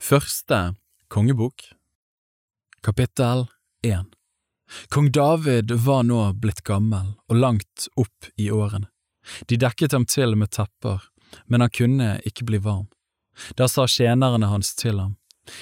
Første 0.00 0.74
kongebok 1.08 1.62
Kapittel 2.82 3.46
1 3.82 4.04
Kong 4.88 5.12
David 5.12 5.70
var 5.70 6.02
nå 6.04 6.20
blitt 6.42 6.60
gammel 6.66 7.14
og 7.30 7.36
langt 7.36 7.86
opp 7.96 8.28
i 8.36 8.50
årene. 8.52 8.90
De 9.48 9.56
dekket 9.56 9.94
ham 9.96 10.04
til 10.04 10.36
med 10.36 10.52
tepper, 10.52 11.00
men 11.46 11.64
han 11.64 11.72
kunne 11.72 12.10
ikke 12.28 12.44
bli 12.44 12.60
varm. 12.60 12.90
Da 13.56 13.68
sa 13.68 13.86
tjenerne 13.86 14.50
hans 14.50 14.74
til 14.74 15.00
ham, 15.00 15.16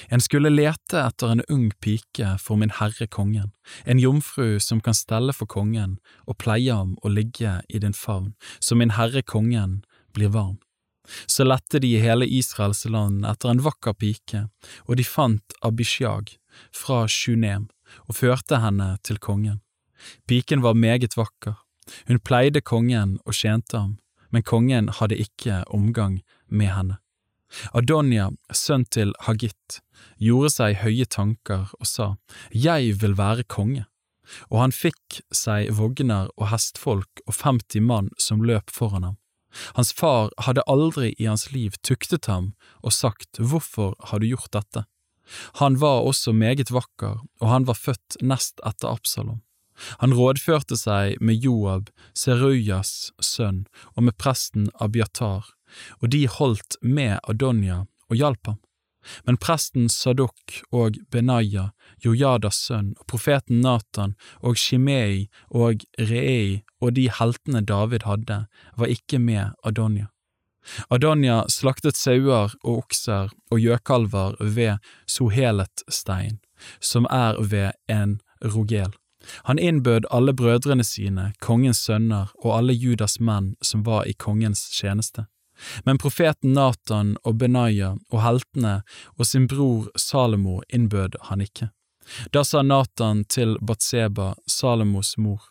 En 0.09 0.19
skulle 0.19 0.49
lete 0.49 0.97
etter 0.97 1.31
en 1.31 1.45
ung 1.47 1.71
pike 1.79 2.39
for 2.41 2.57
min 2.57 2.73
herre 2.73 3.07
kongen, 3.07 3.51
en 3.85 3.99
jomfru 3.99 4.59
som 4.59 4.81
kan 4.81 4.97
stelle 4.97 5.33
for 5.33 5.45
kongen 5.45 5.99
og 6.25 6.39
pleie 6.41 6.73
ham 6.73 6.97
og 7.03 7.13
ligge 7.13 7.61
i 7.69 7.79
din 7.79 7.93
favn, 7.93 8.33
så 8.59 8.75
min 8.75 8.97
herre 8.97 9.21
kongen 9.21 9.83
blir 10.13 10.33
varm. 10.33 10.57
Så 11.27 11.45
lette 11.45 11.79
de 11.81 11.91
i 11.95 12.01
hele 12.01 12.27
Israels 12.27 12.85
land 12.89 13.25
etter 13.27 13.51
en 13.51 13.63
vakker 13.65 13.95
pike, 13.99 14.47
og 14.87 14.97
de 14.99 15.05
fant 15.07 15.57
Abishag 15.65 16.35
fra 16.73 17.05
Shunem 17.11 17.69
og 18.07 18.17
førte 18.21 18.61
henne 18.63 18.95
til 19.05 19.21
kongen. 19.21 19.61
Piken 20.27 20.63
var 20.65 20.77
meget 20.77 21.17
vakker, 21.17 21.55
hun 22.07 22.19
pleide 22.19 22.61
kongen 22.61 23.17
og 23.25 23.37
tjente 23.37 23.77
ham, 23.77 23.97
men 24.31 24.43
kongen 24.43 24.89
hadde 24.99 25.17
ikke 25.21 25.63
omgang 25.73 26.21
med 26.49 26.73
henne. 26.73 26.99
Adonia, 27.77 28.31
sønn 28.51 28.85
til 28.91 29.13
Hagit, 29.25 29.79
gjorde 30.19 30.51
seg 30.51 30.79
høye 30.81 31.05
tanker 31.05 31.69
og 31.79 31.87
sa, 31.87 32.07
Jeg 32.51 32.97
vil 33.01 33.15
være 33.17 33.45
konge, 33.47 33.85
og 34.49 34.65
han 34.65 34.73
fikk 34.75 35.21
seg 35.33 35.71
vogner 35.77 36.31
og 36.35 36.49
hestfolk 36.51 37.21
og 37.25 37.37
50 37.43 37.85
mann 37.85 38.09
som 38.17 38.43
løp 38.43 38.73
foran 38.73 39.05
ham. 39.11 39.17
Hans 39.77 39.93
far 39.93 40.31
hadde 40.47 40.65
aldri 40.67 41.13
i 41.19 41.29
hans 41.29 41.49
liv 41.53 41.77
tuktet 41.83 42.29
ham 42.31 42.53
og 42.83 42.95
sagt 42.95 43.39
Hvorfor 43.39 43.95
har 44.09 44.21
du 44.21 44.29
gjort 44.29 44.53
dette? 44.55 44.85
Han 45.61 45.79
var 45.81 46.05
også 46.05 46.33
meget 46.33 46.71
vakker, 46.71 47.23
og 47.41 47.47
han 47.49 47.65
var 47.65 47.79
født 47.79 48.19
nest 48.21 48.61
etter 48.65 48.91
Absalom. 48.91 49.41
Han 49.99 50.13
rådførte 50.15 50.77
seg 50.79 51.17
med 51.19 51.41
Joab, 51.43 51.89
Serujas 52.15 53.11
sønn, 53.19 53.65
og 53.95 54.07
med 54.07 54.15
presten 54.21 54.69
Abiatar, 54.79 55.49
og 55.99 56.11
de 56.13 56.27
holdt 56.31 56.77
med 56.81 57.17
Adonia 57.27 57.83
og 58.09 58.19
hjalp 58.21 58.51
ham. 58.51 58.61
Men 59.25 59.37
presten 59.41 59.89
Sadok 59.89 60.61
og 60.71 60.99
Benaya, 61.11 61.69
Jojadas 62.03 62.59
sønn, 62.67 62.93
og 62.99 63.07
profeten 63.11 63.61
Natan 63.65 64.15
og 64.41 64.57
Shimei 64.57 65.27
og 65.49 65.85
Rei 65.99 66.63
og 66.81 66.95
de 66.97 67.07
heltene 67.19 67.63
David 67.65 68.05
hadde, 68.05 68.45
var 68.77 68.91
ikke 68.91 69.19
med 69.19 69.55
Adonia. 69.63 70.09
Adonia 70.89 71.43
slaktet 71.51 71.97
sauer 71.97 72.53
og 72.63 72.77
okser 72.79 73.33
og 73.53 73.61
gjøkalver 73.61 74.37
ved 74.41 74.81
Sohelet-stein, 75.05 76.39
som 76.81 77.05
er 77.11 77.37
ved 77.41 77.77
en 77.91 78.19
rogel. 78.41 78.93
Han 79.45 79.59
innbød 79.59 80.09
alle 80.11 80.33
brødrene 80.33 80.83
sine, 80.83 81.33
kongens 81.41 81.77
sønner 81.85 82.33
og 82.43 82.57
alle 82.57 82.73
Judas 82.73 83.19
menn 83.19 83.55
som 83.61 83.85
var 83.85 84.05
i 84.05 84.13
kongens 84.13 84.67
tjeneste. 84.69 85.25
Men 85.85 85.99
profeten 86.01 86.53
Natan 86.57 87.15
og 87.23 87.39
Benaya 87.41 87.95
og 88.11 88.21
heltene 88.23 88.81
og 89.15 89.25
sin 89.29 89.47
bror 89.51 89.89
Salomo 89.99 90.61
innbød 90.69 91.19
han 91.29 91.43
ikke. 91.45 91.71
Da 92.31 92.43
sa 92.43 92.61
Natan 92.61 93.23
til 93.25 93.57
Batseba, 93.61 94.35
Salomos 94.47 95.17
mor, 95.17 95.41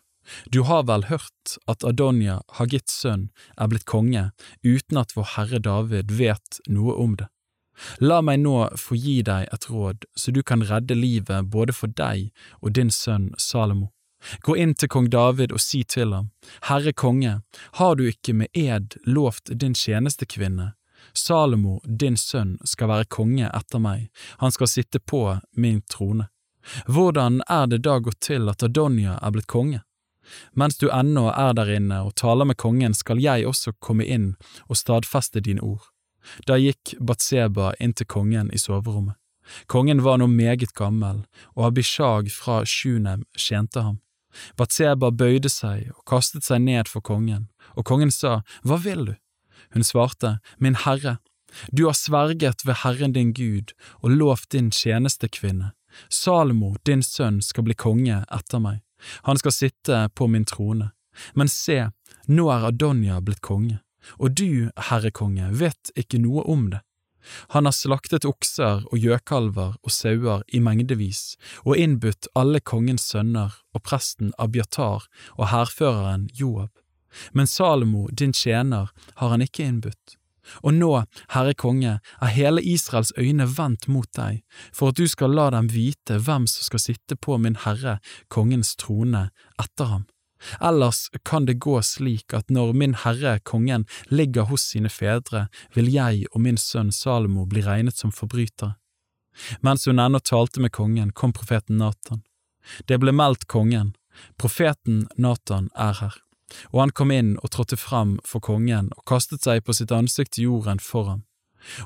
Du 0.49 0.63
har 0.63 0.83
vel 0.83 1.03
hørt 1.05 1.57
at 1.67 1.83
Adonia, 1.83 2.39
Hagits 2.57 2.95
sønn, 3.01 3.29
er 3.57 3.67
blitt 3.69 3.85
konge 3.85 4.31
uten 4.63 4.97
at 4.97 5.13
vår 5.15 5.27
herre 5.35 5.59
David 5.59 6.11
vet 6.11 6.61
noe 6.67 6.95
om 6.97 7.13
det. 7.19 7.27
La 7.99 8.21
meg 8.21 8.39
nå 8.39 8.55
få 8.79 8.95
gi 8.95 9.19
deg 9.27 9.49
et 9.53 9.69
råd, 9.69 10.07
så 10.15 10.31
du 10.31 10.41
kan 10.41 10.63
redde 10.63 10.95
livet 10.95 11.51
både 11.51 11.75
for 11.75 11.91
deg 11.91 12.31
og 12.61 12.73
din 12.79 12.89
sønn 12.89 13.33
Salomo. 13.37 13.91
Gå 14.41 14.55
inn 14.57 14.73
til 14.75 14.89
kong 14.89 15.09
David 15.09 15.53
og 15.55 15.61
si 15.61 15.83
til 15.83 16.13
ham, 16.13 16.31
Herre 16.69 16.93
konge, 16.93 17.41
har 17.79 17.95
du 17.95 18.05
ikke 18.09 18.33
med 18.33 18.47
ed 18.53 18.97
lovt 19.05 19.51
din 19.53 19.73
tjenestekvinne? 19.73 20.73
Salomo, 21.13 21.79
din 21.85 22.17
sønn, 22.17 22.57
skal 22.65 22.89
være 22.89 23.09
konge 23.09 23.49
etter 23.53 23.79
meg, 23.79 24.09
han 24.41 24.51
skal 24.51 24.71
sitte 24.71 24.99
på 24.99 25.39
min 25.55 25.81
trone. 25.91 26.29
Hvordan 26.87 27.43
er 27.49 27.67
det 27.69 27.83
da 27.85 27.99
gått 27.99 28.23
til 28.25 28.49
at 28.49 28.63
Adonia 28.65 29.19
er 29.21 29.35
blitt 29.35 29.47
konge? 29.47 29.83
Mens 30.57 30.77
du 30.81 30.87
ennå 30.89 31.27
er 31.29 31.53
der 31.53 31.69
inne 31.69 31.99
og 32.07 32.15
taler 32.17 32.49
med 32.49 32.57
kongen, 32.57 32.93
skal 32.97 33.21
jeg 33.21 33.45
også 33.45 33.75
komme 33.79 34.05
inn 34.05 34.31
og 34.65 34.79
stadfeste 34.79 35.43
dine 35.45 35.61
ord. 35.61 35.91
Da 36.49 36.57
gikk 36.57 36.95
Batseba 36.99 37.75
inn 37.79 37.93
til 37.93 38.09
kongen 38.09 38.49
i 38.49 38.57
soverommet. 38.57 39.19
Kongen 39.69 40.01
var 40.01 40.17
nå 40.17 40.25
meget 40.27 40.73
gammel, 40.73 41.21
og 41.53 41.67
Abishag 41.67 42.31
fra 42.33 42.63
Shunem 42.65 43.27
tjente 43.37 43.83
ham. 43.85 43.99
Batseba 44.57 45.11
bøyde 45.11 45.51
seg 45.51 45.91
og 45.93 46.03
kastet 46.09 46.47
seg 46.47 46.63
ned 46.65 46.89
for 46.91 47.05
kongen, 47.05 47.47
og 47.75 47.85
kongen 47.85 48.11
sa, 48.11 48.41
Hva 48.63 48.79
vil 48.81 49.05
du? 49.11 49.15
Hun 49.73 49.83
svarte, 49.83 50.39
Min 50.59 50.77
herre, 50.85 51.17
du 51.71 51.85
har 51.85 51.95
sverget 51.95 52.65
ved 52.65 52.81
Herren 52.83 53.13
din 53.15 53.31
Gud 53.33 53.71
og 54.01 54.11
lovt 54.11 54.49
din 54.51 54.71
tjenestekvinne. 54.71 55.71
Salomo, 56.09 56.75
din 56.83 57.03
sønn, 57.03 57.39
skal 57.41 57.63
bli 57.63 57.73
konge 57.73 58.25
etter 58.27 58.59
meg. 58.59 58.81
Han 59.23 59.39
skal 59.39 59.55
sitte 59.55 60.09
på 60.15 60.27
min 60.27 60.45
trone. 60.45 60.91
Men 61.33 61.47
se, 61.47 61.91
nå 62.27 62.49
er 62.51 62.67
Adonia 62.67 63.21
blitt 63.23 63.39
konge 63.39 63.79
og 64.17 64.35
du, 64.37 64.69
herre 64.89 65.11
konge, 65.11 65.49
vet 65.55 65.91
ikke 65.97 66.19
noe 66.21 66.45
om 66.51 66.69
det. 66.73 66.81
Han 67.53 67.65
har 67.65 67.75
slaktet 67.75 68.25
okser 68.25 68.85
og 68.89 68.97
gjøkalver 68.99 69.77
og 69.81 69.91
sauer 69.93 70.43
i 70.47 70.61
mengdevis, 70.63 71.35
og 71.65 71.77
innbudt 71.77 72.29
alle 72.35 72.61
kongens 72.61 73.07
sønner 73.11 73.55
og 73.75 73.83
presten 73.83 74.33
Abiatar 74.39 75.07
og 75.37 75.49
hærføreren 75.51 76.29
Joab. 76.33 76.71
Men 77.31 77.47
Salomo, 77.47 78.07
din 78.11 78.33
tjener, 78.33 78.91
har 79.15 79.29
han 79.29 79.41
ikke 79.41 79.63
innbudt. 79.63 80.17
Og 80.61 80.75
nå, 80.77 80.91
Herre 81.33 81.53
konge, 81.57 81.99
er 82.21 82.33
hele 82.35 82.61
Israels 82.61 83.13
øyne 83.17 83.47
vendt 83.57 83.87
mot 83.89 84.09
deg, 84.17 84.43
for 84.73 84.91
at 84.91 84.99
du 84.99 85.07
skal 85.09 85.33
la 85.33 85.49
dem 85.55 85.71
vite 85.73 86.19
hvem 86.21 86.45
som 86.49 86.67
skal 86.69 86.83
sitte 86.83 87.17
på 87.17 87.39
min 87.41 87.57
herre 87.65 87.97
kongens 88.29 88.75
trone 88.77 89.29
etter 89.61 89.89
ham. 89.93 90.05
Ellers 90.61 91.09
kan 91.23 91.45
det 91.45 91.59
gå 91.63 91.81
slik 91.81 92.33
at 92.33 92.49
når 92.49 92.73
min 92.73 92.95
herre 93.03 93.39
kongen 93.39 93.85
ligger 94.07 94.49
hos 94.51 94.67
sine 94.71 94.89
fedre, 94.89 95.47
vil 95.73 95.91
jeg 95.91 96.25
og 96.31 96.41
min 96.41 96.59
sønn 96.61 96.91
Salomo 96.91 97.45
bli 97.49 97.63
regnet 97.65 97.97
som 97.97 98.13
forbrytere. 98.13 98.75
Mens 99.59 99.85
hun 99.85 99.99
ennå 99.99 100.19
talte 100.19 100.61
med 100.63 100.71
kongen, 100.71 101.11
kom 101.11 101.33
profeten 101.33 101.77
Natan. 101.77 102.23
Det 102.87 102.99
ble 103.01 103.11
meldt 103.11 103.47
kongen, 103.51 103.93
profeten 104.39 105.05
Natan 105.17 105.69
er 105.75 105.99
her, 105.99 106.15
og 106.71 106.85
han 106.85 106.95
kom 106.95 107.11
inn 107.11 107.35
og 107.41 107.51
trådte 107.51 107.77
fram 107.77 108.15
for 108.25 108.43
kongen 108.43 108.91
og 108.95 109.03
kastet 109.09 109.43
seg 109.43 109.65
på 109.65 109.75
sitt 109.75 109.91
ansikt 109.91 110.37
til 110.37 110.49
jorden 110.49 110.79
for 110.79 111.11
ham. 111.11 111.21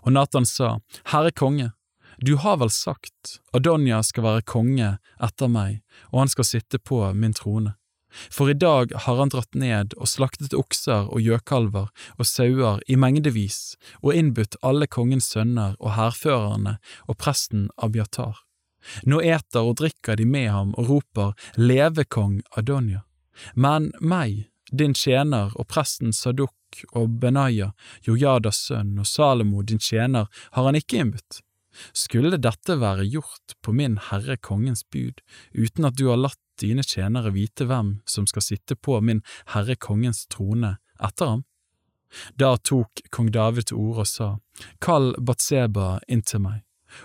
Og 0.04 0.14
Natan 0.14 0.46
sa, 0.46 0.78
Herre 1.12 1.32
konge, 1.32 1.72
du 2.20 2.36
har 2.36 2.58
vel 2.60 2.70
sagt, 2.70 3.40
Adonia 3.56 4.02
skal 4.04 4.26
være 4.26 4.44
konge 4.44 4.98
etter 5.24 5.52
meg, 5.52 5.80
og 6.12 6.26
han 6.26 6.32
skal 6.32 6.48
sitte 6.48 6.80
på 6.80 7.00
min 7.16 7.36
trone. 7.36 7.79
For 8.10 8.50
i 8.50 8.58
dag 8.58 8.94
har 9.06 9.18
han 9.22 9.32
dratt 9.34 9.56
ned 9.56 9.94
og 9.98 10.10
slaktet 10.10 10.56
okser 10.58 11.10
og 11.14 11.22
gjøkalver 11.22 11.90
og 12.18 12.28
sauer 12.28 12.82
i 12.88 12.98
mengdevis 13.00 13.76
og 14.02 14.14
innbudt 14.16 14.58
alle 14.66 14.90
kongens 14.90 15.30
sønner 15.34 15.76
og 15.80 15.96
hærførerne 15.98 16.78
og 17.08 17.20
presten 17.22 17.70
Abiatar. 17.78 18.42
Nå 19.04 19.20
eter 19.22 19.66
og 19.66 19.78
drikker 19.82 20.18
de 20.20 20.26
med 20.26 20.50
ham 20.50 20.72
og 20.80 20.90
roper 20.90 21.34
Leve 21.60 22.06
kong 22.06 22.40
Adonia. 22.58 23.04
Men 23.56 23.92
meg, 24.00 24.48
din 24.72 24.94
tjener 24.94 25.54
og 25.56 25.68
presten 25.72 26.14
Sadok 26.16 26.84
og 26.94 27.20
Benaya, 27.22 27.72
Jojadas 28.06 28.62
sønn 28.70 28.98
og 29.00 29.08
Salomo 29.08 29.64
din 29.64 29.82
tjener, 29.82 30.28
har 30.52 30.68
han 30.68 30.78
ikke 30.78 31.02
innbudt. 31.02 31.42
Skulle 31.94 32.40
dette 32.42 32.80
være 32.82 33.06
gjort 33.08 33.56
på 33.62 33.74
min 33.76 33.98
herre 34.10 34.38
kongens 34.38 34.84
bud, 34.92 35.22
uten 35.54 35.86
at 35.86 35.98
du 36.00 36.08
har 36.10 36.20
latt 36.20 36.42
dine 36.60 36.84
tjenere 36.84 37.32
vite 37.36 37.68
hvem 37.70 38.00
som 38.10 38.28
skal 38.28 38.44
sitte 38.46 38.76
på 38.76 39.00
min 39.02 39.22
herre 39.54 39.78
kongens 39.80 40.26
trone 40.28 40.78
etter 41.00 41.36
ham? 41.36 41.46
Da 42.42 42.56
tok 42.58 43.04
kong 43.14 43.30
David 43.32 43.70
til 43.70 43.78
orde 43.78 44.06
og 44.06 44.10
sa, 44.10 44.30
Kall 44.82 45.14
Batseba 45.22 46.00
inn 46.10 46.26
til 46.26 46.42
meg, 46.46 46.64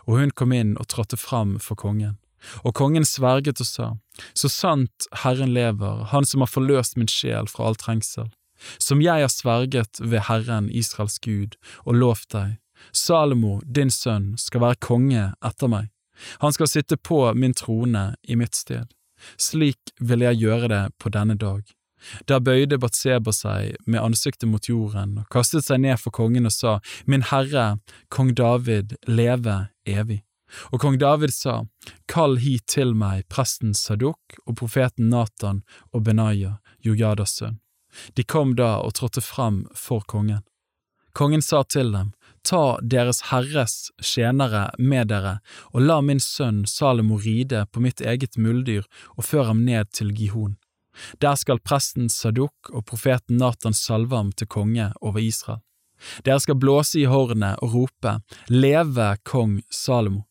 og 0.09 0.21
hun 0.21 0.33
kom 0.33 0.55
inn 0.57 0.79
og 0.81 0.89
trådte 0.93 1.21
fram 1.21 1.59
for 1.61 1.77
kongen. 1.77 2.17
Og 2.65 2.75
kongen 2.77 3.07
sverget 3.09 3.61
og 3.61 3.69
sa, 3.69 3.87
Så 4.35 4.49
sant 4.49 5.07
Herren 5.25 5.55
lever, 5.55 6.05
Han 6.13 6.25
som 6.25 6.41
har 6.41 6.53
forløst 6.53 6.97
min 6.97 7.09
sjel 7.09 7.49
fra 7.49 7.69
all 7.69 7.77
trengsel, 7.77 8.31
som 8.79 9.01
jeg 9.01 9.21
har 9.21 9.33
sverget 9.33 10.01
ved 10.01 10.29
Herren 10.29 10.71
Israels 10.71 11.19
Gud 11.19 11.57
og 11.85 11.95
lovt 11.95 12.33
deg, 12.33 12.59
Salomo, 12.93 13.61
din 13.65 13.91
sønn, 13.91 14.35
skal 14.39 14.65
være 14.65 14.81
konge 14.81 15.31
etter 15.45 15.71
meg. 15.71 15.91
Han 16.43 16.53
skal 16.55 16.71
sitte 16.71 16.97
på 16.97 17.27
min 17.35 17.55
trone 17.55 18.15
i 18.23 18.37
mitt 18.37 18.55
sted. 18.55 18.87
Slik 19.41 19.95
vil 20.01 20.23
jeg 20.27 20.43
gjøre 20.43 20.69
det 20.71 20.85
på 21.01 21.11
denne 21.15 21.37
dag. 21.39 21.65
Da 22.29 22.39
bøyde 22.41 22.79
Batseba 22.81 23.33
seg 23.33 23.79
med 23.89 24.03
ansiktet 24.03 24.51
mot 24.51 24.69
jorden 24.69 25.23
og 25.23 25.29
kastet 25.33 25.65
seg 25.65 25.81
ned 25.85 25.97
for 26.03 26.13
kongen 26.15 26.49
og 26.49 26.53
sa, 26.53 26.79
Min 27.07 27.25
herre, 27.31 27.79
kong 28.13 28.35
David, 28.37 28.97
leve 29.09 29.69
evig. 29.89 30.21
Og 30.71 30.81
kong 30.83 30.99
David 31.01 31.33
sa, 31.35 31.63
Kall 32.07 32.37
hit 32.39 32.67
til 32.71 32.95
meg 32.95 33.25
presten 33.33 33.75
Sadok 33.75 34.37
og 34.45 34.59
profeten 34.61 35.09
Natan 35.11 35.63
og 35.93 36.05
Benaya, 36.07 36.59
Jojadas 36.85 37.39
sønn. 37.41 37.61
De 38.15 38.25
kom 38.27 38.57
da 38.59 38.77
og 38.83 38.97
trådte 38.99 39.23
fram 39.23 39.65
for 39.75 40.05
kongen. 40.07 40.43
Kongen 41.15 41.43
sa 41.43 41.63
til 41.63 41.93
dem, 41.95 42.11
Ta 42.45 42.79
deres 42.83 43.23
herres 43.31 43.89
tjenere 44.05 44.67
med 44.79 45.09
dere, 45.09 45.39
og 45.73 45.87
la 45.87 46.01
min 46.05 46.21
sønn 46.21 46.65
Salomo 46.69 47.17
ride 47.17 47.65
på 47.73 47.81
mitt 47.81 48.03
eget 48.05 48.37
muldyr 48.37 48.85
og 49.17 49.25
før 49.25 49.49
ham 49.53 49.65
ned 49.65 49.89
til 49.97 50.13
Gihon. 50.13 50.59
Der 51.25 51.35
skal 51.41 51.63
presten 51.65 52.11
Sadok 52.13 52.71
og 52.71 52.85
profeten 52.87 53.41
Natan 53.41 53.75
salve 53.75 54.17
ham 54.17 54.31
til 54.33 54.47
konge 54.47 54.93
over 55.01 55.19
Israel. 55.19 55.63
Dere 56.27 56.43
skal 56.43 56.59
blåse 56.61 57.01
i 57.01 57.09
hornet 57.09 57.63
og 57.65 57.75
rope, 57.75 58.19
Leve 58.53 59.15
kong 59.25 59.63
Salomo! 59.71 60.27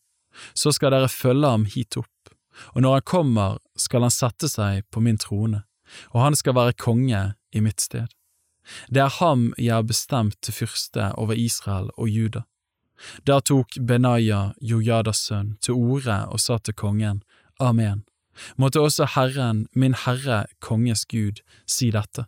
Så 0.54 0.72
skal 0.74 0.94
dere 0.94 1.10
følge 1.10 1.50
ham 1.50 1.64
hit 1.70 1.96
opp, 1.98 2.34
og 2.74 2.82
når 2.82 2.98
han 2.98 3.06
kommer, 3.06 3.58
skal 3.78 4.06
han 4.06 4.14
sette 4.14 4.50
seg 4.50 4.82
på 4.90 5.02
min 5.02 5.18
trone, 5.18 5.62
og 6.10 6.24
han 6.24 6.38
skal 6.38 6.56
være 6.58 6.78
konge 6.78 7.22
i 7.54 7.62
mitt 7.62 7.82
sted. 7.82 8.06
Det 8.88 9.02
er 9.04 9.12
ham 9.20 9.52
jeg 9.58 9.74
har 9.74 9.86
bestemt 9.86 10.36
til 10.42 10.54
fyrste 10.54 11.12
over 11.20 11.36
Israel 11.36 11.90
og 11.96 12.08
Juda. 12.08 12.44
Da 13.26 13.40
tok 13.40 13.76
Benaya, 13.80 14.54
Jojadas 14.60 15.26
sønn, 15.28 15.56
til 15.60 15.74
orde 15.74 16.24
og 16.30 16.40
sa 16.40 16.58
til 16.58 16.74
kongen, 16.74 17.22
Amen. 17.60 18.04
Måtte 18.58 18.80
også 18.80 19.06
Herren, 19.14 19.66
min 19.74 19.94
Herre, 19.94 20.44
konges 20.60 21.04
Gud, 21.06 21.42
si 21.66 21.90
dette. 21.94 22.26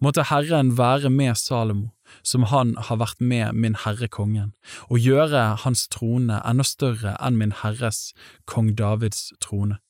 Måtte 0.00 0.24
Herren 0.30 0.78
være 0.78 1.10
med 1.10 1.36
Salomo, 1.36 1.90
som 2.22 2.46
han 2.48 2.76
har 2.78 3.00
vært 3.02 3.20
med 3.20 3.52
min 3.52 3.76
Herre 3.84 4.08
kongen, 4.08 4.52
og 4.88 5.02
gjøre 5.02 5.56
hans 5.64 5.88
trone 5.92 6.40
enda 6.48 6.64
større 6.64 7.16
enn 7.20 7.38
min 7.40 7.54
Herres, 7.62 8.12
kong 8.46 8.72
Davids 8.78 9.32
trone. 9.40 9.80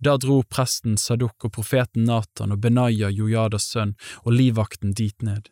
Da 0.00 0.16
dro 0.20 0.42
presten 0.42 0.96
Sadduk 1.00 1.48
og 1.48 1.52
profeten 1.58 2.06
Natan 2.08 2.54
og 2.54 2.62
Benaya 2.64 3.10
Jojadas 3.12 3.68
sønn 3.72 3.94
og 4.24 4.32
livvakten 4.36 4.94
dit 4.96 5.22
ned. 5.22 5.50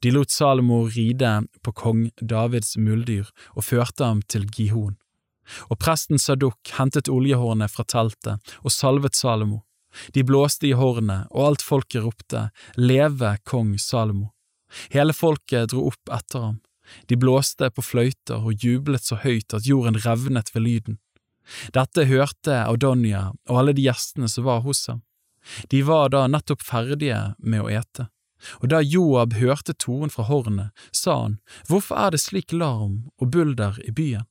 De 0.00 0.10
lot 0.10 0.32
Salomo 0.32 0.86
ride 0.88 1.32
på 1.62 1.72
kong 1.72 2.06
Davids 2.20 2.76
muldyr 2.80 3.28
og 3.54 3.66
førte 3.68 4.04
ham 4.04 4.22
til 4.24 4.46
Gihon. 4.48 4.96
Og 5.70 5.78
presten 5.78 6.18
Sadduk 6.18 6.72
hentet 6.78 7.10
oljehornet 7.12 7.70
fra 7.70 7.84
teltet 7.84 8.56
og 8.62 8.72
salvet 8.72 9.14
Salomo. 9.14 9.62
De 10.12 10.24
blåste 10.26 10.66
i 10.68 10.74
hornet, 10.76 11.28
og 11.30 11.50
alt 11.50 11.62
folket 11.64 12.04
ropte 12.04 12.48
Leve 12.76 13.36
kong 13.48 13.76
Salomo. 13.80 14.32
Hele 14.92 15.14
folket 15.16 15.70
dro 15.72 15.86
opp 15.88 16.12
etter 16.12 16.48
ham. 16.48 16.58
De 17.10 17.16
blåste 17.18 17.70
på 17.70 17.82
fløyter 17.82 18.42
og 18.42 18.62
jublet 18.62 19.02
så 19.06 19.18
høyt 19.22 19.54
at 19.56 19.66
jorden 19.66 19.98
revnet 20.04 20.52
ved 20.54 20.66
lyden. 20.66 20.98
Dette 21.74 22.06
hørte 22.10 22.62
Adonia 22.66 23.30
og 23.48 23.60
alle 23.60 23.74
de 23.76 23.86
gjestene 23.86 24.28
som 24.30 24.46
var 24.48 24.64
hos 24.66 24.86
ham. 24.90 25.02
De 25.70 25.82
var 25.86 26.10
da 26.10 26.26
nettopp 26.26 26.62
ferdige 26.66 27.20
med 27.38 27.62
å 27.62 27.70
ete. 27.70 28.08
Og 28.60 28.68
da 28.70 28.82
Joab 28.82 29.36
hørte 29.38 29.74
tonen 29.74 30.10
fra 30.12 30.26
hornet, 30.28 30.70
sa 30.92 31.22
han, 31.22 31.38
Hvorfor 31.68 31.96
er 31.96 32.12
det 32.12 32.20
slik 32.20 32.52
larm 32.52 33.06
og 33.16 33.30
bulder 33.32 33.78
i 33.86 33.94
byen? 33.94 34.26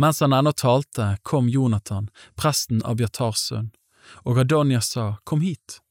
Mens 0.00 0.22
han 0.24 0.32
ennå 0.32 0.54
talte, 0.56 1.18
kom 1.22 1.50
Jonathan, 1.52 2.08
presten 2.38 2.80
Abiatars 2.88 3.44
sønn, 3.50 3.72
og 4.24 4.40
Adonia 4.40 4.80
sa, 4.80 5.18
Kom 5.28 5.42
hit, 5.44 5.82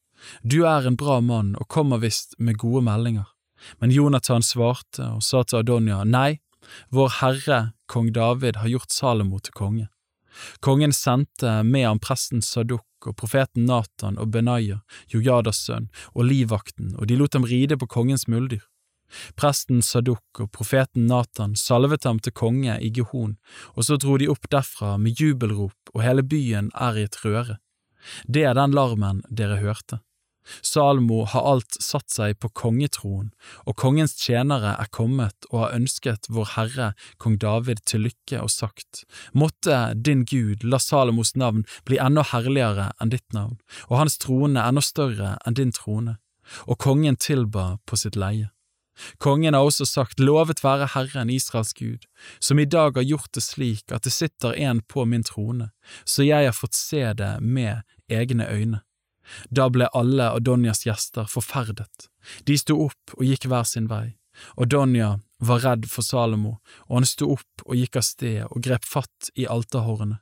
du 0.42 0.66
er 0.66 0.88
en 0.88 0.98
bra 0.98 1.20
mann 1.22 1.54
og 1.60 1.70
kommer 1.70 2.02
visst 2.02 2.36
med 2.40 2.58
gode 2.62 2.84
meldinger. 2.86 3.30
Men 3.80 3.94
Jonathan 3.94 4.42
svarte 4.42 5.06
og 5.18 5.24
sa 5.24 5.44
til 5.46 5.62
Adonia, 5.62 6.02
Nei, 6.04 6.42
vår 6.90 7.18
herre 7.22 7.62
kong 7.92 8.12
David 8.16 8.62
har 8.62 8.72
gjort 8.72 8.94
Salomo 8.94 9.40
til 9.40 9.54
konge. 9.58 9.88
Kongen 10.60 10.94
sendte 10.96 11.62
med 11.68 11.88
ham 11.88 12.02
presten 12.02 12.42
Sadduk 12.46 12.86
og 13.08 13.18
profeten 13.18 13.66
Natan 13.66 14.20
og 14.22 14.32
Benaya, 14.34 14.82
Jojadas 15.12 15.64
sønn, 15.66 15.90
og 16.14 16.28
livvakten, 16.30 16.96
og 16.98 17.10
de 17.10 17.18
lot 17.18 17.34
ham 17.38 17.48
ride 17.48 17.78
på 17.78 17.90
kongens 17.90 18.28
muldyr. 18.30 18.62
Presten 19.36 19.82
Sadduk 19.84 20.40
og 20.40 20.52
profeten 20.56 21.08
Natan 21.10 21.58
salvet 21.60 22.06
ham 22.08 22.22
til 22.24 22.36
konge 22.38 22.78
i 22.80 22.92
Gehon, 22.96 23.36
og 23.76 23.88
så 23.88 23.98
dro 24.00 24.18
de 24.22 24.30
opp 24.32 24.48
derfra 24.52 24.96
med 25.02 25.20
jubelrop, 25.20 25.76
og 25.94 26.06
hele 26.06 26.24
byen 26.24 26.72
er 26.76 27.00
i 27.00 27.08
et 27.10 27.20
røre. 27.26 27.58
Det 28.26 28.46
er 28.48 28.56
den 28.58 28.74
larmen 28.78 29.22
dere 29.30 29.60
hørte. 29.62 30.00
Salomo 30.62 31.24
har 31.26 31.46
alt 31.54 31.78
satt 31.80 32.10
seg 32.12 32.40
på 32.42 32.50
kongetroen, 32.58 33.32
og 33.66 33.78
kongens 33.80 34.16
tjenere 34.20 34.76
er 34.82 34.90
kommet 34.94 35.48
og 35.52 35.60
har 35.64 35.76
ønsket 35.78 36.30
vår 36.30 36.54
Herre 36.56 36.88
kong 37.22 37.38
David 37.42 37.84
til 37.86 38.08
lykke 38.08 38.42
og 38.42 38.52
sagt, 38.54 39.04
måtte 39.34 39.94
din 39.96 40.26
Gud 40.26 40.66
la 40.66 40.82
Salomos 40.82 41.36
navn 41.36 41.66
bli 41.86 42.02
enda 42.02 42.26
herligere 42.32 42.92
enn 43.02 43.14
ditt 43.14 43.28
navn, 43.36 43.60
og 43.90 44.02
hans 44.02 44.18
trone 44.22 44.64
enda 44.64 44.84
større 44.86 45.36
enn 45.46 45.60
din 45.60 45.76
trone. 45.76 46.18
Og 46.68 46.82
kongen 46.82 47.16
tilba 47.16 47.78
på 47.88 47.96
sitt 47.96 48.18
leie. 48.20 48.50
Kongen 49.18 49.56
har 49.56 49.66
også 49.66 49.86
sagt, 49.88 50.20
lovet 50.20 50.64
være 50.64 50.90
Herren 50.94 51.30
Israels 51.32 51.74
Gud, 51.74 52.06
som 52.40 52.60
i 52.60 52.66
dag 52.66 52.98
har 52.98 53.08
gjort 53.08 53.32
det 53.36 53.44
slik 53.46 53.92
at 53.92 54.04
det 54.06 54.14
sitter 54.14 54.58
en 54.58 54.82
på 54.82 55.06
min 55.06 55.24
trone, 55.24 55.72
så 56.06 56.26
jeg 56.28 56.50
har 56.50 56.58
fått 56.58 56.78
se 56.78 57.06
det 57.18 57.38
med 57.42 57.86
egne 58.12 58.50
øyne. 58.50 58.82
Da 59.50 59.70
ble 59.70 59.88
alle 59.98 60.32
Adonias 60.32 60.86
gjester 60.86 61.30
forferdet. 61.30 62.10
De 62.46 62.58
sto 62.58 62.78
opp 62.88 63.16
og 63.18 63.26
gikk 63.26 63.48
hver 63.50 63.68
sin 63.68 63.88
vei. 63.92 64.18
Adonia 64.58 65.20
var 65.38 65.60
redd 65.60 65.88
for 65.90 66.06
Salomo, 66.06 66.60
og 66.88 67.02
han 67.02 67.08
sto 67.10 67.32
opp 67.36 67.66
og 67.66 67.78
gikk 67.78 67.98
av 68.00 68.06
sted 68.08 68.44
og 68.48 68.62
grep 68.64 68.86
fatt 68.88 69.32
i 69.36 69.48
alterhårene. 69.50 70.20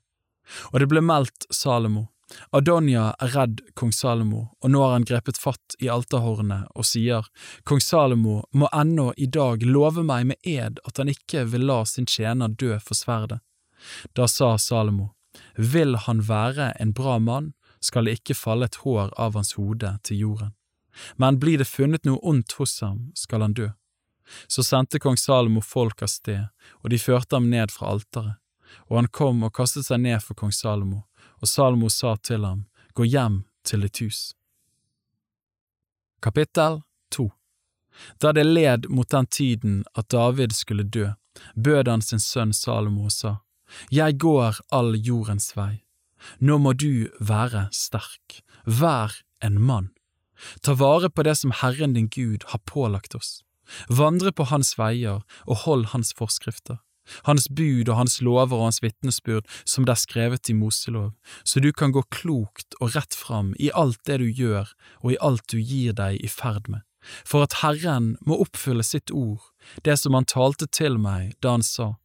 Og 0.72 0.80
det 0.82 0.88
ble 0.92 1.04
meldt 1.06 1.50
Salomo. 1.54 2.08
Adonia 2.54 3.10
er 3.22 3.34
redd 3.34 3.62
kong 3.80 3.92
Salomo, 3.96 4.42
og 4.62 4.72
nå 4.72 4.82
har 4.84 4.96
han 4.98 5.08
grepet 5.10 5.38
fatt 5.42 5.76
i 5.82 5.90
alterhårene 5.90 6.62
og 6.76 6.86
sier, 6.86 7.26
Kong 7.66 7.82
Salomo 7.82 8.44
må 8.54 8.70
ennå 8.76 9.10
i 9.18 9.26
dag 9.26 9.66
love 9.66 10.04
meg 10.06 10.28
med 10.32 10.38
ed 10.46 10.82
at 10.86 11.02
han 11.02 11.10
ikke 11.10 11.48
vil 11.50 11.66
la 11.70 11.82
sin 11.90 12.06
tjener 12.06 12.54
dø 12.54 12.78
for 12.86 12.98
sverdet. 12.98 13.42
Da 14.14 14.28
sa 14.28 14.58
Salomo, 14.58 15.16
Vil 15.56 15.96
han 15.96 16.22
være 16.28 16.74
en 16.80 16.92
bra 16.94 17.18
mann, 17.20 17.54
skal 17.80 18.06
det 18.06 18.20
ikke 18.20 18.36
falle 18.36 18.68
et 18.70 18.80
hår 18.84 19.14
av 19.18 19.36
hans 19.36 19.54
hode 19.58 19.92
til 20.04 20.26
jorden. 20.26 20.54
Men 21.16 21.40
blir 21.40 21.58
det 21.58 21.70
funnet 21.70 22.06
noe 22.06 22.20
ondt 22.26 22.58
hos 22.60 22.80
ham, 22.82 23.12
skal 23.16 23.42
han 23.42 23.54
dø. 23.54 23.70
Så 24.48 24.64
sendte 24.64 25.00
kong 25.00 25.18
Salomo 25.18 25.62
folk 25.62 26.04
av 26.04 26.12
sted, 26.12 26.50
og 26.84 26.92
de 26.92 27.00
førte 27.00 27.38
ham 27.38 27.50
ned 27.50 27.72
fra 27.72 27.94
alteret. 27.94 28.38
Og 28.90 29.00
han 29.00 29.08
kom 29.08 29.42
og 29.46 29.56
kastet 29.56 29.88
seg 29.88 30.04
ned 30.04 30.22
for 30.22 30.38
kong 30.38 30.54
Salomo, 30.54 31.06
og 31.42 31.50
Salomo 31.50 31.90
sa 31.90 32.16
til 32.18 32.46
ham, 32.46 32.66
Gå 32.94 33.06
hjem 33.08 33.44
til 33.64 33.86
ditt 33.86 34.02
hus. 34.04 34.20
Kapittel 36.22 36.82
2 37.16 37.30
Da 38.20 38.34
det 38.36 38.44
led 38.44 38.90
mot 38.90 39.10
den 39.10 39.26
tiden 39.26 39.84
at 39.96 40.10
David 40.10 40.52
skulle 40.52 40.84
dø, 40.84 41.14
bød 41.56 41.88
han 41.88 42.02
sin 42.02 42.20
sønn 42.20 42.54
Salomo 42.54 43.08
og 43.08 43.14
sa, 43.16 43.38
Jeg 43.90 44.20
går 44.20 44.60
all 44.72 44.98
jordens 45.00 45.56
vei 45.56 45.86
nå 46.40 46.58
må 46.62 46.74
du 46.74 47.10
være 47.20 47.68
sterk, 47.76 48.42
vær 48.66 49.22
en 49.44 49.60
mann. 49.62 49.92
Ta 50.64 50.74
vare 50.74 51.10
på 51.12 51.24
det 51.28 51.36
som 51.40 51.52
Herren 51.52 51.96
din 51.96 52.10
Gud 52.12 52.46
har 52.52 52.64
pålagt 52.66 53.16
oss. 53.16 53.42
Vandre 53.90 54.32
på 54.34 54.48
Hans 54.50 54.78
veier 54.80 55.22
og 55.46 55.66
hold 55.66 55.92
Hans 55.94 56.14
forskrifter, 56.18 56.80
Hans 57.26 57.48
bud 57.50 57.90
og 57.90 57.98
Hans 57.98 58.20
lover 58.22 58.58
og 58.58 58.68
Hans 58.70 58.82
vitnesbyrd 58.84 59.48
som 59.66 59.86
det 59.86 59.96
er 59.96 60.04
skrevet 60.04 60.50
i 60.50 60.58
Moselov, 60.58 61.14
så 61.44 61.62
du 61.62 61.72
kan 61.74 61.94
gå 61.94 62.04
klokt 62.14 62.78
og 62.80 62.96
rett 62.96 63.16
fram 63.18 63.54
i 63.60 63.72
alt 63.74 64.02
det 64.10 64.20
du 64.22 64.28
gjør 64.28 64.70
og 65.04 65.14
i 65.14 65.20
alt 65.22 65.46
du 65.52 65.60
gir 65.60 65.96
deg 65.98 66.20
i 66.22 66.30
ferd 66.32 66.70
med, 66.70 66.82
for 67.26 67.46
at 67.46 67.60
Herren 67.64 68.16
må 68.26 68.40
oppfylle 68.42 68.86
sitt 68.86 69.14
ord, 69.14 69.42
det 69.86 70.00
som 70.02 70.18
han 70.18 70.30
talte 70.30 70.70
til 70.70 70.98
meg 71.02 71.36
da 71.44 71.58
han 71.58 71.66
sa, 71.66 71.96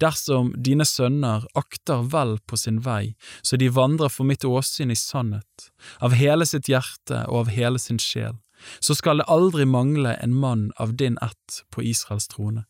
Dersom 0.00 0.52
dine 0.56 0.86
sønner 0.88 1.44
akter 1.58 2.04
vel 2.12 2.36
på 2.46 2.58
sin 2.60 2.80
vei, 2.84 3.14
så 3.42 3.58
de 3.60 3.68
vandrer 3.72 4.12
for 4.12 4.28
mitt 4.28 4.44
åsyn 4.44 4.92
i 4.92 4.98
sannhet, 4.98 5.70
av 6.00 6.16
hele 6.16 6.46
sitt 6.48 6.70
hjerte 6.72 7.24
og 7.28 7.46
av 7.46 7.52
hele 7.56 7.82
sin 7.82 8.00
sjel, 8.02 8.38
så 8.80 8.96
skal 8.96 9.20
det 9.20 9.28
aldri 9.32 9.66
mangle 9.68 10.16
en 10.22 10.34
mann 10.34 10.70
av 10.80 10.96
din 10.96 11.18
ett 11.22 11.62
på 11.70 11.84
Israels 11.84 12.28
trone. 12.32 12.64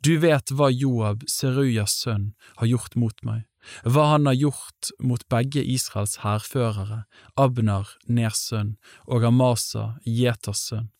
Du 0.00 0.16
vet 0.18 0.50
hva 0.56 0.70
Joab, 0.72 1.26
Serujas 1.28 1.98
sønn, 2.00 2.32
har 2.56 2.70
gjort 2.70 2.96
mot 2.96 3.22
meg, 3.26 3.44
hva 3.84 4.06
han 4.14 4.28
har 4.30 4.36
gjort 4.38 4.90
mot 5.02 5.22
begge 5.32 5.62
Israels 5.62 6.20
hærførere, 6.22 7.04
Abnar, 7.36 7.90
Ners 8.08 8.46
sønn, 8.48 8.76
og 9.04 9.26
Amasa, 9.26 9.96
Jeters 10.06 10.64
sønn. 10.70 10.90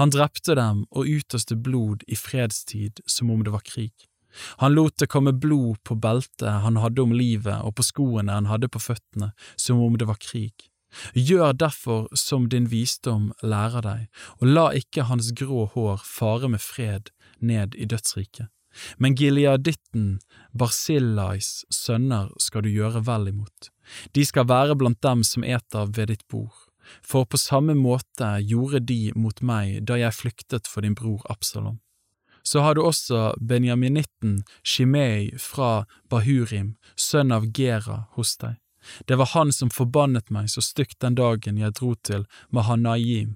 Han 0.00 0.12
drepte 0.12 0.56
dem 0.56 0.84
og 0.90 1.08
utøste 1.08 1.56
blod 1.56 2.04
i 2.08 2.16
fredstid 2.16 3.02
som 3.06 3.30
om 3.32 3.42
det 3.44 3.52
var 3.52 3.64
krig. 3.66 3.92
Han 4.62 4.76
lot 4.76 4.96
det 5.00 5.10
komme 5.12 5.32
blod 5.32 5.80
på 5.84 5.96
beltet 6.00 6.62
han 6.64 6.80
hadde 6.82 7.02
om 7.02 7.14
livet 7.16 7.60
og 7.62 7.76
på 7.78 7.86
skoene 7.86 8.32
han 8.32 8.50
hadde 8.50 8.70
på 8.72 8.82
føttene, 8.82 9.32
som 9.56 9.82
om 9.82 9.98
det 9.98 10.08
var 10.08 10.20
krig. 10.22 10.68
Gjør 11.12 11.52
derfor 11.52 12.06
som 12.16 12.48
din 12.48 12.68
visdom 12.72 13.32
lærer 13.42 13.84
deg, 13.84 14.02
og 14.40 14.48
la 14.48 14.66
ikke 14.78 15.08
hans 15.10 15.32
grå 15.36 15.66
hår 15.74 16.04
fare 16.06 16.48
med 16.48 16.62
fred 16.62 17.10
ned 17.40 17.74
i 17.76 17.88
dødsriket. 17.88 18.48
Men 19.00 19.16
gileaditten 19.16 20.18
Barsillais 20.52 21.64
sønner 21.72 22.28
skal 22.42 22.66
du 22.66 22.70
gjøre 22.70 23.02
vel 23.06 23.30
imot. 23.32 23.70
De 24.12 24.24
skal 24.24 24.48
være 24.50 24.76
blant 24.76 25.00
dem 25.04 25.24
som 25.24 25.44
eter 25.44 25.88
ved 25.96 26.12
ditt 26.12 26.26
bord. 26.28 26.54
For 27.02 27.26
på 27.26 27.40
samme 27.40 27.74
måte 27.74 28.36
gjorde 28.46 28.84
de 28.84 29.00
mot 29.16 29.40
meg 29.42 29.80
da 29.88 29.98
jeg 29.98 30.14
flyktet 30.14 30.70
for 30.70 30.86
din 30.86 30.94
bror 30.94 31.24
Absalom. 31.32 31.80
Så 32.46 32.62
har 32.62 32.76
du 32.76 32.84
også 32.86 33.32
benjaminitten 33.42 34.44
Shimei 34.62 35.32
fra 35.42 35.86
Bahurim, 36.10 36.76
sønn 36.94 37.34
av 37.34 37.48
Gera, 37.50 38.04
hos 38.14 38.36
deg. 38.38 38.60
Det 39.10 39.18
var 39.18 39.32
han 39.32 39.50
som 39.50 39.72
forbannet 39.74 40.30
meg 40.30 40.46
så 40.52 40.62
stygt 40.62 41.00
den 41.02 41.18
dagen 41.18 41.58
jeg 41.58 41.74
dro 41.74 41.96
til 42.06 42.28
Mahanaim 42.54 43.34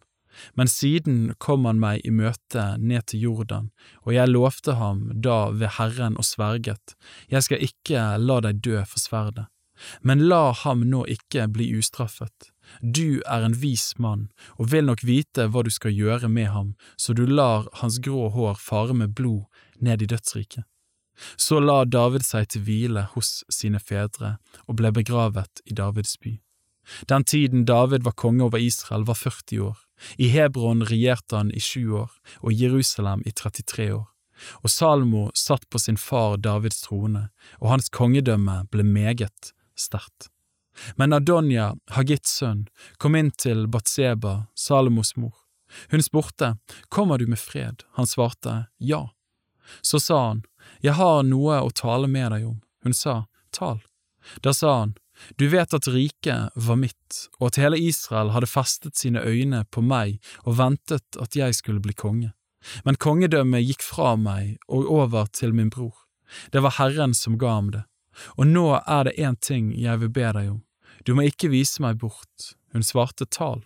men 0.55 0.69
siden 0.69 1.35
kom 1.39 1.65
han 1.69 1.81
meg 1.83 2.05
i 2.07 2.13
møte 2.15 2.65
ned 2.79 3.09
til 3.11 3.27
Jordan, 3.27 3.71
og 4.07 4.15
jeg 4.15 4.33
lovte 4.33 4.77
ham 4.81 5.07
da 5.15 5.51
ved 5.51 5.77
Herren 5.79 6.19
og 6.21 6.27
sverget, 6.27 6.95
jeg 7.31 7.47
skal 7.47 7.65
ikke 7.67 8.05
la 8.23 8.41
deg 8.47 8.63
dø 8.65 8.81
for 8.85 9.03
sverdet. 9.03 9.49
Men 10.05 10.27
la 10.29 10.51
ham 10.53 10.85
nå 10.85 11.07
ikke 11.09 11.47
bli 11.49 11.71
ustraffet. 11.79 12.51
Du 12.81 13.21
er 13.27 13.45
en 13.45 13.57
vis 13.63 13.93
mann 13.99 14.29
og 14.57 14.71
vil 14.73 14.87
nok 14.89 15.05
vite 15.07 15.49
hva 15.51 15.65
du 15.67 15.71
skal 15.75 15.95
gjøre 15.95 16.29
med 16.29 16.51
ham, 16.55 16.75
så 16.97 17.15
du 17.17 17.25
lar 17.27 17.69
hans 17.83 18.01
grå 18.03 18.29
hår 18.35 18.61
fare 18.61 18.97
med 18.97 19.15
blod 19.15 19.47
ned 19.81 20.03
i 20.03 20.11
dødsriket. 20.11 20.65
Så 21.37 21.61
la 21.61 21.85
David 21.85 22.25
seg 22.25 22.49
til 22.49 22.65
hvile 22.65 23.05
hos 23.15 23.43
sine 23.53 23.81
fedre 23.81 24.39
og 24.67 24.79
ble 24.81 24.93
begravet 24.97 25.61
i 25.67 25.77
Davids 25.77 26.17
by. 26.21 26.39
Den 27.07 27.25
tiden 27.25 27.67
David 27.69 28.03
var 28.07 28.17
konge 28.17 28.45
over 28.45 28.59
Israel 28.59 29.05
var 29.07 29.15
40 29.15 29.61
år, 29.69 29.77
i 30.17 30.31
Hebron 30.33 30.83
regjerte 30.89 31.37
han 31.37 31.53
i 31.53 31.61
sju 31.61 31.93
år 32.05 32.11
og 32.41 32.57
Jerusalem 32.57 33.23
i 33.27 33.35
33 33.37 33.91
år. 33.95 34.09
Og 34.65 34.73
Salmo 34.73 35.29
satt 35.37 35.67
på 35.69 35.79
sin 35.79 35.99
far 36.01 36.39
Davids 36.41 36.81
trone, 36.87 37.29
og 37.61 37.75
hans 37.75 37.93
kongedømme 37.93 38.63
ble 38.73 38.87
meget 38.87 39.53
sterkt. 39.77 40.31
Men 40.97 41.13
Adonja, 41.13 41.75
Hagits 41.97 42.39
sønn, 42.41 42.67
kom 42.99 43.17
inn 43.17 43.31
til 43.31 43.67
Batseba, 43.69 44.47
Salomos 44.55 45.17
mor. 45.17 45.35
Hun 45.91 46.03
spurte, 46.03 46.57
Kommer 46.89 47.19
du 47.19 47.27
med 47.27 47.39
fred? 47.39 47.85
Han 47.99 48.07
svarte, 48.07 48.67
Ja. 48.79 49.11
Så 49.83 50.01
sa 50.01 50.27
han, 50.29 50.43
Jeg 50.83 50.93
har 50.93 51.23
noe 51.23 51.61
å 51.61 51.71
tale 51.71 52.09
med 52.09 52.33
deg 52.33 52.47
om. 52.47 52.61
Hun 52.83 52.95
sa, 52.95 53.27
Tal. 53.51 53.81
Da 54.43 54.55
sa 54.55 54.79
han, 54.81 54.95
du 55.37 55.49
vet 55.49 55.75
at 55.75 55.89
riket 55.89 56.51
var 56.55 56.77
mitt, 56.77 57.29
og 57.39 57.51
at 57.51 57.61
hele 57.61 57.79
Israel 57.79 58.33
hadde 58.35 58.49
festet 58.49 58.97
sine 58.97 59.21
øyne 59.21 59.65
på 59.71 59.83
meg 59.85 60.19
og 60.45 60.57
ventet 60.61 61.19
at 61.21 61.37
jeg 61.37 61.57
skulle 61.59 61.83
bli 61.85 61.93
konge. 61.93 62.33
Men 62.85 62.97
kongedømmet 63.01 63.65
gikk 63.65 63.85
fra 63.85 64.15
meg 64.17 64.59
og 64.69 64.89
over 64.89 65.29
til 65.33 65.53
min 65.57 65.71
bror. 65.73 65.95
Det 66.53 66.63
var 66.63 66.77
Herren 66.79 67.15
som 67.15 67.39
ga 67.39 67.55
ham 67.57 67.71
det. 67.75 67.85
Og 68.37 68.47
nå 68.47 68.67
er 68.81 69.09
det 69.09 69.17
én 69.19 69.37
ting 69.41 69.73
jeg 69.77 70.01
vil 70.03 70.13
be 70.13 70.33
deg 70.37 70.51
om. 70.51 70.61
Du 71.07 71.15
må 71.17 71.27
ikke 71.29 71.51
vise 71.53 71.83
meg 71.83 71.99
bort. 72.03 72.55
Hun 72.75 72.85
svarte 72.87 73.27
tal. 73.27 73.65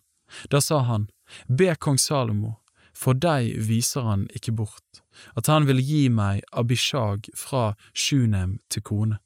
Da 0.50 0.60
sa 0.60 0.80
han, 0.88 1.08
be 1.48 1.74
kong 1.76 1.98
Salomo, 2.00 2.56
for 2.94 3.14
deg 3.18 3.56
viser 3.68 4.06
han 4.06 4.26
ikke 4.34 4.54
bort, 4.54 5.02
at 5.38 5.50
han 5.50 5.66
vil 5.68 5.82
gi 5.82 6.08
meg 6.08 6.42
Abishag 6.52 7.28
fra 7.36 7.74
Sjunem 7.92 8.58
til 8.70 8.84
kone. 8.86 9.20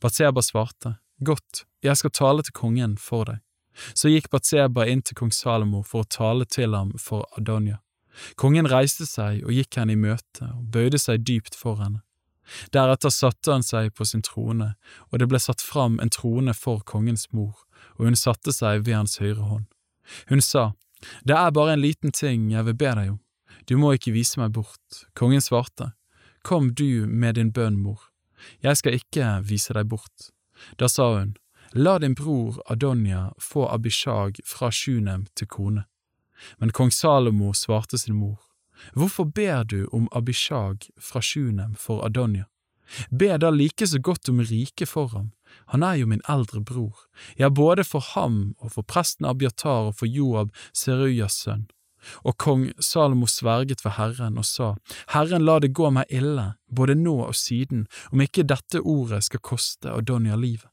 Batseba 0.00 0.42
svarte, 0.44 0.96
Godt, 1.20 1.66
jeg 1.84 1.96
skal 2.00 2.12
tale 2.16 2.42
til 2.46 2.54
kongen 2.56 2.96
for 2.96 3.28
deg. 3.28 3.40
Så 3.94 4.08
gikk 4.08 4.30
Batseba 4.32 4.86
inn 4.88 5.02
til 5.04 5.18
kong 5.18 5.32
Salomo 5.34 5.82
for 5.86 6.04
å 6.04 6.08
tale 6.08 6.46
til 6.48 6.74
ham 6.76 6.94
for 6.98 7.26
Adonia. 7.36 7.80
Kongen 8.40 8.68
reiste 8.68 9.06
seg 9.06 9.44
og 9.44 9.52
gikk 9.54 9.76
henne 9.78 9.94
i 9.94 10.00
møte 10.00 10.48
og 10.48 10.64
bøyde 10.72 10.98
seg 10.98 11.22
dypt 11.28 11.56
for 11.56 11.80
henne. 11.80 12.02
Deretter 12.72 13.12
satte 13.14 13.52
han 13.52 13.64
seg 13.66 13.94
på 13.94 14.04
sin 14.04 14.22
trone, 14.26 14.74
og 15.10 15.18
det 15.20 15.28
ble 15.30 15.40
satt 15.40 15.62
fram 15.62 15.98
en 16.00 16.10
trone 16.10 16.54
for 16.54 16.82
kongens 16.86 17.28
mor, 17.32 17.54
og 17.98 18.08
hun 18.08 18.18
satte 18.18 18.52
seg 18.52 18.84
ved 18.86 18.96
hans 18.96 19.18
høyre 19.22 19.46
hånd. 19.46 19.66
Hun 20.28 20.40
sa, 20.40 20.72
Det 21.24 21.36
er 21.36 21.50
bare 21.50 21.72
en 21.72 21.80
liten 21.80 22.12
ting 22.12 22.50
jeg 22.52 22.64
vil 22.66 22.76
be 22.76 22.94
deg 22.94 23.10
om, 23.14 23.20
du 23.66 23.76
må 23.76 23.94
ikke 23.94 24.12
vise 24.12 24.40
meg 24.40 24.52
bort. 24.52 25.04
Kongen 25.14 25.40
svarte, 25.40 25.92
Kom 26.42 26.74
du 26.74 27.06
med 27.06 27.34
din 27.34 27.52
bønn, 27.52 27.78
mor, 27.78 28.10
jeg 28.64 28.76
skal 28.76 28.96
ikke 28.96 29.40
vise 29.44 29.74
deg 29.76 29.88
bort. 29.88 30.30
Da 30.80 30.88
sa 30.88 31.12
hun, 31.18 31.36
La 31.72 31.98
din 31.98 32.16
bror 32.18 32.58
Adonia 32.66 33.32
få 33.38 33.68
Abishag 33.70 34.40
fra 34.44 34.72
Sjunem 34.74 35.26
til 35.38 35.46
kone. 35.46 35.84
Men 36.58 36.72
kong 36.74 36.90
Salomo 36.90 37.52
svarte 37.54 37.98
sin 37.98 38.16
mor, 38.16 38.40
Hvorfor 38.94 39.24
ber 39.24 39.64
du 39.64 39.86
om 39.92 40.08
Abishag 40.12 40.88
fra 41.00 41.20
Sjunem 41.20 41.74
for 41.74 42.04
Adonia? 42.04 42.46
Be 43.10 43.36
da 43.38 43.50
like 43.50 43.86
så 43.86 43.98
godt 43.98 44.28
om 44.28 44.40
riket 44.40 44.88
for 44.88 45.08
ham, 45.14 45.30
han 45.70 45.82
er 45.82 46.00
jo 46.00 46.06
min 46.10 46.22
eldre 46.28 46.60
bror, 46.60 47.04
ja, 47.38 47.48
både 47.48 47.84
for 47.84 48.02
ham 48.14 48.54
og 48.58 48.72
for 48.74 48.86
presten 48.86 49.26
Abiatar 49.26 49.90
og 49.90 50.00
for 50.00 50.10
Joab, 50.10 50.50
Seruyas 50.74 51.38
sønn. 51.44 51.68
Og 52.24 52.38
kong 52.40 52.70
Salomo 52.80 53.26
sverget 53.28 53.84
ved 53.84 53.92
Herren 53.98 54.38
og 54.40 54.46
sa, 54.48 54.72
Herren 55.12 55.44
la 55.44 55.58
det 55.60 55.74
gå 55.76 55.90
meg 55.92 56.08
ille, 56.08 56.54
både 56.72 56.96
nå 56.96 57.18
og 57.26 57.36
siden, 57.36 57.86
om 58.10 58.24
ikke 58.24 58.46
dette 58.48 58.80
ordet 58.80 59.26
skal 59.28 59.44
koste 59.44 59.92
Adonia 59.92 60.38
livet. 60.38 60.69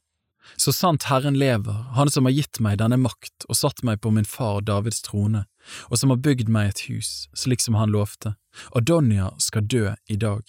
Så 0.56 0.72
sant 0.72 1.02
Herren 1.10 1.38
lever, 1.38 1.84
Han 1.94 2.10
som 2.10 2.24
har 2.24 2.32
gitt 2.32 2.60
meg 2.60 2.78
denne 2.78 2.96
makt 2.96 3.46
og 3.48 3.56
satt 3.56 3.82
meg 3.82 4.00
på 4.00 4.10
min 4.10 4.24
far 4.24 4.60
Davids 4.60 5.02
trone, 5.02 5.44
og 5.90 5.98
som 5.98 6.10
har 6.10 6.22
bygd 6.24 6.48
meg 6.48 6.68
et 6.68 6.84
hus, 6.88 7.28
slik 7.34 7.60
som 7.60 7.74
han 7.74 7.92
lovte, 7.92 8.34
Adonia 8.74 9.32
skal 9.38 9.66
dø 9.66 9.94
i 10.08 10.16
dag. 10.16 10.42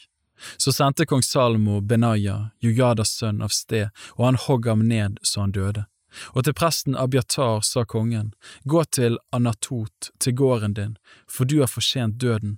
Så 0.57 0.71
sendte 0.71 1.05
kong 1.05 1.23
Salomo 1.23 1.81
Benaya, 1.81 2.51
Jujadas 2.59 3.11
sønn, 3.19 3.41
av 3.41 3.51
sted, 3.51 3.89
og 4.15 4.25
han 4.25 4.39
hogg 4.47 4.67
ham 4.67 4.87
ned 4.87 5.19
så 5.21 5.43
han 5.43 5.55
døde. 5.55 5.85
Og 6.33 6.45
til 6.45 6.55
presten 6.57 6.97
Abiatar 6.97 7.61
sa 7.61 7.83
kongen, 7.85 8.31
Gå 8.63 8.83
til 8.85 9.19
Anatot, 9.31 10.11
til 10.19 10.33
gården 10.33 10.73
din, 10.73 10.97
for 11.27 11.45
du 11.45 11.59
har 11.59 11.69
fortjent 11.69 12.17
døden. 12.17 12.57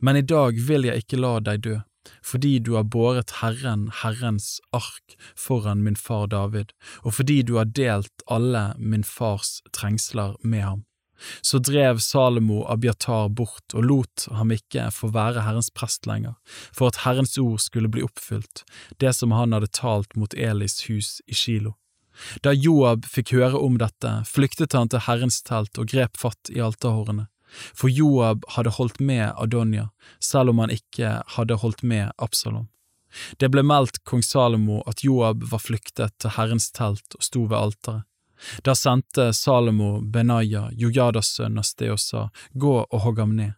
Men 0.00 0.16
i 0.16 0.22
dag 0.22 0.58
vil 0.58 0.88
jeg 0.88 1.04
ikke 1.04 1.20
la 1.20 1.38
deg 1.40 1.62
dø, 1.62 1.76
fordi 2.24 2.58
du 2.58 2.74
har 2.76 2.88
båret 2.88 3.38
Herren, 3.42 3.88
Herrens 4.02 4.58
ark 4.72 5.16
foran 5.36 5.82
min 5.84 5.96
far 5.96 6.26
David, 6.32 6.72
og 7.04 7.18
fordi 7.18 7.42
du 7.42 7.56
har 7.60 7.70
delt 7.78 8.26
alle 8.26 8.72
min 8.78 9.04
fars 9.04 9.58
trengsler 9.72 10.36
med 10.42 10.64
ham. 10.64 10.84
Så 11.42 11.58
drev 11.58 11.98
Salomo 11.98 12.62
Abiatar 12.70 13.28
bort 13.28 13.74
og 13.74 13.84
lot 13.84 14.26
ham 14.38 14.52
ikke 14.54 14.86
få 14.94 15.10
være 15.14 15.42
Herrens 15.46 15.70
prest 15.74 16.06
lenger, 16.06 16.36
for 16.72 16.92
at 16.92 17.02
Herrens 17.04 17.38
ord 17.42 17.58
skulle 17.62 17.90
bli 17.90 18.04
oppfylt, 18.06 18.62
det 19.02 19.14
som 19.16 19.34
han 19.34 19.56
hadde 19.56 19.70
talt 19.74 20.14
mot 20.16 20.34
Elis 20.34 20.84
hus 20.88 21.18
i 21.26 21.34
Kilo. 21.34 21.74
Da 22.42 22.52
Joab 22.54 23.06
fikk 23.06 23.32
høre 23.36 23.58
om 23.62 23.78
dette, 23.78 24.10
flyktet 24.26 24.74
han 24.74 24.90
til 24.90 25.04
Herrens 25.06 25.42
telt 25.46 25.78
og 25.78 25.90
grep 25.90 26.18
fatt 26.18 26.50
i 26.54 26.62
alterhårene, 26.62 27.28
for 27.74 27.90
Joab 27.90 28.44
hadde 28.56 28.74
holdt 28.76 29.00
med 29.00 29.32
Adonia, 29.36 29.88
selv 30.20 30.50
om 30.50 30.58
han 30.64 30.74
ikke 30.74 31.22
hadde 31.36 31.60
holdt 31.62 31.82
med 31.82 32.12
Absalom. 32.18 32.68
Det 33.40 33.48
ble 33.52 33.64
meldt 33.64 34.02
kong 34.04 34.22
Salomo 34.22 34.82
at 34.86 35.02
Joab 35.04 35.44
var 35.50 35.62
flyktet 35.64 36.14
til 36.20 36.34
Herrens 36.36 36.70
telt 36.76 37.16
og 37.16 37.24
sto 37.24 37.46
ved 37.46 37.58
alteret. 37.58 38.04
Da 38.62 38.74
sendte 38.78 39.32
Salomo 39.34 40.00
Benaya, 40.00 40.68
Jojadas 40.72 41.32
sønn, 41.34 41.58
av 41.58 41.66
sted 41.66 41.90
og 41.90 41.98
sa, 41.98 42.28
Gå 42.54 42.74
og 42.84 43.00
hogg 43.02 43.18
ham 43.18 43.34
ned. 43.34 43.56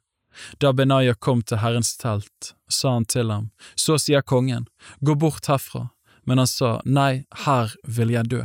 Da 0.63 0.73
Benaya 0.73 1.15
kom 1.15 1.43
til 1.43 1.61
Herrens 1.61 1.97
telt, 2.01 2.55
sa 2.69 2.95
han 2.95 3.05
til 3.05 3.31
ham, 3.31 3.51
Så 3.77 3.99
sier 3.99 4.23
kongen, 4.23 4.69
Gå 5.01 5.15
bort 5.15 5.51
herfra, 5.51 5.91
men 6.25 6.39
han 6.39 6.49
sa, 6.49 6.81
Nei, 6.85 7.27
her 7.45 7.75
vil 7.85 8.15
jeg 8.15 8.31
dø. 8.31 8.43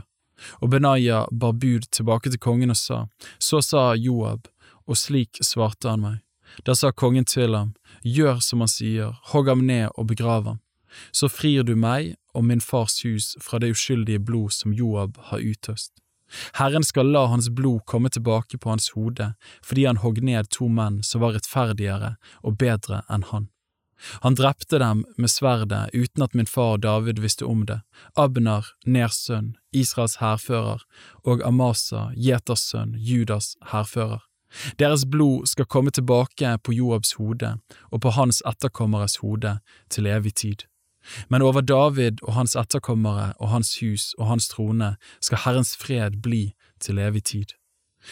Og 0.60 0.70
Benaya 0.74 1.24
bar 1.32 1.54
bud 1.56 1.88
tilbake 1.92 2.30
til 2.34 2.42
kongen 2.42 2.74
og 2.74 2.80
sa, 2.80 3.06
Så 3.40 3.62
sa 3.64 3.94
Joab, 3.96 4.50
og 4.88 5.00
slik 5.00 5.42
svarte 5.42 5.89
han 5.89 6.04
meg. 6.04 6.22
Da 6.63 6.75
sa 6.75 6.92
kongen 6.92 7.25
til 7.25 7.56
ham, 7.56 7.74
Gjør 8.06 8.39
som 8.44 8.62
han 8.62 8.70
sier, 8.70 9.15
hogg 9.32 9.50
ham 9.50 9.65
ned 9.65 9.89
og 9.96 10.08
begrav 10.12 10.46
ham. 10.46 10.60
Så 11.12 11.27
frir 11.27 11.65
du 11.65 11.75
meg 11.75 12.15
og 12.36 12.46
min 12.46 12.62
fars 12.62 13.01
hus 13.04 13.34
fra 13.42 13.60
det 13.60 13.74
uskyldige 13.74 14.22
blod 14.22 14.54
som 14.54 14.74
Joab 14.74 15.18
har 15.32 15.44
utøst. 15.44 15.92
Herren 16.58 16.84
skal 16.84 17.12
la 17.12 17.25
hans 17.30 17.50
blod 17.50 17.84
komme 17.86 18.10
tilbake 18.10 18.58
på 18.58 18.70
hans 18.70 18.89
hode, 18.96 19.34
fordi 19.63 19.86
han 19.86 20.01
hogg 20.01 20.22
ned 20.24 20.50
to 20.50 20.68
menn 20.70 21.01
som 21.04 21.22
var 21.22 21.36
rettferdigere 21.36 22.15
og 22.44 22.58
bedre 22.62 23.04
enn 23.10 23.27
han. 23.32 23.50
Han 24.25 24.36
drepte 24.36 24.80
dem 24.82 25.06
med 25.18 25.32
sverdet 25.32 25.94
uten 25.94 26.24
at 26.25 26.34
min 26.36 26.50
far 26.50 26.77
David 26.77 27.22
visste 27.24 27.46
om 27.46 27.63
det, 27.65 27.80
Abner, 28.15 28.68
Ners 28.86 29.22
sønn, 29.27 29.56
Israels 29.72 30.18
hærfører, 30.20 30.84
og 31.24 31.44
Amasa, 31.48 32.10
Jeters 32.15 32.68
sønn, 32.72 32.96
Judas 33.00 33.56
hærfører. 33.72 34.25
Deres 34.79 35.05
blod 35.05 35.47
skal 35.47 35.65
komme 35.65 35.91
tilbake 35.91 36.57
på 36.63 36.74
Joabs 36.74 37.15
hode 37.19 37.57
og 37.91 38.01
på 38.01 38.13
hans 38.15 38.41
etterkommeres 38.45 39.19
hode 39.24 39.57
til 39.89 40.07
evig 40.07 40.35
tid. 40.35 40.65
Men 41.29 41.41
over 41.41 41.62
David 41.62 42.24
og 42.24 42.33
hans 42.33 42.55
etterkommere 42.55 43.33
og 43.39 43.50
hans 43.50 43.75
hus 43.79 44.13
og 44.17 44.27
hans 44.33 44.50
trone 44.50 44.95
skal 45.21 45.43
Herrens 45.45 45.75
fred 45.77 46.21
bli 46.21 46.55
til 46.81 47.00
evig 47.00 47.24
tid. 47.24 47.53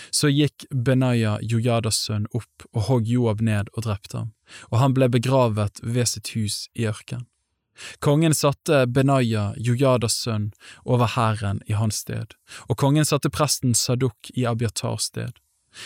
Så 0.10 0.30
gikk 0.34 0.66
Benaya, 0.70 1.38
Jojadas 1.42 2.00
sønn, 2.06 2.26
opp 2.34 2.66
og 2.74 2.88
hogg 2.88 3.10
Joab 3.10 3.44
ned 3.46 3.70
og 3.76 3.86
drepte 3.86 4.18
ham, 4.18 4.32
og 4.72 4.80
han 4.82 4.96
ble 4.98 5.10
begravet 5.14 5.82
ved 5.84 6.10
sitt 6.10 6.34
hus 6.34 6.68
i 6.74 6.88
ørkenen. 6.90 7.28
Kongen 8.06 8.36
satte 8.38 8.84
Benaya, 8.86 9.52
Jojadas 9.58 10.18
sønn, 10.22 10.52
over 10.86 11.10
hæren 11.16 11.62
i 11.66 11.74
hans 11.78 12.04
sted, 12.06 12.36
og 12.70 12.78
kongen 12.78 13.06
satte 13.06 13.32
presten 13.34 13.74
Saduk 13.74 14.30
i 14.34 14.46
Abiatars 14.50 15.10
sted. 15.10 15.34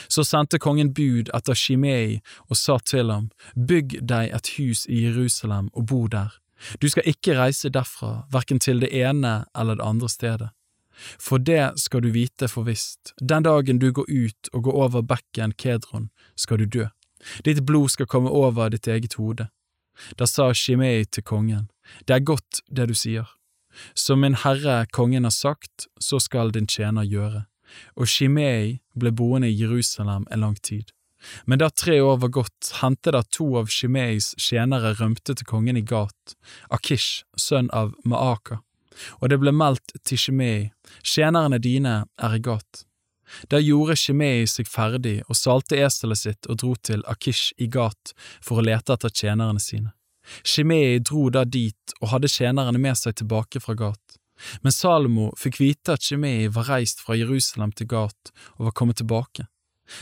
Så 0.09 0.23
sendte 0.23 0.59
kongen 0.59 0.93
bud 0.93 1.31
etter 1.35 1.55
Shimei 1.55 2.19
og 2.49 2.57
sa 2.57 2.77
til 2.79 3.11
ham, 3.11 3.29
Bygg 3.55 3.99
deg 4.07 4.33
et 4.35 4.51
hus 4.57 4.85
i 4.89 5.03
Jerusalem 5.05 5.69
og 5.73 5.87
bo 5.87 6.07
der. 6.07 6.33
Du 6.81 6.89
skal 6.89 7.05
ikke 7.05 7.37
reise 7.37 7.69
derfra, 7.69 8.25
verken 8.33 8.59
til 8.59 8.81
det 8.81 8.89
ene 8.91 9.45
eller 9.55 9.77
det 9.77 9.85
andre 9.85 10.09
stedet. 10.09 10.49
For 11.21 11.37
det 11.37 11.77
skal 11.77 12.01
du 12.01 12.09
vite 12.09 12.47
for 12.49 12.65
visst, 12.65 13.13
den 13.21 13.45
dagen 13.45 13.79
du 13.79 13.91
går 13.93 14.07
ut 14.09 14.49
og 14.53 14.63
går 14.63 14.79
over 14.85 15.03
bekken 15.05 15.53
Kedron, 15.53 16.09
skal 16.35 16.57
du 16.57 16.65
dø. 16.65 16.87
Ditt 17.45 17.65
blod 17.65 17.93
skal 17.93 18.09
komme 18.09 18.29
over 18.29 18.69
ditt 18.73 18.87
eget 18.87 19.13
hode. 19.17 19.49
Da 20.17 20.25
sa 20.25 20.53
Shimei 20.53 21.05
til 21.05 21.23
kongen, 21.23 21.69
Det 22.07 22.15
er 22.15 22.19
godt 22.19 22.61
det 22.69 22.87
du 22.89 22.93
sier. 22.93 23.25
Som 23.95 24.19
min 24.19 24.35
herre 24.35 24.85
kongen 24.91 25.23
har 25.23 25.31
sagt, 25.31 25.87
så 25.99 26.19
skal 26.19 26.51
din 26.51 26.67
tjener 26.67 27.03
gjøre. 27.03 27.45
Og 27.95 28.09
Shimei 28.09 28.77
ble 28.95 29.11
boende 29.11 29.49
i 29.49 29.57
Jerusalem 29.57 30.27
en 30.31 30.43
lang 30.45 30.55
tid. 30.61 30.91
Men 31.45 31.59
da 31.59 31.69
tre 31.69 31.99
år 32.01 32.17
var 32.21 32.29
gått, 32.29 32.71
hendte 32.81 33.11
det 33.11 33.23
at 33.23 33.31
to 33.33 33.47
av 33.59 33.71
Shimeis 33.73 34.33
tjenere 34.37 34.93
rømte 34.99 35.33
til 35.35 35.49
kongen 35.49 35.79
i 35.79 35.83
Gat, 35.85 36.35
Akish, 36.69 37.23
sønn 37.37 37.71
av 37.73 37.95
Maaka, 38.05 38.61
og 39.21 39.31
det 39.31 39.39
ble 39.41 39.53
meldt 39.53 39.97
til 40.05 40.21
Shimei, 40.21 40.69
tjenerne 41.03 41.59
dine 41.61 42.03
er 42.17 42.37
i 42.37 42.43
Gat. 42.43 42.83
Da 43.51 43.59
gjorde 43.59 43.97
Shimei 43.99 44.45
seg 44.47 44.69
ferdig 44.71 45.19
og 45.27 45.35
salte 45.35 45.79
eselet 45.83 46.21
sitt 46.21 46.47
og 46.47 46.61
dro 46.61 46.73
til 46.79 47.03
Akish 47.11 47.51
i 47.57 47.67
Gat 47.67 48.13
for 48.39 48.61
å 48.61 48.65
lete 48.65 48.95
etter 48.95 49.11
tjenerne 49.11 49.59
sine. 49.59 49.91
Shimei 50.43 50.99
dro 50.99 51.27
da 51.31 51.43
dit 51.43 51.97
og 52.01 52.11
hadde 52.13 52.31
tjenerne 52.31 52.79
med 52.79 52.97
seg 52.99 53.17
tilbake 53.19 53.61
fra 53.63 53.75
Gat. 53.79 54.16
Men 54.61 54.75
Salomo 54.75 55.31
fikk 55.39 55.59
vite 55.61 55.97
at 55.97 56.03
Shimei 56.05 56.47
var 56.53 56.69
reist 56.71 57.01
fra 57.03 57.17
Jerusalem 57.17 57.71
til 57.71 57.89
Gat 57.91 58.33
og 58.57 58.69
var 58.69 58.75
kommet 58.77 59.01
tilbake. 59.01 59.47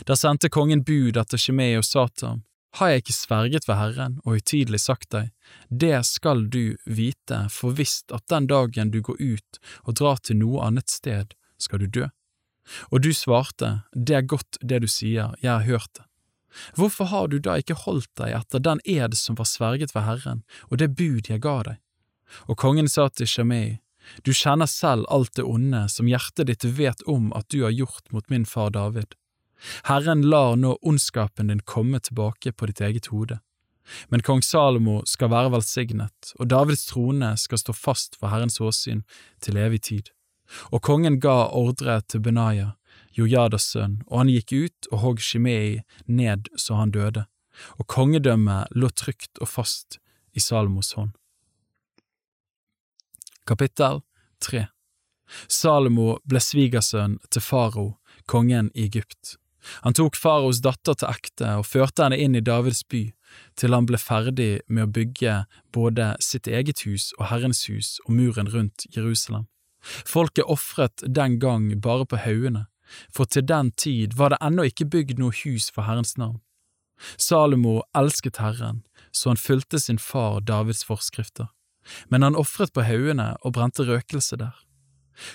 Da 0.05 0.17
sendte 0.17 0.49
kongen 0.49 0.83
bud 0.83 1.17
etter 1.17 1.39
Shimei 1.39 1.75
og 1.77 1.85
sa 1.85 2.07
til 2.09 2.27
ham, 2.33 2.43
har 2.75 2.91
jeg 2.91 3.05
ikke 3.05 3.15
sverget 3.15 3.67
ved 3.69 3.77
Herren 3.79 4.15
og 4.25 4.33
høytidelig 4.35 4.81
sagt 4.83 5.07
deg, 5.15 5.29
det 5.69 6.01
skal 6.09 6.49
du 6.51 6.75
vite 6.83 7.45
for 7.53 7.77
visst 7.77 8.11
at 8.11 8.25
den 8.31 8.49
dagen 8.51 8.91
du 8.91 8.99
går 9.05 9.21
ut 9.21 9.59
og 9.85 9.95
drar 10.01 10.19
til 10.19 10.41
noe 10.41 10.65
annet 10.65 10.91
sted, 10.91 11.31
skal 11.55 11.85
du 11.85 11.87
dø. 11.87 12.09
Og 12.91 13.05
du 13.05 13.13
svarte, 13.15 13.85
det 13.93 14.17
er 14.19 14.27
godt 14.27 14.59
det 14.59 14.81
du 14.83 14.89
sier, 14.91 15.37
jeg 15.39 15.51
har 15.53 15.63
hørt 15.63 15.93
det. 15.95 16.03
Hvorfor 16.75 17.11
har 17.11 17.31
du 17.31 17.37
da 17.39 17.57
ikke 17.59 17.77
holdt 17.85 18.11
deg 18.19 18.35
etter 18.35 18.63
den 18.63 18.81
ed 18.83 19.15
som 19.19 19.39
var 19.39 19.47
sverget 19.47 19.95
ved 19.95 20.07
Herren, 20.07 20.43
og 20.71 20.79
det 20.79 20.93
bud 20.95 21.31
jeg 21.31 21.43
ga 21.43 21.57
deg? 21.67 21.79
Og 22.49 22.57
kongen 22.59 22.89
sa 22.91 23.07
til 23.07 23.29
Shemei, 23.29 23.79
du 24.23 24.33
kjenner 24.33 24.69
selv 24.69 25.05
alt 25.09 25.35
det 25.35 25.45
onde 25.45 25.85
som 25.91 26.09
hjertet 26.09 26.49
ditt 26.49 26.65
vet 26.77 27.01
om 27.09 27.31
at 27.33 27.49
du 27.49 27.63
har 27.63 27.75
gjort 27.75 28.11
mot 28.11 28.29
min 28.29 28.45
far 28.45 28.73
David. 28.75 29.15
Herren 29.89 30.21
lar 30.29 30.55
nå 30.55 30.75
ondskapen 30.81 31.47
din 31.47 31.63
komme 31.65 31.99
tilbake 31.99 32.51
på 32.51 32.69
ditt 32.69 32.81
eget 32.81 33.09
hode. 33.13 33.39
Men 34.09 34.21
kong 34.25 34.41
Salomo 34.41 35.01
skal 35.05 35.29
være 35.29 35.51
velsignet, 35.53 36.33
og 36.39 36.49
Davids 36.49 36.87
trone 36.89 37.35
skal 37.37 37.61
stå 37.61 37.75
fast 37.77 38.17
for 38.19 38.33
Herrens 38.33 38.57
åsyn 38.61 39.03
til 39.45 39.59
evig 39.61 39.83
tid. 39.89 40.09
Og 40.73 40.81
kongen 40.85 41.19
ga 41.21 41.49
ordre 41.53 41.99
til 42.09 42.23
Benaya, 42.25 42.73
Jojadas 43.15 43.69
sønn, 43.71 44.01
og 44.09 44.23
han 44.23 44.33
gikk 44.33 44.53
ut 44.53 44.89
og 44.91 45.01
hogg 45.03 45.21
Shimei 45.23 45.81
ned 46.05 46.49
så 46.59 46.79
han 46.81 46.93
døde, 46.93 47.25
og 47.79 47.87
kongedømmet 47.87 48.73
lå 48.75 48.89
trygt 48.91 49.39
og 49.39 49.49
fast 49.49 49.99
i 50.35 50.43
Salomos 50.43 50.93
hånd. 50.97 51.13
Kapittel 53.45 53.99
3 54.41 54.65
Salomo 55.47 56.15
ble 56.25 56.39
svigersønn 56.41 57.19
til 57.29 57.43
farao, 57.45 57.91
kongen 58.25 58.71
i 58.73 58.87
Egypt. 58.87 59.35
Han 59.85 59.93
tok 59.97 60.17
faraos 60.17 60.63
datter 60.65 60.97
til 60.97 61.11
ekte 61.11 61.51
og 61.59 61.67
førte 61.69 62.07
henne 62.07 62.17
inn 62.21 62.37
i 62.37 62.41
Davids 62.41 62.81
by, 62.89 63.03
til 63.53 63.77
han 63.77 63.85
ble 63.85 63.99
ferdig 64.01 64.63
med 64.65 64.87
å 64.87 64.93
bygge 64.97 65.35
både 65.77 66.11
sitt 66.25 66.49
eget 66.49 66.81
hus 66.87 67.11
og 67.19 67.27
Herrens 67.29 67.61
hus 67.69 67.99
og 68.05 68.15
muren 68.17 68.49
rundt 68.49 68.87
Jerusalem. 68.95 69.45
Folket 69.85 70.49
ofret 70.49 71.05
den 71.05 71.37
gang 71.41 71.67
bare 71.81 72.07
på 72.09 72.21
haugene, 72.25 72.65
for 73.13 73.29
til 73.29 73.45
den 73.45 73.69
tid 73.77 74.17
var 74.17 74.33
det 74.33 74.41
ennå 74.41 74.65
ikke 74.71 74.89
bygd 74.89 75.21
noe 75.21 75.33
hus 75.43 75.69
for 75.73 75.85
Herrens 75.85 76.17
navn. 76.17 76.41
Salomo 77.21 77.83
elsket 77.97 78.41
Herren, 78.41 78.81
så 79.13 79.29
han 79.33 79.41
fulgte 79.41 79.77
sin 79.81 80.01
far 80.01 80.41
Davids 80.41 80.81
forskrifter, 80.87 81.51
men 82.09 82.25
han 82.25 82.37
ofret 82.39 82.73
på 82.73 82.85
haugene 82.85 83.33
og 83.41 83.55
brente 83.57 83.85
røkelse 83.87 84.39
der. 84.41 84.55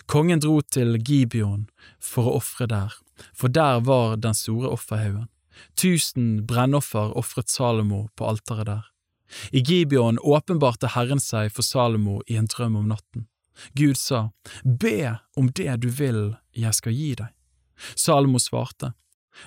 Kongen 0.06 0.42
dro 0.42 0.60
til 0.60 0.98
Gibeon 0.98 1.68
for 2.02 2.28
å 2.28 2.36
ofre 2.40 2.68
der, 2.68 2.94
for 3.32 3.48
der 3.48 3.80
var 3.84 4.18
den 4.20 4.36
store 4.36 4.72
offerhaugen. 4.74 5.28
Tusen 5.76 6.46
brennoffer 6.48 7.16
ofret 7.16 7.50
Salomo 7.52 8.08
på 8.16 8.28
alteret 8.28 8.68
der. 8.68 8.86
I 9.52 9.62
Gibeon 9.62 10.18
åpenbarte 10.18 10.90
Herren 10.94 11.20
seg 11.22 11.52
for 11.54 11.62
Salomo 11.62 12.20
i 12.26 12.36
en 12.40 12.48
drøm 12.50 12.76
om 12.80 12.88
natten. 12.90 13.26
Gud 13.76 13.98
sa, 13.98 14.30
Be 14.64 15.18
om 15.36 15.50
det 15.52 15.76
du 15.84 15.90
vil 15.90 16.34
jeg 16.56 16.74
skal 16.74 16.96
gi 16.96 17.12
deg. 17.18 17.30
Salomo 17.96 18.40
svarte, 18.42 18.92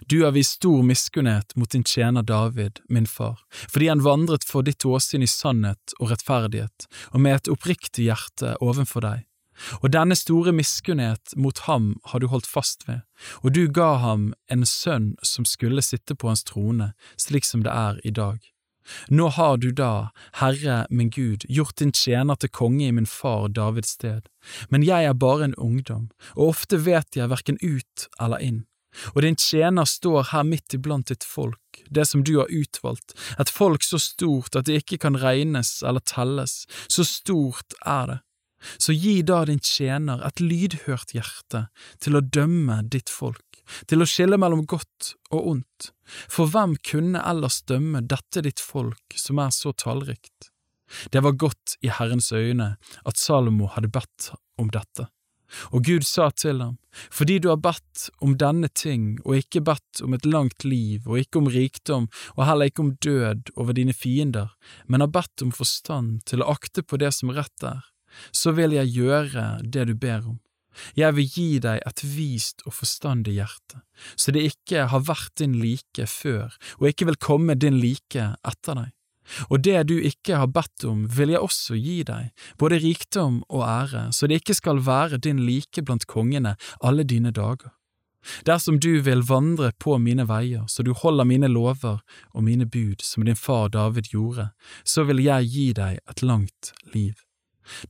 Du 0.08 0.24
har 0.24 0.34
vist 0.36 0.60
stor 0.60 0.84
miskunnhet 0.84 1.56
mot 1.56 1.72
din 1.72 1.84
tjener 1.84 2.24
David, 2.24 2.80
min 2.90 3.08
far, 3.08 3.44
fordi 3.68 3.92
han 3.92 4.06
vandret 4.06 4.48
for 4.48 4.64
ditt 4.64 4.86
åsyn 4.86 5.26
i 5.26 5.30
sannhet 5.30 5.96
og 6.00 6.14
rettferdighet, 6.14 6.88
og 7.12 7.22
med 7.22 7.42
et 7.42 7.52
oppriktig 7.54 8.08
hjerte 8.10 8.56
ovenfor 8.64 9.06
deg 9.06 9.28
og 9.82 9.92
denne 9.94 10.16
store 10.18 10.54
miskunnhet 10.56 11.36
mot 11.40 11.60
ham 11.68 11.94
har 12.12 12.22
du 12.22 12.28
holdt 12.32 12.50
fast 12.50 12.88
ved, 12.88 13.04
og 13.44 13.54
du 13.56 13.68
ga 13.72 13.94
ham 14.04 14.32
en 14.52 14.66
sønn 14.68 15.14
som 15.26 15.46
skulle 15.48 15.84
sitte 15.86 16.16
på 16.16 16.32
hans 16.32 16.44
trone, 16.48 16.94
slik 17.18 17.48
som 17.48 17.64
det 17.66 17.74
er 17.74 18.02
i 18.04 18.12
dag. 18.12 18.42
Nå 19.08 19.30
har 19.38 19.58
du 19.64 19.70
da, 19.72 20.12
Herre 20.42 20.84
min 20.90 21.10
Gud, 21.14 21.46
gjort 21.48 21.78
din 21.80 21.94
tjener 21.96 22.36
til 22.36 22.52
konge 22.52 22.90
i 22.90 22.92
min 22.92 23.08
far 23.08 23.48
Davids 23.48 23.96
sted, 23.96 24.28
men 24.70 24.84
jeg 24.84 25.08
er 25.08 25.16
bare 25.16 25.48
en 25.48 25.56
ungdom, 25.56 26.10
og 26.36 26.58
ofte 26.58 26.82
vet 26.84 27.16
jeg 27.16 27.32
hverken 27.32 27.62
ut 27.64 28.08
eller 28.20 28.44
inn. 28.44 28.64
Og 29.14 29.24
din 29.26 29.40
tjener 29.40 29.88
står 29.90 30.30
her 30.34 30.44
midt 30.48 30.76
iblant 30.78 31.10
ditt 31.10 31.26
folk, 31.28 31.84
det 31.90 32.06
som 32.10 32.24
du 32.26 32.36
har 32.40 32.52
utvalgt, 32.52 33.16
et 33.40 33.50
folk 33.50 33.86
så 33.86 34.00
stort 34.02 34.56
at 34.56 34.70
det 34.70 34.84
ikke 34.84 35.02
kan 35.06 35.18
regnes 35.20 35.82
eller 35.82 36.04
telles, 36.06 36.64
så 36.88 37.06
stort 37.08 37.78
er 37.82 38.12
det 38.12 38.20
så 38.78 38.94
gi 38.94 39.22
da 39.22 39.44
din 39.46 39.60
tjener 39.60 40.24
et 40.28 40.42
lydhørt 40.44 41.14
hjerte 41.16 41.66
til 42.04 42.18
å 42.18 42.24
dømme 42.24 42.82
ditt 42.94 43.12
folk, 43.12 43.62
til 43.90 44.04
å 44.04 44.08
skille 44.10 44.40
mellom 44.40 44.66
godt 44.70 45.14
og 45.34 45.50
ondt, 45.54 45.92
for 46.32 46.52
hvem 46.52 46.78
kunne 46.86 47.24
ellers 47.24 47.62
dømme 47.70 48.04
dette 48.08 48.44
ditt 48.46 48.64
folk 48.64 49.18
som 49.20 49.42
er 49.44 49.54
så 49.56 49.74
tallrikt? 49.76 50.52
Det 51.10 51.24
var 51.26 51.40
godt 51.40 51.78
i 51.82 51.90
Herrens 51.90 52.32
øyne 52.36 52.76
at 53.04 53.18
Salomo 53.20 53.72
hadde 53.74 53.90
bedt 53.94 54.34
om 54.62 54.70
dette. 54.74 55.08
Og 55.72 55.86
Gud 55.86 56.06
sa 56.08 56.30
til 56.34 56.62
ham, 56.64 56.78
fordi 57.14 57.40
du 57.42 57.50
har 57.52 57.62
bedt 57.62 58.08
om 58.26 58.36
denne 58.40 58.70
ting 58.74 59.18
og 59.24 59.38
ikke 59.42 59.64
bedt 59.66 60.04
om 60.06 60.16
et 60.18 60.26
langt 60.26 60.66
liv 60.66 61.06
og 61.08 61.20
ikke 61.22 61.42
om 61.42 61.50
rikdom 61.52 62.08
og 62.36 62.46
heller 62.48 62.72
ikke 62.72 62.86
om 62.86 62.94
død 63.04 63.54
over 63.56 63.74
dine 63.78 63.94
fiender, 63.94 64.54
men 64.88 65.04
har 65.04 65.12
bedt 65.14 65.46
om 65.46 65.54
forstand 65.54 66.24
til 66.30 66.44
å 66.44 66.50
akte 66.54 66.86
på 66.86 67.00
det 67.02 67.14
som 67.16 67.34
rett 67.34 67.68
er, 67.68 67.84
så 68.32 68.54
vil 68.58 68.76
jeg 68.78 68.94
gjøre 68.94 69.46
det 69.64 69.88
du 69.90 69.96
ber 69.98 70.26
om. 70.34 70.40
Jeg 70.98 71.14
vil 71.14 71.30
gi 71.30 71.50
deg 71.62 71.84
et 71.86 72.02
vist 72.16 72.64
og 72.66 72.74
forstandig 72.80 73.36
hjerte, 73.38 73.84
så 74.18 74.34
det 74.34 74.48
ikke 74.50 74.88
har 74.90 75.06
vært 75.06 75.36
din 75.42 75.60
like 75.62 76.08
før 76.10 76.56
og 76.80 76.90
ikke 76.90 77.12
vil 77.12 77.22
komme 77.22 77.58
din 77.60 77.78
like 77.82 78.32
etter 78.42 78.80
deg. 78.82 78.92
Og 79.50 79.64
det 79.64 79.86
du 79.90 79.96
ikke 79.98 80.40
har 80.42 80.52
bedt 80.52 80.84
om, 80.88 81.06
vil 81.08 81.34
jeg 81.34 81.44
også 81.44 81.78
gi 81.80 82.02
deg, 82.08 82.32
både 82.60 82.82
rikdom 82.84 83.42
og 83.50 83.64
ære, 83.68 84.10
så 84.12 84.28
det 84.28 84.42
ikke 84.42 84.58
skal 84.58 84.84
være 84.86 85.22
din 85.24 85.46
like 85.48 85.84
blant 85.86 86.08
kongene 86.08 86.56
alle 86.82 87.04
dine 87.08 87.32
dager. 87.32 87.72
Dersom 88.48 88.80
du 88.80 89.02
vil 89.04 89.24
vandre 89.28 89.72
på 89.80 89.98
mine 90.00 90.26
veier, 90.30 90.64
så 90.68 90.84
du 90.84 90.94
holder 90.96 91.28
mine 91.28 91.50
lover 91.52 92.00
og 92.32 92.44
mine 92.44 92.66
bud 92.66 93.04
som 93.04 93.26
din 93.28 93.36
far 93.36 93.70
David 93.70 94.14
gjorde, 94.14 94.50
så 94.86 95.04
vil 95.04 95.20
jeg 95.24 95.50
gi 95.52 95.68
deg 95.76 96.00
et 96.10 96.24
langt 96.24 96.72
liv. 96.94 97.20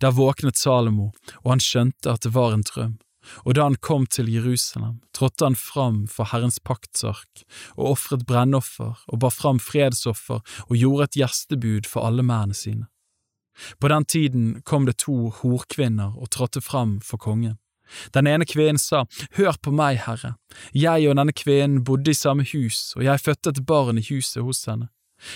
Der 0.01 0.13
våknet 0.13 0.57
Salomo, 0.57 1.11
og 1.43 1.55
han 1.55 1.61
skjønte 1.61 2.11
at 2.13 2.25
det 2.25 2.33
var 2.33 2.53
en 2.53 2.65
drøm, 2.65 2.97
og 3.45 3.55
da 3.55 3.67
han 3.67 3.79
kom 3.81 4.05
til 4.05 4.29
Jerusalem, 4.31 4.99
trådte 5.15 5.47
han 5.47 5.57
fram 5.59 6.03
for 6.11 6.31
Herrens 6.31 6.59
paktsark 6.59 7.43
og 7.75 7.93
ofret 7.95 8.25
brennoffer 8.29 9.03
og 9.07 9.19
bar 9.23 9.33
fram 9.33 9.61
fredsoffer 9.63 10.41
og 10.67 10.75
gjorde 10.77 11.09
et 11.09 11.19
gjestebud 11.23 11.89
for 11.89 12.07
alle 12.07 12.25
mennene 12.25 12.57
sine. 12.57 12.87
På 13.79 13.87
den 13.87 14.05
tiden 14.05 14.61
kom 14.65 14.85
det 14.85 14.97
to 15.05 15.29
horkvinner 15.41 16.15
og 16.17 16.31
trådte 16.33 16.61
fram 16.61 16.99
for 17.01 17.21
kongen. 17.21 17.59
Den 18.15 18.27
ene 18.27 18.45
kvinnen 18.49 18.81
sa, 18.81 19.03
Hør 19.37 19.59
på 19.61 19.73
meg, 19.75 19.99
herre, 20.07 20.35
jeg 20.73 21.09
og 21.09 21.17
denne 21.19 21.35
kvinnen 21.35 21.83
bodde 21.85 22.13
i 22.13 22.17
samme 22.17 22.45
hus, 22.53 22.93
og 22.97 23.03
jeg 23.05 23.21
fødte 23.21 23.53
et 23.53 23.65
barn 23.69 23.99
i 23.99 24.05
huset 24.07 24.41
hos 24.43 24.63
henne. 24.69 24.89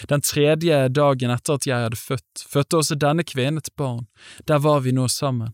Den 0.09 0.23
tredje 0.25 0.87
dagen 0.89 1.31
etter 1.31 1.59
at 1.59 1.67
jeg 1.67 1.85
hadde 1.85 1.99
født, 1.99 2.43
fødte 2.49 2.81
også 2.81 2.97
denne 2.99 3.23
kvinnen 3.27 3.61
et 3.61 3.71
barn, 3.77 4.07
der 4.47 4.59
var 4.63 4.81
vi 4.83 4.95
nå 4.95 5.07
sammen. 5.11 5.53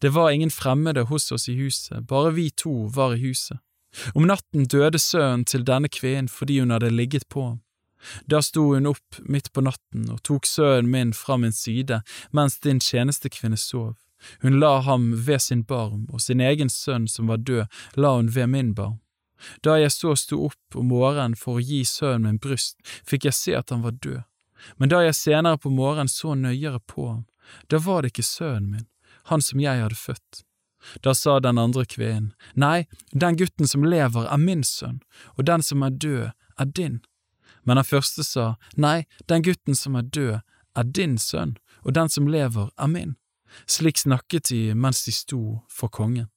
Det 0.00 0.14
var 0.14 0.30
ingen 0.30 0.50
fremmede 0.50 1.06
hos 1.10 1.32
oss 1.32 1.48
i 1.48 1.56
huset, 1.58 2.06
bare 2.06 2.32
vi 2.34 2.50
to 2.50 2.88
var 2.94 3.14
i 3.14 3.22
huset. 3.26 3.58
Om 4.14 4.26
natten 4.26 4.66
døde 4.66 4.98
sønnen 4.98 5.44
til 5.44 5.64
denne 5.66 5.88
kvinnen 5.88 6.28
fordi 6.28 6.58
hun 6.60 6.74
hadde 6.74 6.90
ligget 6.90 7.28
på 7.28 7.44
ham. 7.48 7.60
Da 8.26 8.42
sto 8.42 8.74
hun 8.74 8.86
opp 8.86 9.20
midt 9.20 9.52
på 9.52 9.62
natten 9.64 10.08
og 10.12 10.22
tok 10.26 10.46
sønnen 10.46 10.90
min 10.90 11.12
fra 11.16 11.38
min 11.40 11.54
side 11.54 12.02
mens 12.32 12.58
din 12.60 12.80
tjenestekvinne 12.80 13.56
sov. 13.56 13.94
Hun 14.42 14.58
la 14.60 14.80
ham 14.80 15.12
ved 15.26 15.38
sin 15.38 15.64
barm, 15.64 16.06
og 16.12 16.20
sin 16.20 16.40
egen 16.40 16.70
sønn 16.72 17.08
som 17.08 17.28
var 17.28 17.42
død, 17.44 17.66
la 17.96 18.14
hun 18.16 18.30
ved 18.34 18.46
min 18.46 18.74
barm. 18.74 19.00
Da 19.64 19.76
jeg 19.76 19.92
så 19.92 20.14
sto 20.16 20.38
opp 20.46 20.78
om 20.78 20.88
morgenen 20.88 21.36
for 21.36 21.58
å 21.58 21.64
gi 21.64 21.82
sønnen 21.84 22.24
min 22.28 22.40
bryst, 22.40 22.78
fikk 23.04 23.28
jeg 23.28 23.36
se 23.36 23.56
at 23.58 23.74
han 23.74 23.84
var 23.84 23.98
død. 24.00 24.22
Men 24.80 24.88
da 24.88 25.02
jeg 25.04 25.18
senere 25.18 25.60
på 25.60 25.72
morgenen 25.72 26.08
så 26.08 26.34
nøyere 26.34 26.80
på 26.88 27.08
ham, 27.10 27.24
da 27.68 27.80
var 27.84 28.02
det 28.02 28.14
ikke 28.14 28.24
sønnen 28.24 28.70
min, 28.70 28.86
han 29.30 29.42
som 29.42 29.60
jeg 29.60 29.82
hadde 29.82 29.98
født. 29.98 30.44
Da 31.00 31.14
sa 31.14 31.40
den 31.40 31.58
andre 31.58 31.84
kvinnen, 31.88 32.32
Nei, 32.54 32.86
den 33.12 33.36
gutten 33.36 33.68
som 33.68 33.84
lever 33.84 34.28
er 34.28 34.40
min 34.40 34.64
sønn, 34.64 35.00
og 35.36 35.46
den 35.48 35.62
som 35.62 35.82
er 35.82 35.90
død 35.90 36.30
er 36.58 36.64
din. 36.64 37.00
Men 37.64 37.76
den 37.80 37.88
første 37.88 38.24
sa, 38.24 38.54
Nei, 38.76 39.04
den 39.28 39.42
gutten 39.42 39.74
som 39.74 39.96
er 39.96 40.02
død, 40.02 40.40
er 40.76 40.84
din 40.84 41.18
sønn, 41.18 41.56
og 41.82 41.94
den 41.94 42.08
som 42.08 42.26
lever, 42.28 42.70
er 42.78 42.90
min. 42.90 43.16
Slik 43.66 43.98
snakket 43.98 44.50
de 44.50 44.74
mens 44.74 45.04
de 45.04 45.12
sto 45.12 45.62
for 45.70 45.88
kongen. 45.88 46.28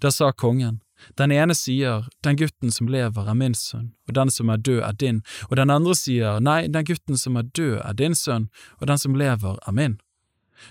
Da 0.00 0.10
sa 0.10 0.32
kongen, 0.32 0.80
Den 1.18 1.32
ene 1.32 1.54
sier, 1.54 2.06
Den 2.22 2.36
gutten 2.36 2.70
som 2.70 2.86
lever, 2.86 3.28
er 3.28 3.34
min 3.34 3.54
sønn, 3.54 3.92
og 4.08 4.14
den 4.14 4.30
som 4.30 4.48
er 4.48 4.56
død, 4.56 4.82
er 4.82 4.92
din, 4.92 5.22
og 5.50 5.56
den 5.56 5.70
andre 5.70 5.94
sier, 5.94 6.40
Nei, 6.40 6.68
den 6.68 6.84
gutten 6.84 7.18
som 7.18 7.36
er 7.36 7.42
død, 7.42 7.80
er 7.84 7.92
din 7.92 8.14
sønn, 8.14 8.48
og 8.80 8.86
den 8.86 8.98
som 8.98 9.14
lever, 9.14 9.58
er 9.66 9.72
min. 9.72 9.98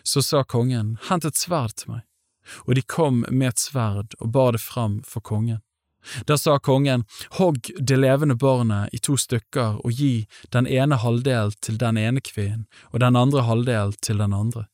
Så 0.04 0.22
sa 0.22 0.44
kongen, 0.44 0.98
Hent 1.10 1.26
et 1.26 1.38
sverd 1.38 1.76
til 1.76 1.96
meg. 1.96 2.08
Og 2.66 2.76
de 2.76 2.82
kom 2.82 3.26
med 3.30 3.54
et 3.54 3.60
sverd 3.60 4.16
og 4.20 4.32
bar 4.34 4.56
det 4.56 4.64
fram 4.64 5.02
for 5.08 5.22
kongen. 5.22 5.62
Da 6.26 6.38
sa 6.38 6.58
kongen, 6.60 7.04
hogg 7.38 7.70
det 7.78 8.00
levende 8.00 8.36
barnet 8.36 8.90
i 8.94 8.98
to 8.98 9.18
stykker 9.18 9.78
og 9.86 9.92
gi 9.94 10.26
den 10.50 10.66
ene 10.68 10.98
halvdel 10.98 11.54
til 11.62 11.78
den 11.78 12.00
ene 12.02 12.24
kvinnen 12.26 12.66
og 12.90 13.04
den 13.04 13.16
andre 13.16 13.46
halvdel 13.46 13.94
til 14.02 14.18
den 14.18 14.34
andre. 14.34 14.66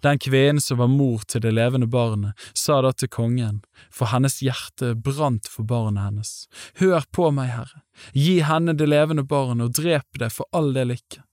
Den 0.00 0.18
kvinnen 0.18 0.60
som 0.60 0.78
var 0.78 0.86
mor 0.86 1.24
til 1.26 1.42
det 1.42 1.50
levende 1.56 1.88
barnet, 1.90 2.38
sa 2.54 2.80
da 2.84 2.92
til 2.92 3.10
kongen, 3.10 3.62
for 3.90 4.12
hennes 4.12 4.38
hjerte 4.44 4.92
brant 4.94 5.48
for 5.50 5.66
barnet 5.66 6.04
hennes, 6.04 6.32
hør 6.78 7.02
på 7.10 7.32
meg, 7.34 7.50
herre, 7.56 7.82
gi 8.14 8.38
henne 8.46 8.76
det 8.78 8.86
levende 8.86 9.24
barnet 9.26 9.66
og 9.66 9.76
drep 9.80 10.20
det 10.22 10.30
for 10.30 10.46
all 10.52 10.70
del 10.76 10.94
ikke. 10.94 11.24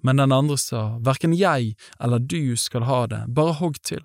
Men 0.00 0.22
den 0.22 0.34
andre 0.34 0.58
sa, 0.58 0.82
hverken 1.04 1.36
jeg 1.36 1.74
eller 2.00 2.18
du 2.18 2.56
skal 2.56 2.86
ha 2.88 3.06
det, 3.10 3.24
bare 3.28 3.58
hogg 3.60 3.80
til. 3.82 4.04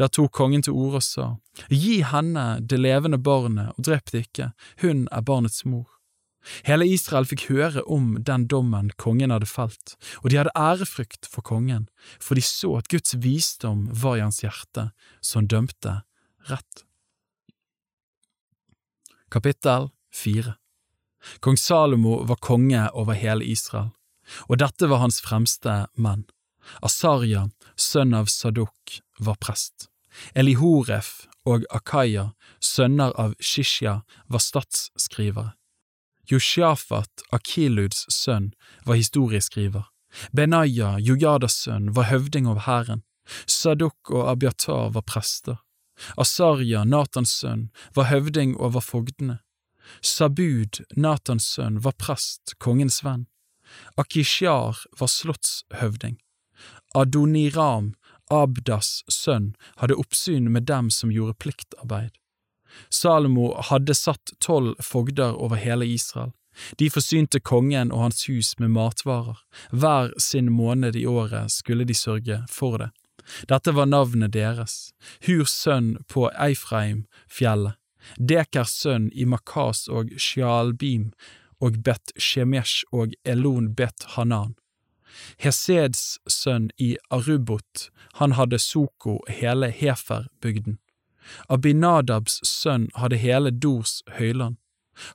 Der 0.00 0.08
tok 0.08 0.32
kongen 0.32 0.64
til 0.64 0.76
orde 0.76 1.02
og 1.02 1.04
sa, 1.04 1.26
Gi 1.68 2.00
henne 2.06 2.46
det 2.60 2.78
levende 2.80 3.18
barnet 3.18 3.74
og 3.76 3.88
drep 3.88 4.12
det 4.12 4.26
ikke, 4.28 4.52
hun 4.80 5.04
er 5.12 5.26
barnets 5.26 5.64
mor. 5.68 5.86
Hele 6.66 6.86
Israel 6.86 7.26
fikk 7.26 7.48
høre 7.50 7.82
om 7.90 8.14
den 8.22 8.46
dommen 8.50 8.92
kongen 9.02 9.32
hadde 9.34 9.48
felt, 9.50 9.96
og 10.22 10.30
de 10.30 10.38
hadde 10.38 10.54
ærefrykt 10.56 11.26
for 11.30 11.42
kongen, 11.42 11.88
for 12.22 12.38
de 12.38 12.44
så 12.44 12.76
at 12.78 12.90
Guds 12.92 13.16
visdom 13.22 13.88
var 13.90 14.18
i 14.18 14.24
hans 14.24 14.42
hjerte, 14.44 14.90
han 15.34 15.50
dømte 15.50 16.00
rett. 16.50 16.84
Kapittel 19.30 19.90
4 20.14 20.54
Kong 21.42 21.58
Salomo 21.58 22.20
var 22.28 22.38
konge 22.38 22.84
over 22.94 23.18
hele 23.18 23.44
Israel, 23.44 23.90
og 24.48 24.58
dette 24.62 24.88
var 24.90 25.02
hans 25.04 25.20
fremste 25.24 25.86
menn. 25.94 26.24
Asarja, 26.82 27.46
sønn 27.78 28.14
av 28.14 28.30
Sadok, 28.32 29.00
var 29.18 29.38
prest. 29.40 29.88
Elihoref 30.34 31.26
og 31.46 31.66
Akaya, 31.70 32.32
sønner 32.60 33.12
av 33.20 33.36
Shishya, 33.40 34.00
var 34.26 34.42
statsskrivere. 34.42 35.52
Josjafat, 36.26 37.22
Akiluds 37.30 38.06
sønn, 38.10 38.50
var 38.84 38.98
historieskriver. 38.98 39.86
Benaya, 40.32 40.96
Jojadas 40.98 41.60
sønn, 41.62 41.92
var 41.94 42.10
høvding 42.10 42.48
over 42.48 42.66
hæren. 42.66 43.04
Sadok 43.46 44.10
og 44.10 44.30
Abiatar 44.32 44.90
var 44.94 45.06
prester. 45.06 45.60
Asarja, 46.18 46.84
Natans 46.84 47.30
sønn, 47.40 47.68
var 47.94 48.10
høvding 48.10 48.56
over 48.56 48.80
fogdene. 48.80 49.38
Sabud, 50.02 50.82
Natans 50.96 51.46
sønn, 51.54 51.78
var 51.84 51.94
prest, 51.98 52.56
kongens 52.58 53.02
venn. 53.04 53.26
Akishar 53.96 54.84
var 54.98 55.10
slottshøvding. 55.10 56.18
Adoniram, 56.94 57.94
Abdas 58.30 59.04
sønn, 59.12 59.54
hadde 59.76 59.98
oppsyn 60.00 60.50
med 60.52 60.66
dem 60.66 60.90
som 60.90 61.12
gjorde 61.14 61.36
pliktarbeid. 61.38 62.10
Salomo 62.90 63.54
hadde 63.70 63.94
satt 63.94 64.34
tolv 64.40 64.74
fogder 64.82 65.36
over 65.36 65.56
hele 65.56 65.86
Israel. 65.86 66.32
De 66.80 66.88
forsynte 66.90 67.40
kongen 67.40 67.92
og 67.92 68.06
hans 68.06 68.26
hus 68.30 68.54
med 68.58 68.72
matvarer. 68.72 69.38
Hver 69.70 70.14
sin 70.18 70.52
måned 70.52 70.96
i 70.96 71.06
året 71.06 71.52
skulle 71.52 71.84
de 71.84 71.94
sørge 71.94 72.42
for 72.50 72.78
det. 72.80 72.90
Dette 73.50 73.74
var 73.74 73.88
navnet 73.90 74.32
deres, 74.32 74.92
Hurs 75.26 75.50
sønn 75.50 75.96
på 76.08 76.28
Eifreim-fjellet, 76.30 77.74
Dekers 78.16 78.76
sønn 78.78 79.08
i 79.12 79.26
Makas 79.26 79.88
og 79.90 80.12
Sjalbim 80.14 81.10
og 81.60 81.82
Bet 81.82 82.12
Shemesh 82.18 82.84
og 82.92 83.14
Elon 83.24 83.74
Bet 83.74 84.06
Hanan. 84.16 84.54
Heseds 85.40 86.18
sønn 86.28 86.68
i 86.76 86.96
Arubot, 87.10 87.88
han 88.20 88.36
hadde 88.36 88.58
Soko 88.60 89.18
hele 89.28 89.70
Heferbygden. 89.72 90.78
Abinadabs 91.48 92.40
sønn 92.46 92.88
hadde 92.94 93.18
hele 93.20 93.50
Dors 93.50 94.02
høyland. 94.18 94.56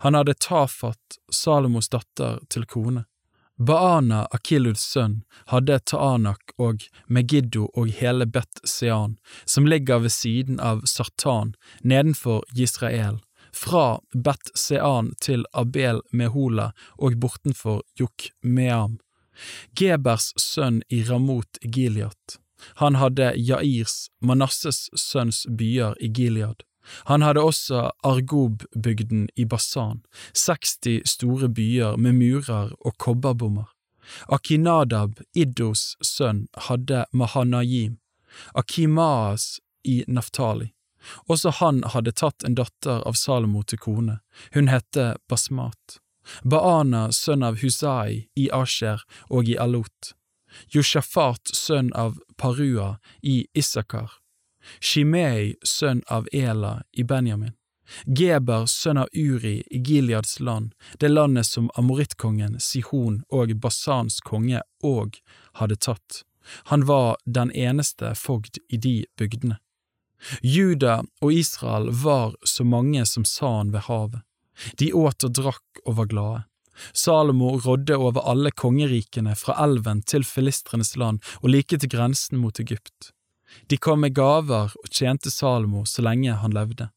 Han 0.01 0.13
hadde 0.13 0.33
Tafat, 0.33 1.17
Salomos 1.31 1.89
datter, 1.89 2.41
til 2.49 2.65
kone. 2.65 3.05
Baana, 3.61 4.25
Akiluds 4.33 4.83
sønn, 4.93 5.21
hadde 5.51 5.77
Taanak 5.85 6.53
og 6.57 6.81
Megiddo 7.07 7.67
og 7.77 7.91
hele 7.99 8.25
Bet 8.25 8.61
Sean, 8.65 9.17
som 9.45 9.67
ligger 9.69 10.01
ved 10.01 10.13
siden 10.13 10.59
av 10.59 10.81
Sartan, 10.89 11.53
nedenfor 11.83 12.41
Israel, 12.55 13.19
fra 13.53 13.99
Bet 14.13 14.51
Sean 14.55 15.13
til 15.21 15.45
Abel 15.53 16.01
Mehola 16.11 16.71
og 16.97 17.17
bortenfor 17.21 17.81
Jokmeam. 17.99 18.99
Gebers 19.75 20.31
sønn 20.37 20.81
i 20.89 21.03
Ramot 21.07 21.61
Gilead. 21.61 22.37
Han 22.81 22.95
hadde 22.95 23.33
Jairs, 23.37 24.09
Manasses 24.21 24.89
sønns 24.95 25.45
byer 25.57 25.95
i 25.99 26.07
Gilead. 26.07 26.63
Han 27.05 27.21
hadde 27.21 27.41
også 27.41 27.91
Argob-bygden 28.03 29.27
i 29.35 29.45
Basan, 29.45 30.01
60 30.33 31.09
store 31.09 31.49
byer 31.49 31.97
med 31.97 32.17
murer 32.17 32.73
og 32.79 32.97
kobberbommer. 32.97 33.69
Akinadab, 34.27 35.21
Iddos 35.35 35.95
sønn, 36.01 36.47
hadde 36.57 37.05
Mahanayim, 37.13 37.99
Akimaas 38.55 39.59
i 39.83 40.03
Naftali. 40.07 40.71
Også 41.27 41.53
han 41.59 41.83
hadde 41.93 42.11
tatt 42.11 42.43
en 42.43 42.55
datter 42.55 43.01
av 43.07 43.17
Salomo 43.17 43.63
til 43.63 43.81
kone, 43.81 44.19
hun 44.53 44.71
hette 44.71 45.15
Basmat. 45.29 45.99
Baana 46.43 47.09
sønn 47.11 47.43
av 47.43 47.61
Husai 47.61 48.27
i 48.37 48.49
Asher 48.53 49.01
og 49.29 49.49
i 49.49 49.57
Alot, 49.57 50.13
Joshafat 50.69 51.53
sønn 51.55 51.89
av 51.97 52.19
Parua 52.37 52.97
i 53.21 53.45
Issakar, 53.57 54.11
Shimei 54.79 55.55
sønn 55.65 56.03
av 56.07 56.27
Ela 56.31 56.81
i 56.91 57.03
Benjamin, 57.03 57.55
Geber 58.05 58.65
sønn 58.71 59.01
av 59.01 59.09
Uri 59.13 59.63
i 59.67 59.79
Gileads 59.83 60.39
land, 60.39 60.73
det 60.99 61.09
landet 61.09 61.45
som 61.45 61.71
amorittkongen 61.75 62.59
Sihon 62.59 63.23
og 63.29 63.55
Basans 63.59 64.21
konge 64.23 64.61
òg 64.83 65.19
hadde 65.59 65.75
tatt. 65.75 66.23
Han 66.71 66.85
var 66.85 67.17
den 67.25 67.51
eneste 67.51 68.15
fogd 68.15 68.61
i 68.69 68.77
de 68.77 68.95
bygdene. 69.17 69.59
Juda 70.41 71.01
og 71.21 71.33
Israel 71.33 71.89
var 72.03 72.35
så 72.45 72.63
mange 72.63 73.05
som 73.05 73.25
sand 73.25 73.73
ved 73.75 73.87
havet. 73.87 74.21
De 74.77 74.91
åt 74.93 75.23
og 75.25 75.33
drakk 75.33 75.83
og 75.85 75.97
var 75.97 76.09
glade. 76.11 76.43
Salomo 76.93 77.57
rådde 77.59 77.97
over 77.97 78.21
alle 78.31 78.51
kongerikene 78.51 79.35
fra 79.35 79.57
elven 79.63 80.01
til 80.01 80.25
filistrenes 80.25 80.95
land 80.97 81.19
og 81.41 81.51
like 81.53 81.77
til 81.77 81.91
grensen 81.91 82.39
mot 82.41 82.59
Egypt. 82.59 83.11
De 83.67 83.77
kom 83.77 84.01
med 84.05 84.15
gaver 84.15 84.71
og 84.71 84.89
tjente 84.89 85.31
Salomo 85.31 85.85
så 85.85 86.03
lenge 86.05 86.37
han 86.39 86.55
levde. 86.55 86.89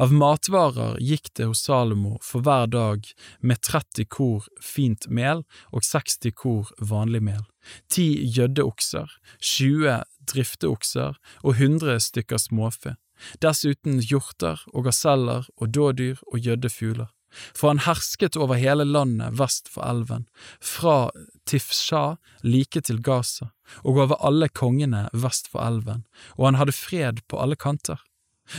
Av 0.00 0.12
matvarer 0.12 0.96
gikk 1.04 1.28
det 1.36 1.48
hos 1.50 1.60
Salomo 1.66 2.16
for 2.24 2.44
hver 2.46 2.70
dag 2.72 3.08
med 3.40 3.60
30 3.60 4.08
kor 4.08 4.46
fint 4.62 5.08
mel 5.12 5.42
og 5.68 5.84
60 5.84 6.32
kor 6.32 6.70
vanlig 6.80 7.20
mel, 7.26 7.44
10 7.92 8.06
gjøddeokser, 8.36 9.10
20 9.40 9.98
drifteokser 10.32 11.18
og 11.42 11.52
100 11.54 12.00
stykker 12.08 12.40
småfe, 12.40 12.96
dessuten 13.42 14.00
hjorter 14.00 14.62
og 14.72 14.88
gaseller 14.88 15.48
og 15.56 15.70
dådyr 15.74 16.22
og 16.32 16.40
gjøddefugler. 16.40 17.12
For 17.56 17.68
han 17.68 17.82
hersket 17.84 18.36
over 18.40 18.56
hele 18.56 18.86
landet 18.86 19.36
vest 19.36 19.68
for 19.68 19.84
elven, 19.84 20.24
fra 20.60 21.10
Tifsha 21.48 22.16
like 22.42 22.80
til 22.80 23.02
Gaza, 23.04 23.50
og 23.84 24.00
over 24.04 24.16
alle 24.24 24.48
kongene 24.48 25.06
vest 25.12 25.50
for 25.52 25.64
elven, 25.66 26.06
og 26.38 26.50
han 26.50 26.60
hadde 26.60 26.76
fred 26.76 27.20
på 27.28 27.40
alle 27.42 27.58
kanter. 27.58 28.00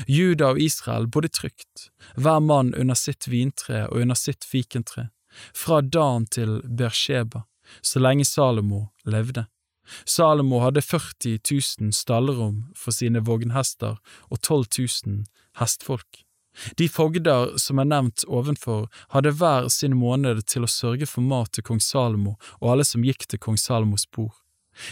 Juda 0.08 0.51
og 0.51 0.62
Israel 0.62 1.08
bodde 1.08 1.32
trygt, 1.32 1.89
hver 2.15 2.41
mann 2.43 2.73
under 2.75 2.97
sitt 2.99 3.30
vintre 3.32 3.86
og 3.88 4.03
under 4.03 4.19
sitt 4.19 4.45
fikentre, 4.45 5.10
fra 5.53 5.82
Dan 5.82 6.25
til 6.27 6.60
Bersheba, 6.63 7.45
så 7.82 7.99
lenge 7.99 8.25
Salomo 8.25 8.88
levde. 9.06 9.47
Salomo 10.06 10.62
hadde 10.63 10.82
40 10.82 11.39
000 11.82 11.93
stallrom 11.95 12.63
for 12.76 12.95
sine 12.95 13.23
vognhester 13.26 13.97
og 14.30 14.41
12 14.41 14.65
000 15.08 15.23
hestfolk. 15.62 16.23
De 16.76 16.88
fogder 16.89 17.54
som 17.62 17.80
er 17.80 17.89
nevnt 17.89 18.26
ovenfor, 18.26 18.88
hadde 19.13 19.36
hver 19.38 19.67
sin 19.73 19.97
måned 19.97 20.41
til 20.50 20.65
å 20.65 20.71
sørge 20.71 21.06
for 21.10 21.21
mat 21.26 21.54
til 21.54 21.65
kong 21.67 21.82
Salomo 21.84 22.38
og 22.60 22.71
alle 22.73 22.88
som 22.88 23.06
gikk 23.06 23.28
til 23.30 23.41
kong 23.41 23.60
Salomos 23.62 24.08
bord. 24.10 24.34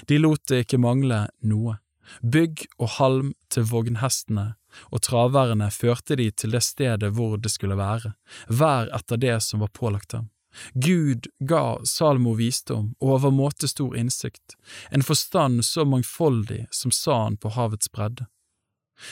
De 0.10 0.20
lot 0.22 0.44
det 0.50 0.66
ikke 0.66 0.82
mangle 0.82 1.26
noe. 1.46 1.80
Bygg 2.22 2.68
og 2.78 2.90
halm 3.00 3.34
til 3.50 3.66
vognhestene 3.66 4.52
og 4.92 5.02
traverne 5.08 5.72
førte 5.74 6.18
de 6.20 6.30
til 6.32 6.54
det 6.54 6.62
stedet 6.66 7.12
hvor 7.18 7.38
det 7.42 7.52
skulle 7.54 7.78
være, 7.80 8.14
hver 8.50 8.92
etter 8.94 9.22
det 9.22 9.40
som 9.42 9.64
var 9.64 9.74
pålagt 9.74 10.18
ham. 10.18 10.30
Gud 10.74 11.28
ga 11.40 11.80
Salomo 11.86 12.36
visdom 12.40 12.94
og 13.00 13.18
overmåte 13.18 13.68
stor 13.68 13.96
innsikt, 13.98 14.56
en 14.92 15.04
forstand 15.04 15.66
så 15.66 15.86
mangfoldig 15.86 16.66
som 16.72 16.92
sanden 16.92 17.38
på 17.38 17.54
havets 17.58 17.92
bredde. 17.92 18.28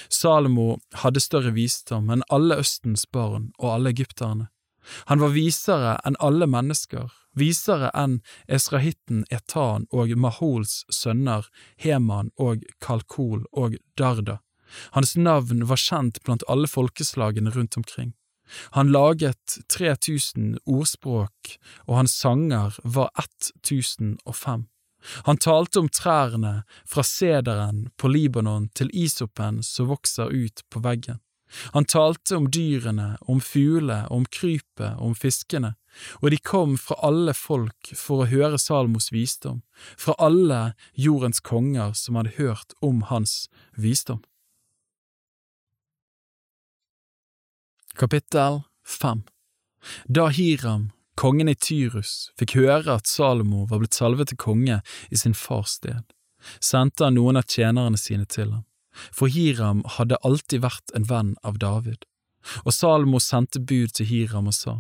Salomo 0.09 0.77
hadde 1.03 1.19
større 1.23 1.51
visdom 1.55 2.09
enn 2.13 2.23
alle 2.31 2.61
Østens 2.63 3.03
barn 3.11 3.51
og 3.59 3.73
alle 3.73 3.91
egypterne. 3.91 4.47
Han 5.11 5.19
var 5.23 5.35
visere 5.35 5.97
enn 6.07 6.19
alle 6.19 6.47
mennesker, 6.47 7.11
visere 7.39 7.91
enn 7.95 8.19
esrahitten 8.47 9.23
Etan 9.31 9.87
og 9.91 10.11
Mahols 10.19 10.83
sønner 10.91 11.47
Heman 11.79 12.31
og 12.39 12.63
Kalkol 12.83 13.45
og 13.51 13.77
Darda, 13.99 14.39
hans 14.91 15.15
navn 15.15 15.65
var 15.69 15.79
kjent 15.79 16.19
blant 16.23 16.43
alle 16.49 16.67
folkeslagene 16.67 17.53
rundt 17.53 17.77
omkring. 17.77 18.13
Han 18.77 18.91
laget 18.91 19.57
3000 19.69 20.57
ordspråk, 20.65 21.57
og 21.87 21.97
hans 22.01 22.15
sanger 22.19 22.77
var 22.83 23.11
1005. 23.17 24.67
Han 25.27 25.37
talte 25.37 25.81
om 25.83 25.89
trærne 25.91 26.63
fra 26.87 27.03
sederen 27.03 27.89
på 27.99 28.07
Libanon 28.07 28.69
til 28.75 28.91
isopen 28.93 29.61
som 29.63 29.91
vokser 29.91 30.31
ut 30.31 30.63
på 30.71 30.79
veggen. 30.83 31.19
Han 31.73 31.85
talte 31.85 32.37
om 32.37 32.47
dyrene, 32.49 33.17
om 33.29 33.41
fuglene, 33.41 34.07
om 34.09 34.25
krypet, 34.25 34.97
om 34.97 35.13
fiskene, 35.15 35.75
og 36.21 36.31
de 36.33 36.39
kom 36.41 36.77
fra 36.81 36.97
alle 37.05 37.35
folk 37.37 37.93
for 37.97 38.23
å 38.23 38.29
høre 38.31 38.57
Salmos 38.57 39.11
visdom, 39.13 39.61
fra 39.97 40.15
alle 40.17 40.73
jordens 40.97 41.43
konger 41.45 41.93
som 41.97 42.17
hadde 42.17 42.37
hørt 42.39 42.73
om 42.81 43.03
hans 43.11 43.47
visdom. 43.77 44.23
Kapittel 47.95 48.63
5 48.87 49.21
Da 50.07 50.27
Hiram, 50.29 50.91
kongen 51.15 51.49
i 51.49 51.53
Tyrus, 51.53 52.31
fikk 52.41 52.55
høre 52.57 52.95
at 52.97 53.05
Salomo 53.05 53.67
var 53.69 53.83
blitt 53.83 53.93
salvet 53.93 54.31
til 54.31 54.39
konge 54.41 54.79
i 55.13 55.19
sin 55.21 55.35
fars 55.37 55.75
sted, 55.77 56.01
sendte 56.57 57.05
han 57.05 57.13
noen 57.19 57.37
av 57.37 57.45
tjenerne 57.45 57.99
sine 58.01 58.25
til 58.25 58.49
ham, 58.49 58.63
for 59.13 59.29
Hiram 59.29 59.85
hadde 59.99 60.17
alltid 60.25 60.65
vært 60.65 60.95
en 60.97 61.05
venn 61.05 61.35
av 61.45 61.61
David. 61.61 62.09
Og 62.65 62.73
Salomo 62.73 63.21
sendte 63.21 63.61
bud 63.61 63.93
til 63.93 64.09
Hiram 64.09 64.49
og 64.49 64.57
sa, 64.57 64.75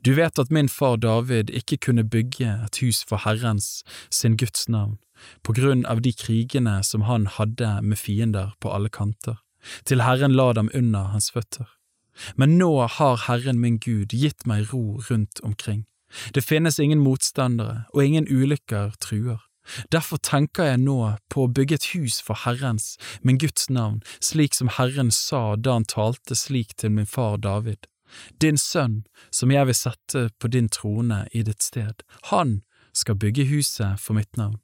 Du 0.00 0.14
vet 0.16 0.40
at 0.40 0.48
min 0.48 0.72
far 0.72 0.96
David 0.96 1.52
ikke 1.52 1.82
kunne 1.90 2.08
bygge 2.08 2.48
et 2.64 2.80
hus 2.80 3.04
for 3.04 3.28
Herrens, 3.28 3.84
sin 4.08 4.40
Guds 4.40 4.70
navn, 4.72 4.96
på 5.44 5.52
grunn 5.52 5.84
av 5.84 6.00
de 6.00 6.16
krigene 6.16 6.80
som 6.80 7.04
han 7.12 7.28
hadde 7.28 7.76
med 7.82 8.00
fiender 8.00 8.56
på 8.56 8.72
alle 8.72 8.88
kanter. 8.88 9.42
Til 9.84 10.00
Herren 10.00 10.32
la 10.32 10.54
dem 10.56 10.72
under 10.72 11.12
hans 11.12 11.28
føtter. 11.28 11.68
Men 12.36 12.58
nå 12.58 12.86
har 12.98 13.24
Herren 13.26 13.60
min 13.60 13.78
Gud 13.78 14.14
gitt 14.14 14.46
meg 14.46 14.72
ro 14.72 15.00
rundt 15.08 15.40
omkring. 15.40 15.84
Det 16.34 16.44
finnes 16.44 16.78
ingen 16.78 17.02
motstandere, 17.02 17.84
og 17.92 18.04
ingen 18.04 18.28
ulykker 18.30 18.94
truer. 19.00 19.42
Derfor 19.92 20.20
tenker 20.20 20.68
jeg 20.68 20.82
nå 20.84 20.98
på 21.32 21.46
å 21.46 21.50
bygge 21.56 21.78
et 21.78 21.86
hus 21.94 22.20
for 22.22 22.36
Herrens, 22.44 22.94
min 23.22 23.38
Guds 23.40 23.70
navn, 23.72 24.02
slik 24.20 24.54
som 24.54 24.70
Herren 24.76 25.10
sa 25.10 25.56
da 25.56 25.78
han 25.78 25.88
talte 25.88 26.36
slik 26.36 26.76
til 26.76 26.92
min 26.92 27.08
far 27.08 27.38
David. 27.40 27.88
Din 28.40 28.60
sønn, 28.60 29.02
som 29.32 29.50
jeg 29.50 29.66
vil 29.66 29.78
sette 29.78 30.28
på 30.38 30.50
din 30.52 30.68
trone 30.68 31.24
i 31.32 31.42
ditt 31.42 31.64
sted, 31.64 32.04
han 32.30 32.60
skal 32.92 33.18
bygge 33.18 33.48
huset 33.50 33.98
for 34.00 34.14
mitt 34.14 34.36
navn. 34.36 34.60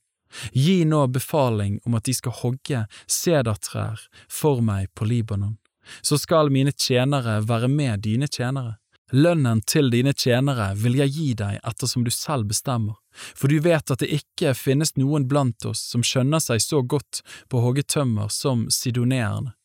Gi 0.54 0.84
nå 0.86 1.06
befaling 1.10 1.80
om 1.88 1.96
at 1.98 2.06
de 2.06 2.14
skal 2.14 2.36
hogge 2.44 2.84
sedertrær 3.10 4.04
for 4.30 4.62
meg 4.62 4.92
på 4.94 5.08
Libanon 5.08 5.56
så 6.02 6.18
skal 6.18 6.52
mine 6.52 6.72
tjenere 6.72 7.40
være 7.46 7.68
med 7.68 8.04
dine 8.06 8.28
tjenere. 8.28 8.76
Lønnen 9.12 9.58
til 9.66 9.90
dine 9.90 10.12
tjenere 10.14 10.70
vil 10.78 11.00
jeg 11.00 11.10
gi 11.16 11.30
deg 11.34 11.58
ettersom 11.66 12.04
du 12.06 12.12
selv 12.14 12.46
bestemmer, 12.52 12.94
for 13.10 13.50
du 13.50 13.58
vet 13.62 13.90
at 13.90 14.02
det 14.02 14.10
ikke 14.20 14.54
finnes 14.54 14.94
noen 14.96 15.26
blant 15.30 15.66
oss 15.66 15.82
som 15.90 16.04
skjønner 16.06 16.42
seg 16.42 16.62
så 16.62 16.82
godt 16.82 17.24
på 17.50 17.58
å 17.58 17.64
hogge 17.64 17.82
tømmer 17.82 18.30
som 18.30 18.68
sidoneerne. 18.70 19.56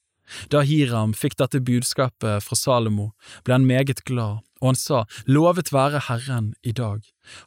Da 0.50 0.64
Hiram 0.66 1.14
fikk 1.14 1.38
dette 1.38 1.62
budskapet 1.62 2.42
fra 2.42 2.58
Salomo, 2.58 3.12
ble 3.46 3.60
han 3.60 3.68
meget 3.70 4.02
glad, 4.10 4.42
og 4.62 4.72
han 4.72 4.80
sa, 4.80 5.04
Lovet 5.30 5.70
være 5.70 6.02
Herren 6.08 6.54
i 6.64 6.72
dag, 6.74 7.04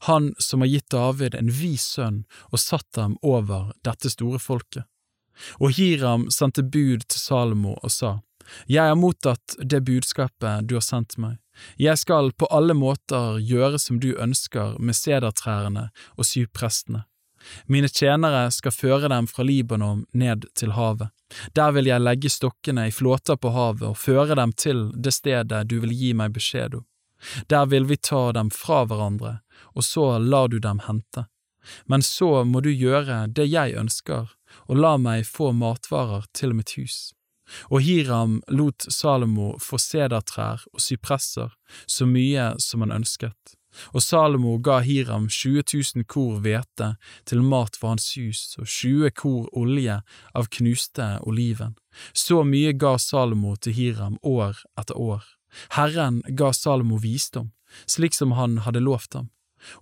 Han 0.06 0.34
som 0.38 0.62
har 0.62 0.70
gitt 0.70 0.90
David 0.90 1.34
en 1.34 1.50
vis 1.50 1.82
sønn 1.96 2.24
og 2.52 2.62
satt 2.62 2.96
ham 2.96 3.18
over 3.22 3.72
dette 3.82 4.10
store 4.10 4.38
folket. 4.38 4.86
Og 5.58 5.74
Hiram 5.74 6.28
sendte 6.34 6.62
bud 6.62 7.06
til 7.06 7.20
Salomo 7.20 7.76
og 7.82 7.90
sa, 7.94 8.18
jeg 8.66 8.88
har 8.90 8.96
mottatt 8.96 9.56
det 9.58 9.80
budskapet 9.86 10.68
du 10.68 10.76
har 10.78 10.84
sendt 10.84 11.18
meg. 11.18 11.38
Jeg 11.76 11.98
skal 11.98 12.32
på 12.32 12.46
alle 12.54 12.74
måter 12.74 13.38
gjøre 13.42 13.78
som 13.82 13.98
du 14.00 14.12
ønsker 14.14 14.78
med 14.78 14.96
sedertrærne 14.96 15.88
og 16.16 16.26
syprestene. 16.26 17.04
Mine 17.66 17.88
tjenere 17.88 18.50
skal 18.50 18.74
føre 18.74 19.08
dem 19.08 19.26
fra 19.30 19.44
Libanon 19.46 20.04
ned 20.12 20.46
til 20.58 20.74
havet. 20.76 21.10
Der 21.54 21.72
vil 21.76 21.86
jeg 21.86 22.02
legge 22.02 22.30
stokkene 22.32 22.88
i 22.88 22.94
flåter 22.94 23.36
på 23.36 23.52
havet 23.54 23.86
og 23.90 23.98
føre 24.00 24.36
dem 24.38 24.52
til 24.52 24.88
det 24.94 25.14
stedet 25.14 25.66
du 25.68 25.78
vil 25.82 25.92
gi 25.92 26.14
meg 26.16 26.34
beskjed 26.36 26.80
om. 26.80 26.86
Der 27.50 27.66
vil 27.66 27.88
vi 27.90 27.96
ta 27.96 28.30
dem 28.32 28.50
fra 28.54 28.84
hverandre, 28.86 29.40
og 29.74 29.84
så 29.84 30.18
lar 30.22 30.48
du 30.48 30.58
dem 30.62 30.84
hente. 30.86 31.26
Men 31.84 32.02
så 32.02 32.44
må 32.44 32.62
du 32.64 32.70
gjøre 32.70 33.26
det 33.34 33.48
jeg 33.50 33.74
ønsker, 33.76 34.30
og 34.70 34.76
la 34.76 34.96
meg 34.96 35.26
få 35.26 35.50
matvarer 35.52 36.24
til 36.32 36.54
mitt 36.56 36.76
hus. 36.78 37.10
Og 37.70 37.82
Hiram 37.84 38.40
lot 38.48 38.86
Salomo 38.92 39.54
få 39.62 39.80
sedertrær 39.80 40.66
og 40.72 40.82
sypresser, 40.82 41.54
så 41.86 42.08
mye 42.08 42.52
som 42.62 42.84
han 42.84 42.94
ønsket. 43.00 43.58
Og 43.92 44.02
Salomo 44.02 44.56
ga 44.64 44.78
Hiram 44.82 45.28
20 45.28 45.62
000 45.94 46.06
kor 46.08 46.40
hvete 46.44 46.94
til 47.28 47.44
mat 47.44 47.76
for 47.78 47.92
hans 47.94 48.10
hus 48.18 48.56
og 48.58 48.66
20 48.66 49.12
kor 49.18 49.48
olje 49.56 50.00
av 50.34 50.48
knuste 50.58 51.08
oliven. 51.28 51.76
Så 52.12 52.42
mye 52.48 52.72
ga 52.72 52.96
Salomo 52.98 53.54
til 53.56 53.76
Hiram 53.76 54.18
år 54.22 54.62
etter 54.80 54.98
år. 54.98 55.24
Herren 55.76 56.22
ga 56.28 56.52
Salomo 56.52 56.98
visdom, 57.00 57.52
slik 57.86 58.16
som 58.16 58.34
han 58.38 58.62
hadde 58.66 58.84
lovt 58.84 59.14
ham. 59.14 59.30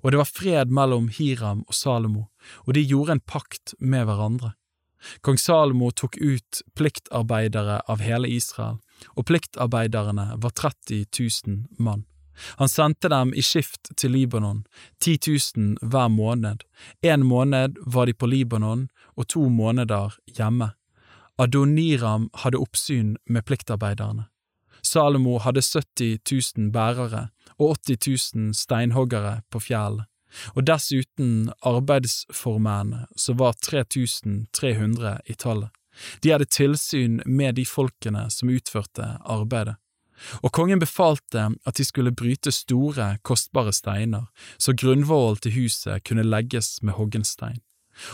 Og 0.02 0.12
det 0.12 0.20
var 0.20 0.30
fred 0.30 0.72
mellom 0.72 1.08
Hiram 1.12 1.64
og 1.66 1.74
Salomo, 1.76 2.28
og 2.64 2.74
de 2.74 2.84
gjorde 2.84 3.16
en 3.16 3.26
pakt 3.26 3.74
med 3.78 4.06
hverandre. 4.08 4.54
Kong 5.20 5.38
Salomo 5.38 5.90
tok 5.90 6.16
ut 6.16 6.62
pliktarbeidere 6.74 7.80
av 7.88 8.02
hele 8.04 8.28
Israel, 8.28 8.78
og 9.14 9.26
pliktarbeiderne 9.28 10.32
var 10.42 10.54
30 10.56 11.04
000 11.46 11.66
mann. 11.78 12.04
Han 12.60 12.68
sendte 12.68 13.08
dem 13.08 13.32
i 13.34 13.42
skift 13.42 13.90
til 13.96 14.12
Libanon, 14.12 14.64
10 15.00 15.18
000 15.56 15.90
hver 15.90 16.08
måned. 16.12 16.64
En 17.02 17.24
måned 17.26 17.78
var 17.86 18.06
de 18.06 18.14
på 18.14 18.28
Libanon 18.28 18.88
og 19.16 19.28
to 19.32 19.48
måneder 19.48 20.18
hjemme. 20.36 20.74
Adoniram 21.38 22.28
hadde 22.44 22.60
oppsyn 22.60 23.16
med 23.26 23.44
pliktarbeiderne. 23.48 24.28
Salomo 24.82 25.38
hadde 25.38 25.64
70 25.64 26.20
000 26.56 26.70
bærere 26.72 27.28
og 27.58 27.78
80 27.88 28.34
000 28.36 28.54
steinhoggere 28.54 29.40
på 29.50 29.60
fjellet 29.60 30.06
og 30.54 30.66
dessuten 30.68 31.50
arbeidsformennene, 31.66 33.06
som 33.16 33.38
var 33.40 33.56
3300 33.64 35.18
i 35.26 35.34
tallet. 35.34 35.70
De 36.20 36.32
hadde 36.32 36.48
tilsyn 36.52 37.20
med 37.24 37.56
de 37.56 37.64
folkene 37.64 38.26
som 38.30 38.52
utførte 38.52 39.16
arbeidet. 39.24 39.76
Og 40.40 40.52
kongen 40.52 40.80
befalte 40.80 41.50
at 41.68 41.76
de 41.76 41.84
skulle 41.84 42.14
bryte 42.16 42.52
store, 42.52 43.18
kostbare 43.22 43.72
steiner, 43.72 44.26
så 44.58 44.72
grunnvollen 44.72 45.42
til 45.44 45.56
huset 45.60 46.04
kunne 46.08 46.24
legges 46.24 46.78
med 46.82 46.96
hoggenstein. 46.96 47.60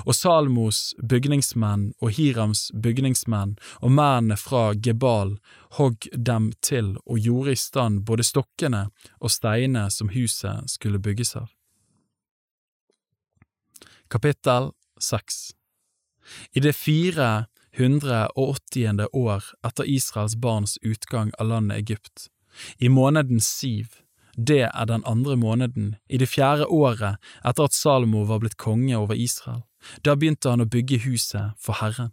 Og 0.07 0.15
Salmos 0.15 0.93
bygningsmenn 1.03 1.89
og 1.99 2.15
Hirams 2.15 2.69
bygningsmenn 2.85 3.57
og 3.81 3.91
mennene 3.91 4.39
fra 4.39 4.73
Gebal 4.79 5.37
hogg 5.79 6.07
dem 6.15 6.53
til 6.63 6.95
og 7.03 7.19
gjorde 7.19 7.57
i 7.57 7.59
stand 7.59 8.05
både 8.07 8.27
stokkene 8.27 8.85
og 9.19 9.35
steinene 9.35 9.89
som 9.91 10.13
huset 10.15 10.71
skulle 10.71 11.03
bygges 11.03 11.35
av. 11.41 11.51
Kapittel 14.13 14.71
6 15.01 15.35
I 16.53 16.61
det 16.61 16.73
480. 16.73 17.47
år 19.13 19.45
etter 19.67 19.85
Israels 19.89 20.37
barns 20.37 20.79
utgang 20.83 21.31
av 21.39 21.47
landet 21.47 21.79
Egypt. 21.79 22.27
I 22.77 22.89
måneden 22.89 23.41
Siv, 23.41 23.87
det 24.37 24.69
er 24.69 24.85
den 24.85 25.05
andre 25.09 25.37
måneden, 25.37 25.97
i 26.13 26.21
det 26.21 26.29
fjerde 26.29 26.67
året 26.69 27.17
etter 27.41 27.65
at 27.65 27.73
Salomo 27.73 28.27
var 28.29 28.39
blitt 28.45 28.61
konge 28.61 28.97
over 29.01 29.17
Israel. 29.17 29.63
Da 30.05 30.13
begynte 30.13 30.53
han 30.53 30.61
å 30.61 30.69
bygge 30.69 31.09
huset 31.09 31.57
for 31.57 31.81
Herren. 31.81 32.13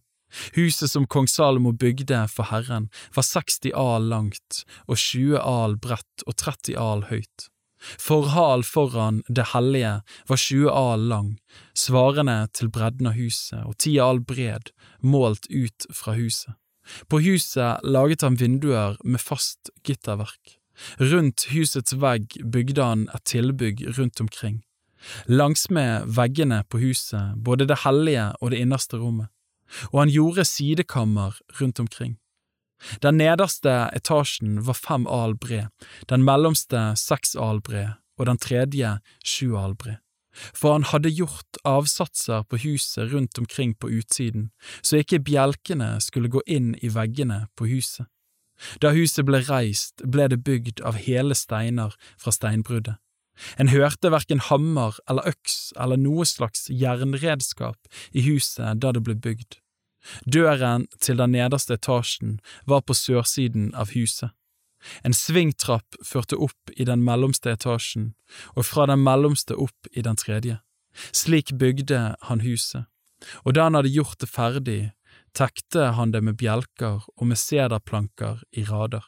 Huset 0.55 0.87
som 0.95 1.03
kong 1.03 1.27
Salomo 1.27 1.75
bygde 1.75 2.27
for 2.31 2.47
Herren, 2.47 2.87
var 3.11 3.27
60 3.27 3.75
al 3.75 4.07
langt 4.07 4.63
og 4.87 4.95
20 4.95 5.35
al 5.43 5.75
bredt 5.75 6.23
og 6.23 6.39
30 6.47 6.79
al 6.79 7.09
høyt. 7.11 7.51
Forhal 7.79 8.63
foran 8.67 9.21
det 9.27 9.49
hellige 9.53 9.99
var 10.27 10.37
20 10.37 10.69
al 10.69 11.05
lang, 11.11 11.29
svarende 11.77 12.47
til 12.53 12.69
bredden 12.69 13.07
av 13.11 13.17
huset, 13.19 13.63
og 13.63 13.77
10 13.77 13.97
al 14.03 14.19
bred, 14.19 14.71
målt 15.01 15.47
ut 15.49 15.87
fra 15.95 16.15
huset. 16.19 16.55
På 17.07 17.21
huset 17.21 17.83
laget 17.85 18.25
han 18.25 18.39
vinduer 18.39 18.97
med 19.03 19.21
fast 19.21 19.71
gitterverk. 19.85 20.57
Rundt 20.99 21.49
husets 21.53 21.95
vegg 21.99 22.39
bygde 22.43 22.83
han 22.83 23.07
et 23.13 23.25
tilbygg 23.27 23.83
rundt 23.97 24.21
omkring. 24.23 24.61
Langsmed 25.27 26.07
veggene 26.15 26.63
på 26.67 26.81
huset, 26.81 27.35
både 27.35 27.67
det 27.67 27.83
hellige 27.85 28.31
og 28.41 28.51
det 28.51 28.63
innerste 28.63 28.99
rommet, 28.99 29.29
og 29.91 30.01
han 30.03 30.11
gjorde 30.11 30.47
sidekammer 30.47 31.37
rundt 31.59 31.79
omkring. 31.79 32.17
Den 33.03 33.19
nederste 33.19 33.89
etasjen 33.95 34.59
var 34.67 34.77
fem 34.77 35.07
al 35.07 35.35
bred, 35.35 35.67
den 36.07 36.23
mellomste 36.27 36.93
seks 36.99 37.35
al 37.35 37.61
bred 37.65 37.97
og 38.19 38.27
den 38.27 38.39
tredje 38.39 38.97
sju 39.23 39.55
al 39.57 39.75
bred. 39.79 39.99
For 40.53 40.75
han 40.75 40.85
hadde 40.87 41.11
gjort 41.11 41.59
avsatser 41.67 42.45
på 42.47 42.61
huset 42.63 43.11
rundt 43.11 43.39
omkring 43.41 43.73
på 43.75 43.89
utsiden, 43.99 44.51
så 44.81 45.01
ikke 45.01 45.23
bjelkene 45.25 45.97
skulle 46.03 46.31
gå 46.31 46.43
inn 46.47 46.75
i 46.83 46.91
veggene 46.93 47.47
på 47.59 47.67
huset. 47.71 48.07
Da 48.83 48.91
huset 48.95 49.25
ble 49.27 49.41
reist, 49.47 50.03
ble 50.03 50.27
det 50.31 50.43
bygd 50.43 50.83
av 50.85 50.99
hele 50.99 51.35
steiner 51.35 51.95
fra 52.19 52.33
steinbruddet. 52.35 52.99
En 53.55 53.71
hørte 53.71 54.11
verken 54.11 54.41
hammer 54.49 54.97
eller 55.07 55.31
øks 55.31 55.71
eller 55.79 55.99
noe 55.99 56.25
slags 56.27 56.67
jernredskap 56.67 57.87
i 58.11 58.25
huset 58.27 58.81
da 58.83 58.91
det 58.95 59.03
ble 59.05 59.15
bygd. 59.15 59.61
Døren 60.25 60.87
til 60.99 61.19
den 61.19 61.33
nederste 61.35 61.75
etasjen 61.75 62.39
var 62.65 62.85
på 62.87 62.95
sørsiden 62.97 63.73
av 63.75 63.93
huset. 63.95 64.31
En 65.03 65.13
svingtrapp 65.13 65.97
førte 66.05 66.39
opp 66.39 66.71
i 66.75 66.85
den 66.87 67.03
mellomste 67.03 67.51
etasjen, 67.51 68.13
og 68.55 68.65
fra 68.65 68.87
den 68.87 69.03
mellomste 69.03 69.57
opp 69.59 69.89
i 69.91 70.03
den 70.05 70.15
tredje. 70.19 70.61
Slik 71.11 71.51
bygde 71.59 72.15
han 72.29 72.45
huset, 72.45 72.87
og 73.43 73.55
da 73.55 73.67
han 73.67 73.75
hadde 73.75 73.91
gjort 73.91 74.19
det 74.23 74.31
ferdig, 74.31 74.81
tekte 75.35 75.91
han 75.99 76.15
det 76.15 76.23
med 76.25 76.39
bjelker 76.39 77.03
og 77.15 77.27
med 77.27 77.39
sederplanker 77.39 78.43
i 78.51 78.63
rader. 78.65 79.03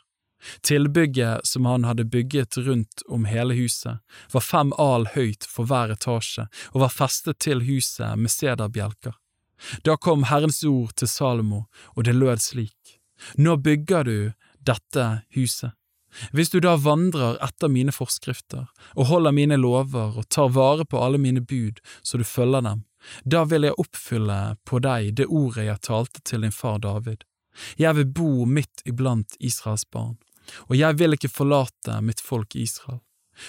Tilbygget 0.65 1.47
som 1.47 1.65
han 1.69 1.83
hadde 1.85 2.07
bygget 2.09 2.57
rundt 2.57 3.03
om 3.07 3.25
hele 3.29 3.53
huset, 3.53 4.01
var 4.33 4.41
fem 4.41 4.73
al 4.81 5.05
høyt 5.13 5.45
for 5.45 5.69
hver 5.69 5.93
etasje 5.93 6.47
og 6.73 6.81
var 6.85 6.93
festet 6.93 7.39
til 7.45 7.61
huset 7.67 8.17
med 8.17 8.33
sederbjelker. 8.33 9.13
Da 9.85 9.97
kom 9.97 10.23
Herrens 10.29 10.63
ord 10.63 10.95
til 10.95 11.07
Salomo, 11.07 11.65
og 11.95 12.05
det 12.07 12.15
lød 12.15 12.41
slik, 12.41 12.97
Nå 13.37 13.57
bygger 13.57 14.03
du 14.03 14.31
dette 14.65 15.05
huset. 15.35 15.71
Hvis 16.35 16.49
du 16.51 16.59
da 16.59 16.75
vandrer 16.75 17.37
etter 17.43 17.71
mine 17.71 17.93
forskrifter 17.95 18.65
og 18.95 19.07
holder 19.07 19.35
mine 19.35 19.57
lover 19.57 20.17
og 20.19 20.27
tar 20.29 20.49
vare 20.51 20.83
på 20.85 20.99
alle 20.99 21.21
mine 21.21 21.39
bud 21.39 21.79
så 22.03 22.19
du 22.19 22.25
følger 22.27 22.65
dem, 22.65 22.81
da 23.23 23.45
vil 23.47 23.65
jeg 23.65 23.79
oppfylle 23.79 24.39
på 24.67 24.81
deg 24.83 25.13
det 25.17 25.29
ordet 25.29 25.69
jeg 25.69 25.83
talte 25.87 26.23
til 26.27 26.43
din 26.45 26.51
far 26.51 26.81
David. 26.83 27.23
Jeg 27.79 27.95
vil 27.95 28.11
bo 28.11 28.45
midt 28.45 28.83
iblant 28.87 29.37
Israels 29.39 29.85
barn, 29.87 30.17
og 30.67 30.75
jeg 30.75 30.99
vil 30.99 31.15
ikke 31.15 31.31
forlate 31.31 32.01
mitt 32.03 32.21
folk 32.21 32.55
Israel. 32.55 32.99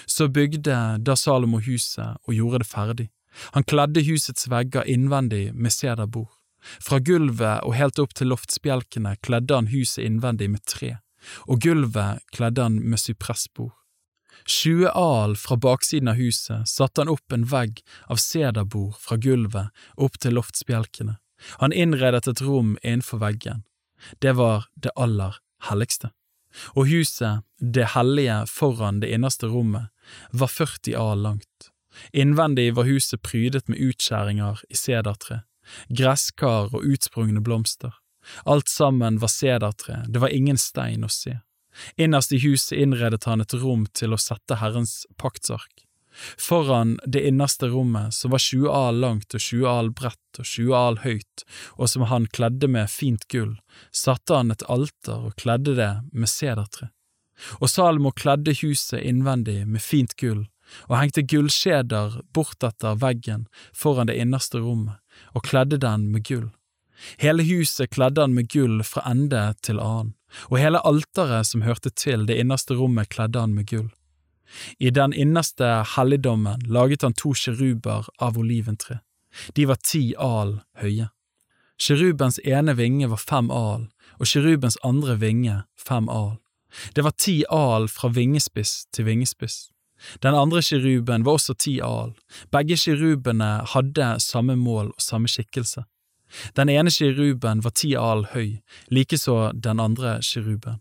Så 0.07 0.29
bygde 0.31 0.79
da 1.03 1.15
Salomo 1.19 1.59
huset 1.61 2.17
og 2.23 2.33
gjorde 2.33 2.63
det 2.63 2.69
ferdig. 2.71 3.09
Han 3.57 3.65
kledde 3.67 4.03
husets 4.05 4.47
vegger 4.51 4.87
innvendig 4.89 5.53
med 5.53 5.73
sederbord. 5.73 6.31
Fra 6.63 6.99
gulvet 6.99 7.63
og 7.67 7.75
helt 7.75 7.99
opp 7.99 8.13
til 8.15 8.31
loftsbjelkene 8.31 9.17
kledde 9.25 9.55
han 9.57 9.71
huset 9.73 10.05
innvendig 10.05 10.49
med 10.53 10.63
tre, 10.69 10.97
og 11.47 11.63
gulvet 11.65 12.23
kledde 12.35 12.63
han 12.63 12.79
med 12.79 13.01
sypressbord. 13.01 13.73
Tjue 14.49 14.89
al 14.89 15.35
fra 15.39 15.55
baksiden 15.55 16.09
av 16.11 16.19
huset 16.19 16.67
satte 16.67 17.03
han 17.03 17.11
opp 17.11 17.35
en 17.35 17.45
vegg 17.47 17.79
av 18.11 18.19
sederbord 18.19 18.97
fra 18.99 19.17
gulvet 19.21 19.85
opp 19.95 20.17
til 20.19 20.35
loftsbjelkene. 20.39 21.15
Han 21.59 21.75
innredet 21.75 22.27
et 22.27 22.41
rom 22.43 22.75
innenfor 22.81 23.21
veggen. 23.23 23.63
Det 24.19 24.35
var 24.39 24.67
det 24.75 24.91
aller 24.95 25.37
helligste. 25.69 26.11
Og 26.77 26.87
huset, 26.91 27.43
det 27.59 27.93
hellige 27.95 28.43
foran 28.51 28.99
det 29.01 29.11
innerste 29.15 29.49
rommet, 29.49 29.89
var 30.31 30.51
40 30.51 30.97
al 30.99 31.23
langt. 31.23 31.72
Innvendig 32.11 32.73
var 32.75 32.89
huset 32.89 33.21
prydet 33.21 33.67
med 33.69 33.81
utskjæringer 33.81 34.63
i 34.69 34.77
sedertre, 34.77 35.43
gresskar 35.89 36.73
og 36.73 36.83
utsprungne 36.83 37.41
blomster. 37.43 37.93
Alt 38.45 38.69
sammen 38.71 39.19
var 39.19 39.31
sedertre, 39.31 40.03
det 40.07 40.21
var 40.23 40.33
ingen 40.33 40.57
stein 40.57 41.03
å 41.03 41.11
se. 41.11 41.39
Innerst 41.97 42.31
i 42.31 42.39
huset 42.43 42.77
innredet 42.77 43.25
han 43.25 43.41
et 43.41 43.55
rom 43.57 43.87
til 43.97 44.13
å 44.13 44.21
sette 44.21 44.59
Herrens 44.61 45.03
paktsark. 45.17 45.83
Foran 46.37 46.99
det 47.05 47.23
innerste 47.27 47.67
rommet, 47.73 48.13
som 48.13 48.31
var 48.31 48.39
20 48.39 48.69
al 48.69 48.99
langt 49.01 49.33
og 49.33 49.41
20 49.41 49.69
al 49.69 49.89
bredt 49.97 50.39
og 50.39 50.45
20 50.45 50.75
al 50.77 50.99
høyt, 51.01 51.45
og 51.77 51.89
som 51.89 52.05
han 52.11 52.27
kledde 52.29 52.69
med 52.69 52.91
fint 52.93 53.25
gull, 53.33 53.55
satte 53.89 54.37
han 54.37 54.53
et 54.53 54.65
alter 54.69 55.29
og 55.29 55.37
kledde 55.41 55.73
det 55.79 55.93
med 56.13 56.29
sedertre. 56.29 56.91
Og 57.59 57.69
Salomo 57.69 58.13
kledde 58.13 58.53
huset 58.61 59.01
innvendig 59.01 59.63
med 59.65 59.81
fint 59.81 60.13
gull, 60.21 60.45
og 60.89 60.97
hengte 60.99 61.23
gullkjeder 61.27 62.19
bortetter 62.33 62.99
veggen 63.01 63.47
foran 63.75 64.09
det 64.09 64.17
innerste 64.21 64.61
rommet, 64.63 64.99
og 65.33 65.45
kledde 65.47 65.79
den 65.81 66.09
med 66.13 66.25
gull. 66.27 66.49
Hele 67.19 67.43
huset 67.43 67.91
kledde 67.91 68.21
han 68.21 68.35
med 68.35 68.49
gull 68.53 68.83
fra 68.87 69.03
ende 69.11 69.41
til 69.61 69.81
annen, 69.81 70.13
og 70.49 70.59
hele 70.61 70.81
alteret 70.87 71.49
som 71.49 71.65
hørte 71.65 71.89
til 71.89 72.25
det 72.29 72.37
innerste 72.41 72.77
rommet 72.79 73.11
kledde 73.13 73.41
han 73.41 73.55
med 73.57 73.67
gull. 73.69 73.89
I 74.79 74.89
den 74.93 75.13
innerste 75.13 75.83
helligdommen 75.95 76.61
laget 76.69 77.01
han 77.01 77.17
to 77.17 77.33
sjeruber 77.33 78.07
av 78.21 78.37
oliventre. 78.37 79.01
De 79.57 79.65
var 79.65 79.81
ti 79.81 80.13
al 80.19 80.59
høye. 80.81 81.09
Sjerubens 81.81 82.37
ene 82.45 82.75
vinge 82.77 83.09
var 83.09 83.21
fem 83.21 83.49
al, 83.51 83.87
og 84.21 84.29
sjerubens 84.29 84.77
andre 84.85 85.17
vinge 85.19 85.63
fem 85.79 86.09
al. 86.09 86.37
Det 86.93 87.03
var 87.05 87.17
ti 87.17 87.41
al 87.49 87.89
fra 87.89 88.09
vingespiss 88.13 88.85
til 88.93 89.09
vingespiss. 89.09 89.72
Den 90.23 90.35
andre 90.35 90.61
kiruben 90.61 91.25
var 91.25 91.39
også 91.39 91.53
ti 91.53 91.79
al. 91.83 92.13
Begge 92.51 92.77
kirubene 92.77 93.63
hadde 93.73 94.15
samme 94.19 94.55
mål 94.55 94.91
og 94.93 95.01
samme 95.01 95.27
skikkelse. 95.31 95.85
Den 96.57 96.69
ene 96.69 96.91
kiruben 96.91 97.61
var 97.63 97.75
ti 97.77 97.93
al 97.95 98.25
høy, 98.33 98.57
likeså 98.89 99.51
den 99.53 99.79
andre 99.79 100.17
kiruben, 100.25 100.79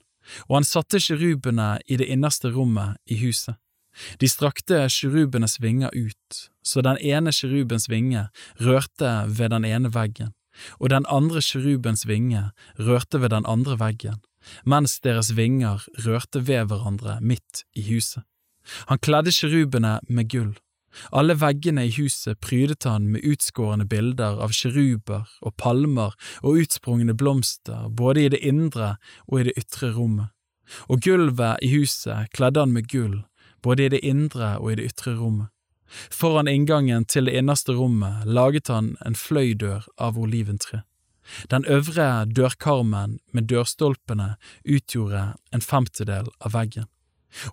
og 0.48 0.56
han 0.56 0.66
satte 0.66 1.00
kirubene 1.02 1.76
i 1.86 1.98
det 2.00 2.08
innerste 2.08 2.52
rommet 2.54 2.96
i 3.06 3.18
huset. 3.24 3.58
De 4.20 4.28
strakte 4.28 4.86
kirubenes 4.88 5.58
vinger 5.60 5.92
ut, 5.92 6.48
så 6.64 6.80
den 6.80 6.96
ene 6.98 7.32
kirubens 7.32 7.90
vinge 7.92 8.28
rørte 8.60 9.12
ved 9.28 9.52
den 9.52 9.66
ene 9.68 9.92
veggen, 9.92 10.32
og 10.80 10.90
den 10.90 11.04
andre 11.08 11.42
kirubens 11.44 12.06
vinge 12.08 12.50
rørte 12.78 13.20
ved 13.20 13.34
den 13.36 13.44
andre 13.46 13.78
veggen, 13.78 14.22
mens 14.64 15.00
deres 15.00 15.34
vinger 15.36 15.84
rørte 16.06 16.46
ved 16.46 16.70
hverandre 16.72 17.20
midt 17.20 17.64
i 17.76 17.84
huset. 17.92 18.24
Han 18.90 19.00
kledde 19.02 19.32
kjerubene 19.34 19.98
med 20.08 20.30
gull. 20.30 20.52
Alle 21.10 21.34
veggene 21.40 21.86
i 21.88 21.94
huset 21.96 22.40
prydet 22.44 22.84
han 22.84 23.08
med 23.14 23.24
utskårne 23.24 23.86
bilder 23.88 24.40
av 24.44 24.52
kjeruber 24.56 25.28
og 25.40 25.56
palmer 25.56 26.12
og 26.42 26.60
utsprungne 26.60 27.16
blomster 27.16 27.88
både 27.88 28.26
i 28.26 28.32
det 28.34 28.42
indre 28.44 28.96
og 29.26 29.40
i 29.40 29.46
det 29.48 29.56
ytre 29.60 29.92
rommet. 29.96 30.28
Og 30.88 31.00
gulvet 31.04 31.64
i 31.64 31.72
huset 31.72 32.30
kledde 32.36 32.60
han 32.60 32.72
med 32.76 32.88
gull, 32.92 33.22
både 33.62 33.86
i 33.86 33.92
det 33.96 34.04
indre 34.04 34.56
og 34.60 34.72
i 34.72 34.78
det 34.80 34.92
ytre 34.92 35.16
rommet. 35.16 35.48
Foran 35.92 36.48
inngangen 36.48 37.04
til 37.04 37.28
det 37.28 37.36
innerste 37.36 37.74
rommet 37.76 38.24
laget 38.24 38.70
han 38.72 38.94
en 39.04 39.16
fløydør 39.18 39.84
av 40.00 40.18
oliventre. 40.18 40.84
Den 41.50 41.64
øvre 41.70 42.24
dørkarmen 42.26 43.18
med 43.32 43.46
dørstolpene 43.50 44.34
utgjorde 44.64 45.34
en 45.52 45.62
femtedel 45.62 46.30
av 46.40 46.54
veggen, 46.56 46.88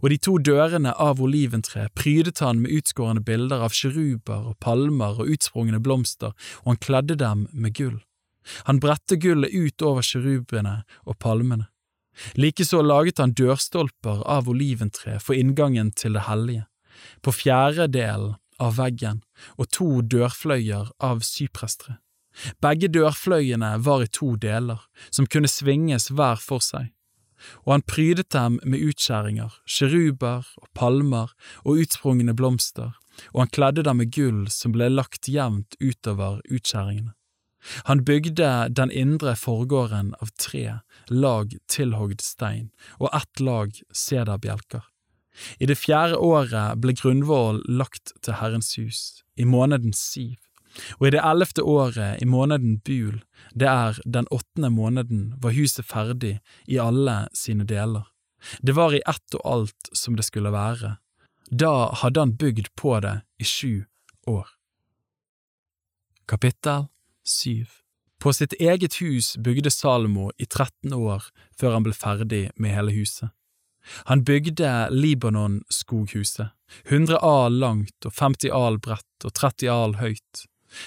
og 0.01 0.09
de 0.11 0.17
to 0.21 0.35
dørene 0.37 0.93
av 0.93 1.21
oliventre 1.23 1.87
prydet 1.97 2.41
han 2.43 2.61
med 2.63 2.73
utskårne 2.79 3.23
bilder 3.25 3.63
av 3.65 3.75
sjeruber 3.75 4.51
og 4.51 4.59
palmer 4.63 5.21
og 5.21 5.31
utsprungne 5.35 5.81
blomster, 5.83 6.35
og 6.63 6.73
han 6.73 6.81
kledde 6.83 7.19
dem 7.19 7.47
med 7.51 7.75
gull. 7.77 7.99
Han 8.67 8.79
bredte 8.79 9.19
gullet 9.19 9.53
ut 9.53 9.81
over 9.85 10.05
sjerubene 10.05 10.81
og 11.05 11.19
palmene. 11.19 11.69
Likeså 12.35 12.81
laget 12.83 13.21
han 13.21 13.35
dørstolper 13.37 14.23
av 14.27 14.49
oliventre 14.51 15.19
for 15.23 15.37
inngangen 15.37 15.91
til 15.95 16.17
det 16.17 16.25
hellige, 16.27 16.65
på 17.23 17.31
fjerde 17.31 17.87
delen 17.93 18.35
av 18.59 18.75
veggen 18.79 19.21
og 19.55 19.69
to 19.71 19.89
dørfløyer 20.01 20.91
av 20.99 21.23
syprestre. 21.23 21.99
Begge 22.63 22.89
dørfløyene 22.91 23.77
var 23.83 24.03
i 24.03 24.11
to 24.11 24.35
deler, 24.39 24.79
som 25.11 25.27
kunne 25.27 25.49
svinges 25.51 26.09
hver 26.11 26.39
for 26.43 26.63
seg, 26.63 26.91
og 27.65 27.75
han 27.75 27.85
prydet 27.87 28.29
dem 28.35 28.59
med 28.63 28.83
utskjæringer, 28.89 29.53
sjeruber 29.65 30.47
og 30.59 30.67
palmer 30.77 31.35
og 31.63 31.83
utsprungne 31.83 32.35
blomster, 32.35 32.95
og 33.33 33.45
han 33.45 33.53
kledde 33.55 33.85
dem 33.87 34.01
med 34.01 34.11
gull 34.15 34.45
som 34.53 34.75
ble 34.75 34.89
lagt 34.91 35.29
jevnt 35.31 35.77
utover 35.79 36.41
utskjæringene. 36.49 37.13
Han 37.85 38.05
bygde 38.07 38.69
den 38.71 38.91
indre 38.91 39.35
forgården 39.35 40.13
av 40.23 40.31
tre 40.39 40.79
lag 41.11 41.55
tilhogd 41.67 42.21
stein 42.23 42.69
og 42.99 43.09
ett 43.11 43.43
lag 43.43 43.73
sederbjelker. 43.91 44.85
I 45.59 45.67
det 45.69 45.77
fjerde 45.79 46.19
året 46.19 46.79
ble 46.83 46.95
grunnvollen 46.95 47.63
lagt 47.79 48.13
til 48.23 48.39
Herrens 48.39 48.73
hus, 48.79 49.23
i 49.35 49.45
måneden 49.47 49.93
Siv, 49.95 50.39
og 50.99 51.07
i 51.07 51.11
det 51.15 51.21
ellevte 51.25 51.63
året, 51.63 52.21
i 52.21 52.27
måneden 52.29 52.79
Bul, 52.85 53.19
det 53.53 53.67
er 53.67 53.99
den 54.05 54.27
åttende 54.31 54.69
måneden, 54.69 55.33
var 55.41 55.55
huset 55.57 55.85
ferdig 55.85 56.39
i 56.67 56.79
alle 56.79 57.27
sine 57.33 57.65
deler. 57.67 58.07
Det 58.61 58.75
var 58.77 58.95
i 58.95 59.03
ett 59.07 59.35
og 59.35 59.45
alt 59.45 59.89
som 59.93 60.15
det 60.15 60.27
skulle 60.27 60.53
være. 60.53 60.97
Da 61.51 61.89
hadde 62.03 62.19
han 62.19 62.37
bygd 62.37 62.69
på 62.77 62.99
det 63.03 63.21
i 63.39 63.47
sju 63.47 63.85
år. 64.27 64.47
Kapittel 66.29 66.85
7 67.25 67.65
På 68.19 68.33
sitt 68.33 68.53
eget 68.59 68.99
hus 69.01 69.37
bygde 69.37 69.71
Salomo 69.71 70.29
i 70.37 70.45
13 70.45 70.93
år 70.93 71.23
før 71.59 71.73
han 71.73 71.85
ble 71.87 71.93
ferdig 71.95 72.49
med 72.55 72.75
hele 72.75 72.93
huset. 72.93 73.31
Han 74.11 74.23
bygde 74.27 74.89
Libanon-skoghuset, 74.91 76.51
100 76.85 77.17
al 77.25 77.57
langt 77.63 78.05
og 78.05 78.13
50 78.13 78.51
al 78.53 78.77
bredt 78.83 79.25
og 79.25 79.33
30 79.33 79.71
al 79.73 79.95
høyt, 80.03 80.43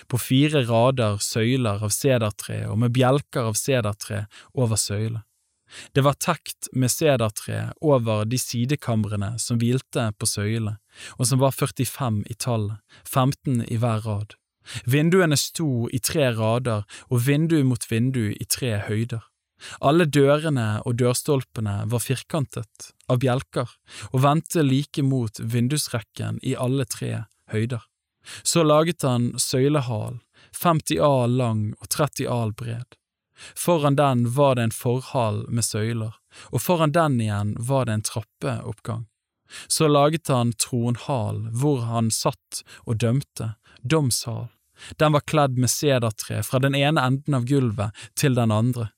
på 0.08 0.20
fire 0.20 0.64
rader 0.68 1.18
søyler 1.22 1.82
av 1.82 1.92
sedertre 1.94 2.64
og 2.70 2.78
med 2.84 2.94
bjelker 2.94 3.50
av 3.50 3.58
sedertre 3.58 4.26
over 4.54 4.80
søylene. 4.80 5.24
Det 5.92 6.04
var 6.04 6.18
tekt 6.20 6.68
med 6.76 6.92
sedertre 6.92 7.72
over 7.80 8.26
de 8.28 8.38
sidekamrene 8.38 9.34
som 9.40 9.56
hvilte 9.60 10.10
på 10.18 10.28
søylene, 10.28 10.76
og 11.16 11.28
som 11.28 11.40
var 11.40 11.54
45 11.56 12.22
i 12.28 12.36
tallet, 12.36 12.76
15 13.08 13.64
i 13.64 13.80
hver 13.80 14.04
rad. 14.06 14.36
Vinduene 14.86 15.36
sto 15.40 15.88
i 15.90 15.98
tre 15.98 16.28
rader 16.36 16.84
og 17.08 17.22
vindu 17.26 17.62
mot 17.66 17.86
vindu 17.90 18.30
i 18.30 18.46
tre 18.46 18.76
høyder. 18.86 19.24
Alle 19.80 20.08
dørene 20.10 20.82
og 20.86 20.98
dørstolpene 20.98 21.82
var 21.90 22.02
firkantet, 22.02 22.92
av 23.10 23.20
bjelker, 23.22 23.70
og 24.10 24.24
vendte 24.24 24.64
like 24.66 25.04
mot 25.06 25.38
vindusrekken 25.38 26.40
i 26.42 26.56
alle 26.58 26.86
tre 26.90 27.24
høyder. 27.54 27.84
Så 28.42 28.62
laget 28.62 29.02
han 29.02 29.32
søylehal, 29.38 30.18
50 30.62 31.00
al 31.00 31.36
lang 31.36 31.62
og 31.80 31.88
30 31.88 32.28
al 32.28 32.52
bred. 32.52 32.98
Foran 33.58 33.96
den 33.96 34.26
var 34.36 34.54
det 34.54 34.68
en 34.68 34.76
forhall 34.76 35.42
med 35.48 35.66
søyler, 35.66 36.14
og 36.52 36.62
foran 36.62 36.94
den 36.94 37.20
igjen 37.20 37.56
var 37.58 37.88
det 37.88 37.98
en 37.98 38.06
trappeoppgang. 38.06 39.06
Så 39.68 39.88
laget 39.88 40.28
han 40.28 40.52
tronhal, 40.52 41.48
hvor 41.50 41.82
han 41.88 42.10
satt 42.10 42.62
og 42.86 43.00
dømte, 43.02 43.54
domshal. 43.82 44.48
Den 44.98 45.12
var 45.12 45.26
kledd 45.26 45.58
med 45.58 45.70
sedertre 45.70 46.40
fra 46.46 46.58
den 46.62 46.74
ene 46.78 47.02
enden 47.02 47.36
av 47.36 47.44
gulvet 47.46 48.06
til 48.16 48.38
den 48.38 48.54
andre 48.54 48.88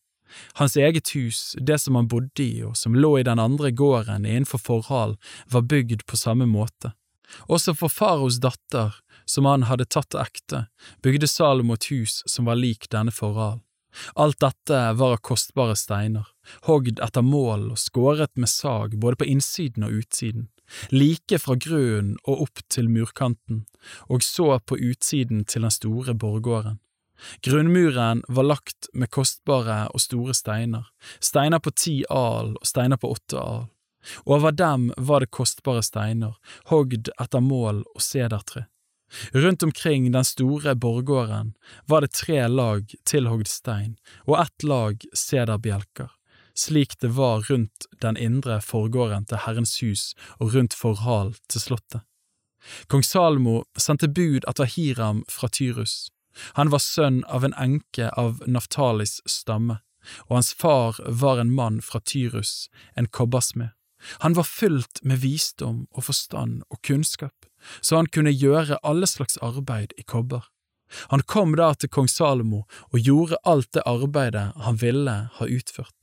hans 0.52 0.76
eget 0.76 1.14
hus, 1.14 1.56
det 1.60 1.78
som 1.78 1.94
han 1.94 2.08
bodde 2.08 2.42
i 2.42 2.62
og 2.66 2.76
som 2.76 2.94
lå 2.94 3.18
i 3.18 3.26
den 3.26 3.38
andre 3.38 3.70
gården 3.70 4.26
innenfor 4.26 4.62
forhalen, 4.62 5.18
var 5.46 5.66
bygd 5.70 6.06
på 6.06 6.16
samme 6.16 6.46
måte. 6.46 6.92
Også 7.48 7.74
for 7.74 7.90
faraos 7.90 8.38
datter, 8.42 8.94
som 9.24 9.46
han 9.48 9.66
hadde 9.68 9.88
tatt 9.88 10.14
ekte, 10.18 10.66
bygde 11.02 11.28
Salomo 11.30 11.78
et 11.78 11.90
hus 11.92 12.22
som 12.30 12.48
var 12.50 12.60
lik 12.60 12.88
denne 12.92 13.14
forral. 13.14 13.60
Alt 14.14 14.40
dette 14.42 14.78
var 14.98 15.14
av 15.14 15.22
kostbare 15.22 15.76
steiner, 15.78 16.26
hogd 16.66 16.98
etter 17.02 17.22
mål 17.22 17.70
og 17.74 17.78
skåret 17.78 18.32
med 18.34 18.50
sag 18.50 18.96
både 19.00 19.20
på 19.20 19.28
innsiden 19.30 19.86
og 19.86 20.00
utsiden, 20.00 20.48
like 20.90 21.38
fra 21.38 21.54
grunnen 21.60 22.16
og 22.24 22.48
opp 22.48 22.64
til 22.72 22.90
murkanten, 22.90 23.64
og 24.10 24.24
så 24.26 24.58
på 24.58 24.80
utsiden 24.80 25.44
til 25.44 25.66
den 25.66 25.74
store 25.74 26.14
borggården. 26.14 26.80
Grunnmuren 27.46 28.24
var 28.28 28.48
lagt 28.48 28.88
med 28.92 29.10
kostbare 29.14 29.84
og 29.94 30.02
store 30.02 30.34
steiner, 30.34 30.90
steiner 31.20 31.62
på 31.62 31.70
ti 31.70 32.00
al 32.10 32.56
og 32.58 32.66
steiner 32.66 33.00
på 33.00 33.14
åtte 33.14 33.38
al. 33.38 33.64
Over 34.28 34.52
dem 34.52 34.90
var 34.96 35.22
det 35.22 35.32
kostbare 35.32 35.82
steiner, 35.82 36.34
hogd 36.68 37.08
etter 37.14 37.40
mål 37.40 37.84
og 37.94 38.02
sedertre. 38.04 38.66
Rundt 39.32 39.62
omkring 39.62 40.12
den 40.12 40.24
store 40.24 40.74
borggården 40.74 41.54
var 41.86 42.04
det 42.04 42.12
tre 42.12 42.46
lag 42.48 42.94
tilhogd 43.04 43.48
stein 43.48 43.96
og 44.24 44.38
ett 44.40 44.62
lag 44.62 45.04
sederbjelker, 45.12 46.10
slik 46.54 46.98
det 47.00 47.12
var 47.18 47.44
rundt 47.50 47.86
den 48.00 48.16
indre 48.16 48.60
forgården 48.62 49.28
til 49.30 49.44
Herrens 49.46 49.76
hus 49.82 50.12
og 50.38 50.54
rundt 50.54 50.74
forhal 50.74 51.34
til 51.48 51.60
slottet. 51.60 52.02
Kong 52.88 53.04
Salmo 53.04 53.62
sendte 53.76 54.08
bud 54.08 54.46
etter 54.48 54.64
Hiram 54.64 55.24
fra 55.28 55.50
Tyrus, 55.52 56.08
han 56.52 56.70
var 56.70 56.82
sønn 56.82 57.22
av 57.24 57.44
en 57.44 57.54
enke 57.60 58.10
av 58.18 58.42
Naftalis 58.46 59.20
stamme, 59.30 59.78
og 60.26 60.38
hans 60.38 60.52
far 60.52 60.98
var 61.22 61.40
en 61.40 61.52
mann 61.54 61.80
fra 61.82 62.00
Tyrus, 62.00 62.68
en 62.94 63.08
kobbersmed. 63.08 63.72
Han 64.24 64.36
var 64.36 64.48
fylt 64.48 65.00
med 65.02 65.22
visdom 65.24 65.86
og 65.92 66.08
forstand 66.08 66.62
og 66.70 66.82
kunnskap, 66.86 67.46
så 67.80 67.96
han 67.96 68.10
kunne 68.12 68.34
gjøre 68.34 68.80
alle 68.82 69.08
slags 69.08 69.38
arbeid 69.42 69.94
i 69.98 70.02
kobber. 70.02 70.44
Han 71.10 71.24
kom 71.26 71.56
da 71.56 71.72
til 71.74 71.90
kong 71.90 72.08
Salomo 72.08 72.64
og 72.92 72.98
gjorde 73.00 73.40
alt 73.48 73.72
det 73.74 73.84
arbeidet 73.88 74.50
han 74.66 74.80
ville 74.80 75.14
ha 75.38 75.46
utført. 75.46 75.96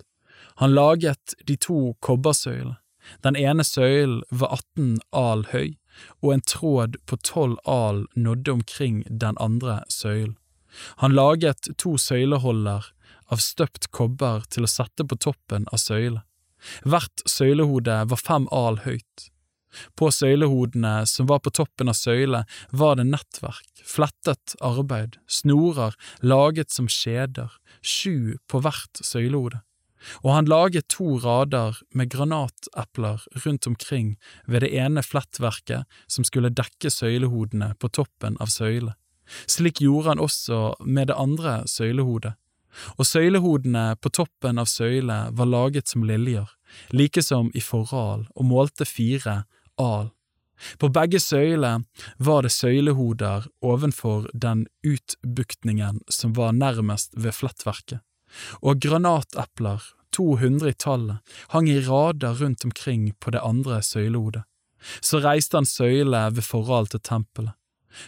Han 0.60 0.74
laget 0.76 1.36
de 1.48 1.56
to 1.56 1.96
kobbersøylene. 2.02 2.78
Den 3.26 3.36
ene 3.36 3.64
søylen 3.66 4.22
var 4.30 4.52
18 4.78 5.00
al 5.16 5.48
høy, 5.50 5.78
og 6.22 6.34
en 6.36 6.44
tråd 6.46 7.00
på 7.10 7.18
tolv 7.26 7.58
al 7.66 8.06
nådde 8.16 8.52
omkring 8.52 9.04
den 9.10 9.40
andre 9.42 9.82
søylen. 9.90 10.38
Han 11.02 11.16
laget 11.18 11.68
to 11.82 11.98
søyleholder 11.98 12.92
av 13.32 13.42
støpt 13.42 13.90
kobber 13.92 14.46
til 14.54 14.68
å 14.68 14.72
sette 14.72 15.08
på 15.08 15.18
toppen 15.18 15.66
av 15.72 15.82
søylet. 15.82 16.24
Hvert 16.84 17.24
søylehode 17.30 18.02
var 18.12 18.22
fem 18.22 18.48
al 18.52 18.82
høyt. 18.86 19.28
På 19.96 20.10
søylehodene 20.12 21.06
som 21.08 21.30
var 21.32 21.40
på 21.46 21.54
toppen 21.56 21.88
av 21.88 21.96
søyle 21.96 22.44
var 22.76 22.98
det 23.00 23.08
nettverk, 23.08 23.84
flettet 23.88 24.58
arbeid, 24.60 25.16
snorer 25.32 25.96
laget 26.20 26.76
som 26.76 26.92
skjeder, 26.92 27.54
sju 27.80 28.36
på 28.52 28.60
hvert 28.66 29.00
søylehode 29.00 29.64
og 30.22 30.34
han 30.34 30.50
laget 30.50 30.90
to 30.92 31.18
rader 31.22 31.78
med 31.94 32.12
granatepler 32.14 33.24
rundt 33.46 33.68
omkring 33.68 34.16
ved 34.48 34.66
det 34.66 34.74
ene 34.78 35.04
flettverket 35.06 35.86
som 36.08 36.28
skulle 36.28 36.54
dekke 36.54 36.92
søylehodene 36.92 37.74
på 37.80 37.92
toppen 37.94 38.38
av 38.42 38.52
søyle. 38.54 38.96
Slik 39.48 39.80
gjorde 39.82 40.12
han 40.12 40.24
også 40.24 40.62
med 40.84 41.12
det 41.12 41.18
andre 41.20 41.62
søylehodet. 41.70 42.36
Og 42.98 43.08
søylehodene 43.08 43.96
på 44.02 44.12
toppen 44.14 44.62
av 44.62 44.70
søylet 44.72 45.36
var 45.38 45.50
laget 45.50 45.92
som 45.92 46.06
liljer, 46.08 46.48
like 46.96 47.24
som 47.24 47.52
i 47.54 47.64
forral, 47.64 48.28
og 48.36 48.48
målte 48.48 48.88
fire 48.88 49.44
al. 49.82 50.12
På 50.78 50.92
begge 50.94 51.20
søyler 51.20 51.82
var 52.22 52.46
det 52.46 52.54
søylehoder 52.54 53.48
ovenfor 53.66 54.30
den 54.34 54.68
utbuktningen 54.86 56.04
som 56.10 56.36
var 56.38 56.54
nærmest 56.54 57.18
ved 57.18 57.34
flettverket 57.34 58.04
og 58.62 58.80
granatepler, 58.80 59.82
200 60.16 60.70
i 60.70 60.76
tallet, 60.76 61.20
hang 61.54 61.70
i 61.70 61.80
rader 61.86 62.36
rundt 62.42 62.66
omkring 62.68 63.12
på 63.20 63.32
det 63.32 63.44
andre 63.44 63.82
søylehodet. 63.84 64.44
Så 65.02 65.22
reiste 65.24 65.58
han 65.58 65.68
søyle 65.70 66.26
ved 66.36 66.44
forhold 66.44 66.92
til 66.92 67.04
tempelet. 67.06 67.56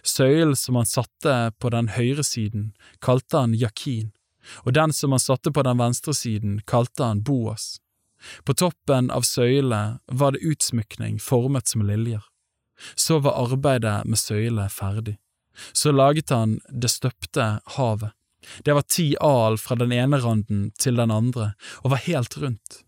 Søylen 0.03 0.55
som 0.55 0.79
han 0.79 0.87
satte 0.87 1.51
på 1.59 1.71
den 1.71 1.89
høyre 1.95 2.23
siden, 2.23 2.71
kalte 3.03 3.43
han 3.43 3.55
Jakin, 3.55 4.11
og 4.63 4.73
den 4.73 4.93
som 4.93 5.11
han 5.11 5.21
satte 5.21 5.51
på 5.51 5.63
den 5.63 5.77
venstre 5.77 6.13
siden, 6.13 6.61
kalte 6.67 7.03
han 7.03 7.23
Boas. 7.23 7.77
På 8.43 8.53
toppen 8.53 9.11
av 9.11 9.21
søyle 9.27 9.99
var 10.07 10.31
det 10.31 10.43
utsmykning 10.47 11.19
formet 11.19 11.67
som 11.67 11.83
liljer. 11.87 12.23
Så 12.95 13.19
var 13.19 13.39
arbeidet 13.45 14.05
med 14.05 14.19
søyle 14.19 14.69
ferdig. 14.69 15.17
Så 15.73 15.91
laget 15.91 16.29
han 16.29 16.59
det 16.69 16.89
støpte 16.89 17.59
havet 17.77 18.11
Det 18.65 18.73
var 18.73 18.81
ti 18.81 19.15
al 19.21 19.57
fra 19.57 19.75
den 19.75 19.91
ene 19.91 20.17
randen 20.19 20.71
til 20.79 20.97
den 20.99 21.11
andre, 21.11 21.53
og 21.83 21.93
var 21.93 22.01
helt 22.03 22.37
rundt. 22.37 22.81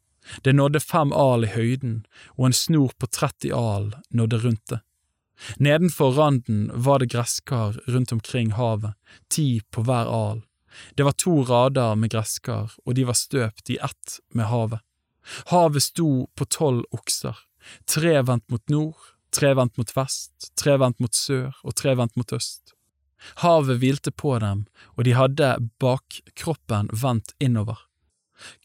Det 0.43 0.55
nådde 0.55 0.79
fem 0.79 1.13
al 1.13 1.45
i 1.45 1.53
høyden, 1.53 2.01
og 2.35 2.49
en 2.49 2.57
snor 2.57 2.91
på 2.99 3.07
30 3.07 3.53
al 3.55 3.93
nådde 4.09 4.39
rundt 4.43 4.65
det. 4.69 4.81
Nedenfor 5.57 6.11
randen 6.11 6.71
var 6.73 6.99
det 6.99 7.11
gresskar 7.13 7.79
rundt 7.87 8.11
omkring 8.11 8.51
havet, 8.51 8.93
ti 9.29 9.61
på 9.71 9.85
hver 9.87 10.11
al. 10.11 10.41
Det 10.95 11.05
var 11.07 11.15
to 11.17 11.41
rader 11.47 11.95
med 11.95 12.11
gresskar, 12.13 12.73
og 12.85 12.95
de 12.95 13.05
var 13.07 13.17
støpt 13.17 13.71
i 13.73 13.79
ett 13.83 14.19
med 14.33 14.49
havet. 14.51 14.83
Havet 15.49 15.83
sto 15.83 16.27
på 16.37 16.45
tolv 16.45 16.85
okser, 16.93 17.37
tre 17.89 18.19
vendt 18.21 18.45
mot 18.53 18.61
nord, 18.69 18.97
tre 19.33 19.53
vendt 19.57 19.77
mot 19.77 19.91
vest, 19.97 20.51
tre 20.59 20.77
vendt 20.81 21.01
mot 21.03 21.13
sør 21.15 21.55
og 21.63 21.75
tre 21.75 21.95
vendt 21.97 22.15
mot 22.19 22.35
øst. 22.35 22.75
Havet 23.41 23.79
hvilte 23.81 24.11
på 24.11 24.37
dem, 24.39 24.65
og 24.95 25.07
de 25.07 25.15
hadde 25.17 25.55
bakkroppen 25.81 26.91
vendt 26.93 27.33
innover. 27.39 27.79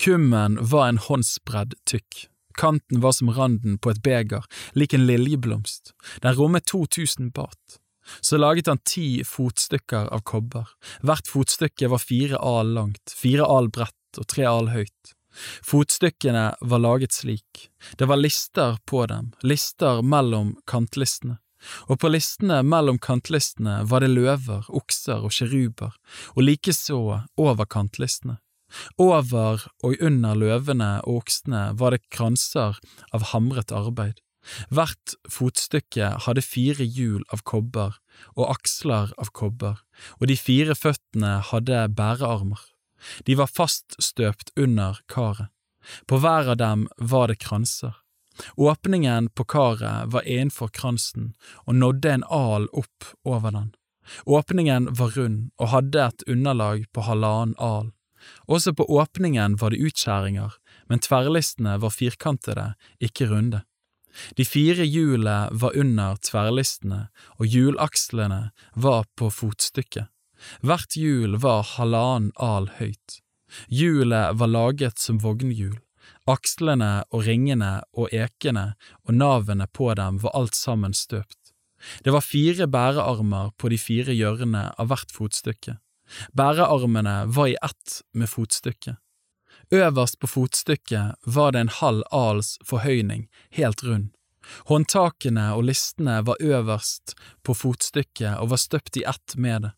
Kummen 0.03 0.59
var 0.61 0.91
en 0.91 1.01
håndsbredd 1.01 1.77
tykk, 1.89 2.27
kanten 2.59 3.01
var 3.01 3.15
som 3.17 3.31
randen 3.33 3.79
på 3.79 3.95
et 3.95 4.03
beger, 4.05 4.45
lik 4.75 4.95
en 4.95 5.07
liljeblomst, 5.07 5.95
den 6.23 6.37
rommet 6.37 6.67
2000 6.69 7.33
bat. 7.33 7.81
Så 8.21 8.39
laget 8.41 8.71
han 8.71 8.83
ti 8.85 9.23
fotstykker 9.27 10.11
av 10.15 10.25
kobber, 10.27 10.69
hvert 11.07 11.31
fotstykke 11.31 11.91
var 11.93 12.03
fire 12.03 12.41
al 12.43 12.75
langt, 12.77 13.15
fire 13.15 13.47
al 13.47 13.71
bredt 13.73 14.21
og 14.21 14.29
tre 14.31 14.47
al 14.51 14.73
høyt. 14.75 15.15
Fotstykkene 15.63 16.47
var 16.61 16.83
laget 16.83 17.15
slik, 17.15 17.69
det 17.97 18.09
var 18.11 18.19
lister 18.19 18.81
på 18.87 19.05
dem, 19.07 19.31
lister 19.47 20.03
mellom 20.03 20.57
kantlistene, 20.67 21.39
og 21.87 22.01
på 22.03 22.11
listene 22.11 22.61
mellom 22.67 22.99
kantlistene 22.99 23.81
var 23.87 24.03
det 24.03 24.11
løver, 24.13 24.67
okser 24.69 25.23
og 25.23 25.35
kjeruber, 25.37 25.95
og 26.35 26.47
likeså 26.47 27.01
over 27.39 27.69
kantlistene. 27.71 28.41
Over 29.03 29.65
og 29.83 30.03
under 30.07 30.37
løvene 30.39 30.91
og 31.03 31.25
oksene 31.25 31.71
var 31.79 31.95
det 31.95 32.05
kranser 32.15 32.79
av 33.11 33.31
hamret 33.33 33.75
arbeid. 33.75 34.21
Hvert 34.73 35.15
fotstykke 35.31 36.15
hadde 36.25 36.45
fire 36.45 36.85
hjul 36.85 37.23
av 37.35 37.45
kobber 37.45 37.99
og 38.35 38.47
aksler 38.49 39.13
av 39.21 39.33
kobber, 39.37 39.81
og 40.19 40.31
de 40.31 40.37
fire 40.41 40.77
føttene 40.79 41.39
hadde 41.51 41.87
bærearmer. 41.97 42.61
De 43.27 43.37
var 43.37 43.53
faststøpt 43.53 44.53
under 44.57 45.01
karet. 45.09 45.49
På 46.07 46.19
hver 46.21 46.53
av 46.53 46.59
dem 46.61 46.89
var 46.99 47.31
det 47.31 47.41
kranser. 47.41 47.95
Åpningen 48.57 49.29
på 49.37 49.45
karet 49.45 50.13
var 50.13 50.27
innenfor 50.29 50.69
kransen 50.73 51.33
og 51.67 51.77
nådde 51.77 52.13
en 52.13 52.27
al 52.29 52.69
opp 52.73 53.09
over 53.25 53.57
den. 53.57 53.73
Åpningen 54.27 54.89
var 54.97 55.17
rund 55.17 55.51
og 55.61 55.73
hadde 55.75 56.05
et 56.05 56.25
underlag 56.29 56.87
på 56.93 57.05
halvannen 57.07 57.57
al. 57.59 57.91
Også 58.49 58.75
på 58.77 58.85
åpningen 58.85 59.57
var 59.61 59.73
det 59.73 59.81
utskjæringer, 59.81 60.53
men 60.89 61.01
tverrlistene 61.01 61.79
var 61.81 61.95
firkantede, 61.95 62.75
ikke 63.01 63.31
runde. 63.31 63.63
De 64.37 64.45
fire 64.45 64.85
hjulene 64.87 65.49
var 65.53 65.77
under 65.79 66.19
tverrlistene, 66.25 67.09
og 67.39 67.47
hjulakslene 67.47 68.51
var 68.75 69.07
på 69.17 69.31
fotstykket. 69.31 70.11
Hvert 70.65 70.97
hjul 70.97 71.37
var 71.43 71.67
halvannen 71.77 72.33
al 72.41 72.71
høyt. 72.79 73.21
Hjulet 73.69 74.39
var 74.39 74.51
laget 74.51 74.99
som 74.99 75.21
vognhjul. 75.23 75.79
Akslene 76.31 77.03
og 77.11 77.25
ringene 77.27 77.81
og 77.97 78.13
ekene 78.15 78.75
og 79.05 79.15
navene 79.17 79.67
på 79.67 79.93
dem 79.99 80.21
var 80.23 80.37
alt 80.39 80.57
sammen 80.57 80.95
støpt. 80.97 81.39
Det 82.05 82.13
var 82.13 82.25
fire 82.25 82.69
bærearmer 82.69 83.53
på 83.57 83.71
de 83.73 83.79
fire 83.81 84.15
hjørnene 84.15 84.69
av 84.79 84.91
hvert 84.91 85.13
fotstykke. 85.15 85.79
Bærearmene 86.37 87.25
var 87.33 87.51
i 87.51 87.57
ett 87.63 88.01
med 88.13 88.29
fotstykket. 88.29 88.99
Øverst 89.71 90.19
på 90.19 90.27
fotstykket 90.27 91.15
var 91.27 91.53
det 91.53 91.61
en 91.61 91.69
halv 91.81 92.03
als 92.11 92.57
forhøyning, 92.67 93.29
helt 93.55 93.85
rund. 93.87 94.09
Håndtakene 94.67 95.53
og 95.55 95.69
listene 95.69 96.17
var 96.27 96.41
øverst 96.43 97.15
på 97.47 97.55
fotstykket 97.55 98.41
og 98.41 98.51
var 98.51 98.59
støpt 98.59 98.99
i 98.99 99.05
ett 99.07 99.37
med 99.37 99.63
det. 99.63 99.73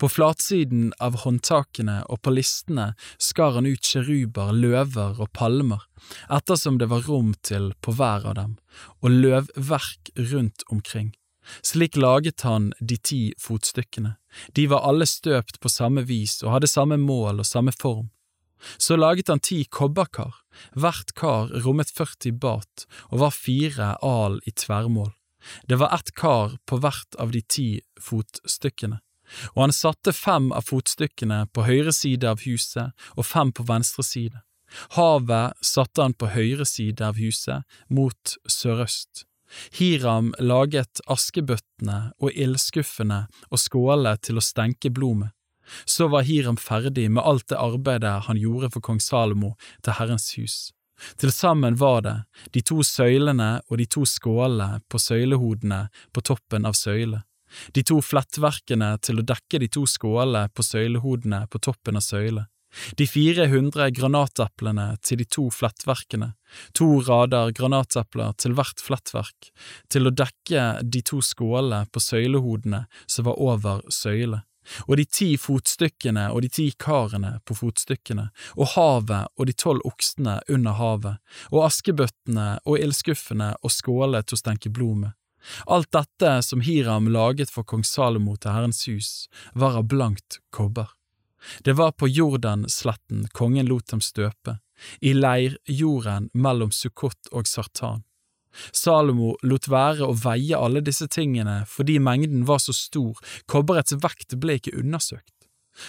På 0.00 0.08
flatsiden 0.08 0.90
av 0.98 1.20
håndtakene 1.22 2.00
og 2.08 2.22
på 2.24 2.32
listene 2.34 2.94
skar 3.22 3.54
han 3.58 3.68
ut 3.68 3.84
kjeruber, 3.84 4.50
løver 4.56 5.20
og 5.20 5.30
palmer, 5.36 5.84
ettersom 6.32 6.80
det 6.80 6.88
var 6.90 7.06
rom 7.06 7.34
til 7.46 7.70
på 7.84 7.94
hver 7.94 8.26
av 8.26 8.34
dem, 8.40 8.56
og 9.04 9.12
løvverk 9.12 10.10
rundt 10.32 10.66
omkring. 10.72 11.12
Slik 11.62 11.96
laget 11.96 12.42
han 12.48 12.72
de 12.80 12.96
ti 12.96 13.22
fotstykkene, 13.40 14.16
de 14.56 14.66
var 14.72 14.88
alle 14.88 15.06
støpt 15.06 15.60
på 15.60 15.70
samme 15.72 16.02
vis 16.08 16.40
og 16.42 16.56
hadde 16.56 16.70
samme 16.70 16.98
mål 17.00 17.44
og 17.44 17.48
samme 17.48 17.72
form. 17.76 18.08
Så 18.78 18.96
laget 18.98 19.30
han 19.30 19.42
ti 19.42 19.62
kobberkar, 19.64 20.34
hvert 20.74 21.14
kar 21.18 21.52
rommet 21.64 21.92
40 21.94 22.38
bat 22.42 22.86
og 23.10 23.22
var 23.22 23.36
fire 23.36 23.94
al 24.04 24.40
i 24.46 24.54
tverrmål. 24.54 25.12
Det 25.70 25.78
var 25.78 25.94
ett 25.94 26.14
kar 26.14 26.58
på 26.66 26.80
hvert 26.82 27.18
av 27.18 27.30
de 27.32 27.42
ti 27.42 27.68
fotstykkene, 28.02 28.98
og 29.54 29.62
han 29.62 29.74
satte 29.74 30.12
fem 30.12 30.50
av 30.52 30.66
fotstykkene 30.66 31.44
på 31.54 31.64
høyre 31.68 31.94
side 31.94 32.26
av 32.26 32.42
huset 32.44 33.08
og 33.14 33.26
fem 33.26 33.52
på 33.54 33.66
venstre 33.68 34.04
side. 34.04 34.42
Havet 34.98 35.56
satte 35.64 36.04
han 36.04 36.14
på 36.14 36.28
høyre 36.34 36.66
side 36.68 37.04
av 37.04 37.16
huset, 37.16 37.64
mot 37.88 38.36
sørøst. 38.50 39.24
Hiram 39.78 40.34
laget 40.44 41.00
askebøttene 41.08 42.12
og 42.20 42.36
ildskuffene 42.36 43.22
og 43.48 43.62
skålene 43.62 44.18
til 44.20 44.36
å 44.40 44.44
stenke 44.44 44.92
blod 44.92 45.22
med. 45.22 45.30
Så 45.84 46.08
var 46.08 46.26
Hiram 46.28 46.56
ferdig 46.56 47.08
med 47.10 47.24
alt 47.24 47.48
det 47.52 47.60
arbeidet 47.60 48.26
han 48.26 48.40
gjorde 48.40 48.72
for 48.74 48.84
kong 48.84 49.00
Salomo 49.02 49.54
til 49.82 49.96
Herrens 49.98 50.32
hus. 50.38 50.58
Til 51.18 51.32
sammen 51.32 51.78
var 51.78 52.02
det 52.02 52.16
de 52.54 52.62
to 52.66 52.82
søylene 52.82 53.50
og 53.68 53.78
de 53.78 53.86
to 53.86 54.04
skålene 54.08 54.82
på 54.90 54.98
søylehodene 54.98 55.86
på 56.12 56.24
toppen 56.26 56.66
av 56.66 56.74
søylet, 56.78 57.22
de 57.72 57.84
to 57.86 58.00
flettverkene 58.04 58.96
til 59.04 59.20
å 59.20 59.26
dekke 59.26 59.60
de 59.62 59.70
to 59.72 59.86
skålene 59.88 60.50
på 60.52 60.64
søylehodene 60.66 61.44
på 61.50 61.60
toppen 61.64 62.00
av 62.00 62.04
søylet, 62.04 62.48
de 63.00 63.06
fire 63.08 63.46
hundre 63.48 63.88
granateplene 63.96 64.90
til 65.04 65.22
de 65.22 65.26
to 65.36 65.46
flettverkene, 65.54 66.34
to 66.76 66.98
rader 67.06 67.54
granatepler 67.56 68.34
til 68.40 68.56
hvert 68.58 68.82
flettverk, 68.84 69.50
til 69.88 70.08
å 70.08 70.14
dekke 70.14 70.66
de 70.84 71.02
to 71.06 71.22
skålene 71.24 71.86
på 71.92 72.02
søylehodene 72.02 72.84
som 73.06 73.28
var 73.30 73.40
over 73.40 73.86
søyle, 73.94 74.42
og 74.86 74.96
de 75.00 75.04
ti 75.04 75.28
fotstykkene 75.40 76.28
og 76.32 76.42
de 76.44 76.50
ti 76.52 76.68
karene 76.78 77.38
på 77.48 77.56
fotstykkene, 77.58 78.28
og 78.56 78.74
havet 78.74 79.32
og 79.36 79.48
de 79.48 79.54
tolv 79.56 79.84
oksene 79.88 80.38
under 80.48 80.76
havet, 80.78 81.16
og 81.52 81.64
askebøttene 81.68 82.48
og 82.64 82.78
ildskuffene 82.78 83.54
og 83.62 83.74
skålene 83.74 84.24
til 84.24 84.38
å 84.38 84.42
stenke 84.42 84.72
blod 84.74 85.04
med. 85.04 85.16
Alt 85.66 85.92
dette 85.94 86.42
som 86.42 86.60
Hiram 86.66 87.08
laget 87.12 87.50
for 87.50 87.64
kong 87.64 87.84
Salomo 87.86 88.36
til 88.36 88.52
Herrens 88.52 88.84
hus, 88.90 89.10
var 89.54 89.78
av 89.78 89.88
blankt 89.88 90.40
kobber. 90.50 90.90
Det 91.62 91.76
var 91.78 91.94
på 91.94 92.08
Jordansletten 92.08 93.28
kongen 93.32 93.70
lot 93.70 93.86
dem 93.92 94.02
støpe, 94.02 94.58
i 95.00 95.14
leirjorden 95.14 96.28
mellom 96.34 96.74
Sukkot 96.74 97.30
og 97.32 97.46
Sartan. 97.46 98.02
Salomo 98.72 99.34
lot 99.42 99.68
være 99.70 100.06
å 100.08 100.16
veie 100.16 100.58
alle 100.58 100.82
disse 100.84 101.08
tingene 101.10 101.62
fordi 101.68 101.98
mengden 102.02 102.46
var 102.48 102.62
så 102.62 102.74
stor, 102.76 103.18
kobberets 103.46 103.96
vekt 104.02 104.38
ble 104.40 104.58
ikke 104.58 104.76
undersøkt. 104.78 105.34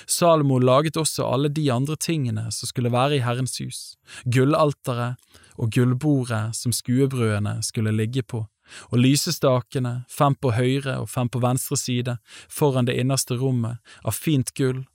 Salomo 0.05 0.59
laget 0.61 0.97
også 1.01 1.25
alle 1.25 1.49
de 1.49 1.65
andre 1.73 1.97
tingene 1.97 2.49
som 2.53 2.69
skulle 2.69 2.91
være 2.93 3.17
i 3.17 3.23
Herrens 3.25 3.57
hus, 3.61 3.79
gullalteret 4.25 5.17
og 5.59 5.73
gullbordet 5.73 6.55
som 6.55 6.73
skuebrødene 6.75 7.57
skulle 7.65 7.95
ligge 7.95 8.23
på, 8.23 8.45
og 8.93 9.01
lysestakene, 9.01 10.03
fem 10.09 10.35
på 10.37 10.53
høyre 10.53 10.99
og 11.01 11.09
fem 11.09 11.29
på 11.29 11.41
venstre 11.41 11.77
side, 11.79 12.17
foran 12.49 12.85
det 12.85 12.99
innerste 13.01 13.39
rommet, 13.39 13.81
av 14.05 14.13
fint 14.13 14.53
gull, 14.53 14.85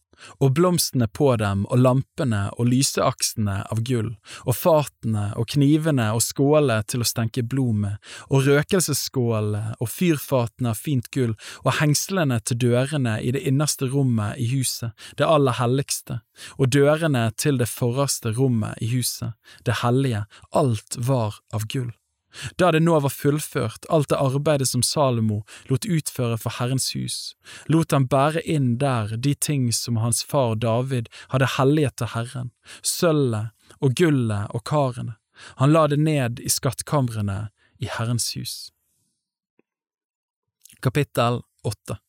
og 0.40 0.54
blomstene 0.56 1.08
på 1.08 1.30
dem 1.40 1.64
og 1.70 1.80
lampene 1.80 2.46
og 2.58 2.68
lyseaksene 2.70 3.60
av 3.70 3.82
gull, 3.86 4.12
og 4.44 4.56
fatene 4.58 5.30
og 5.40 5.48
knivene 5.54 6.10
og 6.14 6.22
skålene 6.24 6.84
til 6.88 7.04
å 7.04 7.08
stenke 7.08 7.44
blod 7.46 7.80
med, 7.84 8.12
og 8.30 8.46
røkelsesskålene 8.48 9.78
og 9.80 9.90
fyrfatene 9.90 10.72
av 10.74 10.80
fint 10.80 11.10
gull, 11.14 11.34
og 11.64 11.78
hengslene 11.80 12.40
til 12.44 12.60
dørene 12.68 13.18
i 13.22 13.34
det 13.34 13.44
innerste 13.48 13.90
rommet 13.92 14.38
i 14.40 14.48
huset, 14.54 14.94
det 15.18 15.28
aller 15.28 15.58
helligste, 15.60 16.20
og 16.58 16.72
dørene 16.74 17.28
til 17.38 17.60
det 17.60 17.70
forreste 17.70 18.34
rommet 18.38 18.80
i 18.82 18.90
huset, 18.94 19.34
det 19.66 19.80
hellige, 19.82 20.24
alt 20.52 20.98
var 20.98 21.40
av 21.54 21.68
gull. 21.70 21.92
Da 22.58 22.70
det 22.74 22.82
nå 22.82 22.98
var 23.04 23.12
fullført, 23.12 23.86
alt 23.90 24.10
det 24.10 24.20
arbeidet 24.20 24.68
som 24.68 24.82
Salomo 24.82 25.42
lot 25.70 25.86
utføre 25.86 26.38
for 26.40 26.56
Herrens 26.58 26.90
hus, 26.96 27.34
lot 27.70 27.94
han 27.94 28.08
bære 28.10 28.44
inn 28.44 28.76
der 28.82 29.16
de 29.16 29.34
ting 29.34 29.70
som 29.72 30.00
hans 30.02 30.24
far 30.24 30.56
David 30.60 31.10
hadde 31.34 31.52
helliget 31.56 31.98
til 32.00 32.12
Herren, 32.14 32.52
sølvet 32.82 33.52
og 33.80 33.96
gullet 33.98 34.54
og 34.54 34.64
karene. 34.68 35.18
Han 35.58 35.74
la 35.74 35.86
det 35.90 35.98
ned 35.98 36.40
i 36.40 36.50
skattkamrene 36.52 37.48
i 37.82 37.90
Herrens 37.90 38.30
hus. 38.38 38.54
Kapittel 40.84 41.42
8 41.64 42.03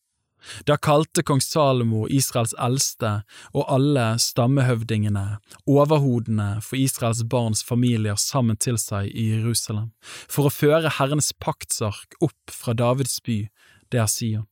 Da 0.66 0.78
kalte 0.78 1.24
kong 1.24 1.42
Salomo 1.42 2.06
Israels 2.12 2.54
eldste 2.62 3.12
og 3.54 3.66
alle 3.72 4.06
stammehøvdingene, 4.22 5.40
overhodene 5.70 6.50
for 6.66 6.80
Israels 6.80 7.24
barns 7.30 7.64
familier 7.66 8.20
sammen 8.22 8.58
til 8.58 8.80
seg 8.82 9.12
i 9.12 9.30
Jerusalem, 9.34 9.92
for 10.02 10.48
å 10.50 10.54
føre 10.54 10.94
Herrens 11.00 11.32
paktsark 11.42 12.18
opp 12.26 12.54
fra 12.54 12.76
Davids 12.78 13.18
by, 13.26 13.46
det 13.92 14.02
er 14.04 14.12
Sion. 14.12 14.48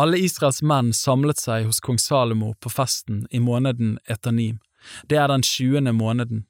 Alle 0.00 0.18
Israels 0.18 0.64
menn 0.66 0.90
samlet 0.96 1.38
seg 1.38 1.68
hos 1.68 1.78
kong 1.84 2.00
Salomo 2.02 2.54
på 2.58 2.72
festen 2.74 3.26
i 3.30 3.38
måneden 3.42 3.98
Etanim, 4.10 4.58
det 5.06 5.20
er 5.20 5.28
den 5.30 5.44
tjuende 5.46 5.92
måneden. 5.94 6.46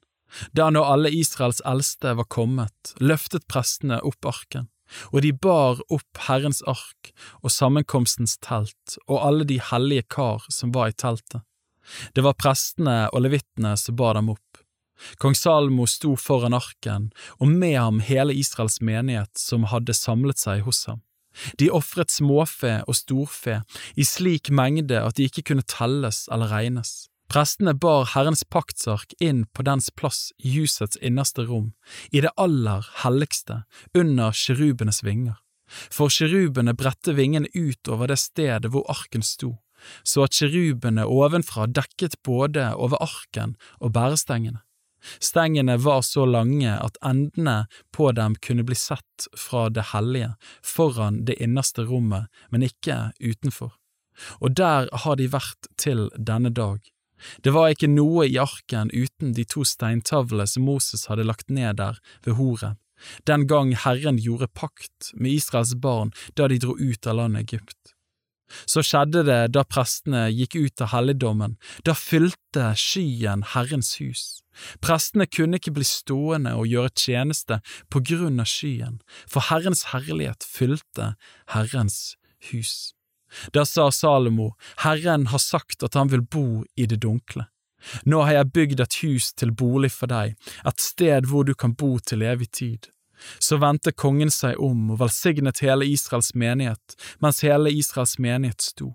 Da 0.55 0.69
når 0.71 0.87
alle 0.93 1.11
Israels 1.11 1.59
eldste 1.67 2.15
var 2.15 2.29
kommet, 2.31 2.93
løftet 3.03 3.49
prestene 3.51 3.99
opp 4.07 4.25
arken 4.25 4.70
og 5.11 5.21
de 5.25 5.31
bar 5.33 5.81
opp 5.89 6.23
Herrens 6.27 6.61
ark 6.69 7.11
og 7.41 7.53
sammenkomstens 7.53 8.37
telt 8.43 8.97
og 9.07 9.21
alle 9.21 9.47
de 9.47 9.59
hellige 9.71 10.07
kar 10.09 10.45
som 10.49 10.73
var 10.75 10.91
i 10.91 10.97
teltet. 10.97 11.43
Det 12.15 12.23
var 12.23 12.37
prestene 12.39 13.07
og 13.11 13.23
levittene 13.25 13.75
som 13.79 13.97
bar 13.97 14.19
dem 14.19 14.31
opp. 14.33 14.61
Kong 15.17 15.35
Salmo 15.35 15.87
sto 15.89 16.13
foran 16.15 16.53
arken, 16.53 17.09
og 17.41 17.49
med 17.49 17.77
ham 17.79 18.01
hele 18.05 18.35
Israels 18.37 18.77
menighet 18.85 19.33
som 19.39 19.65
hadde 19.71 19.95
samlet 19.97 20.37
seg 20.37 20.61
hos 20.67 20.85
ham. 20.89 21.01
De 21.57 21.71
ofret 21.71 22.11
småfe 22.11 22.81
og 22.85 22.97
storfe 22.97 23.61
i 23.95 24.05
slik 24.05 24.51
mengde 24.51 24.99
at 24.99 25.17
de 25.17 25.29
ikke 25.29 25.45
kunne 25.51 25.65
telles 25.65 26.25
eller 26.31 26.51
regnes. 26.51 27.10
Prestene 27.31 27.71
bar 27.73 28.09
Herrens 28.11 28.41
paktsark 28.43 29.13
inn 29.23 29.45
på 29.55 29.63
dens 29.63 29.85
plass 29.95 30.33
i 30.43 30.51
husets 30.57 30.97
innerste 30.99 31.45
rom, 31.47 31.69
i 32.11 32.19
det 32.25 32.33
aller 32.35 32.89
helligste, 33.05 33.61
under 33.95 34.35
kjerubenes 34.35 34.99
vinger. 35.07 35.37
For 35.95 36.11
kjerubene 36.11 36.75
bredte 36.75 37.15
vingene 37.15 37.47
ut 37.55 37.87
over 37.87 38.11
det 38.11 38.19
stedet 38.19 38.73
hvor 38.73 38.83
arken 38.91 39.23
sto, 39.23 39.53
så 40.03 40.25
at 40.27 40.35
kjerubene 40.35 41.07
ovenfra 41.07 41.69
dekket 41.71 42.19
både 42.27 42.73
over 42.75 42.99
arken 42.99 43.55
og 43.79 43.95
bærestengene. 43.95 44.65
Stengene 45.23 45.79
var 45.81 46.03
så 46.03 46.27
lange 46.27 46.75
at 46.75 46.99
endene 46.99 47.61
på 47.95 48.11
dem 48.11 48.35
kunne 48.43 48.67
bli 48.67 48.75
sett 48.75 49.31
fra 49.39 49.69
det 49.71 49.93
hellige, 49.95 50.35
foran 50.61 51.23
det 51.25 51.39
innerste 51.39 51.87
rommet, 51.87 52.27
men 52.51 52.67
ikke 52.67 53.13
utenfor. 53.23 53.77
Og 54.43 54.57
der 54.59 54.91
har 54.91 55.15
de 55.15 55.31
vært 55.31 55.71
til 55.79 56.09
denne 56.19 56.51
dag. 56.51 56.83
Det 57.43 57.53
var 57.55 57.71
ikke 57.71 57.89
noe 57.91 58.27
i 58.27 58.39
arken 58.41 58.91
uten 58.93 59.35
de 59.37 59.45
to 59.45 59.65
steintavlene 59.67 60.47
som 60.49 60.67
Moses 60.67 61.07
hadde 61.11 61.27
lagt 61.27 61.49
ned 61.49 61.79
der 61.81 62.01
ved 62.25 62.37
Horeb, 62.39 62.77
den 63.25 63.47
gang 63.49 63.73
Herren 63.73 64.19
gjorde 64.21 64.51
pakt 64.53 65.11
med 65.13 65.33
Israels 65.39 65.73
barn 65.75 66.13
da 66.37 66.47
de 66.47 66.59
dro 66.61 66.77
ut 66.77 67.07
av 67.07 67.17
landet 67.17 67.47
Egypt. 67.47 67.95
Så 68.67 68.83
skjedde 68.83 69.23
det 69.27 69.39
da 69.55 69.63
prestene 69.63 70.25
gikk 70.31 70.57
ut 70.59 70.83
av 70.83 70.91
helligdommen, 70.91 71.57
da 71.87 71.95
fylte 71.95 72.71
skyen 72.75 73.45
Herrens 73.53 73.95
hus. 74.01 74.41
Prestene 74.83 75.27
kunne 75.31 75.59
ikke 75.59 75.73
bli 75.77 75.87
stående 75.87 76.53
og 76.59 76.67
gjøre 76.67 76.91
tjeneste 76.91 77.61
på 77.89 78.03
grunn 78.11 78.43
av 78.43 78.49
skyen, 78.51 78.99
for 79.23 79.47
Herrens 79.47 79.87
herlighet 79.93 80.43
fylte 80.47 81.13
Herrens 81.55 82.17
hus. 82.51 82.91
Da 83.53 83.65
sa 83.65 83.89
Salomo, 83.91 84.53
Herren 84.83 85.27
har 85.31 85.41
sagt 85.41 85.83
at 85.83 85.97
han 85.99 86.11
vil 86.11 86.21
bo 86.21 86.63
i 86.75 86.85
det 86.85 87.01
dunkle. 87.03 87.47
Nå 88.05 88.21
har 88.27 88.35
jeg 88.35 88.53
bygd 88.53 88.81
et 88.83 88.97
hus 89.01 89.31
til 89.33 89.53
bolig 89.57 89.91
for 89.93 90.11
deg, 90.11 90.35
et 90.65 90.81
sted 90.81 91.29
hvor 91.29 91.47
du 91.47 91.53
kan 91.57 91.73
bo 91.73 91.97
til 91.99 92.21
evig 92.21 92.51
tid. 92.51 92.89
Så 93.41 93.59
vendte 93.61 93.93
kongen 93.93 94.31
seg 94.33 94.57
om 94.61 94.91
og 94.93 95.01
velsignet 95.01 95.61
hele 95.65 95.85
Israels 95.89 96.33
menighet, 96.33 96.97
mens 97.21 97.41
hele 97.45 97.73
Israels 97.73 98.17
menighet 98.19 98.61
sto. 98.61 98.93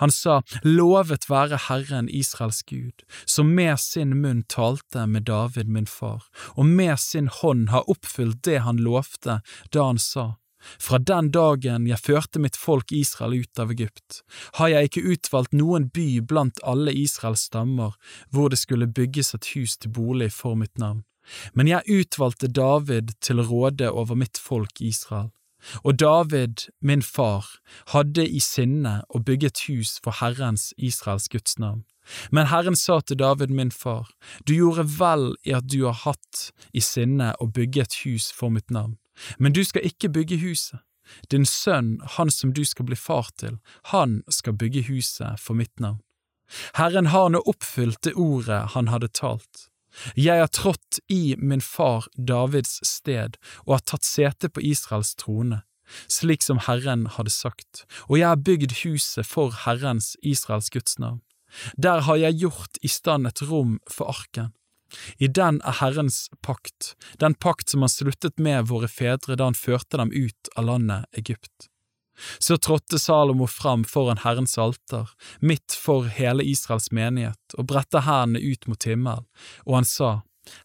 Han 0.00 0.10
sa, 0.10 0.40
Lovet 0.64 1.26
være 1.28 1.58
Herren 1.66 2.08
Israels 2.08 2.62
Gud, 2.64 3.04
som 3.26 3.52
med 3.54 3.76
sin 3.82 4.14
munn 4.22 4.42
talte 4.48 5.04
med 5.06 5.26
David 5.28 5.68
min 5.68 5.86
far, 5.90 6.24
og 6.56 6.66
med 6.66 6.96
sin 7.02 7.28
hånd 7.28 7.68
har 7.74 7.90
oppfylt 7.90 8.40
det 8.48 8.62
han 8.64 8.80
lovte 8.80 9.40
da 9.74 9.88
han 9.90 10.00
sa, 10.00 10.36
fra 10.78 10.98
den 10.98 11.30
dagen 11.34 11.86
jeg 11.88 12.02
førte 12.02 12.42
mitt 12.42 12.56
folk 12.56 12.92
Israel 12.92 13.38
ut 13.42 13.62
av 13.62 13.72
Egypt, 13.74 14.22
har 14.60 14.72
jeg 14.72 14.90
ikke 14.90 15.04
utvalgt 15.14 15.56
noen 15.56 15.88
by 15.94 16.08
blant 16.20 16.62
alle 16.62 16.94
Israels 16.94 17.46
stammer 17.50 17.96
hvor 18.30 18.50
det 18.52 18.60
skulle 18.62 18.90
bygges 18.90 19.34
et 19.34 19.52
hus 19.54 19.76
til 19.78 19.94
bolig 19.96 20.32
for 20.34 20.58
mitt 20.58 20.78
navn, 20.78 21.04
men 21.54 21.70
jeg 21.70 22.02
utvalgte 22.02 22.50
David 22.50 23.16
til 23.20 23.42
råde 23.42 23.90
over 23.90 24.18
mitt 24.18 24.38
folk 24.38 24.80
Israel. 24.80 25.32
Og 25.82 25.98
David, 25.98 26.68
min 26.80 27.02
far, 27.02 27.46
hadde 27.90 28.26
i 28.28 28.40
sinne 28.44 29.00
å 29.08 29.18
bygge 29.18 29.50
et 29.50 29.62
hus 29.66 29.96
for 30.04 30.14
Herrens 30.20 30.72
Israels 30.76 31.28
Guds 31.32 31.58
navn. 31.58 31.82
Men 32.30 32.46
Herren 32.52 32.76
sa 32.78 33.00
til 33.00 33.18
David, 33.18 33.50
min 33.50 33.72
far, 33.74 34.12
du 34.46 34.54
gjorde 34.54 34.86
vel 34.98 35.32
i 35.42 35.56
at 35.56 35.66
du 35.66 35.82
har 35.88 35.98
hatt 36.04 36.50
i 36.72 36.82
sinne 36.84 37.32
å 37.42 37.48
bygge 37.50 37.82
et 37.82 37.98
hus 38.04 38.30
for 38.30 38.54
mitt 38.54 38.70
navn. 38.70 38.94
Men 39.38 39.52
du 39.52 39.64
skal 39.64 39.86
ikke 39.86 40.12
bygge 40.12 40.40
huset. 40.42 40.80
Din 41.30 41.46
sønn, 41.46 42.00
han 42.16 42.30
som 42.30 42.52
du 42.52 42.64
skal 42.66 42.88
bli 42.88 42.96
far 42.98 43.30
til, 43.38 43.58
han 43.92 44.22
skal 44.28 44.56
bygge 44.58 44.88
huset 44.88 45.40
for 45.40 45.54
mitt 45.54 45.80
navn. 45.80 46.02
Herren 46.78 47.10
har 47.10 47.30
nå 47.30 47.42
oppfylt 47.46 48.02
det 48.06 48.14
ordet 48.14 48.72
han 48.74 48.90
hadde 48.90 49.10
talt. 49.14 49.68
Jeg 50.14 50.42
har 50.42 50.50
trådt 50.52 51.00
i 51.08 51.36
min 51.38 51.62
far 51.64 52.06
Davids 52.16 52.80
sted 52.86 53.38
og 53.64 53.78
har 53.78 53.86
tatt 53.92 54.04
sete 54.04 54.50
på 54.52 54.60
Israels 54.60 55.14
trone, 55.16 55.62
slik 56.10 56.44
som 56.44 56.60
Herren 56.66 57.06
hadde 57.16 57.32
sagt, 57.32 57.86
og 58.10 58.18
jeg 58.20 58.28
har 58.28 58.42
bygd 58.42 58.82
huset 58.82 59.26
for 59.26 59.54
Herrens, 59.64 60.14
Israels 60.22 60.70
Guds 60.70 60.98
navn. 60.98 61.22
Der 61.80 62.02
har 62.04 62.18
jeg 62.20 62.42
gjort 62.42 62.78
i 62.82 62.90
stand 62.90 63.26
et 63.26 63.42
rom 63.48 63.78
for 63.88 64.10
arken, 64.12 64.52
i 65.18 65.28
den 65.28 65.60
er 65.64 65.78
Herrens 65.80 66.26
pakt, 66.42 66.94
den 67.22 67.34
pakt 67.34 67.72
som 67.72 67.84
han 67.84 67.92
sluttet 67.92 68.38
med 68.38 68.68
våre 68.70 68.88
fedre 68.88 69.36
da 69.36 69.50
han 69.50 69.58
førte 69.58 70.00
dem 70.00 70.12
ut 70.12 70.52
av 70.56 70.68
landet 70.70 71.06
Egypt. 71.18 71.70
Så 72.38 72.56
trådte 72.56 72.98
Salomo 72.98 73.46
fram 73.46 73.84
foran 73.84 74.22
Herrens 74.22 74.56
alter, 74.58 75.10
midt 75.40 75.76
for 75.76 76.08
hele 76.08 76.44
Israels 76.44 76.88
menighet, 76.92 77.56
og 77.58 77.68
bredte 77.68 78.06
hendene 78.06 78.40
ut 78.40 78.68
mot 78.70 78.88
himmelen, 78.88 79.26
og 79.66 79.80
han 79.80 79.88
sa, 79.88 80.10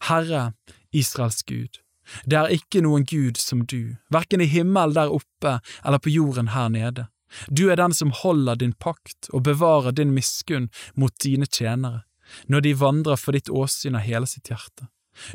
Herre, 0.08 0.52
Israels 0.92 1.42
Gud, 1.42 1.82
det 2.24 2.38
er 2.38 2.54
ikke 2.54 2.82
noen 2.84 3.04
Gud 3.08 3.38
som 3.40 3.66
du, 3.68 3.96
verken 4.12 4.42
i 4.42 4.50
himmelen 4.50 4.96
der 4.96 5.12
oppe 5.12 5.58
eller 5.84 6.02
på 6.02 6.12
jorden 6.12 6.52
her 6.56 6.68
nede. 6.72 7.06
Du 7.48 7.70
er 7.70 7.78
den 7.80 7.94
som 7.96 8.12
holder 8.12 8.58
din 8.60 8.74
pakt 8.76 9.30
og 9.32 9.46
bevarer 9.48 9.94
din 9.96 10.12
miskunn 10.12 10.68
mot 10.94 11.14
dine 11.24 11.48
tjenere 11.48 12.02
når 12.46 12.66
de 12.66 12.74
vandrer 12.80 13.20
for 13.20 13.36
ditt 13.36 13.50
åsyn 13.50 13.96
av 13.98 14.06
hele 14.06 14.26
sitt 14.26 14.50
hjerte, 14.50 14.88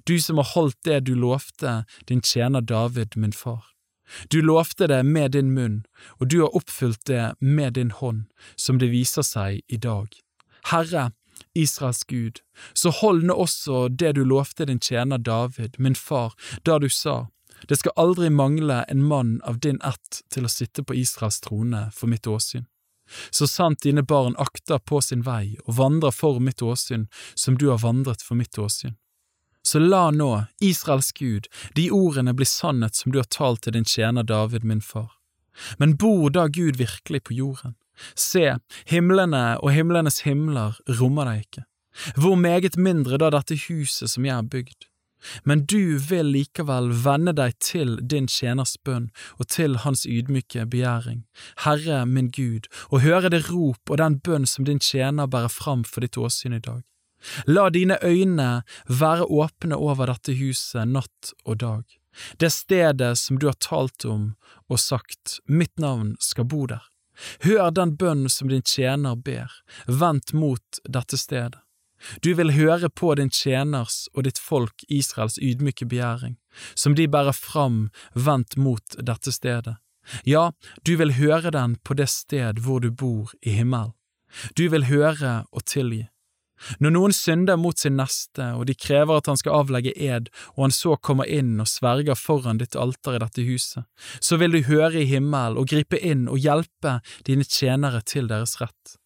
du 0.09 0.17
som 0.19 0.41
har 0.41 0.51
holdt 0.55 0.79
det 0.83 0.99
du 1.05 1.13
lovte 1.15 1.83
din 2.09 2.21
tjener 2.21 2.61
David, 2.61 3.13
min 3.15 3.33
far. 3.33 3.63
Du 4.31 4.41
lovte 4.41 4.87
det 4.87 5.03
med 5.03 5.31
din 5.31 5.51
munn, 5.53 5.83
og 6.19 6.29
du 6.31 6.39
har 6.41 6.55
oppfylt 6.55 7.05
det 7.05 7.35
med 7.39 7.73
din 7.73 7.91
hånd, 7.91 8.25
som 8.55 8.79
det 8.79 8.89
viser 8.91 9.25
seg 9.27 9.61
i 9.67 9.77
dag. 9.77 10.07
Herre, 10.71 11.11
Israels 11.53 12.03
Gud, 12.03 12.41
så 12.73 12.89
hold 12.89 13.25
nå 13.27 13.35
også 13.35 13.87
det 13.89 14.15
du 14.15 14.23
lovte 14.25 14.65
din 14.65 14.79
tjener 14.79 15.17
David, 15.17 15.77
min 15.77 15.95
far, 15.95 16.33
da 16.65 16.79
du 16.79 16.89
sa, 16.89 17.27
det 17.69 17.79
skal 17.79 17.95
aldri 17.97 18.29
mangle 18.29 18.83
en 18.87 19.03
mann 19.03 19.39
av 19.43 19.59
din 19.59 19.79
ett 19.83 20.21
til 20.33 20.45
å 20.45 20.51
sitte 20.51 20.83
på 20.83 20.95
Israels 20.95 21.41
trone 21.41 21.87
for 21.93 22.09
mitt 22.09 22.27
åsyn. 22.27 22.67
Så 23.29 23.47
sant 23.47 23.83
dine 23.83 24.03
barn 24.03 24.35
akter 24.37 24.79
på 24.79 25.01
sin 25.01 25.23
vei 25.27 25.57
og 25.65 25.77
vandrer 25.79 26.15
for 26.15 26.39
mitt 26.43 26.61
åsyn 26.61 27.07
som 27.35 27.57
du 27.57 27.69
har 27.69 27.83
vandret 27.83 28.23
for 28.23 28.39
mitt 28.39 28.57
åsyn. 28.57 28.95
Så 29.67 29.79
la 29.79 30.11
nå, 30.11 30.45
Israels 30.63 31.11
Gud, 31.11 31.47
de 31.75 31.89
ordene 31.91 32.33
bli 32.33 32.45
sannhet 32.47 32.95
som 32.95 33.11
du 33.11 33.19
har 33.19 33.27
talt 33.27 33.65
til 33.65 33.75
din 33.75 33.87
tjener 33.87 34.23
David, 34.23 34.63
min 34.63 34.81
far. 34.81 35.11
Men 35.77 35.97
bor 35.97 36.29
da 36.31 36.47
Gud 36.47 36.77
virkelig 36.79 37.23
på 37.27 37.35
jorden? 37.35 37.75
Se, 38.15 38.59
himlene 38.85 39.57
og 39.57 39.73
himlenes 39.75 40.21
himler 40.23 40.77
rommer 40.99 41.27
deg 41.27 41.43
ikke. 41.47 41.65
Hvor 42.15 42.37
meget 42.39 42.77
mindre 42.77 43.17
da 43.17 43.31
dette 43.33 43.57
huset 43.67 44.11
som 44.13 44.25
jeg 44.25 44.37
har 44.37 44.47
bygd? 44.47 44.87
Men 45.43 45.65
du 45.65 45.97
vil 45.97 46.31
likevel 46.33 46.91
vende 47.03 47.33
deg 47.37 47.57
til 47.63 47.95
din 48.01 48.27
tjeners 48.31 48.75
bønn 48.85 49.09
og 49.37 49.47
til 49.53 49.79
hans 49.83 50.05
ydmyke 50.05 50.65
begjæring, 50.69 51.23
Herre 51.65 52.05
min 52.05 52.29
Gud, 52.31 52.69
og 52.91 53.01
høre 53.05 53.31
det 53.33 53.47
rop 53.49 53.89
og 53.89 53.97
den 54.01 54.19
bønn 54.19 54.45
som 54.45 54.67
din 54.67 54.79
tjener 54.83 55.27
bærer 55.27 55.51
fram 55.53 55.83
for 55.87 56.05
ditt 56.05 56.17
åsyn 56.17 56.57
i 56.57 56.63
dag. 56.63 56.83
La 57.49 57.69
dine 57.73 57.97
øyne 58.03 58.63
være 58.87 59.25
åpne 59.25 59.75
over 59.75 60.11
dette 60.11 60.37
huset 60.37 60.87
natt 60.87 61.33
og 61.45 61.57
dag, 61.63 61.83
det 62.37 62.51
stedet 62.53 63.15
som 63.17 63.39
du 63.39 63.47
har 63.49 63.57
talt 63.61 64.05
om 64.05 64.35
og 64.69 64.79
sagt, 64.79 65.39
mitt 65.45 65.79
navn 65.79 66.15
skal 66.21 66.45
bo 66.45 66.65
der. 66.69 66.83
Hør 67.41 67.71
den 67.73 67.95
bønn 67.97 68.27
som 68.29 68.49
din 68.51 68.61
tjener 68.61 69.15
ber, 69.15 69.49
vendt 69.87 70.33
mot 70.37 70.81
dette 70.85 71.17
stedet. 71.17 71.57
Du 72.21 72.33
vil 72.37 72.53
høre 72.53 72.89
på 72.89 73.13
din 73.17 73.31
tjeners 73.33 74.05
og 74.13 74.27
ditt 74.27 74.39
folk 74.39 74.85
Israels 74.89 75.37
ydmyke 75.41 75.87
begjæring, 75.89 76.37
som 76.75 76.95
de 76.95 77.07
bærer 77.07 77.35
fram 77.35 77.87
vendt 78.13 78.57
mot 78.57 78.97
dette 78.99 79.33
stedet. 79.33 79.77
Ja, 80.23 80.51
du 80.87 80.95
vil 80.97 81.17
høre 81.17 81.51
den 81.51 81.75
på 81.83 81.97
det 81.97 82.09
sted 82.09 82.61
hvor 82.63 82.79
du 82.79 82.91
bor 82.91 83.33
i 83.41 83.57
himmelen. 83.57 83.93
Du 84.55 84.67
vil 84.69 84.87
høre 84.87 85.43
og 85.51 85.65
tilgi. 85.65 86.07
Når 86.81 86.93
noen 86.95 87.13
synder 87.13 87.57
mot 87.59 87.77
sin 87.77 87.99
neste, 87.99 88.47
og 88.57 88.65
de 88.65 88.73
krever 88.73 89.19
at 89.19 89.27
han 89.29 89.37
skal 89.37 89.59
avlegge 89.59 89.93
ed, 89.93 90.31
og 90.55 90.67
han 90.67 90.73
så 90.73 90.95
kommer 90.97 91.29
inn 91.29 91.59
og 91.61 91.69
sverger 91.69 92.17
foran 92.17 92.57
ditt 92.61 92.75
alter 92.75 93.17
i 93.17 93.21
dette 93.21 93.45
huset, 93.45 93.85
så 94.19 94.39
vil 94.41 94.55
du 94.55 94.63
høre 94.65 95.03
i 95.03 95.09
himmelen 95.09 95.59
og 95.61 95.69
gripe 95.69 95.99
inn 96.01 96.25
og 96.31 96.41
hjelpe 96.41 96.97
dine 97.29 97.45
tjenere 97.45 98.01
til 98.01 98.29
deres 98.31 98.57
rett. 98.61 98.97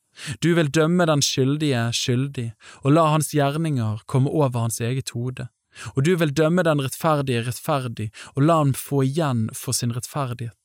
Du 0.43 0.53
vil 0.57 0.71
dømme 0.71 1.05
den 1.09 1.23
skyldige 1.25 1.87
skyldig, 1.95 2.51
og 2.83 2.95
la 2.95 3.07
hans 3.13 3.31
gjerninger 3.35 4.03
komme 4.05 4.29
over 4.29 4.67
hans 4.67 4.81
eget 4.81 5.13
hode. 5.15 5.47
Og 5.95 6.03
du 6.03 6.15
vil 6.19 6.33
dømme 6.35 6.65
den 6.67 6.81
rettferdige 6.83 7.45
rettferdig, 7.47 8.09
og 8.35 8.43
la 8.43 8.59
ham 8.61 8.73
få 8.75 9.05
igjen 9.07 9.47
for 9.55 9.75
sin 9.77 9.93
rettferdighet. 9.95 10.57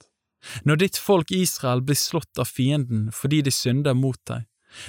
Når 0.67 0.83
ditt 0.83 0.99
folk 0.99 1.31
Israel 1.35 1.83
blir 1.83 1.99
slått 1.99 2.39
av 2.39 2.51
fienden 2.51 3.09
fordi 3.15 3.41
de 3.47 3.55
synder 3.55 3.97
mot 3.99 4.21
deg, 4.31 4.45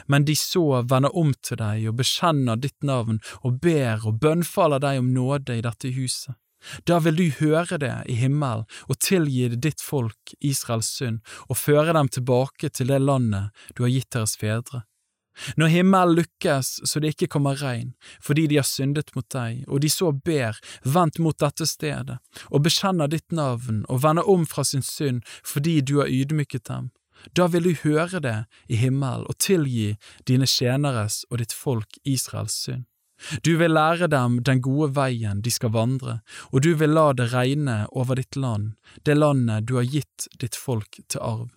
men 0.05 0.25
de 0.27 0.35
så 0.35 0.81
vender 0.83 1.15
om 1.15 1.31
til 1.41 1.59
deg 1.61 1.87
og 1.89 1.97
bekjenner 2.01 2.59
ditt 2.59 2.83
navn 2.83 3.21
og 3.41 3.61
ber 3.63 4.03
og 4.05 4.19
bønnfaller 4.21 4.83
deg 4.83 4.99
om 5.01 5.13
nåde 5.15 5.57
i 5.57 5.63
dette 5.65 5.93
huset. 5.95 6.35
Da 6.89 6.99
vil 7.03 7.17
du 7.19 7.25
høre 7.39 7.79
det 7.81 7.93
i 8.09 8.17
himmelen 8.17 8.65
og 8.87 8.99
tilgi 9.03 9.47
ditt 9.55 9.83
folk 9.83 10.35
Israels 10.39 10.89
synd 10.99 11.21
og 11.47 11.59
føre 11.59 11.95
dem 11.97 12.09
tilbake 12.09 12.69
til 12.69 12.91
det 12.91 13.01
landet 13.03 13.53
du 13.75 13.83
har 13.85 13.93
gitt 13.93 14.11
deres 14.15 14.37
fedre. 14.39 14.83
Når 15.55 15.69
himmelen 15.69 16.17
lukkes 16.17 16.69
så 16.89 16.99
det 16.99 17.13
ikke 17.13 17.29
kommer 17.35 17.59
regn, 17.61 17.91
fordi 18.25 18.47
de 18.49 18.57
har 18.57 18.65
syndet 18.65 19.13
mot 19.15 19.27
deg, 19.33 19.63
og 19.67 19.83
de 19.83 19.91
så 19.93 20.09
ber, 20.11 20.57
vendt 20.81 21.19
mot 21.21 21.37
dette 21.37 21.67
stedet, 21.69 22.17
og 22.49 22.63
bekjenner 22.65 23.11
ditt 23.11 23.29
navn 23.29 23.83
og 23.85 24.01
vender 24.01 24.25
om 24.25 24.47
fra 24.49 24.65
sin 24.65 24.81
synd 24.81 25.21
fordi 25.45 25.79
du 25.81 25.99
har 26.01 26.09
ydmyket 26.09 26.65
dem, 26.71 26.89
da 27.37 27.47
vil 27.53 27.69
du 27.69 27.73
høre 27.83 28.21
det 28.21 28.37
i 28.69 28.77
himmelen 28.81 29.25
og 29.29 29.37
tilgi 29.41 29.95
dine 30.29 30.49
tjeneres 30.49 31.23
og 31.31 31.41
ditt 31.41 31.53
folk 31.53 31.97
Israels 32.05 32.57
synd. 32.65 32.85
Du 33.43 33.55
vil 33.57 33.73
lære 33.73 34.09
dem 34.11 34.39
den 34.45 34.61
gode 34.61 34.91
veien 34.95 35.41
de 35.41 35.51
skal 35.53 35.73
vandre, 35.73 36.19
og 36.51 36.61
du 36.65 36.73
vil 36.77 36.93
la 36.93 37.11
det 37.17 37.31
regne 37.33 37.83
over 37.91 38.19
ditt 38.19 38.37
land, 38.37 38.75
det 39.03 39.17
landet 39.17 39.67
du 39.67 39.77
har 39.79 39.87
gitt 39.89 40.27
ditt 40.39 40.55
folk 40.55 40.99
til 41.07 41.23
arv. 41.23 41.47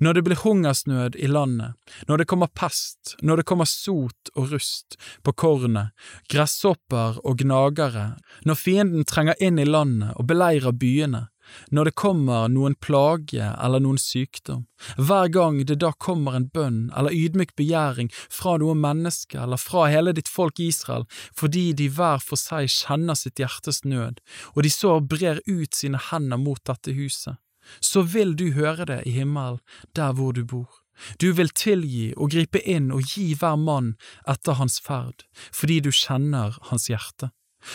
Når 0.00 0.16
det 0.16 0.22
blir 0.24 0.40
hungersnød 0.40 1.16
i 1.20 1.28
landet, 1.28 1.76
når 2.08 2.22
det 2.22 2.28
kommer 2.30 2.48
pest, 2.48 3.16
når 3.20 3.42
det 3.42 3.46
kommer 3.48 3.68
sot 3.68 4.30
og 4.34 4.52
rust 4.54 4.96
på 5.22 5.34
kornet, 5.36 5.92
gresshopper 6.32 7.20
og 7.20 7.42
gnagere, 7.42 8.14
når 8.48 8.60
fienden 8.60 9.04
trenger 9.04 9.36
inn 9.36 9.60
i 9.60 9.68
landet 9.68 10.16
og 10.16 10.28
beleirer 10.30 10.72
byene, 10.72 11.26
når 11.70 11.88
det 11.88 11.96
kommer 11.98 12.48
noen 12.52 12.76
plage 12.80 13.42
eller 13.42 13.82
noen 13.82 14.00
sykdom, 14.00 14.64
hver 14.98 15.30
gang 15.32 15.60
det 15.68 15.78
da 15.82 15.92
kommer 16.06 16.36
en 16.36 16.48
bønn 16.52 16.80
eller 16.96 17.14
ydmyk 17.14 17.54
begjæring 17.58 18.10
fra 18.12 18.56
noe 18.62 18.76
menneske 18.78 19.38
eller 19.42 19.60
fra 19.60 19.86
hele 19.92 20.14
ditt 20.16 20.30
folk 20.32 20.60
Israel, 20.62 21.06
fordi 21.36 21.72
de 21.78 21.88
hver 21.92 22.22
for 22.24 22.40
seg 22.40 22.70
kjenner 22.72 23.18
sitt 23.18 23.42
hjertes 23.42 23.82
nød, 23.84 24.20
og 24.54 24.62
de 24.66 24.72
så 24.72 24.98
brer 25.00 25.42
ut 25.46 25.74
sine 25.74 26.00
hender 26.10 26.40
mot 26.40 26.62
dette 26.66 26.94
huset, 26.96 27.38
så 27.80 28.02
vil 28.02 28.36
du 28.38 28.50
høre 28.56 28.86
det 28.88 29.00
i 29.06 29.16
himmelen, 29.18 29.62
der 29.96 30.12
hvor 30.14 30.32
du 30.36 30.44
bor. 30.44 30.82
Du 31.20 31.32
vil 31.36 31.50
tilgi 31.52 32.14
og 32.16 32.30
gripe 32.32 32.62
inn 32.64 32.88
og 32.94 33.04
gi 33.04 33.34
hver 33.36 33.58
mann 33.60 33.96
etter 34.28 34.56
hans 34.56 34.78
ferd, 34.80 35.26
fordi 35.52 35.82
du 35.84 35.90
kjenner 35.92 36.56
hans 36.70 36.88
hjerte 36.88 37.32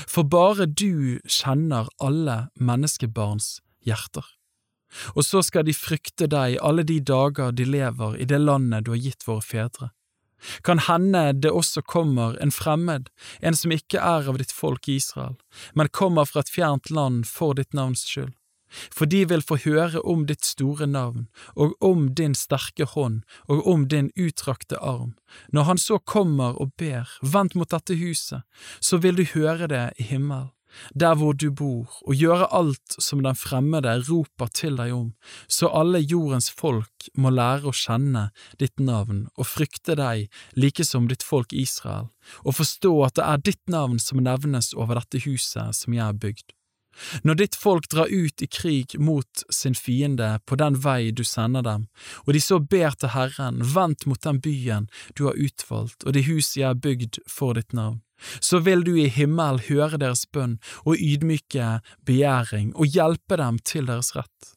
for 0.08 0.28
bare 0.28 0.68
du 0.68 1.20
kjenner 1.28 1.90
alle 2.00 2.48
menneskebarns 2.60 3.60
hjerter. 3.86 4.26
Og 5.16 5.24
så 5.24 5.40
skal 5.46 5.66
de 5.68 5.76
frykte 5.76 6.28
deg 6.32 6.58
alle 6.60 6.84
de 6.84 7.00
dager 7.00 7.54
de 7.56 7.66
lever 7.66 8.18
i 8.20 8.28
det 8.28 8.42
landet 8.42 8.86
du 8.86 8.92
har 8.92 9.04
gitt 9.04 9.28
våre 9.28 9.44
fedre. 9.46 9.92
Kan 10.66 10.82
hende 10.88 11.32
det 11.38 11.52
også 11.54 11.84
kommer 11.86 12.36
en 12.42 12.52
fremmed, 12.52 13.12
en 13.46 13.56
som 13.56 13.72
ikke 13.72 14.02
er 14.02 14.28
av 14.28 14.40
ditt 14.42 14.52
folk 14.52 14.90
Israel, 14.90 15.38
men 15.78 15.92
kommer 15.94 16.26
fra 16.26 16.42
et 16.42 16.50
fjernt 16.50 16.90
land 16.90 17.28
for 17.30 17.54
ditt 17.56 17.78
navns 17.78 18.08
skyld 18.10 18.34
for 18.94 19.10
de 19.10 19.24
vil 19.30 19.44
få 19.46 19.58
høre 19.66 20.02
om 20.08 20.26
ditt 20.30 20.46
store 20.46 20.88
navn, 20.88 21.28
og 21.56 21.76
om 21.82 22.10
din 22.16 22.36
sterke 22.38 22.88
hånd, 22.94 23.22
og 23.48 23.68
om 23.68 23.88
din 23.92 24.12
utrakte 24.20 24.80
arm. 24.80 25.14
Når 25.52 25.70
han 25.70 25.82
så 25.82 26.00
kommer 26.00 26.58
og 26.62 26.74
ber, 26.78 27.10
vent 27.22 27.56
mot 27.56 27.72
dette 27.72 27.98
huset, 28.00 28.42
så 28.80 28.98
vil 28.98 29.20
du 29.20 29.26
høre 29.34 29.68
det 29.72 29.86
i 30.00 30.08
himmelen, 30.12 30.52
der 30.96 31.16
hvor 31.16 31.34
du 31.34 31.50
bor, 31.52 31.92
og 32.08 32.16
gjøre 32.16 32.48
alt 32.56 32.96
som 33.00 33.24
den 33.24 33.36
fremmede 33.36 33.98
roper 34.08 34.52
til 34.56 34.78
deg 34.80 34.94
om, 34.96 35.10
så 35.48 35.68
alle 35.68 36.00
jordens 36.00 36.48
folk 36.52 37.10
må 37.18 37.34
lære 37.34 37.68
å 37.68 37.76
kjenne 37.76 38.30
ditt 38.60 38.80
navn 38.80 39.26
og 39.36 39.50
frykte 39.50 39.98
deg 40.00 40.30
like 40.56 40.86
som 40.88 41.10
ditt 41.12 41.26
folk 41.28 41.54
Israel, 41.54 42.10
og 42.46 42.58
forstå 42.62 42.94
at 43.08 43.20
det 43.20 43.28
er 43.28 43.46
ditt 43.52 43.64
navn 43.68 44.00
som 44.00 44.24
nevnes 44.24 44.74
over 44.78 45.00
dette 45.02 45.24
huset 45.28 45.76
som 45.76 45.98
jeg 45.98 46.06
har 46.06 46.18
bygd. 46.18 46.56
Når 47.24 47.40
ditt 47.40 47.56
folk 47.56 47.88
drar 47.92 48.12
ut 48.12 48.42
i 48.44 48.48
krig 48.48 48.98
mot 49.00 49.44
sin 49.50 49.76
fiende 49.76 50.40
på 50.46 50.58
den 50.60 50.78
vei 50.84 51.12
du 51.16 51.24
sender 51.28 51.64
dem, 51.66 51.88
og 52.26 52.34
de 52.36 52.42
så 52.44 52.60
ber 52.60 52.96
til 53.00 53.14
Herren, 53.16 53.62
vendt 53.76 54.06
mot 54.06 54.22
den 54.22 54.42
byen 54.44 54.90
du 55.18 55.28
har 55.30 55.40
utvalgt 55.40 56.06
og 56.06 56.16
det 56.16 56.28
hus 56.28 56.56
jeg 56.58 56.68
har 56.68 56.80
bygd 56.84 57.22
for 57.30 57.58
ditt 57.58 57.74
navn, 57.74 58.02
så 58.40 58.60
vil 58.60 58.84
du 58.86 58.94
i 59.00 59.10
himmel 59.10 59.62
høre 59.70 60.00
deres 60.02 60.28
bønn 60.30 60.60
og 60.86 61.00
ydmyke 61.00 61.80
begjæring 62.06 62.74
og 62.76 62.92
hjelpe 62.92 63.40
dem 63.42 63.62
til 63.66 63.88
deres 63.90 64.14
rett. 64.18 64.56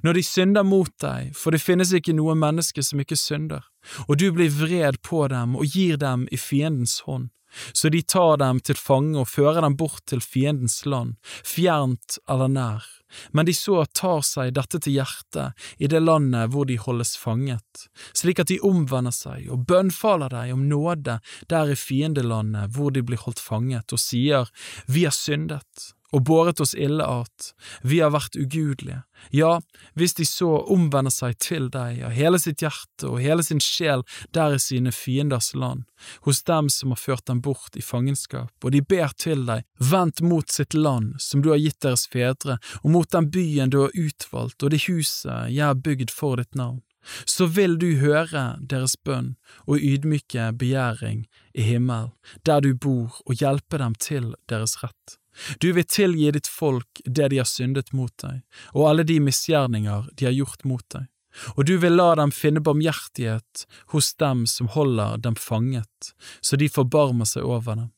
Når 0.00 0.16
de 0.16 0.22
synder 0.24 0.64
mot 0.64 0.92
deg, 1.02 1.34
for 1.36 1.52
det 1.52 1.60
finnes 1.60 1.92
ikke 1.92 2.14
noe 2.16 2.32
menneske 2.38 2.82
som 2.82 3.02
ikke 3.02 3.18
synder, 3.20 3.66
og 4.08 4.16
du 4.16 4.30
blir 4.32 4.52
vred 4.52 5.00
på 5.04 5.26
dem 5.28 5.58
og 5.60 5.76
gir 5.76 6.00
dem 6.00 6.24
i 6.32 6.40
fiendens 6.40 7.02
hånd, 7.04 7.28
så 7.72 7.90
de 7.92 8.02
tar 8.02 8.38
dem 8.42 8.60
til 8.64 8.78
fange 8.78 9.18
og 9.20 9.30
fører 9.30 9.64
dem 9.64 9.76
bort 9.80 10.04
til 10.10 10.22
fiendens 10.24 10.82
land, 10.86 11.16
fjernt 11.46 12.18
eller 12.30 12.50
nær, 12.52 12.86
men 13.30 13.46
de 13.46 13.54
så 13.54 13.84
tar 13.94 14.22
seg 14.26 14.54
dette 14.56 14.80
til 14.82 14.98
hjertet 14.98 15.66
i 15.78 15.90
det 15.90 16.02
landet 16.02 16.50
hvor 16.52 16.66
de 16.68 16.78
holdes 16.80 17.14
fanget, 17.20 17.86
slik 18.16 18.42
at 18.42 18.50
de 18.50 18.60
omvender 18.64 19.14
seg 19.14 19.48
og 19.52 19.66
bønnfaler 19.68 20.32
deg 20.34 20.54
om 20.54 20.66
nåde 20.70 21.18
der 21.50 21.70
i 21.70 21.78
fiendelandet 21.78 22.74
hvor 22.74 22.94
de 22.94 23.04
blir 23.06 23.22
holdt 23.22 23.42
fanget, 23.42 23.92
og 23.92 24.00
sier, 24.00 24.50
Vi 24.86 25.04
har 25.04 25.14
syndet 25.14 25.93
og 26.14 26.22
båret 26.28 26.60
oss 26.62 26.74
ille 26.78 27.04
at, 27.04 27.50
vi 27.82 27.98
har 28.02 28.12
vært 28.14 28.38
ugudelige, 28.38 29.02
ja, 29.34 29.58
hvis 29.98 30.16
de 30.18 30.26
så 30.28 30.50
omvender 30.70 31.12
seg 31.14 31.38
til 31.42 31.68
deg 31.72 32.02
av 32.04 32.14
hele 32.14 32.38
sitt 32.42 32.62
hjerte 32.62 33.08
og 33.08 33.22
hele 33.24 33.44
sin 33.46 33.62
sjel 33.62 34.04
der 34.36 34.56
i 34.56 34.62
sine 34.62 34.92
fienders 34.94 35.52
land, 35.58 35.84
hos 36.26 36.42
dem 36.46 36.70
som 36.72 36.94
har 36.94 37.00
ført 37.00 37.26
dem 37.30 37.42
bort 37.44 37.78
i 37.78 37.84
fangenskap, 37.84 38.52
og 38.62 38.74
de 38.74 38.82
ber 38.82 39.14
til 39.18 39.46
deg, 39.48 39.66
vendt 39.78 40.22
mot 40.22 40.50
sitt 40.50 40.74
land 40.74 41.14
som 41.22 41.42
du 41.42 41.50
har 41.54 41.62
gitt 41.62 41.80
deres 41.84 42.06
fedre, 42.10 42.58
og 42.82 42.94
mot 42.94 43.10
den 43.10 43.30
byen 43.34 43.72
du 43.74 43.84
har 43.84 43.94
utvalgt 43.98 44.62
og 44.62 44.74
det 44.74 44.84
huset 44.88 45.50
jeg 45.50 45.64
har 45.64 45.78
bygd 45.78 46.12
for 46.14 46.40
ditt 46.40 46.54
navn 46.58 46.82
så 47.24 47.46
vil 47.46 47.76
du 47.78 47.90
høre 48.00 48.44
deres 48.60 48.96
bønn 48.96 49.34
og 49.66 49.82
ydmyke 49.82 50.50
begjæring 50.60 51.26
i 51.52 51.66
himmelen, 51.68 52.12
der 52.48 52.64
du 52.64 52.72
bor, 52.74 53.20
og 53.26 53.36
hjelpe 53.40 53.80
dem 53.80 53.96
til 54.00 54.32
deres 54.50 54.78
rett. 54.82 55.18
Du 55.58 55.72
vil 55.72 55.84
tilgi 55.84 56.30
ditt 56.34 56.46
folk 56.50 57.00
det 57.04 57.30
de 57.32 57.40
har 57.42 57.48
syndet 57.48 57.92
mot 57.92 58.12
deg, 58.22 58.42
og 58.74 58.88
alle 58.90 59.06
de 59.06 59.18
misgjerninger 59.22 60.08
de 60.14 60.28
har 60.28 60.36
gjort 60.36 60.64
mot 60.68 60.84
deg, 60.94 61.08
og 61.56 61.66
du 61.66 61.76
vil 61.82 61.96
la 61.98 62.12
dem 62.20 62.32
finne 62.34 62.62
barmhjertighet 62.62 63.66
hos 63.94 64.14
dem 64.22 64.46
som 64.50 64.70
holder 64.70 65.18
dem 65.24 65.34
fanget, 65.34 66.14
så 66.40 66.56
de 66.60 66.70
forbarmer 66.70 67.28
seg 67.28 67.46
over 67.46 67.80
dem. 67.80 67.90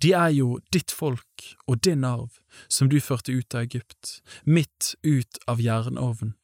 De 0.00 0.12
er 0.12 0.32
jo 0.36 0.58
ditt 0.72 0.92
folk 0.92 1.46
og 1.66 1.80
din 1.84 2.04
arv, 2.04 2.40
som 2.68 2.90
du 2.92 2.98
førte 3.00 3.32
ut 3.32 3.54
av 3.54 3.64
Egypt, 3.64 4.20
midt 4.44 4.94
ut 5.04 5.40
av 5.48 5.60
jernovnen. 5.60 6.34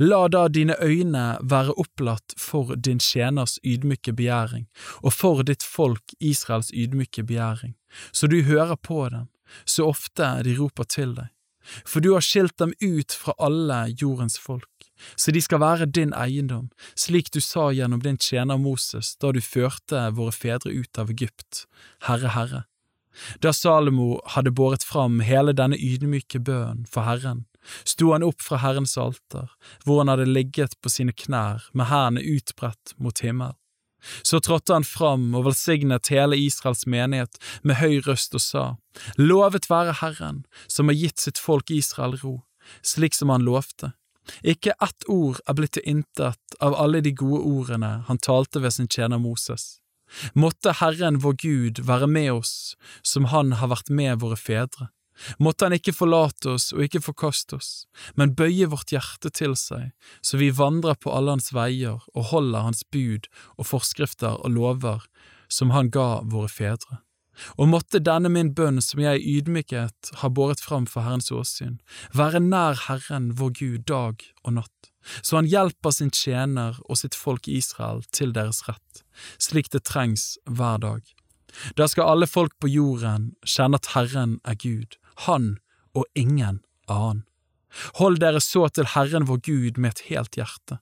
La 0.00 0.22
da 0.32 0.46
dine 0.48 0.72
øyne 0.80 1.36
være 1.44 1.74
opplatt 1.76 2.32
for 2.40 2.72
din 2.80 3.00
tjeners 3.02 3.58
ydmyke 3.60 4.14
begjæring, 4.16 4.64
og 5.04 5.12
for 5.12 5.42
ditt 5.44 5.62
folk 5.62 6.14
Israels 6.16 6.70
ydmyke 6.72 7.26
begjæring, 7.28 7.74
så 8.12 8.26
du 8.26 8.40
hører 8.42 8.76
på 8.80 9.08
dem, 9.12 9.28
så 9.64 9.88
ofte 9.90 10.28
de 10.46 10.56
roper 10.58 10.88
til 10.90 11.14
deg, 11.16 11.32
for 11.84 12.04
du 12.04 12.12
har 12.14 12.24
skilt 12.24 12.56
dem 12.62 12.72
ut 12.80 13.12
fra 13.12 13.34
alle 13.42 13.80
jordens 13.90 14.38
folk, 14.38 14.70
så 15.16 15.32
de 15.34 15.42
skal 15.44 15.60
være 15.60 15.90
din 15.90 16.14
eiendom, 16.16 16.70
slik 16.96 17.32
du 17.34 17.40
sa 17.44 17.68
gjennom 17.74 18.02
din 18.04 18.18
tjener 18.18 18.60
Moses 18.60 19.14
da 19.20 19.32
du 19.34 19.42
førte 19.44 20.06
våre 20.16 20.32
fedre 20.32 20.72
ut 20.72 21.02
av 21.02 21.12
Egypt, 21.12 21.66
Herre, 22.06 22.32
Herre. 22.36 22.62
Da 23.40 23.52
Salomo 23.52 24.20
hadde 24.34 24.52
båret 24.52 24.84
fram 24.84 25.20
hele 25.24 25.54
denne 25.56 25.78
ydmyke 25.80 26.40
bønnen 26.44 26.84
for 26.90 27.08
Herren, 27.08 27.44
sto 27.84 28.12
han 28.12 28.24
opp 28.26 28.42
fra 28.44 28.60
Herrens 28.62 28.96
alter, 29.00 29.48
hvor 29.84 30.02
han 30.02 30.12
hadde 30.12 30.28
ligget 30.28 30.76
på 30.80 30.92
sine 30.92 31.14
knær 31.16 31.66
med 31.72 31.90
hendene 31.90 32.24
utbredt 32.36 32.94
mot 33.02 33.24
himmelen. 33.24 33.56
Så 34.22 34.40
trådte 34.44 34.74
han 34.76 34.84
fram 34.86 35.34
og 35.34 35.46
velsignet 35.48 36.10
hele 36.12 36.38
Israels 36.38 36.86
menighet 36.86 37.38
med 37.62 37.80
høy 37.80 38.00
røst 38.06 38.36
og 38.36 38.42
sa, 38.44 38.64
Lovet 39.18 39.70
være 39.70 39.98
Herren, 40.00 40.44
som 40.68 40.88
har 40.90 40.98
gitt 40.98 41.22
sitt 41.22 41.40
folk 41.42 41.70
Israel 41.70 42.16
ro, 42.22 42.36
slik 42.82 43.16
som 43.16 43.32
han 43.32 43.46
lovte. 43.46 43.92
Ikke 44.42 44.74
ett 44.82 45.06
ord 45.08 45.40
er 45.46 45.54
blitt 45.58 45.76
til 45.76 45.86
intet 45.86 46.58
av 46.62 46.74
alle 46.74 47.02
de 47.04 47.12
gode 47.14 47.44
ordene 47.46 47.92
han 48.08 48.18
talte 48.18 48.62
ved 48.62 48.74
sin 48.74 48.90
tjener 48.90 49.22
Moses. 49.22 49.78
Måtte 50.34 50.74
Herren 50.80 51.20
vår 51.22 51.38
Gud 51.42 51.82
være 51.86 52.06
med 52.06 52.32
oss 52.32 52.74
som 53.02 53.30
han 53.32 53.56
har 53.60 53.72
vært 53.72 53.90
med 53.90 54.22
våre 54.22 54.38
fedre. 54.38 54.90
Måtte 55.38 55.66
han 55.66 55.76
ikke 55.76 55.94
forlate 55.96 56.56
oss 56.56 56.70
og 56.74 56.84
ikke 56.86 57.02
forkaste 57.04 57.56
oss, 57.56 57.70
men 58.14 58.34
bøye 58.36 58.68
vårt 58.72 58.92
hjerte 58.92 59.32
til 59.32 59.56
seg, 59.58 59.92
så 60.20 60.40
vi 60.40 60.52
vandrer 60.52 60.98
på 61.00 61.12
alle 61.14 61.36
hans 61.36 61.52
veier 61.56 62.04
og 62.14 62.30
holder 62.32 62.68
hans 62.68 62.84
bud 62.92 63.30
og 63.56 63.70
forskrifter 63.72 64.36
og 64.36 64.52
lover 64.58 65.08
som 65.48 65.72
han 65.72 65.90
ga 65.94 66.22
våre 66.26 66.50
fedre. 66.52 67.00
Og 67.60 67.68
måtte 67.68 68.00
denne 68.00 68.30
min 68.32 68.54
bønn 68.56 68.80
som 68.80 69.02
jeg 69.02 69.20
i 69.20 69.36
ydmykhet 69.38 70.12
har 70.22 70.32
båret 70.32 70.62
fram 70.64 70.86
for 70.88 71.04
Herrens 71.04 71.28
åsyn, 71.32 71.78
være 72.16 72.40
nær 72.40 72.86
Herren 72.86 73.32
vår 73.36 73.52
Gud 73.58 73.84
dag 73.90 74.24
og 74.44 74.56
natt, 74.56 74.90
så 75.20 75.40
han 75.40 75.50
hjelper 75.50 75.92
sin 75.92 76.10
tjener 76.10 76.80
og 76.88 77.00
sitt 77.02 77.14
folk 77.14 77.48
Israel 77.48 78.02
til 78.10 78.32
deres 78.36 78.64
rett, 78.68 79.04
slik 79.38 79.70
det 79.74 79.84
trengs 79.84 80.34
hver 80.48 80.80
dag. 80.82 81.02
Da 81.76 81.86
skal 81.88 82.10
alle 82.12 82.28
folk 82.28 82.56
på 82.60 82.68
jorden 82.68 83.34
kjenne 83.46 83.80
at 83.80 83.92
Herren 83.94 84.38
er 84.44 84.56
Gud, 84.60 84.96
Han 85.26 85.56
og 85.96 86.04
ingen 86.14 86.60
annen. 86.88 87.24
Hold 88.00 88.20
dere 88.22 88.40
så 88.40 88.68
til 88.72 88.88
Herren 88.94 89.26
vår 89.28 89.40
Gud 89.44 89.78
med 89.78 89.96
et 89.96 90.04
helt 90.10 90.36
hjerte, 90.38 90.78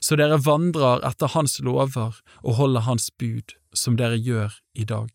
så 0.00 0.16
dere 0.16 0.40
vandrer 0.40 1.04
etter 1.04 1.34
Hans 1.34 1.58
lover 1.60 2.20
og 2.42 2.60
holder 2.60 2.86
Hans 2.88 3.10
bud, 3.10 3.56
som 3.74 3.98
dere 4.00 4.16
gjør 4.16 4.54
i 4.74 4.86
dag 4.88 5.10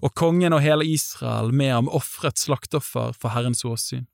og 0.00 0.14
kongen 0.14 0.54
og 0.54 0.62
hele 0.64 0.86
Israel 0.86 1.52
med 1.52 1.72
ham 1.72 1.88
ofret 1.88 2.38
slaktoffer 2.38 3.14
for 3.18 3.34
Herrens 3.34 3.64
åsyn. 3.64 4.06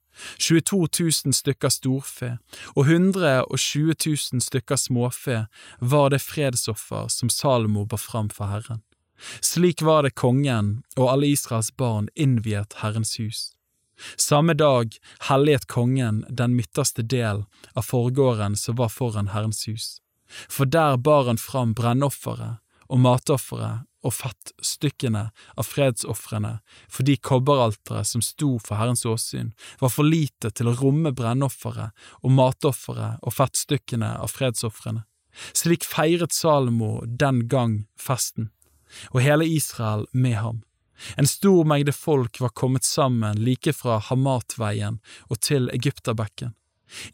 22 0.43 0.89
000 1.25 1.35
stykker 1.35 1.71
storfe 1.73 2.31
og 2.75 2.89
120 2.89 3.95
000 3.95 4.43
stykker 4.43 4.77
småfe 4.77 5.45
var 5.81 6.11
det 6.11 6.21
fredsoffer 6.21 7.09
som 7.09 7.31
Salomo 7.31 7.87
bar 7.87 8.03
fram 8.03 8.29
for 8.29 8.51
Herren. 8.51 8.83
Slik 9.41 9.83
var 9.83 10.03
det 10.03 10.17
kongen 10.19 10.83
og 10.97 11.13
alle 11.13 11.31
Israels 11.31 11.71
barn 11.71 12.09
innviet 12.17 12.81
Herrens 12.83 13.17
hus. 13.21 13.53
Samme 14.17 14.55
dag 14.55 14.97
helliget 15.29 15.67
kongen 15.67 16.25
den 16.29 16.57
midterste 16.57 17.03
del 17.03 17.45
av 17.75 17.87
forgården 17.87 18.57
som 18.57 18.79
var 18.81 18.93
foran 18.93 19.33
Herrens 19.35 19.67
hus, 19.69 20.01
for 20.49 20.65
der 20.67 20.97
bar 20.97 21.27
han 21.27 21.41
fram 21.41 21.75
brennofferet 21.75 22.61
og 22.91 23.01
matofferet 23.05 23.87
og 24.01 24.15
fettstykkene 24.17 25.27
av 25.31 25.69
fredsofrene 25.69 26.55
fordi 26.93 27.17
kobberalteret 27.21 28.09
som 28.09 28.25
sto 28.25 28.55
for 28.63 28.81
Herrens 28.81 29.05
åsyn, 29.07 29.53
var 29.81 29.93
for 29.93 30.09
lite 30.09 30.53
til 30.55 30.71
å 30.71 30.77
romme 30.79 31.13
brennofferet 31.17 31.93
og 32.23 32.35
matofferet 32.37 33.21
og 33.21 33.37
fettstykkene 33.37 34.15
av 34.23 34.33
fredsofrene. 34.33 35.05
Slik 35.55 35.85
feiret 35.87 36.35
Salomo 36.35 37.01
den 37.05 37.45
gang 37.49 37.85
festen, 38.01 38.51
og 39.13 39.23
hele 39.23 39.47
Israel 39.47 40.09
med 40.13 40.41
ham. 40.41 40.65
En 41.17 41.29
stor 41.29 41.65
mengde 41.69 41.93
folk 41.97 42.41
var 42.41 42.55
kommet 42.57 42.85
sammen 42.85 43.41
like 43.45 43.73
fra 43.77 43.99
Hamatveien 44.11 45.01
og 45.29 45.41
til 45.41 45.71
Egypterbekken. 45.75 46.55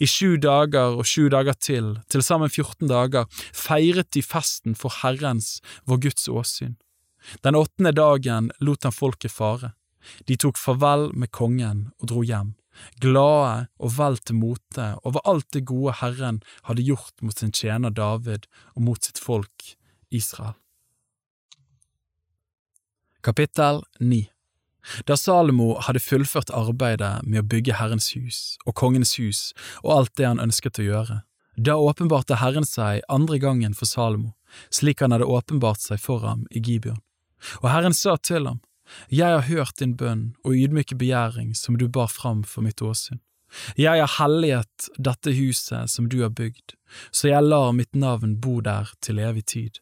I 0.00 0.08
sju 0.08 0.36
dager 0.40 0.96
og 0.96 1.06
sju 1.08 1.28
dager 1.32 1.56
til, 1.60 1.96
til 2.08 2.24
sammen 2.24 2.48
14 2.48 2.88
dager, 2.88 3.26
feiret 3.52 4.08
de 4.16 4.22
festen 4.24 4.76
for 4.78 5.02
Herrens, 5.02 5.60
vår 5.84 6.00
Guds 6.06 6.28
åsyn. 6.32 6.76
Den 7.44 7.58
åttende 7.58 7.92
dagen 7.92 8.50
lot 8.60 8.86
han 8.86 8.94
folket 8.94 9.34
fare. 9.34 9.74
De 10.24 10.36
tok 10.38 10.58
farvel 10.58 11.10
med 11.18 11.32
kongen 11.34 11.88
og 12.00 12.10
dro 12.12 12.22
hjem, 12.24 12.54
glade 13.02 13.66
og 13.82 13.96
vel 13.96 14.20
til 14.22 14.38
mote 14.38 14.92
over 15.02 15.24
alt 15.26 15.48
det 15.56 15.66
gode 15.68 15.96
Herren 16.00 16.42
hadde 16.68 16.86
gjort 16.86 17.16
mot 17.22 17.36
sin 17.36 17.52
tjener 17.52 17.90
David 17.90 18.46
og 18.76 18.86
mot 18.86 19.02
sitt 19.02 19.20
folk 19.22 19.74
Israel. 20.14 20.54
Kapittel 23.26 23.82
9 23.98 24.28
da 25.04 25.16
Salomo 25.16 25.80
hadde 25.82 25.98
fullført 25.98 26.52
arbeidet 26.54 27.24
med 27.26 27.40
å 27.40 27.48
bygge 27.50 27.74
Herrens 27.74 28.12
hus 28.14 28.38
og 28.62 28.76
kongens 28.78 29.16
hus 29.18 29.40
og 29.82 29.90
alt 29.96 30.12
det 30.20 30.28
han 30.28 30.42
ønsket 30.42 30.78
å 30.78 30.84
gjøre, 30.86 31.16
da 31.56 31.74
åpenbarte 31.74 32.38
Herren 32.38 32.68
seg 32.68 33.02
andre 33.10 33.40
gangen 33.42 33.74
for 33.74 33.90
Salomo, 33.90 34.36
slik 34.70 35.02
han 35.02 35.10
hadde 35.10 35.26
åpenbart 35.26 35.82
seg 35.82 35.98
for 36.04 36.22
ham 36.22 36.44
i 36.54 36.62
Gibeon. 36.62 37.00
Og 37.64 37.70
Herren 37.72 37.96
sa 37.98 38.14
til 38.16 38.46
ham, 38.46 38.60
Jeg 39.10 39.26
har 39.26 39.48
hørt 39.50 39.78
din 39.82 39.96
bønn 39.98 40.36
og 40.44 40.54
ydmyke 40.54 40.94
begjæring 40.94 41.56
som 41.58 41.74
du 41.76 41.88
bar 41.88 42.06
fram 42.06 42.44
for 42.44 42.62
mitt 42.62 42.78
åsyn. 42.78 43.18
Jeg 43.74 43.98
har 43.98 44.12
helliget 44.20 44.86
dette 44.98 45.34
huset 45.34 45.90
som 45.90 46.06
du 46.08 46.20
har 46.22 46.30
bygd, 46.30 46.78
så 47.10 47.34
jeg 47.34 47.42
lar 47.42 47.72
mitt 47.72 47.94
navn 47.94 48.38
bo 48.38 48.60
der 48.60 48.94
til 49.02 49.18
evig 49.18 49.46
tid, 49.46 49.80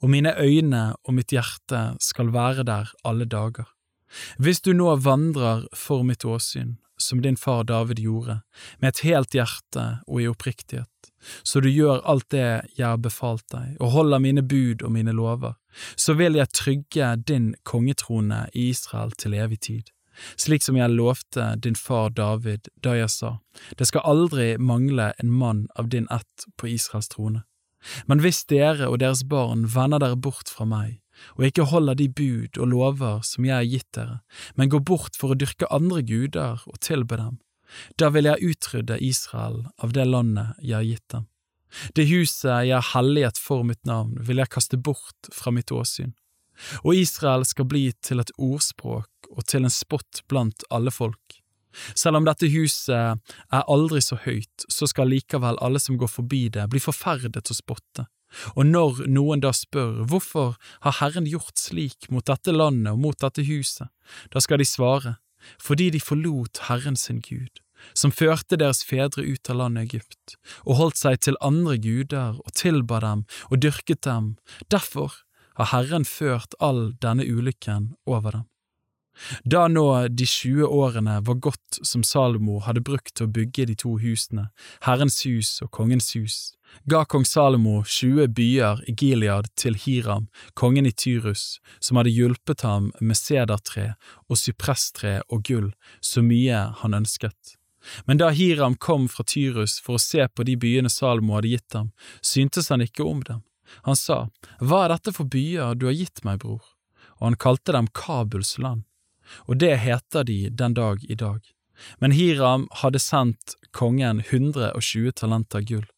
og 0.00 0.10
mine 0.12 0.34
øyne 0.38 0.94
og 1.04 1.14
mitt 1.16 1.34
hjerte 1.34 1.82
skal 2.00 2.32
være 2.34 2.66
der 2.68 2.92
alle 3.04 3.24
dager. 3.24 3.68
Hvis 4.38 4.60
du 4.60 4.72
nå 4.74 4.96
vandrer 5.04 5.66
for 5.76 6.02
mitt 6.06 6.24
åsyn, 6.24 6.76
som 7.00 7.22
din 7.22 7.36
far 7.36 7.64
David 7.64 7.98
gjorde, 7.98 8.40
med 8.78 8.88
et 8.88 9.04
helt 9.08 9.34
hjerte 9.34 9.84
og 10.06 10.20
i 10.20 10.28
oppriktighet, 10.28 11.10
så 11.42 11.60
du 11.60 11.68
gjør 11.70 12.02
alt 12.08 12.28
det 12.32 12.44
jeg 12.76 12.86
har 12.86 13.00
befalt 13.00 13.46
deg, 13.52 13.76
og 13.80 13.94
holder 13.96 14.22
mine 14.22 14.42
bud 14.42 14.84
og 14.84 14.92
mine 14.92 15.14
lover, 15.16 15.56
så 15.96 16.14
vil 16.18 16.36
jeg 16.38 16.52
trygge 16.56 17.14
din 17.28 17.54
kongetrone 17.64 18.46
i 18.52 18.70
Israel 18.70 19.14
til 19.16 19.36
evig 19.38 19.60
tid, 19.68 19.92
slik 20.36 20.64
som 20.64 20.76
jeg 20.76 20.92
lovte 20.92 21.54
din 21.62 21.78
far 21.78 22.10
David 22.10 22.68
da 22.84 22.96
jeg 22.98 23.12
sa, 23.12 23.36
det 23.78 23.88
skal 23.88 24.04
aldri 24.04 24.56
mangle 24.58 25.12
en 25.22 25.32
mann 25.32 25.68
av 25.76 25.88
din 25.88 26.08
ett 26.10 26.48
på 26.58 26.68
Israels 26.68 27.08
trone. 27.08 27.44
Men 28.06 28.22
hvis 28.24 28.44
dere 28.50 28.88
og 28.90 29.00
deres 29.02 29.22
barn 29.28 29.66
vender 29.74 30.02
dere 30.02 30.18
bort 30.18 30.52
fra 30.52 30.66
meg, 30.68 30.98
og 31.36 31.46
ikke 31.48 31.68
holder 31.68 31.98
de 31.98 32.08
bud 32.08 32.60
og 32.60 32.70
lover 32.72 33.24
som 33.26 33.44
jeg 33.44 33.56
har 33.56 33.68
gitt 33.68 33.90
dere, 33.96 34.20
men 34.56 34.72
går 34.72 34.84
bort 34.88 35.18
for 35.20 35.32
å 35.32 35.38
dyrke 35.38 35.68
andre 35.72 36.02
guder 36.06 36.62
og 36.66 36.80
tilbe 36.84 37.18
dem, 37.20 37.40
da 38.00 38.10
vil 38.10 38.26
jeg 38.26 38.54
utrydde 38.54 38.98
Israel 39.04 39.62
av 39.78 39.92
det 39.94 40.06
landet 40.08 40.56
jeg 40.58 40.76
har 40.76 40.88
gitt 40.88 41.08
dem. 41.14 41.28
Det 41.94 42.08
huset 42.10 42.48
jeg 42.66 42.74
har 42.74 42.88
helliget 42.96 43.38
for 43.38 43.62
mitt 43.66 43.84
navn, 43.86 44.16
vil 44.18 44.42
jeg 44.42 44.50
kaste 44.50 44.80
bort 44.80 45.30
fra 45.34 45.52
mitt 45.54 45.70
åsyn, 45.70 46.16
og 46.82 46.98
Israel 46.98 47.46
skal 47.48 47.68
bli 47.70 47.86
til 48.04 48.20
et 48.20 48.32
ordspråk 48.36 49.30
og 49.30 49.46
til 49.48 49.64
en 49.64 49.72
spott 49.72 50.24
blant 50.28 50.66
alle 50.70 50.92
folk. 50.92 51.39
Selv 51.94 52.20
om 52.20 52.26
dette 52.26 52.50
huset 52.50 53.20
er 53.52 53.66
aldri 53.70 54.02
så 54.04 54.18
høyt, 54.24 54.66
så 54.68 54.88
skal 54.90 55.10
likevel 55.12 55.58
alle 55.62 55.80
som 55.82 55.98
går 56.00 56.10
forbi 56.10 56.48
det, 56.52 56.68
bli 56.70 56.82
forferdet 56.82 57.46
og 57.46 57.56
spotte. 57.58 58.06
Og 58.54 58.66
når 58.66 59.04
noen 59.10 59.42
da 59.42 59.50
spør 59.54 60.04
hvorfor 60.10 60.54
har 60.84 60.98
Herren 61.00 61.26
gjort 61.26 61.58
slik 61.58 62.06
mot 62.14 62.26
dette 62.26 62.54
landet 62.54 62.92
og 62.92 63.00
mot 63.02 63.18
dette 63.18 63.44
huset, 63.46 63.90
da 64.30 64.42
skal 64.42 64.62
de 64.62 64.68
svare, 64.68 65.16
fordi 65.58 65.90
de 65.90 66.02
forlot 66.02 66.62
Herren 66.68 66.96
sin 66.96 67.20
Gud, 67.24 67.62
som 67.94 68.12
førte 68.14 68.58
deres 68.60 68.84
fedre 68.86 69.24
ut 69.24 69.50
av 69.50 69.58
landet 69.62 69.88
Egypt, 69.88 70.36
og 70.66 70.78
holdt 70.78 71.00
seg 71.00 71.18
til 71.24 71.40
andre 71.40 71.78
guder 71.80 72.38
og 72.38 72.54
tilba 72.54 73.00
dem 73.02 73.26
og 73.48 73.62
dyrket 73.64 74.04
dem, 74.06 74.36
derfor 74.70 75.22
har 75.58 75.72
Herren 75.74 76.06
ført 76.06 76.54
all 76.60 76.92
denne 77.02 77.26
ulykken 77.26 77.94
over 78.06 78.38
dem. 78.38 78.46
Da 79.44 79.66
nå 79.68 79.86
de 80.08 80.26
20 80.26 80.64
årene 80.66 81.20
var 81.26 81.34
gått 81.34 81.80
som 81.82 82.02
Salomo 82.06 82.60
hadde 82.64 82.82
brukt 82.84 83.14
til 83.14 83.28
å 83.28 83.34
bygge 83.34 83.66
de 83.70 83.76
to 83.82 83.96
husene, 84.00 84.48
Herrens 84.86 85.20
hus 85.26 85.58
og 85.64 85.70
Kongens 85.76 86.14
hus, 86.16 86.38
ga 86.84 87.04
kong 87.04 87.26
Salomo 87.28 87.82
20 87.84 88.30
byer 88.36 88.82
i 88.88 88.94
Gilead 88.96 89.50
til 89.58 89.76
Hiram, 89.76 90.28
kongen 90.54 90.86
i 90.86 90.92
Tyrus, 90.92 91.60
som 91.80 91.98
hadde 92.00 92.14
hjulpet 92.14 92.64
ham 92.66 92.90
med 93.00 93.18
sedertre 93.18 93.94
og 94.28 94.38
sypresstre 94.40 95.20
og 95.28 95.44
gull, 95.48 95.70
så 96.00 96.22
mye 96.24 96.68
han 96.82 96.96
ønsket. 97.02 97.56
Men 98.04 98.20
da 98.20 98.28
Hiram 98.28 98.76
kom 98.76 99.08
fra 99.08 99.24
Tyrus 99.24 99.78
for 99.80 99.96
å 99.96 100.02
se 100.02 100.26
på 100.28 100.44
de 100.44 100.56
byene 100.60 100.92
Salomo 100.92 101.38
hadde 101.38 101.54
gitt 101.54 101.76
ham, 101.76 101.92
syntes 102.20 102.68
han 102.72 102.84
ikke 102.84 103.06
om 103.08 103.24
dem. 103.24 103.42
Han 103.86 103.96
sa, 103.96 104.26
Hva 104.58 104.84
er 104.84 104.96
dette 104.96 105.14
for 105.16 105.30
byer 105.30 105.76
du 105.78 105.86
har 105.88 105.96
gitt 105.96 106.24
meg, 106.26 106.42
bror? 106.42 106.62
Og 107.20 107.30
han 107.30 107.40
kalte 107.40 107.72
dem 107.76 107.88
Kabuls 107.94 108.56
land 108.58 108.84
og 109.46 109.60
det 109.62 109.76
heter 109.84 110.26
de 110.26 110.42
den 110.50 110.74
dag 110.74 111.04
i 111.08 111.16
dag. 111.18 111.40
Men 111.98 112.12
Hiram 112.12 112.68
hadde 112.82 113.00
sendt 113.00 113.56
kongen 113.76 114.20
120 114.26 115.16
talenter 115.16 115.64
gull. 115.64 115.88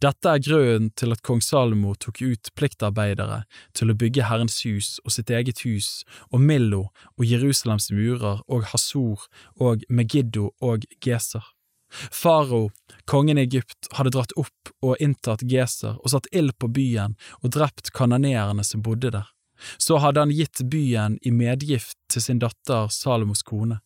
Dette 0.00 0.30
er 0.32 0.40
grunnen 0.40 0.88
til 0.96 1.12
at 1.12 1.22
kong 1.26 1.42
Salomo 1.44 1.92
tok 2.00 2.22
ut 2.24 2.50
pliktarbeidere 2.56 3.42
til 3.76 3.92
å 3.92 3.96
bygge 4.00 4.24
Herrens 4.28 4.62
hus 4.64 4.96
og 5.04 5.12
sitt 5.12 5.30
eget 5.34 5.60
hus 5.66 6.06
og 6.30 6.40
Millo 6.40 6.86
og 7.18 7.28
Jerusalems 7.28 7.90
murer 7.92 8.42
og 8.48 8.68
Hasor 8.72 9.28
og 9.60 9.84
Megiddo 9.88 10.52
og 10.64 10.88
Geser. 11.04 11.44
Faro, 11.88 12.68
kongen 13.08 13.38
i 13.40 13.46
Egypt, 13.46 13.88
hadde 13.96 14.12
dratt 14.12 14.34
opp 14.40 14.72
og 14.84 15.00
inntatt 15.04 15.44
Geser 15.48 15.96
og 15.96 16.12
satt 16.12 16.28
ild 16.36 16.56
på 16.60 16.68
byen 16.68 17.16
og 17.40 17.52
drept 17.56 17.92
kanonerene 17.96 18.64
som 18.64 18.84
bodde 18.84 19.12
der. 19.14 19.28
Så 19.78 19.98
hadde 20.02 20.24
han 20.24 20.34
gitt 20.34 20.62
byen 20.70 21.18
i 21.22 21.32
medgift 21.34 21.98
til 22.12 22.24
sin 22.24 22.42
datter 22.42 22.88
Salomos 22.94 23.42
kone. 23.42 23.80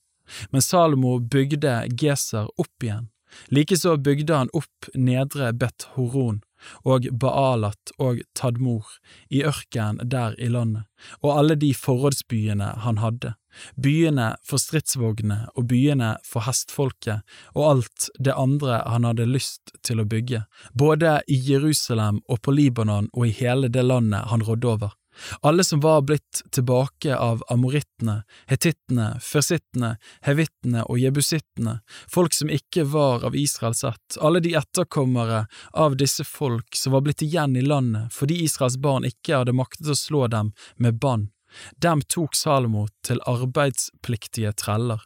Men 0.51 0.63
Salomo 0.63 1.19
bygde 1.19 1.83
Geser 1.99 2.49
opp 2.61 2.85
igjen, 2.85 3.09
Likeså 3.49 3.97
bygde 3.97 4.35
han 4.35 4.51
opp 4.53 4.89
nedre 4.95 5.53
Bet 5.53 5.89
Horon 5.97 6.43
og 6.87 7.09
Baalat 7.19 7.91
og 7.99 8.21
Tadmor 8.39 8.87
i 9.35 9.43
ørkenen 9.47 9.99
der 10.13 10.37
i 10.39 10.47
landet, 10.53 10.87
og 11.21 11.39
alle 11.41 11.57
de 11.59 11.73
forrådsbyene 11.75 12.69
han 12.85 13.01
hadde, 13.03 13.35
byene 13.75 14.29
for 14.47 14.63
stridsvognene 14.63 15.51
og 15.57 15.67
byene 15.73 16.15
for 16.27 16.47
hestfolket 16.47 17.27
og 17.57 17.67
alt 17.73 18.09
det 18.19 18.37
andre 18.39 18.79
han 18.87 19.09
hadde 19.11 19.29
lyst 19.29 19.75
til 19.83 20.01
å 20.01 20.09
bygge, 20.09 20.45
både 20.79 21.19
i 21.27 21.41
Jerusalem 21.51 22.23
og 22.29 22.45
på 22.47 22.55
Libanon 22.55 23.11
og 23.13 23.27
i 23.27 23.37
hele 23.43 23.73
det 23.73 23.85
landet 23.89 24.31
han 24.31 24.47
rådde 24.47 24.77
over. 24.77 24.99
Alle 25.41 25.65
som 25.65 25.81
var 25.81 26.03
blitt 26.09 26.43
tilbake 26.51 27.17
av 27.17 27.43
amorittene, 27.53 28.23
hetittene, 28.47 29.19
fersittene, 29.21 29.97
hevittene 30.21 30.85
og 30.85 30.99
jebusittene, 30.99 31.79
folk 32.09 32.35
som 32.35 32.51
ikke 32.51 32.87
var 32.93 33.27
av 33.29 33.37
Israels 33.37 33.85
ett, 33.85 34.19
alle 34.21 34.41
de 34.41 34.55
etterkommere 34.59 35.47
av 35.73 35.97
disse 35.97 36.25
folk 36.25 36.77
som 36.77 36.97
var 36.97 37.05
blitt 37.07 37.23
igjen 37.23 37.57
i 37.57 37.63
landet 37.63 38.13
fordi 38.13 38.43
Israels 38.45 38.79
barn 38.81 39.07
ikke 39.09 39.43
hadde 39.43 39.57
maktet 39.57 39.89
å 39.89 39.99
slå 39.99 40.27
dem 40.33 40.53
med 40.77 40.99
bann, 41.01 41.29
dem 41.77 42.03
tok 42.09 42.37
Salomo 42.37 42.87
til 43.05 43.21
arbeidspliktige 43.29 44.53
treller, 44.53 45.03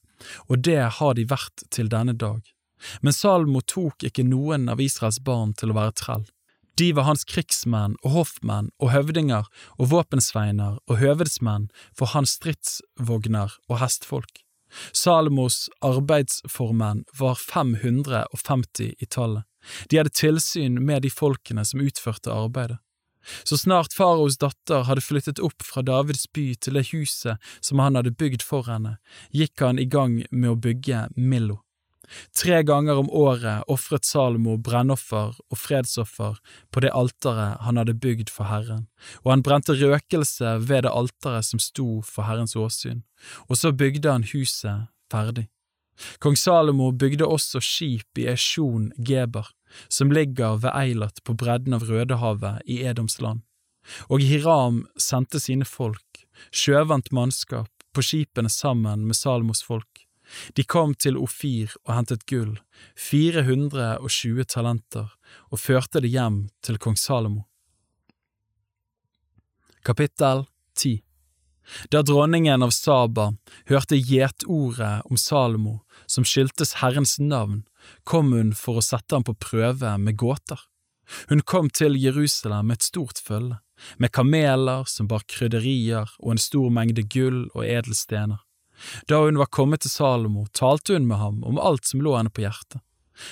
og 0.46 0.62
det 0.68 0.82
har 0.98 1.16
de 1.18 1.26
vært 1.28 1.66
til 1.70 1.90
denne 1.92 2.14
dag. 2.16 2.42
Men 3.00 3.12
Salomo 3.16 3.62
tok 3.64 4.06
ikke 4.06 4.24
noen 4.26 4.68
av 4.68 4.80
Israels 4.84 5.20
barn 5.24 5.54
til 5.56 5.72
å 5.72 5.78
være 5.78 5.96
trell. 5.96 6.26
De 6.78 6.92
var 6.92 7.06
hans 7.08 7.24
krigsmenn 7.24 7.94
og 8.04 8.10
hoffmenn 8.12 8.68
og 8.82 8.90
høvdinger 8.92 9.46
og 9.78 9.90
våpensveiner 9.94 10.76
og 10.84 10.98
høvedsmenn 11.00 11.70
for 11.96 12.12
hans 12.12 12.36
stridsvogner 12.36 13.54
og 13.70 13.80
hestfolk. 13.80 14.42
Salomos 14.92 15.70
arbeidsformenn 15.80 17.04
var 17.18 17.38
550 17.40 18.92
i 18.98 19.06
tallet. 19.08 19.46
De 19.88 19.98
hadde 19.98 20.12
tilsyn 20.14 20.76
med 20.84 21.06
de 21.06 21.10
folkene 21.10 21.64
som 21.64 21.80
utførte 21.80 22.34
arbeidet. 22.34 22.78
Så 23.42 23.56
snart 23.58 23.94
faraos 23.96 24.38
datter 24.38 24.84
hadde 24.86 25.02
flyttet 25.02 25.40
opp 25.42 25.64
fra 25.66 25.82
Davids 25.82 26.28
by 26.30 26.52
til 26.62 26.78
det 26.78 26.86
huset 26.92 27.42
som 27.58 27.82
han 27.82 27.98
hadde 27.98 28.14
bygd 28.14 28.44
for 28.46 28.68
henne, 28.70 28.98
gikk 29.34 29.64
han 29.64 29.80
i 29.82 29.88
gang 29.90 30.20
med 30.30 30.52
å 30.52 30.60
bygge 30.68 31.08
Millo. 31.16 31.64
Tre 32.36 32.62
ganger 32.62 33.00
om 33.00 33.08
året 33.10 33.66
ofret 33.72 34.06
Salomo 34.06 34.56
brennoffer 34.62 35.34
og 35.34 35.58
fredsoffer 35.58 36.38
på 36.70 36.82
det 36.84 36.92
alteret 36.94 37.62
han 37.66 37.80
hadde 37.80 37.96
bygd 38.02 38.30
for 38.32 38.48
Herren, 38.50 38.86
og 39.24 39.32
han 39.34 39.44
brente 39.46 39.76
røkelse 39.76 40.56
ved 40.62 40.86
det 40.86 40.92
alteret 40.92 41.48
som 41.48 41.62
sto 41.62 42.00
for 42.06 42.28
Herrens 42.28 42.56
åsyn, 42.56 43.02
og 43.48 43.58
så 43.58 43.72
bygde 43.72 44.12
han 44.12 44.26
huset 44.32 44.86
ferdig. 45.12 45.48
Kong 46.20 46.36
Salomo 46.36 46.90
bygde 46.92 47.26
også 47.26 47.62
skip 47.64 48.20
i 48.20 48.28
Esjon 48.28 48.90
Geber, 49.00 49.48
som 49.88 50.12
ligger 50.12 50.60
ved 50.60 50.74
Eilat 50.76 51.22
på 51.24 51.34
bredden 51.34 51.76
av 51.76 51.86
Rødehavet 51.88 52.62
i 52.68 52.82
Edoms 52.84 53.18
land, 53.20 53.42
og 54.12 54.20
Hiram 54.22 54.84
sendte 55.00 55.40
sine 55.40 55.64
folk, 55.64 56.26
sjøvant 56.52 57.12
mannskap, 57.16 57.70
på 57.96 58.04
skipene 58.04 58.50
sammen 58.52 59.06
med 59.08 59.16
Salomos 59.16 59.62
folk 59.64 60.05
de 60.54 60.64
kom 60.64 60.94
til 60.94 61.18
Ofir 61.20 61.74
og 61.86 61.94
hentet 61.94 62.26
gull, 62.30 62.56
420 62.98 64.46
talenter, 64.50 65.10
og 65.50 65.62
førte 65.62 66.02
det 66.02 66.12
hjem 66.14 66.46
til 66.66 66.78
kong 66.82 66.98
Salomo. 67.00 67.46
Kapittel 69.86 70.46
10 70.76 71.00
Da 71.90 72.02
dronningen 72.02 72.62
av 72.62 72.72
Saba 72.74 73.32
hørte 73.70 73.98
gjetordet 73.98 75.06
om 75.06 75.18
Salomo, 75.18 75.80
som 76.06 76.26
skyldtes 76.26 76.78
Herrens 76.82 77.18
navn, 77.22 77.64
kom 78.04 78.32
hun 78.34 78.52
for 78.54 78.78
å 78.78 78.84
sette 78.84 79.14
ham 79.14 79.26
på 79.26 79.36
prøve 79.38 79.96
med 79.98 80.18
gåter. 80.18 80.58
Hun 81.30 81.42
kom 81.46 81.70
til 81.70 81.94
Jerusalem 82.02 82.66
med 82.66 82.80
et 82.80 82.88
stort 82.88 83.22
følge, 83.22 83.60
med 83.98 84.10
kameler 84.10 84.86
som 84.90 85.06
bar 85.10 85.22
krydderier 85.30 86.10
og 86.18 86.34
en 86.34 86.42
stor 86.42 86.70
mengde 86.72 87.04
gull 87.06 87.44
og 87.52 87.62
edelstener. 87.66 88.42
Da 89.08 89.22
hun 89.24 89.38
var 89.40 89.50
kommet 89.52 89.84
til 89.84 89.92
Salomo, 89.92 90.46
talte 90.52 90.96
hun 90.96 91.08
med 91.08 91.20
ham 91.20 91.42
om 91.44 91.58
alt 91.58 91.88
som 91.88 92.02
lå 92.04 92.16
henne 92.18 92.32
på 92.32 92.44
hjertet. 92.44 92.82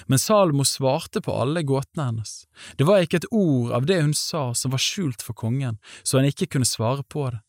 Men 0.09 0.19
Salomo 0.19 0.65
svarte 0.65 1.21
på 1.21 1.33
alle 1.37 1.63
gåtene 1.63 2.09
hennes. 2.09 2.47
Det 2.79 2.87
var 2.89 3.05
ikke 3.05 3.21
et 3.23 3.31
ord 3.31 3.75
av 3.77 3.89
det 3.89 4.01
hun 4.01 4.15
sa 4.17 4.47
som 4.57 4.73
var 4.73 4.81
skjult 4.81 5.25
for 5.25 5.37
kongen, 5.37 5.77
så 6.03 6.19
han 6.19 6.31
ikke 6.31 6.49
kunne 6.55 6.69
svare 6.69 7.05
på 7.05 7.29
det. 7.35 7.43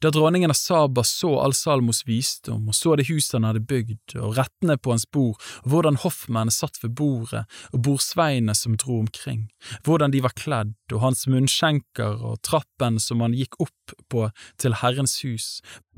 Da 0.00 0.10
dronningen 0.10 0.50
av 0.50 0.58
Saba 0.58 1.04
så 1.04 1.32
all 1.40 1.54
Salmos 1.54 2.04
visdom 2.06 2.68
og 2.70 2.76
så 2.78 2.94
det 2.96 3.08
huset 3.08 3.38
han 3.38 3.48
hadde 3.48 3.64
bygd, 3.66 4.16
og 4.20 4.38
rettene 4.38 4.76
på 4.78 4.94
hans 4.94 5.06
bord, 5.10 5.38
og 5.64 5.72
hvordan 5.72 5.98
hoffmennene 6.02 6.54
satt 6.54 6.80
ved 6.82 6.94
bordet, 6.98 7.44
og 7.72 7.84
bordsveinene 7.86 8.54
som 8.58 8.78
dro 8.80 9.00
omkring, 9.02 9.46
hvordan 9.86 10.14
de 10.14 10.22
var 10.24 10.36
kledd, 10.38 10.74
og 10.92 11.02
hans 11.02 11.26
munnskjenker 11.30 12.22
og 12.22 12.42
trappen 12.46 13.00
som 13.02 13.24
han 13.24 13.36
gikk 13.36 13.58
opp 13.66 13.96
på 14.12 14.28
til 14.62 14.78
Herrens 14.82 15.20
hus, 15.24 15.48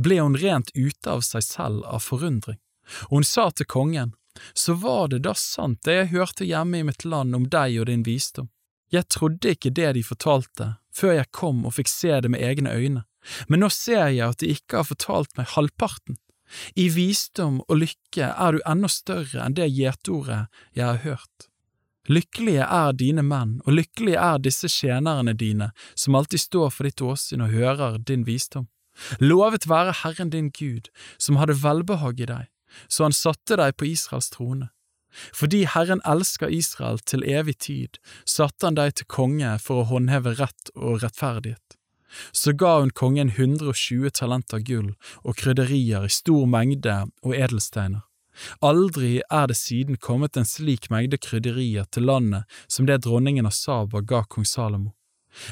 ble 0.00 0.20
hun 0.22 0.38
rent 0.40 0.72
ute 0.74 1.10
av 1.10 1.24
seg 1.26 1.44
selv 1.44 1.84
av 1.86 2.04
forundring. 2.04 2.60
Og 3.10 3.20
hun 3.20 3.26
sa 3.26 3.50
til 3.50 3.68
kongen, 3.68 4.14
så 4.52 4.76
var 4.76 5.08
det 5.08 5.24
da 5.24 5.32
sant 5.36 5.82
det 5.86 5.96
jeg 5.96 6.12
hørte 6.12 6.44
hjemme 6.44 6.80
i 6.80 6.86
mitt 6.86 7.06
land 7.08 7.34
om 7.36 7.48
deg 7.48 7.80
og 7.80 7.88
din 7.90 8.04
visdom. 8.06 8.50
Jeg 8.92 9.08
trodde 9.10 9.50
ikke 9.56 9.72
det 9.74 9.96
de 9.96 10.02
fortalte, 10.06 10.76
før 10.94 11.16
jeg 11.18 11.32
kom 11.34 11.64
og 11.66 11.74
fikk 11.74 11.90
se 11.90 12.20
det 12.22 12.30
med 12.30 12.44
egne 12.44 12.70
øyne 12.70 13.02
men 13.48 13.62
nå 13.62 13.70
ser 13.72 14.08
jeg 14.14 14.24
at 14.28 14.40
de 14.42 14.52
ikke 14.54 14.80
har 14.80 14.88
fortalt 14.88 15.36
meg 15.38 15.50
halvparten. 15.54 16.18
I 16.78 16.86
visdom 16.94 17.58
og 17.66 17.80
lykke 17.82 18.30
er 18.30 18.54
du 18.54 18.62
enda 18.70 18.90
større 18.92 19.42
enn 19.42 19.56
det 19.58 19.66
gjetordet 19.74 20.46
jeg 20.76 20.86
har 20.86 21.02
hørt. 21.02 21.48
Lykkelige 22.06 22.62
er 22.62 22.92
dine 22.94 23.24
menn, 23.26 23.56
og 23.66 23.74
lykkelige 23.74 24.20
er 24.22 24.38
disse 24.38 24.70
tjenerne 24.70 25.34
dine, 25.34 25.72
som 25.98 26.14
alltid 26.14 26.44
står 26.44 26.70
for 26.70 26.86
ditt 26.86 27.02
åsyn 27.02 27.42
og 27.42 27.54
hører 27.54 27.98
din 27.98 28.22
visdom. 28.28 28.68
Lovet 29.20 29.66
være 29.68 29.94
Herren 30.04 30.30
din 30.30 30.52
Gud, 30.54 30.88
som 31.18 31.36
hadde 31.40 31.58
velbehag 31.64 32.22
i 32.22 32.30
deg, 32.30 32.46
så 32.88 33.08
han 33.08 33.16
satte 33.16 33.58
deg 33.58 33.74
på 33.76 33.90
Israels 33.90 34.30
trone. 34.30 34.70
Fordi 35.34 35.64
Herren 35.72 36.02
elsker 36.06 36.52
Israel 36.52 37.00
til 37.00 37.24
evig 37.24 37.58
tid, 37.66 37.98
satte 38.28 38.68
han 38.68 38.76
deg 38.78 38.94
til 38.96 39.08
konge 39.10 39.56
for 39.62 39.82
å 39.82 39.88
håndheve 39.90 40.36
rett 40.38 40.72
og 40.76 41.02
rettferdighet. 41.02 41.75
Så 42.32 42.52
ga 42.52 42.78
hun 42.80 42.90
kongen 42.90 43.32
120 43.34 44.10
talenter 44.14 44.62
gull 44.64 44.92
og 45.22 45.38
krydderier 45.40 46.06
i 46.06 46.12
stor 46.12 46.46
mengde 46.50 46.98
og 47.22 47.34
edelsteiner. 47.36 48.04
Aldri 48.60 49.22
er 49.32 49.46
det 49.48 49.56
siden 49.56 49.96
kommet 49.96 50.36
en 50.36 50.48
slik 50.48 50.90
mengde 50.92 51.18
krydderier 51.18 51.88
til 51.90 52.08
landet 52.10 52.44
som 52.68 52.86
det 52.88 53.02
dronningen 53.06 53.48
av 53.48 53.56
Saba 53.56 54.02
ga 54.04 54.22
kong 54.28 54.44
Salomo. 54.44 54.92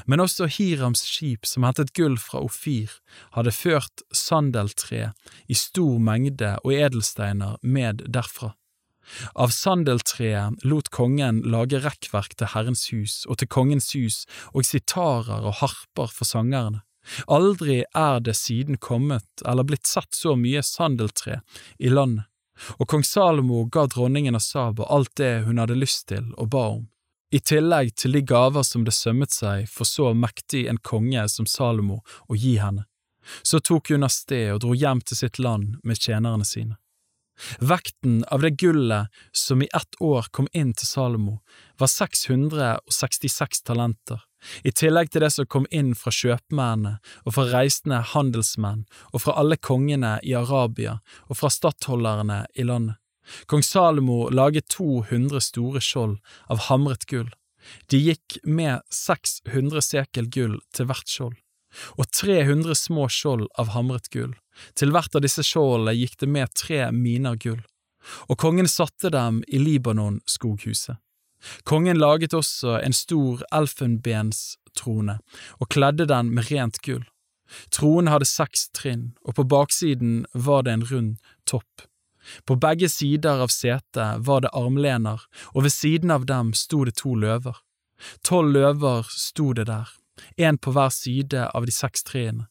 Men 0.09 0.23
også 0.25 0.49
Hirams 0.49 1.05
skip 1.05 1.45
som 1.49 1.65
hentet 1.67 1.93
gull 1.97 2.17
fra 2.21 2.41
Ofir, 2.45 2.93
hadde 3.37 3.53
ført 3.53 4.05
sandeltre 4.13 5.13
i 5.49 5.57
stor 5.59 5.99
mengde 6.01 6.55
og 6.63 6.73
edelsteiner 6.73 7.59
med 7.63 8.05
derfra. 8.09 8.55
Av 9.35 9.53
sandeltreet 9.55 10.65
lot 10.65 10.91
kongen 10.95 11.43
lage 11.51 11.81
rekkverk 11.85 12.37
til 12.39 12.53
Herrens 12.55 12.89
hus 12.93 13.23
og 13.29 13.41
til 13.41 13.51
kongens 13.51 13.93
hus 13.97 14.25
og 14.53 14.67
sitarer 14.69 15.45
og 15.45 15.61
harper 15.61 16.13
for 16.13 16.29
sangerne. 16.29 16.83
Aldri 17.29 17.83
er 17.95 18.21
det 18.25 18.37
siden 18.37 18.79
kommet 18.81 19.45
eller 19.45 19.67
blitt 19.69 19.87
satt 19.87 20.15
så 20.17 20.35
mye 20.41 20.63
sandeltre 20.65 21.43
i 21.79 21.93
landet, 21.93 22.25
og 22.79 22.89
kong 22.89 23.05
Salomo 23.05 23.65
ga 23.69 23.87
dronningen 23.91 24.39
av 24.39 24.45
Saba 24.45 24.89
alt 24.89 25.13
det 25.21 25.45
hun 25.45 25.61
hadde 25.61 25.77
lyst 25.77 26.09
til 26.13 26.31
og 26.39 26.49
ba 26.55 26.65
om, 26.79 26.87
i 27.35 27.41
tillegg 27.41 27.95
til 28.01 28.17
de 28.17 28.23
gaver 28.25 28.65
som 28.65 28.87
det 28.87 28.95
sømmet 28.97 29.35
seg 29.35 29.69
for 29.69 29.89
så 29.89 30.13
mektig 30.15 30.65
en 30.71 30.81
konge 30.81 31.27
som 31.29 31.49
Salomo 31.51 32.01
å 32.29 32.39
gi 32.39 32.57
henne. 32.63 32.87
Så 33.43 33.61
tok 33.61 33.91
hun 33.91 34.05
av 34.05 34.13
sted 34.13 34.53
og 34.53 34.63
dro 34.65 34.75
hjem 34.77 35.01
til 35.01 35.19
sitt 35.19 35.41
land 35.41 35.79
med 35.83 36.01
tjenerne 36.01 36.45
sine. 36.45 36.77
Vekten 37.59 38.22
av 38.30 38.45
det 38.45 38.51
gullet 38.62 39.09
som 39.32 39.62
i 39.62 39.68
ett 39.74 40.01
år 40.01 40.28
kom 40.30 40.49
inn 40.53 40.72
til 40.74 40.87
Salomo, 40.87 41.41
var 41.78 41.91
666 41.91 43.62
talenter, 43.66 44.22
i 44.62 44.72
tillegg 44.72 45.11
til 45.11 45.24
det 45.24 45.32
som 45.35 45.49
kom 45.51 45.66
inn 45.70 45.95
fra 45.99 46.12
kjøpmennene 46.14 46.99
og 47.24 47.37
fra 47.37 47.47
reisende 47.51 48.03
handelsmenn 48.12 48.85
og 49.12 49.24
fra 49.24 49.39
alle 49.41 49.57
kongene 49.57 50.18
i 50.22 50.35
Arabia 50.39 50.99
og 51.28 51.39
fra 51.41 51.51
stattholderne 51.51 52.45
i 52.55 52.66
landet. 52.68 53.01
Kong 53.49 53.62
Salomo 53.64 54.28
laget 54.28 54.68
200 54.68 55.41
store 55.41 55.80
skjold 55.80 56.18
av 56.53 56.66
hamret 56.66 57.07
gull. 57.09 57.30
De 57.89 57.97
gikk 57.97 58.37
med 58.45 58.85
600 58.93 59.80
sekel 59.80 60.28
gull 60.28 60.59
til 60.76 60.91
hvert 60.91 61.09
skjold 61.09 61.39
og 61.99 62.07
300 62.14 62.76
små 62.78 63.09
skjold 63.11 63.49
av 63.59 63.72
hamret 63.74 64.11
gull. 64.12 64.35
Til 64.79 64.93
hvert 64.95 65.15
av 65.17 65.25
disse 65.25 65.45
skjoldene 65.47 65.97
gikk 65.97 66.19
det 66.21 66.29
med 66.31 66.53
tre 66.55 66.91
miner 66.95 67.39
gull, 67.41 67.63
og 68.29 68.39
kongen 68.41 68.69
satte 68.71 69.11
dem 69.15 69.43
i 69.49 69.61
Libanon-skoghuset. 69.63 71.01
Kongen 71.69 71.99
laget 72.01 72.35
også 72.35 72.79
en 72.81 72.95
stor 72.97 73.43
elfenbenstrone 73.53 75.19
og 75.59 75.69
kledde 75.69 76.07
den 76.09 76.31
med 76.37 76.49
rent 76.51 76.81
gull. 76.85 77.05
Tronen 77.75 78.09
hadde 78.09 78.29
seks 78.29 78.71
trinn, 78.73 79.13
og 79.29 79.37
på 79.37 79.45
baksiden 79.45 80.25
var 80.33 80.65
det 80.65 80.73
en 80.73 80.87
rund 80.89 81.11
topp. 81.45 81.85
På 82.49 82.57
begge 82.57 82.89
sider 82.89 83.43
av 83.45 83.53
setet 83.53 84.25
var 84.25 84.41
det 84.41 84.55
armlener, 84.57 85.21
og 85.53 85.67
ved 85.67 85.75
siden 85.75 86.11
av 86.15 86.25
dem 86.27 86.55
sto 86.57 86.85
det 86.89 86.97
to 87.03 87.13
løver. 87.15 87.61
Tolv 88.25 88.57
løver 88.57 89.05
sto 89.13 89.53
det 89.53 89.69
der, 89.69 89.93
én 90.41 90.57
på 90.57 90.73
hver 90.73 90.93
side 90.95 91.45
av 91.53 91.69
de 91.69 91.75
seks 91.75 92.05
treene. 92.09 92.49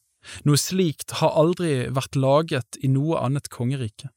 Noe 0.48 0.60
slikt 0.60 1.18
har 1.20 1.36
aldri 1.40 1.88
vært 1.94 2.18
laget 2.20 2.80
i 2.82 2.90
noe 2.92 3.20
annet 3.24 3.50
kongerike. 3.54 4.10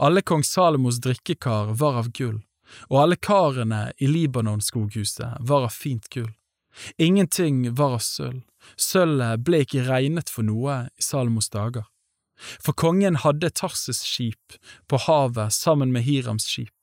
Alle 0.00 0.22
kong 0.24 0.44
Salomos 0.44 1.00
drikkekar 1.04 1.74
var 1.80 2.00
av 2.00 2.10
gull, 2.16 2.40
og 2.88 3.00
alle 3.02 3.18
karene 3.20 3.90
i 4.00 4.08
Libanon-skoghuset 4.08 5.42
var 5.48 5.68
av 5.68 5.74
fint 5.76 6.08
gull. 6.12 6.32
Ingenting 7.00 7.74
var 7.74 7.98
av 7.98 8.04
sølv, 8.04 8.40
sølvet 8.76 9.44
ble 9.44 9.62
ikke 9.64 9.84
regnet 9.86 10.32
for 10.32 10.46
noe 10.48 10.86
i 10.96 11.04
Salomos 11.04 11.48
dager. 11.52 11.86
For 12.36 12.76
kongen 12.76 13.16
hadde 13.22 13.52
Tarses 13.56 14.02
skip 14.04 14.58
på 14.90 15.00
havet 15.06 15.54
sammen 15.56 15.92
med 15.92 16.04
Hirams 16.04 16.48
skip. 16.50 16.75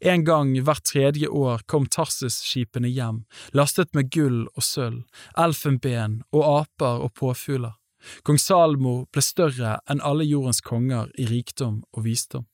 En 0.00 0.24
gang 0.24 0.52
hvert 0.64 0.84
tredje 0.86 1.28
år 1.28 1.64
kom 1.70 1.86
Tarses-skipene 1.86 2.90
hjem, 2.92 3.24
lastet 3.52 3.94
med 3.94 4.10
gull 4.14 4.44
og 4.54 4.62
sølv, 4.64 5.02
elfenben 5.38 6.22
og 6.32 6.44
aper 6.60 7.06
og 7.06 7.14
påfugler. 7.18 7.76
Kong 8.22 8.38
Salmo 8.40 9.04
ble 9.12 9.22
større 9.24 9.78
enn 9.90 10.02
alle 10.04 10.26
jordens 10.28 10.60
konger 10.64 11.08
i 11.18 11.28
rikdom 11.30 11.82
og 11.94 12.04
visdom. 12.04 12.44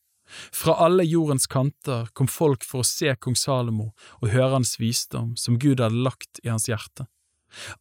Fra 0.55 0.77
alle 0.85 1.05
jordens 1.05 1.49
kanter 1.51 2.07
kom 2.15 2.29
folk 2.31 2.65
for 2.67 2.85
å 2.85 2.87
se 2.87 3.15
kong 3.19 3.35
Salomo 3.39 3.91
og 4.21 4.31
høre 4.31 4.61
hans 4.61 4.77
visdom 4.79 5.35
som 5.41 5.59
Gud 5.59 5.83
hadde 5.83 6.05
lagt 6.07 6.39
i 6.45 6.53
hans 6.53 6.69
hjerte. 6.71 7.09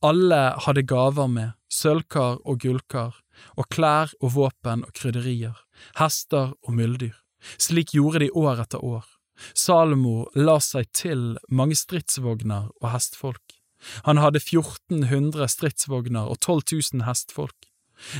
Alle 0.01 0.55
hadde 0.65 0.85
gaver 0.89 1.29
med, 1.29 1.53
sølvkar 1.69 2.39
og 2.41 2.63
gullkar, 2.63 3.13
og 3.53 3.69
klær 3.69 4.09
og 4.17 4.33
våpen 4.33 4.81
og 4.87 4.95
krydderier, 4.97 5.53
hester 5.99 6.55
og 6.65 6.73
myldyr. 6.73 7.13
Slik 7.61 7.93
gjorde 7.93 8.25
de 8.25 8.31
år 8.35 8.65
etter 8.65 8.81
år. 8.83 9.05
Salomo 9.53 10.27
la 10.35 10.59
seg 10.63 10.89
til 10.95 11.37
mange 11.49 11.77
stridsvogner 11.79 12.69
og 12.81 12.91
hestfolk. 12.93 13.55
Han 14.03 14.19
hadde 14.19 14.41
1400 14.43 15.47
stridsvogner 15.47 16.27
og 16.27 16.39
12 16.39 16.61
000 16.93 17.07
hestfolk. 17.07 17.69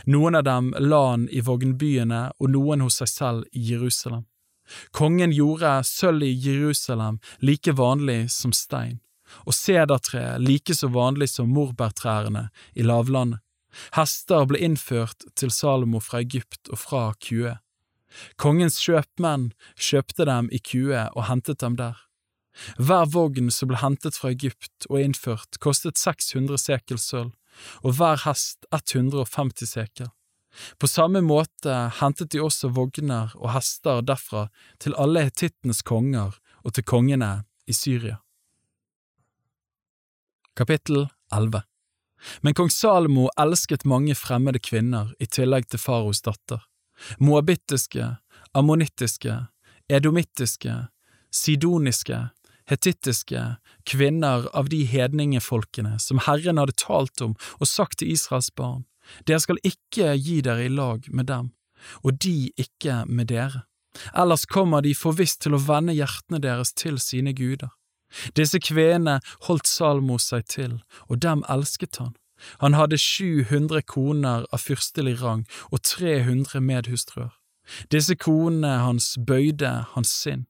Noen 0.06 0.36
av 0.36 0.44
dem 0.48 0.74
la 0.80 1.02
han 1.12 1.28
i 1.32 1.42
vognbyene 1.44 2.24
og 2.40 2.52
noen 2.52 2.84
hos 2.84 3.00
seg 3.02 3.12
selv 3.12 3.46
i 3.56 3.64
Jerusalem. 3.72 4.26
Kongen 4.94 5.34
gjorde 5.34 5.80
sølv 5.88 6.26
i 6.28 6.34
Jerusalem 6.36 7.20
like 7.42 7.74
vanlig 7.74 8.28
som 8.34 8.54
stein, 8.54 9.00
og 9.48 9.56
sedertre 9.58 10.38
like 10.42 10.76
så 10.78 10.92
vanlig 10.94 11.32
som 11.32 11.50
morbærtrærne 11.56 12.50
i 12.76 12.86
lavlandet. 12.86 13.42
Hester 13.94 14.48
ble 14.50 14.62
innført 14.66 15.28
til 15.38 15.52
Salomo 15.54 16.02
fra 16.02 16.24
Egypt 16.24 16.72
og 16.74 16.80
fra 16.82 17.04
Kue. 17.22 17.54
Kongens 18.42 18.80
kjøpmenn 18.84 19.52
kjøpte 19.78 20.26
dem 20.30 20.50
i 20.52 20.60
Kue 20.60 21.06
og 21.14 21.26
hentet 21.30 21.62
dem 21.64 21.78
der. 21.80 21.98
Hver 22.78 23.08
vogn 23.14 23.52
som 23.54 23.70
ble 23.70 23.80
hentet 23.80 24.18
fra 24.20 24.32
Egypt 24.34 24.88
og 24.90 25.02
innført, 25.02 25.60
kostet 25.64 26.00
600 26.02 26.60
sekel 26.60 27.00
sølv, 27.00 27.34
og 27.84 28.00
hver 28.00 28.20
hest 28.26 28.66
150 28.76 29.70
sekel. 29.70 30.10
På 30.82 30.90
samme 30.90 31.22
måte 31.22 31.76
hentet 32.00 32.32
de 32.34 32.42
også 32.42 32.72
vogner 32.74 33.36
og 33.38 33.54
hester 33.54 34.02
derfra 34.02 34.48
til 34.82 34.98
alle 34.98 35.28
hetittenes 35.28 35.84
konger 35.86 36.40
og 36.66 36.74
til 36.74 36.84
kongene 36.84 37.44
i 37.70 37.76
Syria. 37.78 38.18
Kapittel 40.58 41.06
11 41.32 41.62
Men 42.42 42.58
kong 42.58 42.72
Salomo 42.74 43.30
elsket 43.40 43.86
mange 43.86 44.16
fremmede 44.18 44.60
kvinner 44.60 45.14
i 45.22 45.30
tillegg 45.30 45.70
til 45.70 45.80
faraos 45.80 46.26
datter 46.26 46.66
moabittiske, 47.20 48.16
ammonittiske, 48.54 49.36
edomittiske, 49.90 50.76
sidoniske, 51.32 52.30
hetittiske, 52.70 53.44
kvinner 53.90 54.46
av 54.54 54.70
de 54.70 54.84
hedningefolkene 54.86 55.98
som 56.00 56.22
Herren 56.26 56.62
hadde 56.62 56.78
talt 56.78 57.22
om 57.26 57.36
og 57.58 57.70
sagt 57.70 58.00
til 58.02 58.14
Israels 58.14 58.52
barn, 58.56 58.86
dere 59.26 59.42
skal 59.42 59.62
ikke 59.66 60.14
gi 60.22 60.40
dere 60.46 60.68
i 60.68 60.74
lag 60.74 61.08
med 61.10 61.30
dem, 61.32 61.52
og 62.06 62.22
de 62.22 62.52
ikke 62.62 63.04
med 63.10 63.32
dere, 63.34 63.66
ellers 64.14 64.46
kommer 64.46 64.86
de 64.86 64.94
forvisst 64.94 65.42
til 65.46 65.58
å 65.58 65.64
vende 65.64 65.98
hjertene 65.98 66.42
deres 66.44 66.76
til 66.78 67.00
sine 67.02 67.34
guder. 67.34 67.74
Disse 68.38 68.58
kvenene 68.62 69.20
holdt 69.48 69.70
Salmo 69.70 70.18
seg 70.22 70.48
til, 70.50 70.80
og 71.10 71.22
dem 71.26 71.44
elsket 71.50 72.02
han. 72.02 72.16
Han 72.60 72.78
hadde 72.78 72.98
700 72.98 73.82
koner 73.88 74.46
av 74.54 74.64
fyrstelig 74.64 75.20
rang 75.22 75.46
og 75.72 75.84
300 75.84 76.62
medhustruer. 76.64 77.34
Disse 77.94 78.16
konene 78.18 78.80
hans 78.84 79.14
bøyde 79.28 79.72
hans 79.94 80.14
sinn. 80.14 80.48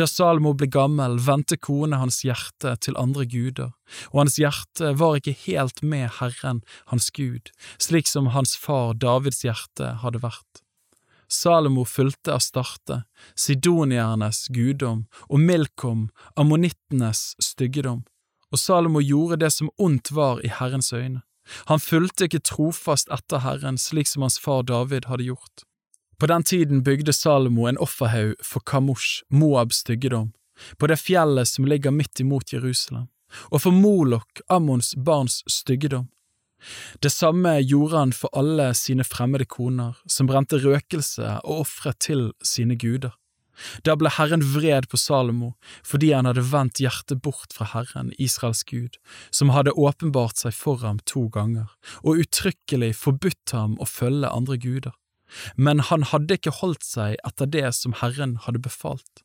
Da 0.00 0.06
Salmo 0.08 0.54
ble 0.56 0.68
gammel, 0.72 1.18
vendte 1.20 1.58
konene 1.60 2.00
hans 2.00 2.22
hjerte 2.24 2.72
til 2.80 2.96
andre 2.96 3.26
guder, 3.28 3.74
og 4.12 4.22
hans 4.22 4.38
hjerte 4.40 4.94
var 4.96 5.18
ikke 5.18 5.36
helt 5.44 5.82
med 5.82 6.08
Herren, 6.18 6.62
hans 6.88 7.10
Gud, 7.12 7.52
slik 7.76 8.08
som 8.08 8.32
hans 8.32 8.56
far 8.56 8.96
Davids 8.96 9.44
hjerte 9.44 9.98
hadde 10.00 10.22
vært. 10.24 10.64
Salomo 11.28 11.84
fulgte 11.84 12.32
Astarte, 12.32 13.02
sidoniernes 13.36 14.46
guddom, 14.56 15.04
og 15.28 15.44
Milkom, 15.44 16.06
ammonittenes 16.40 17.34
styggedom 17.44 18.06
og 18.52 18.58
Salomo 18.58 19.00
gjorde 19.04 19.40
det 19.44 19.50
som 19.52 19.70
ondt 19.78 20.12
var 20.12 20.40
i 20.44 20.50
Herrens 20.52 20.92
øyne. 20.92 21.22
Han 21.70 21.80
fulgte 21.80 22.28
ikke 22.28 22.44
trofast 22.44 23.08
etter 23.12 23.42
Herren 23.44 23.78
slik 23.80 24.08
som 24.08 24.24
hans 24.24 24.38
far 24.40 24.62
David 24.68 25.08
hadde 25.08 25.28
gjort. 25.30 25.64
På 26.18 26.26
den 26.26 26.42
tiden 26.42 26.82
bygde 26.82 27.12
Salomo 27.12 27.68
en 27.68 27.78
offerhaug 27.78 28.34
for 28.44 28.60
Kamosh, 28.60 29.22
Moabs 29.30 29.84
styggedom, 29.84 30.32
på 30.78 30.86
det 30.90 30.98
fjellet 30.98 31.48
som 31.48 31.64
ligger 31.64 31.94
midt 31.94 32.20
imot 32.20 32.52
Jerusalem, 32.52 33.06
og 33.52 33.62
for 33.62 33.70
Molok, 33.70 34.42
Ammons 34.48 34.94
barns 34.96 35.42
styggedom. 35.46 36.08
Det 37.02 37.12
samme 37.14 37.60
gjorde 37.62 37.98
han 37.98 38.12
for 38.12 38.34
alle 38.34 38.72
sine 38.74 39.06
fremmede 39.06 39.46
koner, 39.46 39.94
som 40.10 40.26
brente 40.26 40.58
røkelse 40.58 41.38
og 41.44 41.62
ofret 41.62 42.00
til 42.02 42.32
sine 42.42 42.74
guder. 42.74 43.14
Da 43.86 43.96
ble 43.98 44.10
Herren 44.14 44.44
vred 44.54 44.88
på 44.90 45.00
Salomo 45.00 45.54
fordi 45.86 46.12
han 46.14 46.28
hadde 46.28 46.44
vendt 46.52 46.82
hjertet 46.82 47.22
bort 47.24 47.54
fra 47.56 47.68
Herren, 47.72 48.12
Israels 48.18 48.64
Gud, 48.68 48.98
som 49.30 49.52
hadde 49.54 49.76
åpenbart 49.76 50.40
seg 50.42 50.54
for 50.56 50.82
ham 50.84 51.00
to 51.08 51.26
ganger, 51.34 51.68
og 52.02 52.22
uttrykkelig 52.24 52.94
forbudt 52.98 53.54
ham 53.56 53.76
å 53.82 53.88
følge 53.88 54.30
andre 54.30 54.58
guder. 54.60 54.94
Men 55.56 55.82
han 55.84 56.06
hadde 56.08 56.38
ikke 56.38 56.56
holdt 56.60 56.86
seg 56.86 57.18
etter 57.26 57.50
det 57.50 57.66
som 57.76 57.96
Herren 58.00 58.38
hadde 58.46 58.62
befalt. 58.64 59.24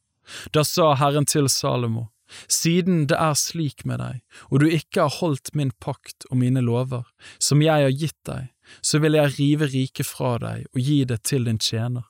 Da 0.56 0.64
sa 0.68 0.94
Herren 1.00 1.28
til 1.28 1.50
Salomo, 1.52 2.10
siden 2.48 3.06
det 3.12 3.18
er 3.20 3.36
slik 3.38 3.84
med 3.88 4.00
deg, 4.02 4.22
og 4.50 4.64
du 4.64 4.68
ikke 4.72 5.06
har 5.06 5.18
holdt 5.20 5.54
min 5.58 5.74
pakt 5.84 6.28
og 6.30 6.40
mine 6.42 6.64
lover, 6.64 7.06
som 7.40 7.62
jeg 7.64 7.88
har 7.88 7.94
gitt 7.94 8.20
deg, 8.28 8.50
så 8.82 9.00
vil 9.04 9.20
jeg 9.20 9.36
rive 9.38 9.70
riket 9.74 10.08
fra 10.08 10.38
deg 10.42 10.66
og 10.72 10.80
gi 10.80 11.04
det 11.08 11.20
til 11.28 11.46
din 11.50 11.60
tjener 11.62 12.08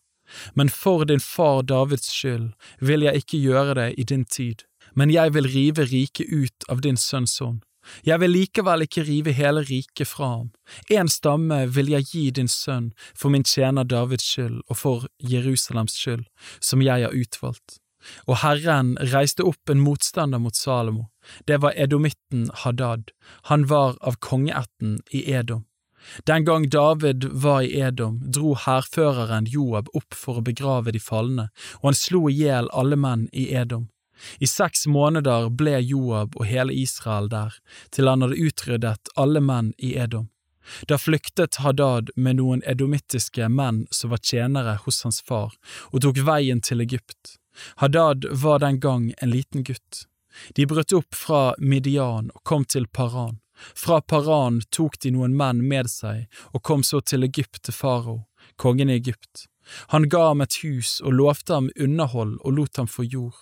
men 0.54 0.70
for 0.70 1.06
din 1.06 1.20
far 1.24 1.64
Davids 1.64 2.10
skyld 2.12 2.54
vil 2.80 3.06
jeg 3.08 3.24
ikke 3.24 3.42
gjøre 3.44 3.76
det 3.80 3.90
i 3.98 4.04
din 4.04 4.26
tid, 4.26 4.66
men 4.96 5.12
jeg 5.14 5.34
vil 5.34 5.50
rive 5.50 5.86
riket 5.92 6.32
ut 6.32 6.68
av 6.70 6.82
din 6.82 6.98
sønns 6.98 7.38
hånd. 7.40 7.62
Jeg 8.08 8.20
vil 8.22 8.32
likevel 8.32 8.86
ikke 8.86 9.04
rive 9.04 9.34
hele 9.36 9.64
riket 9.68 10.08
fra 10.08 10.30
ham. 10.38 10.52
En 10.92 11.10
stamme 11.12 11.66
vil 11.76 11.92
jeg 11.92 12.08
gi 12.12 12.26
din 12.32 12.48
sønn 12.48 12.92
for 13.12 13.34
min 13.34 13.44
tjener 13.44 13.84
Davids 13.84 14.24
skyld 14.24 14.62
og 14.70 14.78
for 14.80 15.08
Jerusalems 15.20 15.98
skyld, 16.00 16.24
som 16.64 16.82
jeg 16.82 17.04
har 17.04 17.16
utvalgt. 17.16 17.80
Og 18.28 18.42
Herren 18.44 18.96
reiste 19.14 19.46
opp 19.48 19.72
en 19.72 19.84
motstander 19.84 20.40
mot 20.40 20.56
Salomo, 20.56 21.08
det 21.48 21.62
var 21.64 21.76
edomitten 21.80 22.50
Hadad, 22.64 23.14
han 23.48 23.68
var 23.70 23.96
av 24.02 24.20
kongeætten 24.20 24.98
i 25.12 25.24
Edom. 25.32 25.64
Den 26.28 26.46
gang 26.46 26.70
David 26.70 27.26
var 27.46 27.62
i 27.62 27.80
Edom, 27.80 28.20
dro 28.34 28.54
hærføreren 28.56 29.48
Joab 29.50 29.90
opp 29.94 30.18
for 30.18 30.40
å 30.40 30.46
begrave 30.46 30.94
de 30.96 31.02
falne, 31.02 31.50
og 31.82 31.92
han 31.92 31.98
slo 31.98 32.28
i 32.30 32.38
hjel 32.38 32.70
alle 32.74 33.00
menn 33.00 33.28
i 33.32 33.50
Edom. 33.56 33.90
I 34.40 34.48
seks 34.48 34.86
måneder 34.88 35.50
ble 35.50 35.80
Joab 35.82 36.38
og 36.38 36.48
hele 36.48 36.76
Israel 36.76 37.30
der, 37.32 37.56
til 37.92 38.08
han 38.08 38.24
hadde 38.24 38.40
utryddet 38.40 39.12
alle 39.20 39.42
menn 39.44 39.74
i 39.78 39.96
Edom. 40.00 40.30
Da 40.88 40.98
flyktet 40.98 41.60
Hadad 41.60 42.14
med 42.16 42.40
noen 42.40 42.64
edomittiske 42.64 43.50
menn 43.52 43.84
som 43.92 44.14
var 44.14 44.24
tjenere 44.24 44.78
hos 44.86 45.02
hans 45.04 45.20
far, 45.22 45.52
og 45.92 46.06
tok 46.06 46.24
veien 46.24 46.64
til 46.64 46.84
Egypt. 46.86 47.36
Hadad 47.84 48.26
var 48.32 48.64
den 48.64 48.80
gang 48.80 49.12
en 49.18 49.34
liten 49.34 49.68
gutt. 49.68 50.06
De 50.56 50.66
brøt 50.66 50.96
opp 50.96 51.14
fra 51.16 51.54
Midian 51.60 52.32
og 52.34 52.44
kom 52.48 52.66
til 52.66 52.88
Paran. 52.88 53.43
Fra 53.76 54.02
Paran 54.02 54.62
tok 54.72 55.00
de 55.00 55.14
noen 55.16 55.38
menn 55.38 55.64
med 55.68 55.90
seg 55.92 56.28
og 56.52 56.64
kom 56.64 56.84
så 56.84 57.02
til 57.02 57.24
Egypt 57.28 57.64
til 57.64 57.76
farao, 57.76 58.24
kongen 58.56 58.92
i 58.92 59.00
Egypt. 59.00 59.48
Han 59.96 60.10
ga 60.12 60.28
ham 60.28 60.44
et 60.44 60.60
hus 60.64 61.00
og 61.02 61.16
lovte 61.20 61.56
ham 61.56 61.72
underhold 61.80 62.38
og 62.44 62.58
lot 62.58 62.78
ham 62.78 62.90
få 62.92 63.08
jord. 63.08 63.36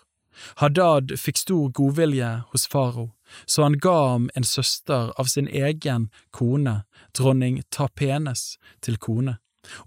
Hadad 0.62 1.12
fikk 1.20 1.42
stor 1.42 1.72
godvilje 1.76 2.30
hos 2.54 2.68
farao, 2.72 3.12
så 3.46 3.66
han 3.66 3.78
ga 3.84 3.96
ham 4.14 4.30
en 4.36 4.48
søster 4.48 5.12
av 5.20 5.28
sin 5.32 5.48
egen 5.48 6.10
kone, 6.32 6.84
dronning 7.18 7.62
Tapenes, 7.70 8.58
til 8.82 8.98
kone. 8.98 9.38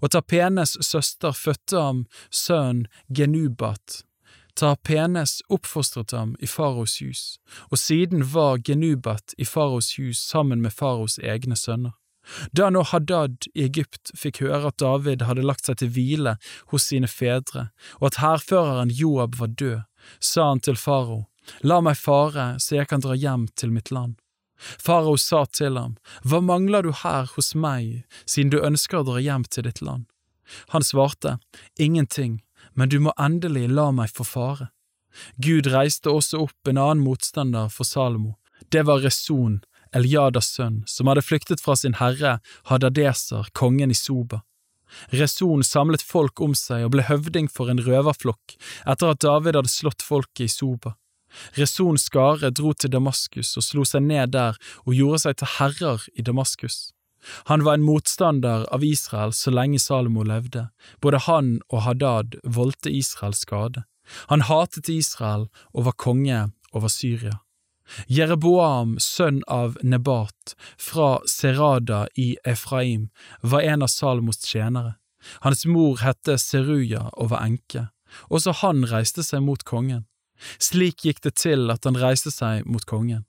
Og 0.01 0.11
Tapenes 0.11 0.77
søster 0.85 1.35
fødte 1.35 1.81
ham 1.81 2.05
sønnen 2.31 2.85
Genubat. 3.13 4.03
Tapenes 4.55 5.41
oppfostret 5.51 6.13
ham 6.15 6.35
i 6.39 6.47
faraos 6.47 7.01
hus, 7.03 7.23
og 7.71 7.79
siden 7.79 8.23
var 8.31 8.61
Genubat 8.63 9.35
i 9.37 9.45
faraos 9.45 9.97
hus 9.99 10.21
sammen 10.23 10.61
med 10.63 10.73
faraos 10.73 11.19
egne 11.19 11.57
sønner. 11.59 11.91
Da 12.57 12.71
nå 12.73 12.81
Hadad 12.89 13.45
i 13.53 13.65
Egypt 13.67 14.13
fikk 14.17 14.41
høre 14.41 14.71
at 14.71 14.79
David 14.81 15.25
hadde 15.27 15.45
lagt 15.45 15.67
seg 15.67 15.77
til 15.81 15.91
hvile 15.93 16.37
hos 16.71 16.87
sine 16.89 17.09
fedre, 17.11 17.69
og 17.99 18.09
at 18.09 18.21
hærføreren 18.23 18.93
Joab 18.93 19.37
var 19.39 19.53
død, 19.53 19.83
sa 20.19 20.49
han 20.49 20.63
til 20.63 20.79
farao, 20.79 21.25
La 21.61 21.77
meg 21.81 21.97
fare 21.99 22.55
så 22.57 22.79
jeg 22.79 22.89
kan 22.89 23.03
dra 23.03 23.13
hjem 23.13 23.45
til 23.53 23.69
mitt 23.75 23.91
land. 23.93 24.15
Farao 24.57 25.17
sa 25.19 25.43
til 25.45 25.77
ham, 25.77 25.97
Hva 26.23 26.39
mangler 26.41 26.81
du 26.87 26.91
her 27.03 27.29
hos 27.35 27.53
meg, 27.53 28.05
siden 28.25 28.53
du 28.53 28.63
ønsker 28.63 29.03
å 29.03 29.07
dra 29.11 29.21
hjem 29.21 29.45
til 29.45 29.67
ditt 29.67 29.83
land? 29.83 30.07
Han 30.73 30.85
svarte, 30.85 31.37
Ingenting, 31.77 32.39
men 32.75 32.91
du 32.91 32.99
må 33.01 33.13
endelig 33.19 33.67
la 33.71 33.89
meg 33.95 34.11
få 34.13 34.25
fare. 34.27 34.69
Gud 35.39 35.69
reiste 35.71 36.11
også 36.11 36.43
opp 36.45 36.69
en 36.69 36.79
annen 36.81 37.03
motstander 37.03 37.71
for 37.71 37.87
Salomo. 37.87 38.35
Det 38.71 38.83
var 38.87 39.03
Reson, 39.03 39.61
Eljadas 39.95 40.51
sønn, 40.57 40.83
som 40.87 41.07
hadde 41.07 41.23
flyktet 41.23 41.63
fra 41.63 41.77
sin 41.79 41.95
herre 42.01 42.39
Hadadeser, 42.67 43.47
kongen 43.55 43.93
i 43.93 43.97
Soba. 43.97 44.41
Reson 45.11 45.63
samlet 45.63 46.03
folk 46.03 46.39
om 46.43 46.53
seg 46.55 46.85
og 46.85 46.93
ble 46.95 47.07
høvding 47.07 47.47
for 47.51 47.71
en 47.71 47.81
røverflokk 47.83 48.55
etter 48.85 49.11
at 49.11 49.23
David 49.23 49.57
hadde 49.59 49.71
slått 49.71 50.05
folket 50.05 50.45
i 50.45 50.51
Soba. 50.51 50.95
Resons 51.59 52.07
skare 52.07 52.51
dro 52.55 52.73
til 52.73 52.93
Damaskus 52.93 53.55
og 53.59 53.65
slo 53.65 53.85
seg 53.87 54.05
ned 54.07 54.31
der 54.35 54.59
og 54.85 54.93
gjorde 54.95 55.25
seg 55.25 55.39
til 55.39 55.51
herrer 55.57 56.05
i 56.15 56.23
Damaskus. 56.25 56.91
Han 57.49 57.63
var 57.65 57.77
en 57.77 57.85
motstander 57.85 58.65
av 58.73 58.83
Israel 58.83 59.33
så 59.33 59.53
lenge 59.53 59.79
Salomo 59.79 60.23
levde, 60.23 60.69
både 61.01 61.23
han 61.27 61.59
og 61.69 61.85
Hadad 61.87 62.37
voldte 62.43 62.91
Israel 62.91 63.33
skade. 63.33 63.85
Han 64.29 64.45
hatet 64.45 64.89
Israel 64.89 65.47
og 65.73 65.87
var 65.89 65.97
konge 65.97 66.43
over 66.73 66.91
Syria. 66.91 67.39
Jereboam, 68.09 68.95
sønn 68.99 69.43
av 69.47 69.77
Nebat, 69.83 70.55
fra 70.77 71.19
Serada 71.29 72.05
i 72.17 72.33
Efraim, 72.45 73.09
var 73.41 73.61
en 73.61 73.85
av 73.85 73.91
Salomos 73.93 74.41
tjenere. 74.45 74.95
Hans 75.45 75.65
mor 75.65 76.01
hette 76.01 76.37
Seruja 76.41 77.07
og 77.13 77.31
var 77.33 77.45
enke. 77.45 77.87
Også 78.29 78.53
han 78.61 78.85
reiste 78.89 79.25
seg 79.25 79.43
mot 79.45 79.63
kongen. 79.65 80.05
Slik 80.61 81.05
gikk 81.05 81.21
det 81.25 81.35
til 81.41 81.71
at 81.73 81.85
han 81.87 81.97
reiste 81.97 82.33
seg 82.33 82.65
mot 82.69 82.85
kongen. 82.89 83.25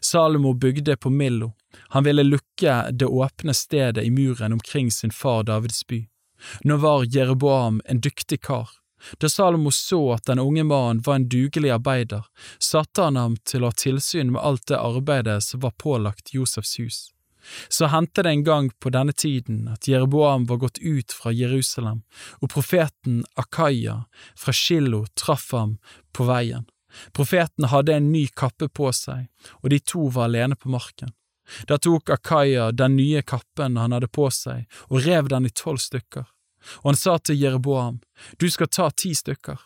Salomo 0.00 0.54
bygde 0.54 0.96
på 0.96 1.10
Millo, 1.10 1.52
han 1.88 2.04
ville 2.04 2.22
lukke 2.22 2.90
det 2.92 3.06
åpne 3.06 3.54
stedet 3.54 4.04
i 4.04 4.10
muren 4.10 4.52
omkring 4.52 4.90
sin 4.90 5.10
far 5.10 5.42
Davids 5.42 5.86
by. 5.86 6.04
Nå 6.64 6.76
var 6.76 7.04
Jeroboam 7.16 7.80
en 7.84 8.00
dyktig 8.00 8.40
kar, 8.42 8.70
da 9.18 9.28
Salomo 9.28 9.70
så 9.70 10.12
at 10.12 10.24
den 10.24 10.38
unge 10.38 10.64
mannen 10.64 11.02
var 11.02 11.14
en 11.14 11.28
dugelig 11.28 11.70
arbeider, 11.70 12.24
satte 12.58 13.02
han 13.02 13.16
ham 13.16 13.36
til 13.44 13.64
å 13.64 13.72
ha 13.72 13.78
tilsyn 13.78 14.32
med 14.32 14.42
alt 14.42 14.66
det 14.70 14.80
arbeidet 14.80 15.42
som 15.44 15.60
var 15.64 15.76
pålagt 15.80 16.34
Josefs 16.34 16.78
hus. 16.78 17.00
Så 17.68 17.86
hendte 17.92 18.22
det 18.22 18.30
en 18.30 18.44
gang 18.44 18.70
på 18.80 18.90
denne 18.90 19.12
tiden 19.12 19.68
at 19.68 19.88
Jeroboam 19.88 20.46
var 20.48 20.62
gått 20.62 20.78
ut 20.78 21.12
fra 21.12 21.32
Jerusalem, 21.32 22.02
og 22.40 22.50
profeten 22.50 23.24
Akaya 23.36 24.04
fra 24.36 24.52
Shillo 24.52 25.04
traff 25.12 25.50
ham 25.52 25.76
på 26.16 26.24
veien. 26.28 26.64
Profeten 27.12 27.68
hadde 27.72 27.96
en 27.96 28.12
ny 28.12 28.26
kappe 28.36 28.68
på 28.68 28.92
seg, 28.92 29.26
og 29.62 29.70
de 29.70 29.80
to 29.80 30.08
var 30.14 30.30
alene 30.30 30.56
på 30.56 30.70
marken. 30.72 31.12
Da 31.68 31.76
tok 31.76 32.10
Akaya 32.14 32.70
den 32.72 32.96
nye 32.96 33.22
kappen 33.22 33.76
han 33.76 33.92
hadde 33.92 34.08
på 34.08 34.30
seg, 34.32 34.64
og 34.88 35.04
rev 35.04 35.28
den 35.28 35.48
i 35.48 35.52
tolv 35.52 35.82
stykker 35.82 36.24
og 36.82 36.90
han 36.92 36.96
sa 36.96 37.18
til 37.18 37.40
Jeroboam, 37.40 38.00
du 38.40 38.50
skal 38.50 38.70
ta 38.70 38.90
ti 38.90 39.14
stykker. 39.14 39.58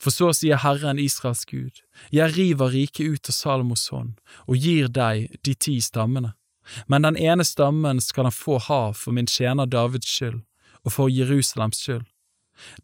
For 0.00 0.14
så 0.14 0.30
sier 0.32 0.62
Herren 0.62 0.98
Israels 0.98 1.44
Gud, 1.44 1.82
jeg 2.08 2.32
river 2.38 2.72
riket 2.72 3.04
ut 3.04 3.28
av 3.28 3.36
Salomos 3.36 3.90
hånd 3.92 4.14
og 4.48 4.56
gir 4.56 4.88
deg 4.88 5.34
de 5.44 5.52
ti 5.54 5.76
stammene, 5.84 6.32
men 6.88 7.04
den 7.04 7.18
ene 7.20 7.44
stammen 7.44 8.00
skal 8.00 8.30
han 8.30 8.36
få 8.36 8.56
ha 8.70 8.80
for 8.96 9.12
min 9.12 9.28
tjener 9.28 9.68
Davids 9.68 10.08
skyld 10.08 10.40
og 10.84 10.96
for 10.96 11.12
Jerusalems 11.12 11.82
skyld, 11.84 12.06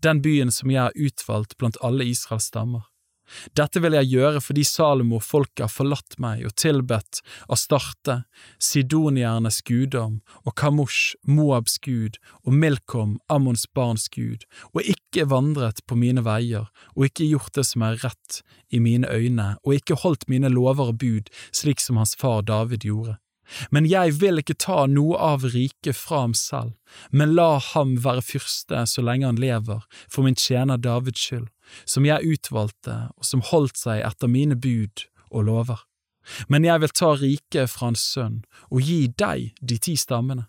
den 0.04 0.20
byen 0.20 0.52
som 0.52 0.72
jeg 0.72 0.90
har 0.90 0.96
utvalgt 1.08 1.56
blant 1.56 1.80
alle 1.80 2.04
Israels 2.04 2.50
stammer. 2.52 2.84
Dette 3.56 3.82
vil 3.82 3.96
jeg 3.98 4.10
gjøre 4.14 4.42
fordi 4.44 4.64
Salomo 4.66 5.18
og 5.20 5.26
folket 5.26 5.64
har 5.66 5.72
forlatt 5.72 6.16
meg 6.22 6.44
og 6.48 6.54
tilbedt 6.60 7.22
Astarte, 7.52 8.22
sidoniernes 8.62 9.60
guddom, 9.66 10.20
og 10.44 10.56
Kamosh, 10.60 11.16
Moabs 11.28 11.78
gud, 11.84 12.18
og 12.44 12.56
Milkom, 12.56 13.18
Ammons 13.32 13.66
barns 13.74 14.08
gud, 14.12 14.46
og 14.74 14.82
ikke 14.82 15.28
vandret 15.30 15.82
på 15.86 15.98
mine 15.98 16.24
veier, 16.26 16.68
og 16.96 17.08
ikke 17.08 17.30
gjort 17.30 17.56
det 17.58 17.66
som 17.70 17.86
er 17.86 18.00
rett 18.04 18.42
i 18.70 18.82
mine 18.82 19.08
øyne, 19.10 19.54
og 19.64 19.80
ikke 19.80 19.98
holdt 20.04 20.28
mine 20.30 20.50
lover 20.52 20.94
og 20.94 21.00
bud 21.02 21.32
slik 21.52 21.82
som 21.82 22.00
hans 22.00 22.16
far 22.18 22.42
David 22.46 22.86
gjorde. 22.86 23.18
Men 23.74 23.86
jeg 23.88 24.14
vil 24.20 24.40
ikke 24.40 24.58
ta 24.58 24.84
noe 24.86 25.18
av 25.18 25.44
riket 25.54 25.98
fra 25.98 26.24
ham 26.24 26.34
selv, 26.38 26.76
men 27.10 27.34
la 27.34 27.58
ham 27.72 27.96
være 28.04 28.22
fyrste 28.22 28.84
så 28.86 29.02
lenge 29.04 29.26
han 29.26 29.40
lever, 29.42 29.82
for 30.10 30.26
min 30.26 30.38
tjener 30.38 30.78
Davids 30.78 31.22
skyld, 31.22 31.48
som 31.84 32.06
jeg 32.06 32.26
utvalgte 32.36 32.96
og 33.16 33.26
som 33.26 33.44
holdt 33.50 33.78
seg 33.80 34.04
etter 34.06 34.30
mine 34.30 34.56
bud 34.56 35.06
og 35.30 35.46
lover. 35.48 35.84
Men 36.48 36.66
jeg 36.66 36.82
vil 36.82 36.94
ta 36.94 37.10
riket 37.16 37.72
fra 37.72 37.90
hans 37.90 38.02
sønn 38.12 38.42
og 38.68 38.82
gi 38.84 39.06
deg 39.18 39.52
de 39.60 39.78
ti 39.82 39.96
stammene. 39.98 40.46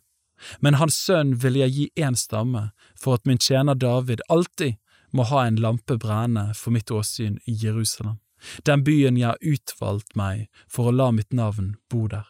Men 0.60 0.80
hans 0.82 0.98
sønn 0.98 1.36
vil 1.42 1.60
jeg 1.60 1.76
gi 1.76 1.86
én 2.02 2.18
stamme, 2.18 2.72
for 2.98 3.20
at 3.20 3.28
min 3.30 3.38
tjener 3.38 3.78
David 3.78 4.24
alltid 4.30 4.80
må 5.12 5.28
ha 5.30 5.46
en 5.46 5.60
lampe 5.62 5.98
brenne 6.02 6.52
for 6.58 6.74
mitt 6.74 6.92
åsyn 6.92 7.38
i 7.46 7.56
Jerusalem, 7.64 8.18
den 8.66 8.84
byen 8.88 9.20
jeg 9.20 9.34
har 9.34 9.42
utvalgt 9.46 10.16
meg 10.18 10.48
for 10.68 10.90
å 10.90 10.96
la 10.96 11.12
mitt 11.14 11.34
navn 11.34 11.76
bo 11.92 12.08
der. 12.10 12.26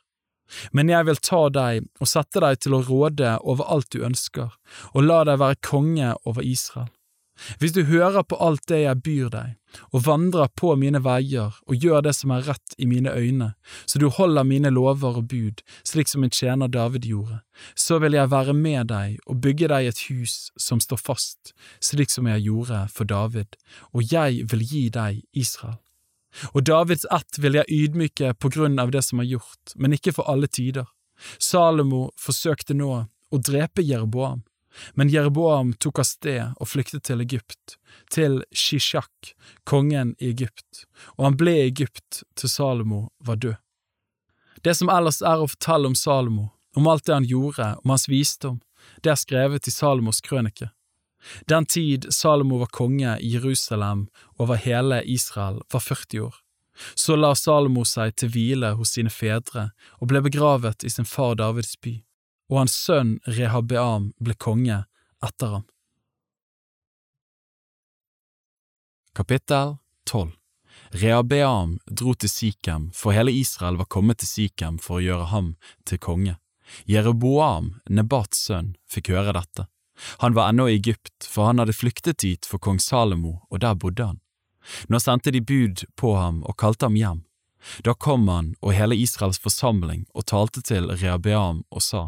Men 0.76 0.92
jeg 0.92 1.08
vil 1.08 1.22
ta 1.24 1.46
deg 1.54 1.86
og 2.04 2.10
sette 2.12 2.42
deg 2.44 2.60
til 2.60 2.76
å 2.76 2.82
råde 2.84 3.38
over 3.40 3.70
alt 3.72 3.94
du 3.96 4.02
ønsker, 4.04 4.52
og 4.92 5.06
la 5.06 5.22
deg 5.30 5.40
være 5.40 5.62
konge 5.64 6.12
over 6.28 6.44
Israel. 6.44 6.92
Hvis 7.60 7.74
du 7.76 7.84
hører 7.88 8.24
på 8.24 8.38
alt 8.42 8.64
det 8.70 8.84
jeg 8.84 9.02
byr 9.06 9.30
deg, 9.34 9.58
og 9.96 10.04
vandrer 10.06 10.50
på 10.58 10.74
mine 10.76 11.00
veier 11.04 11.56
og 11.68 11.76
gjør 11.76 12.04
det 12.06 12.14
som 12.18 12.34
er 12.36 12.44
rett 12.50 12.76
i 12.78 12.88
mine 12.90 13.14
øyne, 13.16 13.54
så 13.86 14.00
du 14.00 14.10
holder 14.12 14.44
mine 14.48 14.72
lover 14.74 15.22
og 15.22 15.30
bud, 15.32 15.62
slik 15.88 16.12
som 16.12 16.22
min 16.26 16.34
tjener 16.34 16.72
David 16.72 17.08
gjorde, 17.08 17.40
så 17.76 18.00
vil 18.04 18.18
jeg 18.18 18.32
være 18.32 18.56
med 18.58 18.92
deg 18.92 19.22
og 19.26 19.40
bygge 19.44 19.72
deg 19.72 19.92
et 19.92 20.04
hus 20.10 20.52
som 20.60 20.82
står 20.84 21.00
fast, 21.00 21.54
slik 21.80 22.12
som 22.12 22.28
jeg 22.28 22.46
gjorde 22.50 22.86
for 22.92 23.08
David, 23.08 23.56
og 23.94 24.12
jeg 24.12 24.44
vil 24.52 24.68
gi 24.68 24.90
deg 24.90 25.24
Israel. 25.34 25.80
Og 26.56 26.64
Davids 26.64 27.06
ett 27.12 27.40
vil 27.44 27.58
jeg 27.60 27.68
ydmyke 27.68 28.34
på 28.40 28.52
grunn 28.54 28.80
av 28.80 28.92
det 28.94 29.04
som 29.04 29.20
er 29.20 29.28
gjort, 29.34 29.74
men 29.76 29.96
ikke 29.96 30.14
for 30.16 30.30
alle 30.32 30.48
tider. 30.48 30.88
Salomo 31.40 32.10
forsøkte 32.20 32.76
nå 32.78 32.92
å 33.32 33.40
drepe 33.40 33.84
Jeroboam, 33.84 34.42
men 34.94 35.12
Jeroboam 35.12 35.74
tok 35.74 36.02
av 36.04 36.08
sted 36.08 36.56
og 36.58 36.70
flyktet 36.70 37.04
til 37.08 37.24
Egypt, 37.24 37.78
til 38.12 38.42
Shishak, 38.52 39.34
kongen 39.68 40.16
i 40.20 40.32
Egypt, 40.32 40.86
og 41.18 41.30
han 41.30 41.38
ble 41.40 41.58
i 41.58 41.68
Egypt 41.70 42.24
til 42.40 42.52
Salomo 42.52 43.10
var 43.20 43.42
død. 43.42 43.60
Det 44.62 44.76
som 44.78 44.92
ellers 44.94 45.22
er 45.26 45.42
å 45.42 45.50
fortelle 45.50 45.90
om 45.90 45.98
Salomo, 45.98 46.52
om 46.78 46.88
alt 46.88 47.08
det 47.08 47.18
han 47.18 47.28
gjorde, 47.28 47.74
om 47.84 47.94
hans 47.94 48.08
visdom, 48.10 48.62
det 49.04 49.14
er 49.14 49.20
skrevet 49.20 49.68
i 49.68 49.74
Salomos 49.74 50.22
krønike. 50.22 50.70
Den 51.50 51.66
tid 51.66 52.08
Salomo 52.14 52.58
var 52.62 52.72
konge 52.74 53.18
i 53.20 53.34
Jerusalem 53.36 54.08
over 54.42 54.58
hele 54.58 55.02
Israel, 55.06 55.62
var 55.74 55.80
40 55.80 56.22
år. 56.22 56.36
Så 56.96 57.16
la 57.16 57.34
Salomo 57.36 57.84
seg 57.86 58.16
til 58.18 58.32
hvile 58.34 58.72
hos 58.78 58.96
sine 58.96 59.12
fedre 59.14 59.70
og 60.00 60.10
ble 60.10 60.22
begravet 60.26 60.86
i 60.88 60.90
sin 60.90 61.06
far 61.06 61.36
Davids 61.38 61.76
by, 61.78 62.00
og 62.52 62.66
hans 62.66 62.76
sønn 62.76 63.16
Rehabeam 63.26 64.12
ble 64.20 64.36
konge 64.36 64.84
etter 65.24 65.56
ham. 65.56 65.66
Kapittel 69.16 69.78
12 70.08 70.32
Rehabeam 70.92 71.78
dro 71.88 72.14
til 72.14 72.30
Sikhem, 72.30 72.90
for 72.92 73.16
hele 73.16 73.32
Israel 73.32 73.80
var 73.80 73.88
kommet 73.88 74.20
til 74.20 74.28
Sikhem 74.28 74.80
for 74.80 75.00
å 75.00 75.06
gjøre 75.06 75.30
ham 75.32 75.54
til 75.88 76.02
konge. 76.04 76.36
Jeroboam, 76.88 77.78
Nebats 77.90 78.46
sønn, 78.48 78.76
fikk 78.92 79.12
høre 79.16 79.36
dette. 79.36 79.68
Han 80.24 80.36
var 80.36 80.52
ennå 80.52 80.68
i 80.68 80.76
Egypt, 80.80 81.28
for 81.28 81.48
han 81.48 81.60
hadde 81.62 81.76
flyktet 81.76 82.24
dit 82.24 82.48
for 82.48 82.60
kong 82.60 82.80
Salomo, 82.84 83.40
og 83.52 83.64
der 83.64 83.76
bodde 83.76 84.08
han. 84.12 84.22
Nå 84.92 85.00
sendte 85.00 85.32
de 85.32 85.42
bud 85.42 85.86
på 85.96 86.16
ham 86.18 86.42
og 86.44 86.58
kalte 86.60 86.88
ham 86.88 86.98
hjem. 87.00 87.24
Da 87.86 87.94
kom 87.94 88.28
han 88.28 88.54
og 88.62 88.74
hele 88.74 88.98
Israels 88.98 89.40
forsamling 89.42 90.06
og 90.14 90.28
talte 90.32 90.64
til 90.66 90.90
Rehabeam 90.92 91.64
og 91.70 91.86
sa, 91.86 92.04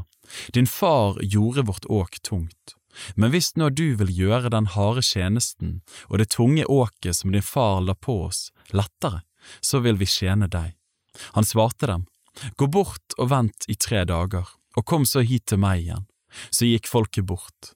Din 0.53 0.67
far 0.67 1.19
gjorde 1.21 1.65
vårt 1.67 1.85
åk 1.89 2.21
tungt, 2.23 2.75
men 3.15 3.33
hvis 3.33 3.53
nå 3.57 3.69
du 3.73 3.95
vil 3.99 4.11
gjøre 4.13 4.51
den 4.53 4.69
harde 4.73 5.01
tjenesten 5.01 5.81
og 6.09 6.19
det 6.21 6.31
tunge 6.35 6.65
åket 6.65 7.17
som 7.17 7.33
din 7.33 7.45
far 7.45 7.81
la 7.81 7.95
på 7.95 8.23
oss, 8.29 8.51
lettere, 8.71 9.23
så 9.61 9.81
vil 9.83 9.97
vi 9.99 10.07
tjene 10.09 10.47
deg. 10.47 10.73
Han 11.37 11.45
svarte 11.45 11.89
dem, 11.89 12.05
Gå 12.57 12.65
bort 12.67 13.13
og 13.21 13.29
vent 13.29 13.67
i 13.69 13.75
tre 13.77 14.01
dager, 14.09 14.47
og 14.73 14.85
kom 14.89 15.05
så 15.05 15.21
hit 15.21 15.45
til 15.51 15.61
meg 15.61 15.83
igjen. 15.83 16.07
Så 16.49 16.65
gikk 16.65 16.89
folket 16.89 17.27
bort. 17.29 17.73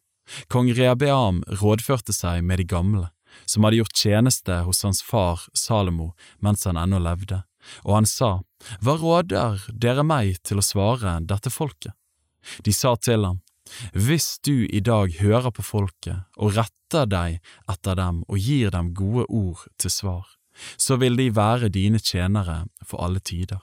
Kong 0.50 0.72
Rehabeam 0.74 1.44
rådførte 1.62 2.16
seg 2.16 2.42
med 2.44 2.58
de 2.58 2.66
gamle, 2.66 3.10
som 3.46 3.64
hadde 3.64 3.84
gjort 3.84 4.02
tjeneste 4.02 4.64
hos 4.66 4.82
hans 4.84 5.04
far 5.06 5.46
Salomo 5.54 6.16
mens 6.44 6.66
han 6.66 6.80
ennå 6.82 7.00
levde, 7.04 7.44
og 7.84 8.00
han 8.00 8.10
sa, 8.10 8.42
Hva 8.82 8.98
råder 8.98 9.68
dere 9.74 10.06
meg 10.06 10.40
til 10.44 10.62
å 10.62 10.66
svare 10.66 11.20
dette 11.26 11.52
folket? 11.54 11.94
De 12.64 12.74
sa 12.74 12.96
til 12.96 13.26
ham, 13.26 13.42
Hvis 13.94 14.40
du 14.40 14.66
i 14.66 14.80
dag 14.80 15.12
hører 15.20 15.52
på 15.52 15.64
folket 15.64 16.24
og 16.38 16.56
retter 16.56 17.06
deg 17.06 17.40
etter 17.68 18.00
dem 18.00 18.24
og 18.28 18.40
gir 18.40 18.72
dem 18.72 18.94
gode 18.96 19.28
ord 19.28 19.68
til 19.78 19.92
svar, 19.92 20.26
så 20.78 20.98
vil 20.98 21.18
de 21.20 21.30
være 21.36 21.70
dine 21.70 22.00
tjenere 22.00 22.66
for 22.86 23.04
alle 23.04 23.20
tider. 23.20 23.60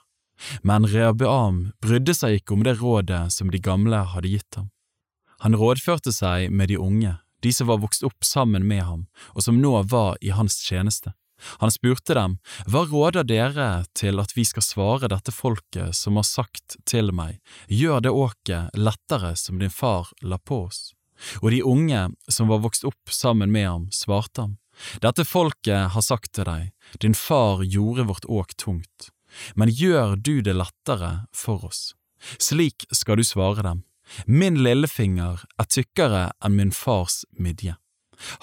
Men 0.63 0.87
Rehabeam 0.87 1.73
brydde 1.83 2.15
seg 2.15 2.41
ikke 2.41 2.57
om 2.57 2.65
det 2.67 2.79
rådet 2.81 3.33
som 3.33 3.51
de 3.51 3.61
gamle 3.63 4.03
hadde 4.13 4.31
gitt 4.31 4.59
ham. 4.59 4.71
Han 5.45 5.57
rådførte 5.59 6.13
seg 6.13 6.51
med 6.51 6.71
de 6.71 6.79
unge, 6.81 7.17
de 7.45 7.53
som 7.53 7.69
var 7.69 7.83
vokst 7.83 8.05
opp 8.07 8.25
sammen 8.25 8.67
med 8.67 8.85
ham, 8.85 9.07
og 9.35 9.45
som 9.45 9.61
nå 9.61 9.77
var 9.91 10.17
i 10.25 10.33
hans 10.35 10.61
tjeneste. 10.65 11.13
Han 11.63 11.73
spurte 11.73 12.15
dem, 12.15 12.39
Hva 12.67 12.85
råder 12.89 13.27
dere 13.29 13.85
til 13.97 14.21
at 14.23 14.35
vi 14.37 14.45
skal 14.49 14.65
svare 14.65 15.11
dette 15.13 15.33
folket 15.35 15.97
som 15.97 16.17
har 16.21 16.27
sagt 16.29 16.77
til 16.89 17.13
meg, 17.13 17.41
gjør 17.69 18.05
det 18.05 18.13
åket 18.13 18.77
lettere 18.79 19.35
som 19.37 19.59
din 19.59 19.73
far 19.73 20.13
la 20.23 20.39
på 20.39 20.65
oss? 20.69 20.93
Og 21.43 21.51
de 21.55 21.63
unge 21.63 22.09
som 22.29 22.51
var 22.51 22.63
vokst 22.65 22.85
opp 22.89 23.11
sammen 23.11 23.53
med 23.55 23.69
ham, 23.69 23.89
svarte 23.95 24.47
ham, 24.47 24.57
Dette 24.99 25.23
folket 25.25 25.93
har 25.95 26.03
sagt 26.03 26.33
til 26.35 26.49
deg, 26.49 26.73
din 26.99 27.15
far 27.15 27.63
gjorde 27.63 28.09
vårt 28.09 28.25
åk 28.27 28.57
tungt, 28.59 29.11
men 29.55 29.71
gjør 29.71 30.17
du 30.17 30.41
det 30.43 30.57
lettere 30.59 31.27
for 31.35 31.69
oss? 31.71 31.93
Slik 32.43 32.87
skal 32.91 33.21
du 33.21 33.25
svare 33.25 33.63
dem, 33.63 33.85
Min 34.27 34.59
lillefinger 34.63 35.47
er 35.59 35.71
tykkere 35.71 36.27
enn 36.45 36.59
min 36.59 36.73
fars 36.75 37.25
midje. 37.39 37.77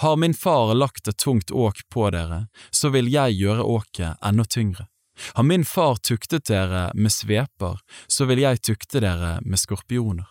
Har 0.04 0.16
min 0.18 0.34
far 0.34 0.74
lagt 0.76 1.08
et 1.08 1.18
tungt 1.18 1.52
åk 1.52 1.84
på 1.90 2.10
dere, 2.14 2.48
så 2.72 2.90
vil 2.90 3.12
jeg 3.12 3.38
gjøre 3.40 3.64
åket 3.64 4.18
enda 4.22 4.46
tyngre. 4.46 4.88
Har 5.34 5.44
min 5.44 5.66
far 5.66 5.96
tuktet 5.96 6.46
dere 6.50 6.92
med 6.96 7.12
sveper, 7.12 7.80
så 8.08 8.26
vil 8.26 8.42
jeg 8.44 8.62
tukte 8.62 9.02
dere 9.04 9.40
med 9.46 9.60
skorpioner. 9.60 10.28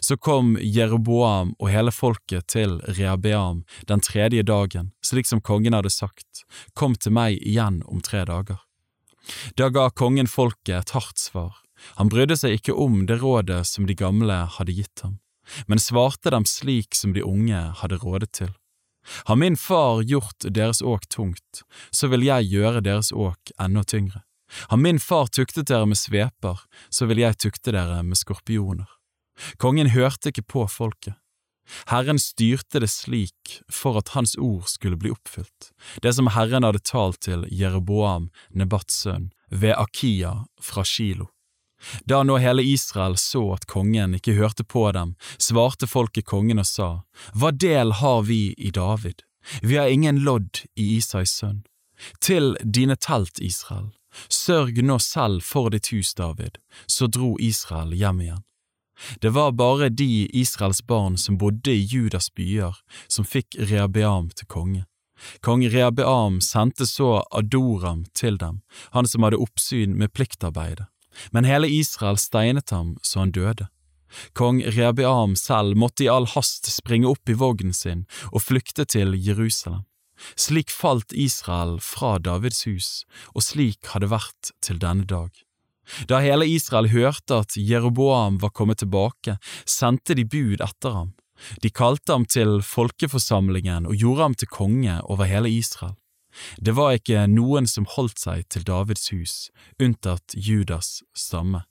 Så 0.00 0.16
kom 0.16 0.56
Jeroboam 0.60 1.52
og 1.58 1.70
hele 1.70 1.92
folket 1.94 2.48
til 2.50 2.80
Rehabeam 2.82 3.62
den 3.86 4.02
tredje 4.02 4.42
dagen, 4.42 4.90
slik 5.06 5.28
som 5.30 5.40
kongen 5.40 5.76
hadde 5.76 5.92
sagt, 5.94 6.42
kom 6.74 6.96
til 6.98 7.14
meg 7.14 7.38
igjen 7.38 7.82
om 7.86 8.02
tre 8.02 8.24
dager. 8.26 8.58
Da 9.54 9.68
ga 9.70 9.88
kongen 9.90 10.26
folket 10.26 10.74
et 10.80 10.94
hardt 10.96 11.20
svar, 11.20 11.54
han 12.00 12.10
brydde 12.10 12.36
seg 12.40 12.58
ikke 12.58 12.74
om 12.74 13.04
det 13.06 13.20
rådet 13.22 13.62
som 13.70 13.86
de 13.86 13.94
gamle 13.94 14.40
hadde 14.56 14.74
gitt 14.74 15.04
ham, 15.04 15.18
men 15.66 15.82
svarte 15.82 16.32
dem 16.34 16.46
slik 16.48 16.96
som 16.98 17.14
de 17.14 17.22
unge 17.22 17.60
hadde 17.82 18.00
rådet 18.02 18.32
til. 18.40 18.50
Har 19.28 19.36
min 19.36 19.56
far 19.56 20.02
gjort 20.02 20.48
deres 20.48 20.82
åk 20.82 21.08
tungt, 21.08 21.62
så 21.90 22.08
vil 22.12 22.26
jeg 22.26 22.50
gjøre 22.52 22.84
deres 22.84 23.12
åk 23.12 23.52
enda 23.60 23.84
tyngre. 23.84 24.24
Har 24.68 24.80
min 24.80 25.00
far 25.00 25.28
tuktet 25.28 25.68
dere 25.68 25.86
med 25.86 26.00
sveper, 26.00 26.60
så 26.90 27.08
vil 27.08 27.20
jeg 27.20 27.36
tukte 27.36 27.72
dere 27.74 28.02
med 28.02 28.16
skorpioner. 28.16 28.88
Kongen 29.60 29.92
hørte 29.92 30.32
ikke 30.32 30.46
på 30.48 30.66
folket. 30.72 31.18
Herren 31.90 32.18
styrte 32.18 32.80
det 32.80 32.88
slik 32.88 33.58
for 33.68 33.98
at 34.00 34.14
hans 34.14 34.38
ord 34.40 34.64
skulle 34.72 34.96
bli 34.96 35.12
oppfylt, 35.12 35.72
det 36.02 36.14
som 36.16 36.30
Herren 36.32 36.64
hadde 36.64 36.80
talt 36.80 37.20
til 37.26 37.44
Jeroboam, 37.52 38.30
Nebats 38.56 39.04
ved 39.50 39.74
Akia 39.76 40.32
fra 40.60 40.84
Shilo. 40.84 41.28
Da 42.04 42.22
nå 42.22 42.38
hele 42.38 42.62
Israel 42.62 43.16
så 43.16 43.52
at 43.54 43.66
kongen 43.70 44.16
ikke 44.18 44.34
hørte 44.38 44.64
på 44.64 44.88
dem, 44.92 45.14
svarte 45.38 45.86
folket 45.86 46.26
kongen 46.26 46.58
og 46.58 46.66
sa, 46.66 46.90
Hva 47.34 47.52
del 47.54 47.92
har 48.02 48.22
vi 48.26 48.54
i 48.58 48.70
David? 48.74 49.22
Vi 49.62 49.76
har 49.76 49.88
ingen 49.88 50.20
lodd 50.24 50.64
i 50.74 50.96
Isais 50.98 51.32
sønn. 51.32 51.62
Til 52.20 52.56
dine 52.62 52.96
telt, 52.96 53.40
Israel, 53.42 53.90
sørg 54.28 54.82
nå 54.82 54.98
selv 55.02 55.42
for 55.42 55.70
ditt 55.70 55.90
hus, 55.94 56.14
David. 56.14 56.58
Så 56.86 57.06
dro 57.06 57.36
Israel 57.40 57.94
hjem 57.94 58.20
igjen. 58.26 58.44
Det 59.22 59.30
var 59.30 59.54
bare 59.54 59.88
de 59.88 60.26
Israels 60.34 60.82
barn 60.82 61.16
som 61.18 61.38
bodde 61.38 61.70
i 61.70 61.86
Judas 61.86 62.32
byer, 62.34 62.74
som 63.06 63.24
fikk 63.24 63.54
Rehabeam 63.58 64.30
til 64.34 64.46
konge. 64.46 64.84
Kong 65.42 65.62
Rehabeam 65.66 66.40
sendte 66.42 66.86
så 66.86 67.22
Adoram 67.30 68.04
til 68.14 68.38
dem, 68.38 68.60
han 68.94 69.06
som 69.06 69.26
hadde 69.26 69.38
oppsyn 69.42 69.94
med 69.98 70.12
pliktarbeidet 70.14 70.86
men 71.32 71.48
hele 71.48 71.68
Israel 71.68 72.18
steinet 72.20 72.70
ham 72.74 72.96
så 73.02 73.24
han 73.24 73.34
døde. 73.34 73.68
Kong 74.32 74.62
Rehabeam 74.64 75.34
selv 75.36 75.76
måtte 75.76 76.06
i 76.06 76.08
all 76.12 76.26
hast 76.32 76.70
springe 76.72 77.08
opp 77.10 77.28
i 77.28 77.36
vognen 77.36 77.76
sin 77.76 78.06
og 78.32 78.42
flykte 78.46 78.86
til 78.88 79.12
Jerusalem. 79.14 79.84
Slik 80.34 80.72
falt 80.74 81.12
Israel 81.12 81.76
fra 81.84 82.16
Davids 82.18 82.64
hus, 82.66 83.04
og 83.34 83.44
slik 83.46 83.92
har 83.92 84.02
det 84.02 84.10
vært 84.10 84.50
til 84.64 84.80
denne 84.82 85.06
dag. 85.06 85.30
Da 86.10 86.18
hele 86.20 86.48
Israel 86.48 86.90
hørte 86.92 87.38
at 87.44 87.56
Jeroboam 87.56 88.40
var 88.42 88.52
kommet 88.52 88.82
tilbake, 88.82 89.38
sendte 89.64 90.16
de 90.18 90.26
bud 90.28 90.60
etter 90.60 90.96
ham. 90.96 91.14
De 91.62 91.70
kalte 91.70 92.12
ham 92.12 92.26
til 92.26 92.58
folkeforsamlingen 92.66 93.86
og 93.86 93.96
gjorde 93.96 94.26
ham 94.26 94.34
til 94.34 94.50
konge 94.50 94.98
over 95.06 95.30
hele 95.30 95.52
Israel. 95.54 95.94
Det 96.58 96.74
var 96.76 96.98
ikke 96.98 97.26
noen 97.30 97.66
som 97.66 97.88
holdt 97.96 98.20
seg 98.22 98.46
til 98.52 98.66
Davids 98.68 99.10
hus, 99.14 99.34
unntatt 99.82 100.34
Judas 100.34 101.02
stamme. 101.16 101.64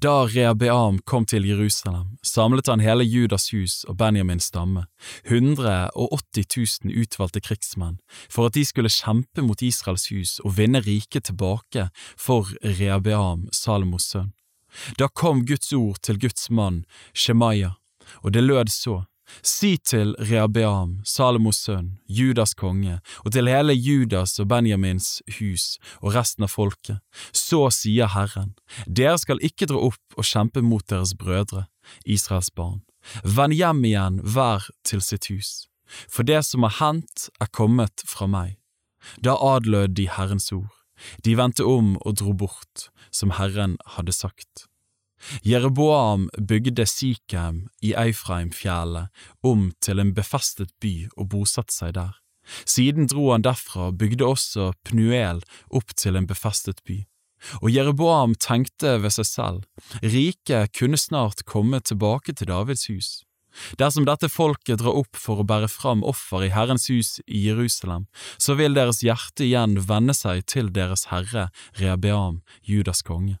Da 0.00 0.24
Rehabeam 0.26 0.98
kom 1.04 1.26
til 1.26 1.44
Jerusalem, 1.48 2.16
samlet 2.22 2.68
han 2.70 2.82
hele 2.82 3.04
Judas 3.04 3.50
hus 3.52 3.82
og 3.88 3.98
Benjamins 4.00 4.48
stamme, 4.50 4.86
180 5.26 6.84
000 6.86 7.02
utvalgte 7.02 7.42
krigsmenn, 7.44 7.98
for 8.30 8.48
at 8.48 8.56
de 8.56 8.64
skulle 8.64 8.92
kjempe 8.92 9.44
mot 9.44 9.62
Israels 9.62 10.08
hus 10.12 10.38
og 10.44 10.56
vinne 10.58 10.82
riket 10.84 11.28
tilbake 11.30 11.88
for 12.16 12.50
Rehabeam, 12.64 13.48
Salomos 13.52 14.08
sønn. 14.14 14.32
Da 14.98 15.06
kom 15.08 15.44
Guds 15.46 15.72
ord 15.72 16.00
til 16.02 16.18
Guds 16.18 16.50
mann, 16.50 16.84
Shemaya, 17.14 17.74
og 18.22 18.34
det 18.34 18.42
lød 18.42 18.72
så, 18.74 19.04
Si 19.42 19.76
til 19.78 20.12
Rehabeam, 20.20 20.98
Salomos 21.08 21.62
sønn, 21.64 21.94
Judas 22.06 22.54
konge, 22.54 22.98
og 23.24 23.32
til 23.32 23.48
hele 23.48 23.74
Judas 23.74 24.36
og 24.42 24.48
Benjamins 24.52 25.22
hus 25.38 25.78
og 26.02 26.14
resten 26.16 26.46
av 26.46 26.52
folket, 26.52 27.00
så 27.32 27.66
sier 27.74 28.12
Herren, 28.14 28.54
dere 28.86 29.16
skal 29.20 29.42
ikke 29.44 29.68
dra 29.70 29.80
opp 29.90 30.18
og 30.18 30.28
kjempe 30.28 30.64
mot 30.64 30.84
deres 30.92 31.14
brødre, 31.18 31.66
Israels 32.04 32.52
barn. 32.54 32.82
Vend 33.24 33.56
hjem 33.56 33.84
igjen 33.84 34.20
hver 34.24 34.68
til 34.86 35.02
sitt 35.04 35.28
hus, 35.32 35.66
for 36.08 36.24
det 36.24 36.42
som 36.46 36.64
har 36.64 36.78
hendt 36.80 37.28
er 37.40 37.50
kommet 37.52 38.04
fra 38.08 38.28
meg. 38.30 38.56
Da 39.20 39.36
adlød 39.36 39.96
de 39.98 40.08
Herrens 40.08 40.50
ord, 40.52 40.72
de 41.24 41.36
vendte 41.36 41.66
om 41.68 41.96
og 42.00 42.20
dro 42.20 42.32
bort, 42.32 42.88
som 43.12 43.34
Herren 43.36 43.76
hadde 43.96 44.14
sagt. 44.16 44.68
Jeroboam 45.46 46.28
bygde 46.38 46.86
Sikhem 46.88 47.64
i 47.82 47.94
Eifreimfjellet 47.98 49.08
om 49.46 49.70
til 49.84 50.02
en 50.02 50.12
befestet 50.16 50.72
by 50.84 50.94
og 51.16 51.30
bosatte 51.34 51.74
seg 51.74 51.96
der. 51.98 52.12
Siden 52.68 53.08
dro 53.08 53.30
han 53.32 53.44
derfra 53.44 53.88
og 53.90 53.98
bygde 54.00 54.26
også 54.28 54.72
Pnuel 54.84 55.40
opp 55.72 55.94
til 55.96 56.18
en 56.20 56.28
befestet 56.28 56.82
by. 56.84 57.02
Og 57.60 57.70
Jeroboam 57.72 58.34
tenkte 58.40 58.96
ved 59.02 59.12
seg 59.12 59.28
selv, 59.28 59.60
riket 60.00 60.72
kunne 60.76 61.00
snart 61.00 61.44
komme 61.48 61.80
tilbake 61.80 62.32
til 62.32 62.48
Davids 62.48 62.88
hus. 62.88 63.10
Dersom 63.78 64.06
dette 64.08 64.30
folket 64.32 64.80
drar 64.80 64.96
opp 64.98 65.14
for 65.20 65.40
å 65.40 65.46
bære 65.46 65.68
fram 65.70 66.02
offer 66.06 66.46
i 66.46 66.50
Herrens 66.50 66.88
hus 66.90 67.20
i 67.26 67.44
Jerusalem, 67.46 68.08
så 68.38 68.56
vil 68.58 68.74
deres 68.74 69.04
hjerte 69.04 69.46
igjen 69.46 69.78
vende 69.88 70.16
seg 70.16 70.42
til 70.50 70.72
deres 70.74 71.08
herre 71.12 71.50
Rehabeam, 71.78 72.42
Judas 72.66 73.04
konge. 73.06 73.38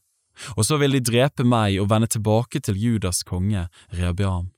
Og 0.56 0.66
så 0.66 0.78
vil 0.80 0.96
de 0.96 1.02
drepe 1.04 1.46
meg 1.46 1.78
og 1.82 1.90
vende 1.92 2.10
tilbake 2.10 2.60
til 2.64 2.78
Judas 2.80 3.22
konge, 3.26 3.68
Rehabiam. 3.94 4.50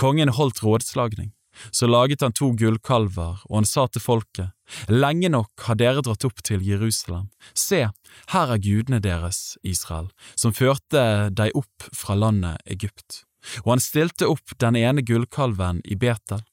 Kongen 0.00 0.32
holdt 0.34 0.62
rådslagning. 0.64 1.32
Så 1.70 1.86
laget 1.86 2.22
han 2.22 2.32
to 2.32 2.52
gullkalver, 2.56 3.42
og 3.48 3.54
han 3.56 3.66
sa 3.68 3.86
til 3.90 4.02
folket, 4.02 4.52
Lenge 4.88 5.28
nok 5.28 5.64
har 5.66 5.76
dere 5.80 6.02
dratt 6.06 6.24
opp 6.24 6.42
til 6.46 6.62
Jerusalem. 6.64 7.26
Se, 7.58 7.88
her 8.32 8.52
er 8.54 8.62
gudene 8.62 9.00
deres, 9.02 9.58
Israel, 9.66 10.08
som 10.38 10.54
førte 10.54 11.30
deg 11.34 11.56
opp 11.58 11.90
fra 11.96 12.14
landet 12.14 12.62
Egypt. 12.70 13.24
Og 13.64 13.74
han 13.74 13.82
stilte 13.82 14.28
opp 14.30 14.54
den 14.62 14.78
ene 14.78 15.02
gullkalven 15.02 15.82
i 15.84 15.98
Betel, 15.98 16.44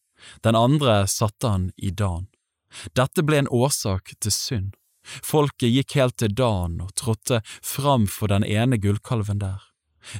den 0.44 0.58
andre 0.58 1.06
satte 1.08 1.54
han 1.54 1.70
i 1.78 1.92
Dan. 1.92 2.28
Dette 2.98 3.24
ble 3.24 3.44
en 3.44 3.54
årsak 3.54 4.16
til 4.20 4.34
synd. 4.34 4.74
Folket 5.24 5.72
gikk 5.72 5.98
helt 6.00 6.18
til 6.22 6.36
Dan 6.36 6.82
og 6.84 6.94
trådte 7.00 7.42
fram 7.64 8.08
for 8.12 8.32
den 8.32 8.46
ene 8.48 8.80
gullkalven 8.82 9.42
der. 9.44 9.64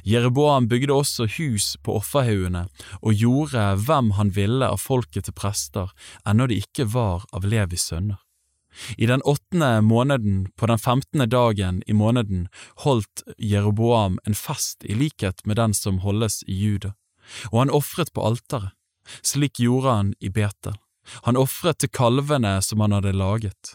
Jereboam 0.04 0.68
bygde 0.68 0.92
også 0.92 1.26
hus 1.38 1.76
på 1.84 1.96
offerhaugene 1.96 2.66
og 3.00 3.14
gjorde 3.16 3.64
hvem 3.86 4.12
han 4.18 4.32
ville 4.36 4.68
av 4.68 4.80
folket 4.82 5.28
til 5.28 5.36
prester, 5.36 5.92
ennå 6.28 6.48
de 6.48 6.60
ikke 6.60 6.88
var 6.92 7.24
av 7.32 7.46
Levis 7.48 7.88
sønner. 7.88 8.18
I 8.96 9.08
den 9.10 9.22
åttende 9.24 9.80
måneden, 9.82 10.48
på 10.56 10.66
den 10.66 10.78
femtende 10.78 11.26
dagen 11.26 11.82
i 11.86 11.92
måneden, 11.92 12.46
holdt 12.84 13.24
Jeroboam 13.38 14.18
en 14.24 14.36
fest 14.38 14.84
i 14.84 14.94
likhet 14.94 15.42
med 15.46 15.56
den 15.56 15.74
som 15.74 16.02
holdes 16.04 16.42
i 16.46 16.54
Juda, 16.54 16.92
og 17.50 17.58
han 17.58 17.74
ofret 17.74 18.12
på 18.12 18.22
alteret. 18.22 18.70
Slik 19.24 19.58
gjorde 19.58 19.90
han 19.90 20.14
i 20.20 20.28
Betel. 20.28 20.76
Han 21.24 21.40
ofret 21.40 21.80
til 21.80 21.88
kalvene 21.88 22.58
som 22.62 22.84
han 22.84 22.92
hadde 22.92 23.16
laget, 23.16 23.74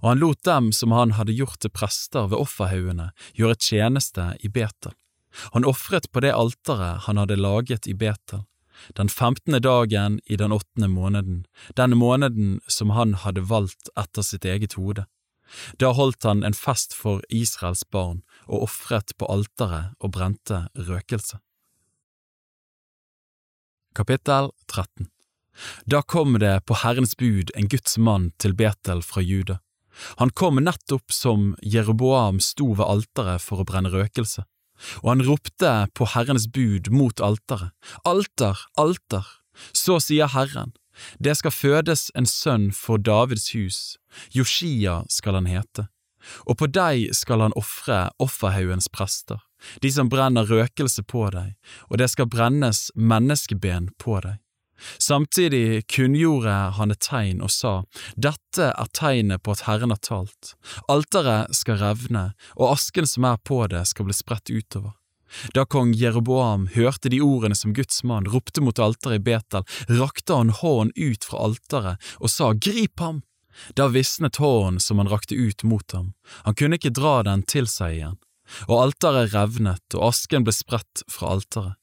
og 0.00 0.08
han 0.10 0.20
lot 0.22 0.42
dem 0.44 0.70
som 0.72 0.94
han 0.96 1.14
hadde 1.18 1.36
gjort 1.36 1.60
til 1.60 1.72
prester 1.74 2.28
ved 2.30 2.40
offerhaugene, 2.40 3.10
gjøre 3.38 3.58
tjeneste 3.60 4.32
i 4.40 4.48
Betel. 4.52 4.94
Han 5.52 5.68
ofret 5.68 6.08
på 6.12 6.22
det 6.24 6.32
alteret 6.32 7.04
han 7.06 7.20
hadde 7.20 7.36
laget 7.36 7.86
i 7.86 7.94
Betel, 7.94 8.46
den 8.96 9.08
femtende 9.08 9.60
dagen 9.60 10.20
i 10.26 10.36
den 10.36 10.52
åttende 10.52 10.88
måneden, 10.88 11.44
den 11.76 11.96
måneden 11.96 12.60
som 12.68 12.92
han 12.96 13.14
hadde 13.24 13.44
valgt 13.48 13.92
etter 13.96 14.24
sitt 14.24 14.44
eget 14.44 14.76
hode. 14.80 15.06
Da 15.78 15.92
holdt 15.94 16.26
han 16.26 16.42
en 16.44 16.56
fest 16.56 16.94
for 16.94 17.22
Israels 17.30 17.84
barn 17.84 18.22
og 18.46 18.66
ofret 18.66 19.14
på 19.18 19.28
alteret 19.30 19.94
og 20.00 20.12
brente 20.16 20.66
røkelse. 20.74 21.38
Kapittel 23.96 24.50
13 24.68 25.08
Da 25.86 26.02
kom 26.02 26.36
det 26.38 26.66
på 26.66 26.76
Herrens 26.82 27.14
bud 27.16 27.52
en 27.54 27.68
Guds 27.68 27.96
mann 27.98 28.32
til 28.42 28.52
Betel 28.54 29.00
fra 29.02 29.22
Juda. 29.24 29.60
Han 30.20 30.30
kom 30.30 30.60
nettopp 30.62 31.12
som 31.12 31.54
Jeroboam 31.62 32.40
sto 32.40 32.72
ved 32.74 32.86
alteret 32.86 33.42
for 33.44 33.62
å 33.62 33.68
brenne 33.68 33.92
røkelse, 33.92 34.44
og 35.02 35.08
han 35.12 35.24
ropte 35.24 35.72
på 35.96 36.08
Herrens 36.12 36.48
bud 36.52 36.90
mot 36.92 37.20
alteret, 37.24 37.72
Alter, 38.04 38.60
alter, 38.76 39.24
så 39.72 39.98
sier 40.02 40.32
Herren, 40.32 40.74
det 41.20 41.36
skal 41.40 41.52
fødes 41.52 42.08
en 42.16 42.28
sønn 42.28 42.70
for 42.72 43.00
Davids 43.00 43.50
hus, 43.56 43.96
Joshia 44.32 45.02
skal 45.12 45.40
han 45.40 45.50
hete, 45.50 45.88
og 46.48 46.58
på 46.60 46.68
deg 46.72 47.12
skal 47.16 47.44
han 47.44 47.56
ofre 47.56 48.06
offerhaugens 48.22 48.88
prester, 48.92 49.40
de 49.82 49.92
som 49.92 50.10
brenner 50.12 50.48
røkelse 50.48 51.04
på 51.08 51.28
deg, 51.34 51.54
og 51.90 52.00
det 52.00 52.10
skal 52.12 52.30
brennes 52.32 52.88
menneskeben 52.96 53.92
på 54.00 54.20
deg. 54.24 54.40
Samtidig 54.98 55.86
kunngjorde 55.92 56.54
han 56.76 56.92
et 56.92 57.02
tegn 57.04 57.42
og 57.44 57.52
sa, 57.52 57.78
Dette 58.16 58.70
er 58.72 58.92
tegnet 58.96 59.42
på 59.42 59.56
at 59.56 59.64
Herren 59.68 59.94
har 59.94 60.02
talt, 60.04 60.54
alteret 60.92 61.54
skal 61.56 61.80
revne, 61.80 62.28
og 62.56 62.76
asken 62.76 63.08
som 63.08 63.28
er 63.28 63.40
på 63.42 63.64
det 63.72 63.86
skal 63.88 64.08
bli 64.08 64.16
spredt 64.16 64.52
utover. 64.52 64.94
Da 65.54 65.64
kong 65.66 65.94
Jeroboam 65.94 66.68
hørte 66.74 67.10
de 67.10 67.20
ordene 67.20 67.56
som 67.58 67.74
Guds 67.74 68.04
mann 68.06 68.28
ropte 68.30 68.62
mot 68.62 68.78
alteret 68.78 69.20
i 69.20 69.24
Betel, 69.26 69.64
rakte 69.98 70.36
han 70.38 70.52
hånden 70.54 70.94
ut 70.96 71.26
fra 71.26 71.42
alteret 71.48 72.12
og 72.20 72.30
sa 72.30 72.52
Grip 72.54 73.00
ham! 73.02 73.22
Da 73.74 73.88
visnet 73.88 74.36
hånden 74.36 74.80
som 74.80 75.00
han 75.00 75.08
rakte 75.08 75.34
ut 75.34 75.64
mot 75.64 75.92
ham, 75.96 76.12
han 76.44 76.54
kunne 76.54 76.76
ikke 76.76 76.92
dra 76.92 77.22
den 77.24 77.42
til 77.48 77.68
seg 77.70 77.96
igjen, 77.96 78.18
og 78.68 78.82
alteret 78.82 79.32
revnet 79.32 79.96
og 79.96 80.10
asken 80.10 80.44
ble 80.44 80.52
spredt 80.54 81.06
fra 81.10 81.32
alteret. 81.36 81.80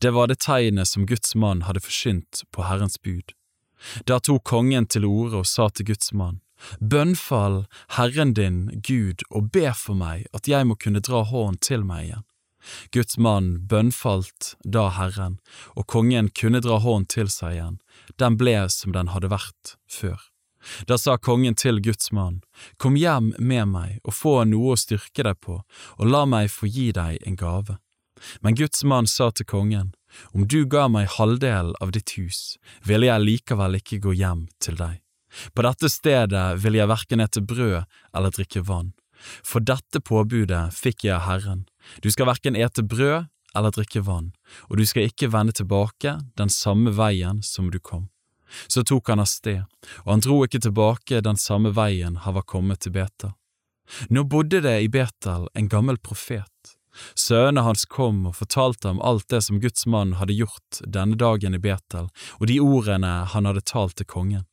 Det 0.00 0.10
var 0.14 0.28
det 0.28 0.40
tegnet 0.44 0.88
som 0.88 1.06
Guds 1.06 1.34
mann 1.34 1.64
hadde 1.68 1.84
forsynt 1.84 2.44
på 2.52 2.66
Herrens 2.68 2.98
bud. 3.02 3.34
Da 4.04 4.18
tok 4.18 4.44
kongen 4.44 4.86
til 4.86 5.06
orde 5.06 5.42
og 5.42 5.46
sa 5.46 5.68
til 5.70 5.92
Guds 5.92 6.12
mann, 6.12 6.40
Bønnfall 6.80 7.66
Herren 7.94 8.32
din, 8.34 8.80
Gud, 8.82 9.22
og 9.30 9.52
be 9.54 9.70
for 9.74 9.94
meg 9.94 10.26
at 10.34 10.48
jeg 10.50 10.66
må 10.66 10.74
kunne 10.74 11.02
dra 11.04 11.22
hånden 11.22 11.60
til 11.62 11.84
meg 11.86 12.08
igjen. 12.08 12.24
Guds 12.92 13.18
mann 13.18 13.52
bønnfalt 13.70 14.56
da 14.64 14.88
Herren, 14.96 15.38
og 15.78 15.86
kongen 15.86 16.28
kunne 16.34 16.60
dra 16.60 16.80
hånden 16.82 17.06
til 17.06 17.30
seg 17.30 17.54
igjen, 17.54 17.78
den 18.18 18.36
ble 18.40 18.56
som 18.74 18.92
den 18.96 19.12
hadde 19.14 19.30
vært 19.30 19.76
før. 19.86 20.18
Da 20.90 20.98
sa 20.98 21.14
kongen 21.16 21.54
til 21.54 21.78
Guds 21.80 22.10
mann, 22.12 22.42
Kom 22.76 22.96
hjem 22.98 23.32
med 23.38 23.68
meg 23.70 24.00
og 24.02 24.14
få 24.14 24.42
noe 24.44 24.74
å 24.74 24.80
styrke 24.80 25.22
deg 25.22 25.38
på, 25.40 25.62
og 25.62 26.10
la 26.10 26.24
meg 26.26 26.50
få 26.50 26.66
gi 26.66 26.90
deg 26.92 27.22
en 27.24 27.38
gave. 27.38 27.78
Men 28.40 28.56
Guds 28.58 28.84
mann 28.84 29.06
sa 29.06 29.30
til 29.30 29.46
kongen, 29.46 29.94
Om 30.32 30.46
du 30.48 30.64
ga 30.64 30.88
meg 30.88 31.10
halvdelen 31.18 31.74
av 31.80 31.92
ditt 31.92 32.14
hus, 32.16 32.56
ville 32.82 33.06
jeg 33.06 33.24
likevel 33.24 33.76
ikke 33.76 34.00
gå 34.00 34.14
hjem 34.16 34.46
til 34.58 34.78
deg. 34.80 35.02
På 35.54 35.62
dette 35.62 35.90
stedet 35.92 36.46
vil 36.62 36.78
jeg 36.78 36.88
verken 36.88 37.20
ete 37.20 37.42
brød 37.44 37.84
eller 38.16 38.32
drikke 38.32 38.64
vann. 38.64 38.94
For 39.44 39.60
dette 39.60 40.00
påbudet 40.00 40.72
fikk 40.74 41.04
jeg 41.04 41.16
av 41.18 41.26
Herren, 41.26 41.66
du 42.02 42.10
skal 42.10 42.30
verken 42.30 42.56
ete 42.56 42.82
brød 42.82 43.28
eller 43.56 43.74
drikke 43.74 44.00
vann, 44.06 44.32
og 44.68 44.78
du 44.78 44.86
skal 44.86 45.08
ikke 45.08 45.30
vende 45.32 45.54
tilbake 45.56 46.18
den 46.38 46.52
samme 46.52 46.92
veien 46.94 47.42
som 47.42 47.70
du 47.72 47.78
kom. 47.80 48.08
Så 48.68 48.84
tok 48.86 49.10
han 49.12 49.20
av 49.20 49.28
sted, 49.28 49.64
og 50.04 50.12
han 50.14 50.24
dro 50.24 50.40
ikke 50.44 50.62
tilbake 50.64 51.20
den 51.24 51.36
samme 51.40 51.74
veien 51.76 52.16
han 52.24 52.36
var 52.38 52.46
kommet 52.48 52.84
til 52.84 52.94
Betel. 52.96 53.34
Nå 54.12 54.24
bodde 54.28 54.60
det 54.64 54.78
i 54.84 54.88
Betel 54.92 55.48
en 55.56 55.68
gammel 55.68 55.98
profet. 55.98 56.48
Sønnene 57.14 57.64
hans 57.66 57.84
kom 57.84 58.24
og 58.30 58.36
fortalte 58.38 58.90
ham 58.90 59.00
alt 59.04 59.28
det 59.32 59.42
som 59.46 59.60
Guds 59.62 59.86
mann 59.86 60.16
hadde 60.18 60.36
gjort 60.38 60.80
denne 60.86 61.18
dagen 61.18 61.54
i 61.54 61.62
Betel, 61.62 62.08
og 62.38 62.46
de 62.50 62.60
ordene 62.60 63.12
han 63.32 63.48
hadde 63.48 63.64
talt 63.66 63.98
til 63.98 64.08
kongen. 64.08 64.46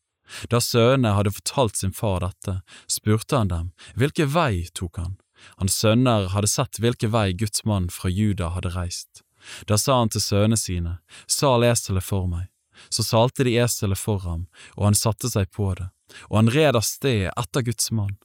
Da 0.50 0.62
sønnene 0.62 1.14
hadde 1.16 1.34
fortalt 1.36 1.78
sin 1.78 1.94
far 1.94 2.24
dette, 2.24 2.60
spurte 2.90 3.38
han 3.38 3.52
dem, 3.52 3.70
hvilken 3.96 4.32
vei 4.34 4.66
tok 4.74 4.98
han? 4.98 5.18
Hans 5.60 5.78
sønner 5.78 6.30
hadde 6.34 6.50
sett 6.50 6.80
hvilken 6.82 7.12
vei 7.14 7.32
Guds 7.38 7.66
mann 7.66 7.90
fra 7.94 8.10
Juda 8.10 8.50
hadde 8.56 8.74
reist. 8.74 9.22
Da 9.70 9.78
sa 9.78 10.00
han 10.00 10.10
til 10.10 10.24
sønnene 10.24 10.58
sine, 10.58 10.98
sal 11.30 11.64
eselet 11.68 12.06
for 12.06 12.26
meg. 12.30 12.50
Så 12.90 13.06
salte 13.08 13.46
de 13.48 13.56
eselet 13.62 14.00
for 14.00 14.24
ham, 14.26 14.48
og 14.76 14.90
han 14.90 14.98
satte 14.98 15.30
seg 15.32 15.52
på 15.54 15.70
det, 15.78 15.88
og 16.30 16.40
han 16.42 16.52
red 16.52 16.76
av 16.76 16.84
sted 16.84 17.30
etter 17.32 17.64
Guds 17.68 17.92
mann. 17.92 18.18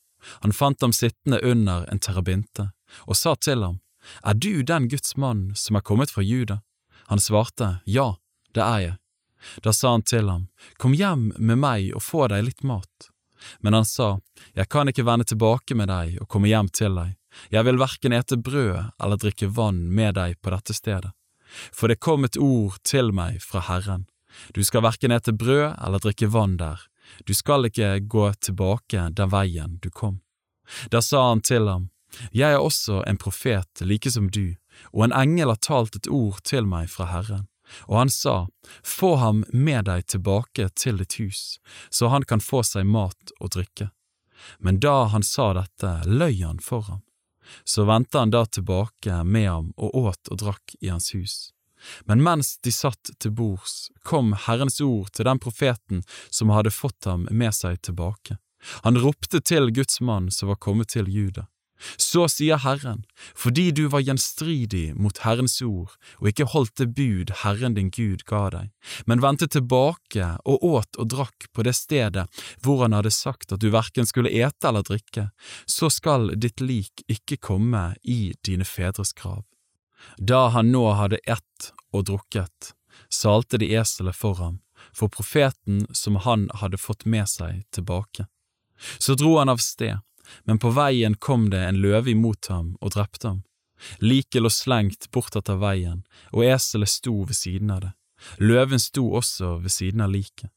Han 0.43 0.53
fant 0.57 0.83
ham 0.83 0.93
sittende 0.93 1.41
under 1.47 1.87
en 1.93 2.03
terabinte, 2.03 2.71
og 3.07 3.17
sa 3.17 3.37
til 3.37 3.63
ham, 3.65 3.79
Er 4.23 4.35
du 4.35 4.63
den 4.63 4.89
Guds 4.89 5.17
mann 5.17 5.53
som 5.57 5.77
er 5.77 5.85
kommet 5.85 6.11
fra 6.11 6.23
Juda? 6.23 6.61
Han 7.11 7.21
svarte, 7.21 7.81
Ja, 7.85 8.17
det 8.55 8.65
er 8.65 8.81
jeg. 8.81 8.97
Da 9.65 9.73
sa 9.73 9.95
han 9.97 10.03
til 10.03 10.29
ham, 10.29 10.49
Kom 10.77 10.93
hjem 10.93 11.33
med 11.39 11.59
meg 11.59 11.95
og 11.95 12.05
få 12.05 12.29
deg 12.29 12.45
litt 12.45 12.63
mat. 12.63 13.11
Men 13.61 13.75
han 13.75 13.85
sa, 13.85 14.19
Jeg 14.55 14.69
kan 14.69 14.89
ikke 14.89 15.07
vende 15.07 15.25
tilbake 15.25 15.75
med 15.75 15.89
deg 15.89 16.21
og 16.21 16.29
komme 16.29 16.51
hjem 16.51 16.69
til 16.69 16.97
deg, 16.97 17.17
jeg 17.51 17.67
vil 17.67 17.79
verken 17.79 18.15
ete 18.15 18.37
brød 18.37 18.91
eller 18.99 19.19
drikke 19.21 19.49
vann 19.55 19.85
med 19.95 20.17
deg 20.19 20.39
på 20.43 20.51
dette 20.51 20.75
stedet. 20.75 21.13
For 21.75 21.91
det 21.91 22.01
kom 22.03 22.27
et 22.27 22.39
ord 22.39 22.79
til 22.87 23.13
meg 23.15 23.41
fra 23.43 23.63
Herren, 23.67 24.07
du 24.55 24.63
skal 24.67 24.85
verken 24.87 25.15
ete 25.15 25.35
brød 25.35 25.75
eller 25.75 26.03
drikke 26.03 26.31
vann 26.31 26.57
der, 26.61 26.83
du 27.27 27.35
skal 27.35 27.67
ikke 27.67 27.99
gå 28.07 28.27
tilbake 28.39 29.09
den 29.19 29.33
veien 29.33 29.79
du 29.83 29.91
kom. 29.91 30.21
Da 30.91 31.03
sa 31.03 31.29
han 31.31 31.43
til 31.43 31.67
ham, 31.67 31.89
Jeg 32.33 32.53
er 32.53 32.61
også 32.61 33.03
en 33.07 33.19
profet 33.21 33.83
like 33.85 34.11
som 34.11 34.31
du, 34.31 34.57
og 34.93 35.07
en 35.07 35.17
engel 35.17 35.53
har 35.53 35.63
talt 35.63 35.97
et 35.97 36.09
ord 36.11 36.41
til 36.47 36.67
meg 36.67 36.91
fra 36.91 37.09
Herren. 37.11 37.47
Og 37.87 37.99
han 37.99 38.11
sa, 38.11 38.49
Få 38.83 39.15
ham 39.17 39.45
med 39.53 39.87
deg 39.87 40.07
tilbake 40.11 40.69
til 40.75 40.99
ditt 40.99 41.19
hus, 41.21 41.61
så 41.91 42.11
han 42.11 42.27
kan 42.27 42.43
få 42.43 42.65
seg 42.67 42.87
mat 42.87 43.35
og 43.39 43.55
drikke. 43.55 43.91
Men 44.59 44.81
da 44.81 45.05
han 45.13 45.23
sa 45.23 45.53
dette, 45.55 45.93
løy 46.07 46.43
han 46.43 46.59
for 46.59 46.89
ham. 46.89 47.03
Så 47.65 47.85
vendte 47.85 48.19
han 48.19 48.31
da 48.31 48.45
tilbake 48.47 49.23
med 49.25 49.49
ham 49.49 49.73
og 49.77 49.95
åt 49.95 50.31
og 50.31 50.43
drakk 50.43 50.77
i 50.81 50.91
hans 50.91 51.13
hus. 51.15 51.53
Men 52.05 52.23
mens 52.23 52.59
de 52.59 52.73
satt 52.73 53.11
til 53.19 53.33
bords, 53.33 53.91
kom 54.05 54.35
Herrens 54.47 54.81
ord 54.85 55.11
til 55.17 55.27
den 55.27 55.41
profeten 55.41 56.03
som 56.31 56.53
hadde 56.53 56.73
fått 56.75 57.09
ham 57.09 57.27
med 57.31 57.57
seg 57.57 57.81
tilbake. 57.87 58.37
Han 58.85 58.99
ropte 59.01 59.41
til 59.41 59.71
Guds 59.73 60.01
mann 60.05 60.29
som 60.31 60.53
var 60.53 60.61
kommet 60.61 60.93
til 60.93 61.09
Juda. 61.09 61.47
Så 61.97 62.27
sier 62.29 62.61
Herren, 62.61 63.05
fordi 63.35 63.71
du 63.71 63.87
var 63.89 64.05
gjenstridig 64.05 64.95
mot 64.97 65.19
Herrens 65.25 65.59
ord 65.65 65.95
og 66.21 66.31
ikke 66.31 66.49
holdt 66.53 66.77
det 66.81 66.91
bud 66.97 67.33
Herren 67.43 67.77
din 67.79 67.91
Gud 67.95 68.25
ga 68.29 68.47
deg, 68.53 68.71
men 69.09 69.23
vendte 69.25 69.49
tilbake 69.51 70.33
og 70.45 70.65
åt 70.65 71.01
og 71.01 71.11
drakk 71.15 71.49
på 71.55 71.65
det 71.67 71.77
stedet 71.79 72.27
hvor 72.65 72.85
han 72.85 72.97
hadde 72.97 73.13
sagt 73.15 73.55
at 73.55 73.63
du 73.63 73.71
verken 73.73 74.09
skulle 74.09 74.33
ete 74.33 74.69
eller 74.69 74.85
drikke, 74.87 75.31
så 75.67 75.91
skal 75.93 76.35
ditt 76.37 76.61
lik 76.61 77.05
ikke 77.09 77.41
komme 77.41 77.95
i 78.03 78.35
dine 78.47 78.69
fedres 78.69 79.15
grav. 79.17 79.45
Da 80.17 80.49
han 80.55 80.73
nå 80.73 80.85
hadde 80.97 81.21
ett 81.29 81.73
og 81.93 82.07
drukket, 82.09 82.75
salte 83.13 83.59
de 83.61 83.73
eselet 83.77 84.17
for 84.17 84.39
ham, 84.41 84.61
for 84.93 85.13
profeten 85.13 85.85
som 85.97 86.17
han 86.25 86.49
hadde 86.61 86.81
fått 86.81 87.05
med 87.05 87.29
seg 87.29 87.65
tilbake. 87.75 88.27
Så 88.99 89.15
dro 89.15 89.37
han 89.39 89.53
av 89.53 89.61
sted 89.61 90.01
men 90.45 90.59
på 90.59 90.73
veien 90.75 91.15
kom 91.15 91.49
det 91.51 91.63
en 91.67 91.81
løve 91.83 92.11
imot 92.11 92.51
ham 92.53 92.75
og 92.81 92.95
drepte 92.97 93.29
ham. 93.29 93.43
Liket 93.99 94.43
lå 94.43 94.51
slengt 94.53 95.09
bortetter 95.15 95.57
veien, 95.61 96.03
og 96.33 96.45
eselet 96.45 96.93
sto 96.93 97.23
ved 97.25 97.37
siden 97.37 97.71
av 97.73 97.81
det. 97.87 97.93
Løven 98.37 98.81
sto 98.81 99.07
også 99.17 99.57
ved 99.63 99.73
siden 99.73 100.05
av 100.05 100.13
liket. 100.13 100.51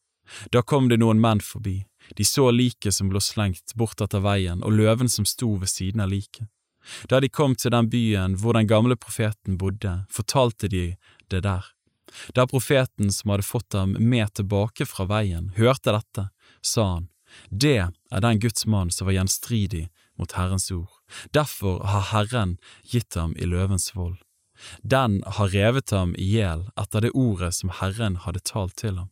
Da 0.51 0.61
kom 0.61 0.89
det 0.89 0.99
noen 0.99 1.21
menn 1.23 1.41
forbi, 1.43 1.83
de 2.17 2.25
så 2.27 2.49
liket 2.51 2.95
som 2.95 3.11
lå 3.11 3.21
slengt 3.23 3.75
bortetter 3.79 4.23
veien, 4.23 4.63
og 4.63 4.75
løven 4.75 5.09
som 5.09 5.27
sto 5.27 5.53
ved 5.61 5.71
siden 5.71 6.03
av 6.03 6.11
liket. 6.11 6.47
Da 7.07 7.21
de 7.23 7.29
kom 7.31 7.55
til 7.55 7.71
den 7.71 7.87
byen 7.89 8.35
hvor 8.39 8.57
den 8.57 8.67
gamle 8.67 8.97
profeten 8.99 9.57
bodde, 9.57 10.01
fortalte 10.11 10.67
de 10.67 10.97
det 11.31 11.43
der. 11.45 11.63
Da 12.35 12.45
profeten 12.47 13.11
som 13.11 13.31
hadde 13.31 13.47
fått 13.47 13.73
ham 13.73 13.95
med 13.99 14.33
tilbake 14.35 14.85
fra 14.85 15.07
veien, 15.09 15.51
hørte 15.55 15.95
dette, 15.95 16.27
sa 16.61 16.85
han, 16.95 17.07
det 17.49 17.77
er 18.11 18.25
den 18.25 18.39
Guds 18.39 18.65
mann 18.65 18.91
som 18.91 19.07
var 19.07 19.17
gjenstridig 19.17 19.87
mot 20.19 20.31
Herrens 20.37 20.71
ord. 20.71 20.91
Derfor 21.31 21.83
har 21.83 22.09
Herren 22.11 22.57
gitt 22.83 23.15
ham 23.15 23.33
i 23.37 23.45
løvens 23.49 23.95
vold. 23.95 24.19
Den 24.81 25.23
har 25.25 25.47
revet 25.47 25.89
ham 25.89 26.13
i 26.15 26.27
hjel 26.35 26.67
etter 26.79 27.01
det 27.01 27.15
ordet 27.17 27.53
som 27.57 27.73
Herren 27.79 28.19
hadde 28.25 28.43
talt 28.45 28.77
til 28.79 28.99
ham. 29.01 29.09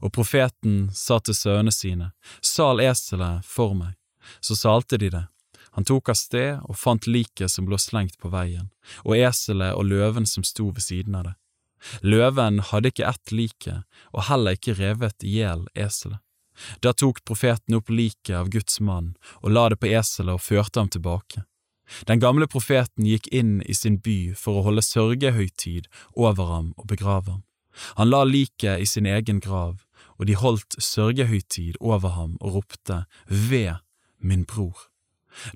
Og 0.00 0.12
profeten 0.14 0.88
sa 0.94 1.18
til 1.18 1.34
sønnene 1.34 1.74
sine, 1.74 2.10
Sal 2.40 2.80
eselet 2.80 3.44
for 3.46 3.74
meg. 3.74 3.94
Så 4.40 4.56
salte 4.56 4.98
de 4.98 5.10
det. 5.12 5.26
Han 5.74 5.84
tok 5.84 6.12
av 6.12 6.18
sted 6.18 6.60
og 6.62 6.78
fant 6.78 7.08
liket 7.10 7.50
som 7.50 7.66
lå 7.68 7.78
slengt 7.82 8.14
på 8.22 8.30
veien, 8.30 8.70
og 9.02 9.18
eselet 9.18 9.74
og 9.74 9.88
løven 9.90 10.26
som 10.30 10.46
sto 10.46 10.68
ved 10.70 10.84
siden 10.86 11.16
av 11.18 11.26
det. 11.28 11.34
Løven 12.00 12.62
hadde 12.70 12.92
ikke 12.92 13.08
ett 13.08 13.32
like, 13.34 13.80
og 14.14 14.28
heller 14.30 14.56
ikke 14.56 14.76
revet 14.78 15.26
i 15.26 15.34
hjel 15.40 15.66
eselet. 15.74 16.22
Da 16.80 16.92
tok 16.92 17.24
profeten 17.24 17.74
opp 17.78 17.90
liket 17.90 18.36
av 18.36 18.50
Guds 18.52 18.80
mann 18.80 19.14
og 19.42 19.50
la 19.56 19.68
det 19.72 19.80
på 19.82 19.90
eselet 19.90 20.36
og 20.36 20.44
førte 20.44 20.80
ham 20.80 20.92
tilbake. 20.92 21.44
Den 22.08 22.20
gamle 22.20 22.46
profeten 22.48 23.06
gikk 23.06 23.26
inn 23.28 23.58
i 23.62 23.74
sin 23.76 23.98
by 24.00 24.34
for 24.38 24.60
å 24.60 24.68
holde 24.68 24.84
sørgehøytid 24.84 25.90
over 26.14 26.48
ham 26.52 26.72
og 26.78 26.88
begrave 26.88 27.30
ham. 27.30 27.42
Han 27.98 28.10
la 28.10 28.22
liket 28.24 28.80
i 28.80 28.86
sin 28.86 29.06
egen 29.06 29.40
grav, 29.42 29.82
og 30.18 30.26
de 30.30 30.38
holdt 30.38 30.78
sørgehøytid 30.78 31.76
over 31.80 32.14
ham 32.16 32.36
og 32.40 32.60
ropte 32.60 33.04
Ved 33.28 33.82
min 34.18 34.44
bror. 34.44 34.88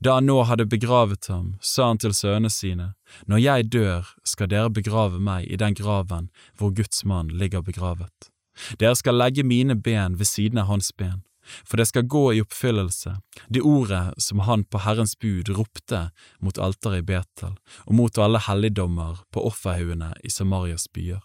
Da 0.02 0.16
han 0.18 0.26
nå 0.26 0.42
hadde 0.42 0.66
begravet 0.66 1.28
ham, 1.30 1.52
sa 1.62 1.92
han 1.92 2.00
til 2.02 2.14
sønnene 2.14 2.50
sine, 2.50 2.94
Når 3.26 3.38
jeg 3.38 3.72
dør, 3.72 4.08
skal 4.24 4.50
dere 4.50 4.70
begrave 4.70 5.20
meg 5.20 5.46
i 5.46 5.56
den 5.56 5.74
graven 5.74 6.30
hvor 6.58 6.74
Guds 6.74 7.04
mann 7.04 7.28
ligger 7.28 7.62
begravet. 7.62 8.30
Dere 8.78 8.96
skal 8.98 9.18
legge 9.18 9.46
mine 9.46 9.76
ben 9.76 10.18
ved 10.18 10.28
siden 10.28 10.60
av 10.62 10.70
hans 10.72 10.90
ben, 10.96 11.22
for 11.64 11.80
det 11.80 11.88
skal 11.88 12.08
gå 12.10 12.24
i 12.34 12.42
oppfyllelse, 12.44 13.14
det 13.48 13.64
ordet 13.64 14.12
som 14.22 14.44
han 14.48 14.64
på 14.64 14.82
Herrens 14.84 15.16
bud 15.18 15.48
ropte 15.56 16.08
mot 16.44 16.58
alteret 16.58 17.02
i 17.02 17.08
Betel 17.08 17.56
og 17.86 17.96
mot 17.96 18.20
alle 18.20 18.42
helligdommer 18.44 19.24
på 19.32 19.46
offerhaugene 19.48 20.12
i 20.24 20.32
Samarias 20.32 20.88
byer. 20.92 21.22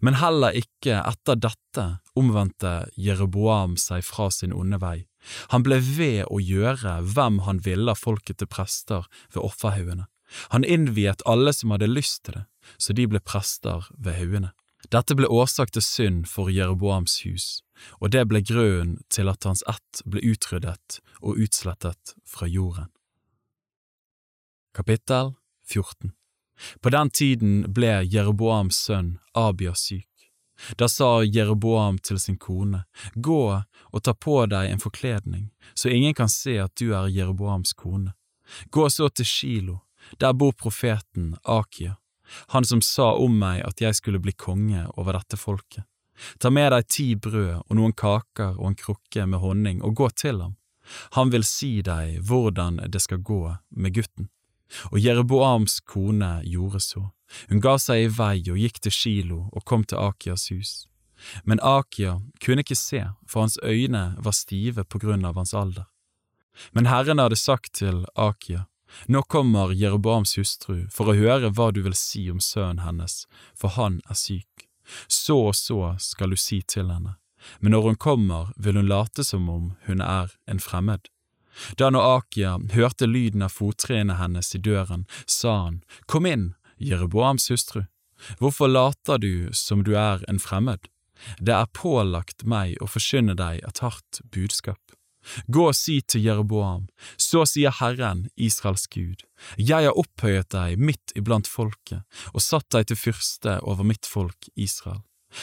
Men 0.00 0.20
heller 0.20 0.54
ikke 0.54 1.00
etter 1.02 1.38
dette 1.40 1.84
omvendte 2.14 2.84
Jeroboam 2.94 3.74
seg 3.80 4.04
fra 4.06 4.28
sin 4.30 4.54
onde 4.54 4.78
vei. 4.78 5.08
Han 5.50 5.64
ble 5.66 5.80
ved 5.82 6.28
å 6.30 6.38
gjøre 6.38 7.00
hvem 7.14 7.40
han 7.48 7.62
ville 7.64 7.96
folket 7.98 8.38
til 8.38 8.50
prester 8.50 9.08
ved 9.32 9.42
offerhaugene. 9.42 10.06
Han 10.54 10.64
innviet 10.64 11.24
alle 11.28 11.52
som 11.52 11.74
hadde 11.74 11.90
lyst 11.90 12.24
til 12.24 12.38
det, 12.38 12.44
så 12.78 12.94
de 12.96 13.06
ble 13.10 13.20
prester 13.20 13.88
ved 13.98 14.16
haugene. 14.18 14.54
Dette 14.92 15.16
ble 15.16 15.28
årsak 15.30 15.72
til 15.72 15.84
synd 15.84 16.26
for 16.28 16.50
Jeroboams 16.52 17.22
hus, 17.24 17.46
og 18.00 18.12
det 18.12 18.26
ble 18.28 18.42
grunnen 18.44 18.98
til 19.12 19.30
at 19.32 19.46
hans 19.48 19.64
ett 19.70 20.02
ble 20.04 20.20
utryddet 20.20 21.00
og 21.20 21.40
utslettet 21.40 22.14
fra 22.28 22.48
jorden. 22.50 22.90
Kapittel 24.74 25.34
14 25.70 26.12
På 26.80 26.90
den 26.90 27.10
tiden 27.10 27.54
ble 27.72 28.02
Jeroboams 28.02 28.76
sønn 28.86 29.18
Abia 29.32 29.74
syk. 29.74 30.10
Da 30.78 30.86
sa 30.88 31.22
Jeroboam 31.22 31.98
til 31.98 32.20
sin 32.20 32.36
kone, 32.38 32.84
Gå 33.14 33.62
og 33.90 34.02
ta 34.02 34.14
på 34.14 34.44
deg 34.46 34.70
en 34.70 34.82
forkledning, 34.82 35.50
så 35.74 35.88
ingen 35.88 36.14
kan 36.14 36.28
se 36.28 36.58
at 36.62 36.76
du 36.78 36.92
er 36.94 37.10
Jeroboams 37.10 37.72
kone. 37.72 38.14
Gå 38.70 38.88
så 38.90 39.08
til 39.08 39.26
Shilo, 39.26 39.78
der 40.20 40.32
bor 40.32 40.52
profeten 40.52 41.34
Akia 41.42 41.96
han 42.54 42.64
som 42.64 42.82
sa 42.82 43.12
om 43.20 43.38
meg 43.38 43.62
at 43.66 43.80
jeg 43.80 43.96
skulle 43.98 44.22
bli 44.22 44.32
konge 44.32 44.86
over 44.96 45.18
dette 45.18 45.38
folket. 45.40 45.84
Ta 46.38 46.50
med 46.50 46.70
deg 46.72 46.86
ti 46.88 47.06
brød 47.18 47.64
og 47.64 47.74
noen 47.74 47.94
kaker 47.96 48.54
og 48.58 48.68
en 48.70 48.78
krukke 48.78 49.26
med 49.26 49.42
honning 49.42 49.82
og 49.82 49.96
gå 49.98 50.10
til 50.14 50.40
ham. 50.42 50.54
Han 51.16 51.32
vil 51.32 51.46
si 51.48 51.80
deg 51.82 52.20
hvordan 52.28 52.82
det 52.92 53.02
skal 53.02 53.22
gå 53.24 53.56
med 53.70 53.94
gutten. 53.96 54.28
Og 54.92 54.98
Jereboams 55.00 55.80
kone 55.80 56.40
gjorde 56.44 56.80
så. 56.80 57.08
Hun 57.48 57.62
ga 57.64 57.76
seg 57.80 58.04
i 58.04 58.10
vei 58.12 58.36
og 58.52 58.60
gikk 58.60 58.80
til 58.84 58.94
Kilo 58.94 59.40
og 59.52 59.64
kom 59.68 59.84
til 59.84 60.00
Akias 60.00 60.50
hus. 60.52 60.74
Men 61.44 61.62
Akia 61.62 62.18
kunne 62.44 62.64
ikke 62.64 62.76
se, 62.76 63.00
for 63.26 63.46
hans 63.46 63.56
øyne 63.62 64.14
var 64.18 64.36
stive 64.36 64.84
på 64.84 65.00
grunn 65.00 65.24
av 65.24 65.38
hans 65.40 65.54
alder. 65.54 65.86
Men 66.72 66.86
Herren 66.86 67.22
hadde 67.22 67.38
sagt 67.38 67.72
til 67.80 68.04
Akia, 68.14 68.66
nå 69.06 69.22
kommer 69.22 69.72
Jeroboams 69.72 70.36
hustru 70.38 70.84
for 70.92 71.10
å 71.10 71.16
høre 71.18 71.50
hva 71.54 71.70
du 71.74 71.82
vil 71.84 71.96
si 71.98 72.26
om 72.30 72.40
sønnen 72.40 72.84
hennes, 72.84 73.24
for 73.56 73.74
han 73.78 74.00
er 74.10 74.18
syk. 74.18 74.68
Så 75.08 75.38
og 75.48 75.56
så 75.56 75.94
skal 75.98 76.34
du 76.34 76.36
si 76.40 76.60
til 76.62 76.90
henne, 76.92 77.16
men 77.60 77.72
når 77.72 77.88
hun 77.88 78.00
kommer, 78.00 78.52
vil 78.56 78.76
hun 78.80 78.90
late 78.90 79.24
som 79.24 79.48
om 79.48 79.72
hun 79.88 80.00
er 80.04 80.32
en 80.50 80.60
fremmed. 80.60 81.08
Da 81.78 81.90
Noakia 81.90 82.58
hørte 82.74 83.06
lyden 83.06 83.44
av 83.46 83.54
fottrinnene 83.54 84.18
hennes 84.18 84.54
i 84.54 84.58
døren, 84.58 85.06
sa 85.26 85.56
han, 85.64 85.82
Kom 86.06 86.26
inn, 86.26 86.54
Jeroboams 86.78 87.50
hustru, 87.50 87.84
hvorfor 88.38 88.68
later 88.68 89.18
du 89.18 89.52
som 89.52 89.84
du 89.84 89.94
er 89.96 90.24
en 90.28 90.40
fremmed? 90.42 90.90
Det 91.38 91.54
er 91.54 91.70
pålagt 91.72 92.44
meg 92.44 92.76
å 92.82 92.88
forkynne 92.90 93.36
deg 93.38 93.62
et 93.64 93.80
hardt 93.84 94.20
budskap. 94.34 94.80
Gå 95.46 95.68
og 95.70 95.76
si 95.78 96.00
til 96.02 96.24
Jeroboam, 96.24 96.86
så 97.20 97.44
sier 97.48 97.74
Herren, 97.80 98.28
Israels 98.36 98.86
Gud, 98.92 99.24
jeg 99.58 99.88
har 99.88 99.98
opphøyet 99.98 100.50
deg 100.54 100.80
midt 100.80 101.14
iblant 101.18 101.48
folket 101.50 102.04
og 102.32 102.44
satt 102.44 102.70
deg 102.74 102.88
til 102.90 103.00
fyrste 103.00 103.58
over 103.62 103.86
mitt 103.86 104.08
folk 104.08 104.48
Israel. 104.54 105.02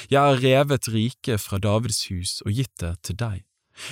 Jeg 0.10 0.20
har 0.22 0.42
revet 0.42 0.88
riket 0.88 1.42
fra 1.44 1.60
Davids 1.60 2.06
hus 2.12 2.40
og 2.46 2.54
gitt 2.56 2.74
det 2.80 2.96
til 3.08 3.18
deg. 3.20 3.42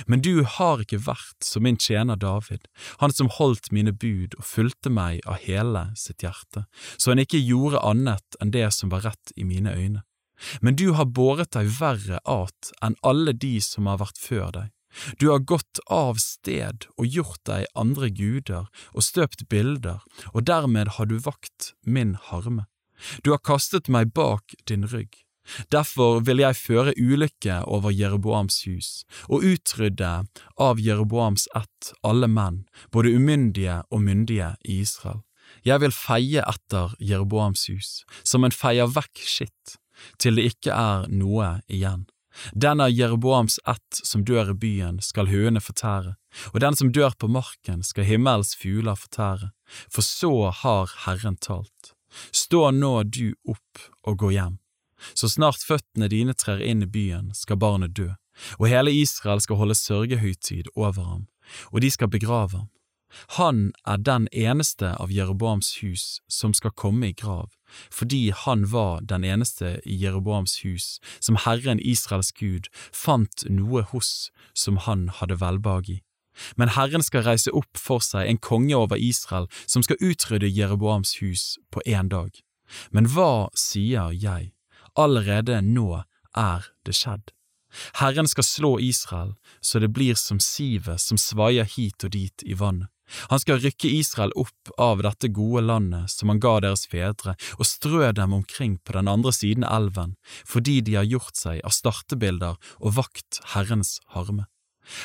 Men 0.06 0.20
du 0.20 0.42
har 0.44 0.82
ikke 0.82 1.00
vært 1.02 1.44
som 1.44 1.64
min 1.64 1.78
tjener 1.80 2.18
David, 2.20 2.66
han 3.00 3.14
som 3.16 3.30
holdt 3.32 3.70
mine 3.72 3.92
bud 3.92 4.36
og 4.38 4.46
fulgte 4.46 4.92
meg 4.92 5.24
av 5.26 5.40
hele 5.46 5.88
sitt 5.98 6.24
hjerte, 6.24 6.66
så 7.00 7.12
han 7.12 7.22
ikke 7.22 7.40
gjorde 7.40 7.82
annet 7.86 8.40
enn 8.40 8.52
det 8.54 8.68
som 8.76 8.92
var 8.92 9.06
rett 9.08 9.32
i 9.36 9.46
mine 9.48 9.72
øyne. 9.72 10.04
Men 10.60 10.76
du 10.76 10.92
har 10.96 11.08
båret 11.08 11.52
deg 11.56 11.68
verre 11.80 12.20
at 12.24 12.72
enn 12.84 12.96
alle 13.04 13.34
de 13.36 13.58
som 13.64 13.88
har 13.90 14.00
vært 14.00 14.20
før 14.20 14.52
deg. 14.56 14.68
Du 15.18 15.30
har 15.30 15.38
gått 15.38 15.80
av 15.86 16.18
sted 16.22 16.86
og 16.96 17.06
gjort 17.06 17.40
deg 17.46 17.68
andre 17.78 18.10
guder 18.10 18.68
og 18.92 19.06
støpt 19.06 19.46
bilder, 19.48 20.02
og 20.34 20.46
dermed 20.50 20.96
har 20.98 21.10
du 21.10 21.18
vakt 21.22 21.72
min 21.86 22.16
harme. 22.30 22.66
Du 23.24 23.32
har 23.32 23.40
kastet 23.40 23.88
meg 23.88 24.12
bak 24.12 24.54
din 24.68 24.86
rygg. 24.90 25.14
Derfor 25.72 26.20
vil 26.26 26.42
jeg 26.42 26.58
føre 26.58 26.92
ulykke 26.98 27.62
over 27.66 27.90
Jeroboams 27.90 28.60
hus, 28.68 28.90
og 29.26 29.46
utrydde 29.46 30.10
av 30.60 30.82
Jeroboams 30.82 31.48
ett 31.56 31.92
alle 32.06 32.28
menn, 32.30 32.64
både 32.92 33.14
umyndige 33.16 33.80
og 33.90 34.04
myndige 34.04 34.54
i 34.64 34.80
Israel. 34.84 35.24
Jeg 35.66 35.82
vil 35.82 35.94
feie 35.94 36.44
etter 36.46 36.94
Jeroboams 37.02 37.66
hus, 37.72 38.04
som 38.22 38.46
en 38.46 38.54
feier 38.54 38.90
vekk 38.90 39.24
skitt, 39.24 39.76
til 40.22 40.38
det 40.38 40.52
ikke 40.52 40.76
er 40.76 41.08
noe 41.10 41.58
igjen. 41.68 42.06
Den 42.52 42.80
av 42.80 42.90
Jeroboams 42.90 43.58
ett 43.66 44.00
som 44.02 44.24
dør 44.24 44.52
i 44.52 44.54
byen, 44.54 45.00
skal 45.02 45.30
høene 45.30 45.60
fortære, 45.60 46.14
og 46.52 46.60
den 46.62 46.76
som 46.78 46.92
dør 46.94 47.16
på 47.18 47.28
marken, 47.28 47.82
skal 47.82 48.06
himmels 48.06 48.54
fugler 48.58 48.98
fortære, 48.98 49.50
for 49.90 50.06
så 50.06 50.50
har 50.62 50.94
Herren 51.06 51.36
talt. 51.36 51.94
Stå 52.34 52.70
nå 52.74 53.02
du 53.02 53.34
opp 53.48 53.84
og 54.06 54.18
gå 54.22 54.32
hjem. 54.34 54.58
Så 55.14 55.30
snart 55.32 55.62
føttene 55.64 56.10
dine 56.12 56.34
trer 56.36 56.60
inn 56.62 56.84
i 56.84 56.90
byen, 56.90 57.30
skal 57.34 57.60
barnet 57.60 57.94
dø, 57.96 58.10
og 58.58 58.68
hele 58.70 58.92
Israel 58.94 59.40
skal 59.42 59.60
holde 59.60 59.78
sørgehøytid 59.78 60.70
over 60.74 61.06
ham, 61.06 61.24
og 61.72 61.80
de 61.84 61.90
skal 61.90 62.12
begrave 62.12 62.58
ham. 62.58 62.68
Han 63.38 63.72
er 63.86 63.98
den 63.98 64.28
eneste 64.32 64.94
av 64.96 65.12
Jeroboams 65.12 65.82
hus 65.82 66.20
som 66.28 66.54
skal 66.54 66.74
komme 66.76 67.10
i 67.10 67.16
grav, 67.16 67.50
fordi 67.90 68.30
han 68.34 68.66
var 68.72 69.00
den 69.02 69.24
eneste 69.24 69.78
i 69.84 69.96
Jeroboams 70.02 70.60
hus 70.64 70.98
som 71.20 71.38
Herren 71.44 71.80
Israels 71.80 72.32
Gud 72.32 72.70
fant 72.92 73.44
noe 73.48 73.82
hos 73.92 74.30
som 74.54 74.78
han 74.86 75.08
hadde 75.20 75.40
velbehag 75.40 75.90
i. 75.90 75.98
Men 76.56 76.72
Herren 76.76 77.02
skal 77.02 77.26
reise 77.26 77.52
opp 77.56 77.78
for 77.78 78.02
seg 78.04 78.28
en 78.28 78.38
konge 78.38 78.76
over 78.76 78.96
Israel 78.96 79.50
som 79.66 79.82
skal 79.82 80.00
utrydde 80.00 80.48
Jeroboams 80.48 81.18
hus 81.20 81.58
på 81.74 81.82
én 81.86 82.08
dag. 82.08 82.30
Men 82.90 83.10
hva 83.10 83.50
sier 83.58 84.14
jeg? 84.14 84.52
Allerede 84.98 85.60
nå 85.62 86.02
er 86.36 86.70
det 86.86 86.96
skjedd. 86.96 87.30
Herren 88.00 88.28
skal 88.28 88.44
slå 88.44 88.78
Israel 88.80 89.34
så 89.60 89.78
det 89.78 89.92
blir 89.94 90.14
som 90.14 90.40
sivet 90.40 91.00
som 91.00 91.18
svaier 91.18 91.68
hit 91.76 92.04
og 92.04 92.14
dit 92.16 92.42
i 92.46 92.54
vannet. 92.54 92.90
Han 93.32 93.42
skal 93.42 93.60
rykke 93.62 93.90
Israel 93.90 94.34
opp 94.38 94.72
av 94.78 95.02
dette 95.06 95.30
gode 95.34 95.64
landet 95.66 96.12
som 96.12 96.32
han 96.32 96.42
ga 96.42 96.58
deres 96.64 96.86
fedre, 96.90 97.36
og 97.58 97.68
strø 97.68 98.12
dem 98.16 98.36
omkring 98.36 98.78
på 98.84 98.96
den 98.96 99.10
andre 99.10 99.32
siden 99.34 99.66
elven, 99.66 100.16
fordi 100.46 100.80
de 100.86 100.96
har 101.00 101.08
gjort 101.08 101.36
seg 101.38 101.60
av 101.66 101.74
startebilder 101.74 102.58
og 102.80 102.96
vakt 102.98 103.42
Herrens 103.54 103.98
harme. 104.14 104.46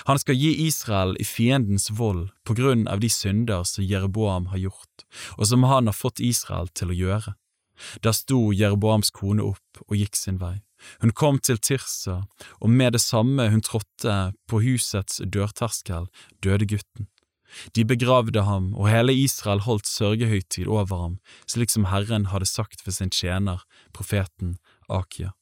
Han 0.09 0.19
skal 0.19 0.37
gi 0.39 0.51
Israel 0.65 1.13
i 1.21 1.25
fiendens 1.27 1.91
vold 1.93 2.29
på 2.47 2.55
grunn 2.57 2.87
av 2.89 3.01
de 3.03 3.09
synder 3.11 3.65
som 3.69 3.85
Jeroboam 3.85 4.49
har 4.53 4.63
gjort, 4.63 5.05
og 5.37 5.47
som 5.49 5.65
han 5.69 5.91
har 5.91 5.97
fått 5.97 6.23
Israel 6.23 6.71
til 6.73 6.93
å 6.93 6.99
gjøre. 6.99 7.35
Da 8.01 8.13
sto 8.15 8.53
Jeroboams 8.55 9.11
kone 9.11 9.43
opp 9.43 9.83
og 9.87 9.97
gikk 9.99 10.15
sin 10.17 10.39
vei. 10.39 10.61
Hun 11.01 11.11
kom 11.17 11.39
til 11.39 11.57
Tirsa, 11.57 12.23
og 12.61 12.69
med 12.69 12.95
det 12.95 13.01
samme 13.03 13.49
hun 13.51 13.63
trådte 13.65 14.15
på 14.49 14.61
husets 14.63 15.21
dørterskel, 15.23 16.07
døde 16.43 16.67
gutten. 16.69 17.09
De 17.75 17.85
begravde 17.87 18.43
ham, 18.47 18.73
og 18.75 18.89
hele 18.89 19.13
Israel 19.13 19.63
holdt 19.65 19.87
sørgehøytid 19.87 20.67
over 20.67 21.01
ham, 21.01 21.17
slik 21.47 21.71
som 21.73 21.89
Herren 21.91 22.29
hadde 22.33 22.49
sagt 22.49 22.83
for 22.83 22.95
sin 22.95 23.13
tjener, 23.13 23.63
profeten 23.93 24.57
Akia. 24.89 25.33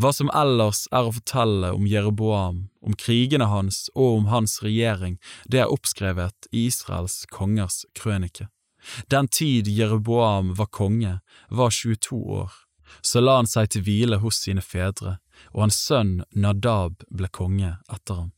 Hva 0.00 0.12
som 0.14 0.30
ellers 0.32 0.84
er 0.94 1.08
å 1.08 1.14
fortelle 1.14 1.72
om 1.74 1.86
Jeroboam, 1.90 2.68
om 2.80 2.94
krigene 2.96 3.48
hans 3.50 3.86
og 3.94 4.20
om 4.20 4.28
hans 4.30 4.60
regjering, 4.64 5.18
det 5.50 5.64
er 5.64 5.72
oppskrevet 5.72 6.48
i 6.52 6.68
Israels 6.70 7.24
kongers 7.32 7.82
krønike. 7.98 8.48
Den 9.10 9.28
tid 9.28 9.68
Jeroboam 9.68 10.54
var 10.54 10.70
konge, 10.70 11.18
var 11.50 11.74
22 11.74 12.22
år. 12.40 12.54
Så 13.02 13.20
la 13.20 13.40
han 13.40 13.50
seg 13.50 13.72
til 13.74 13.82
hvile 13.82 14.20
hos 14.22 14.38
sine 14.44 14.62
fedre, 14.62 15.18
og 15.52 15.66
hans 15.66 15.80
sønn 15.82 16.20
Nadab 16.32 17.02
ble 17.10 17.28
konge 17.28 17.74
etter 17.90 18.22
ham. 18.22 18.32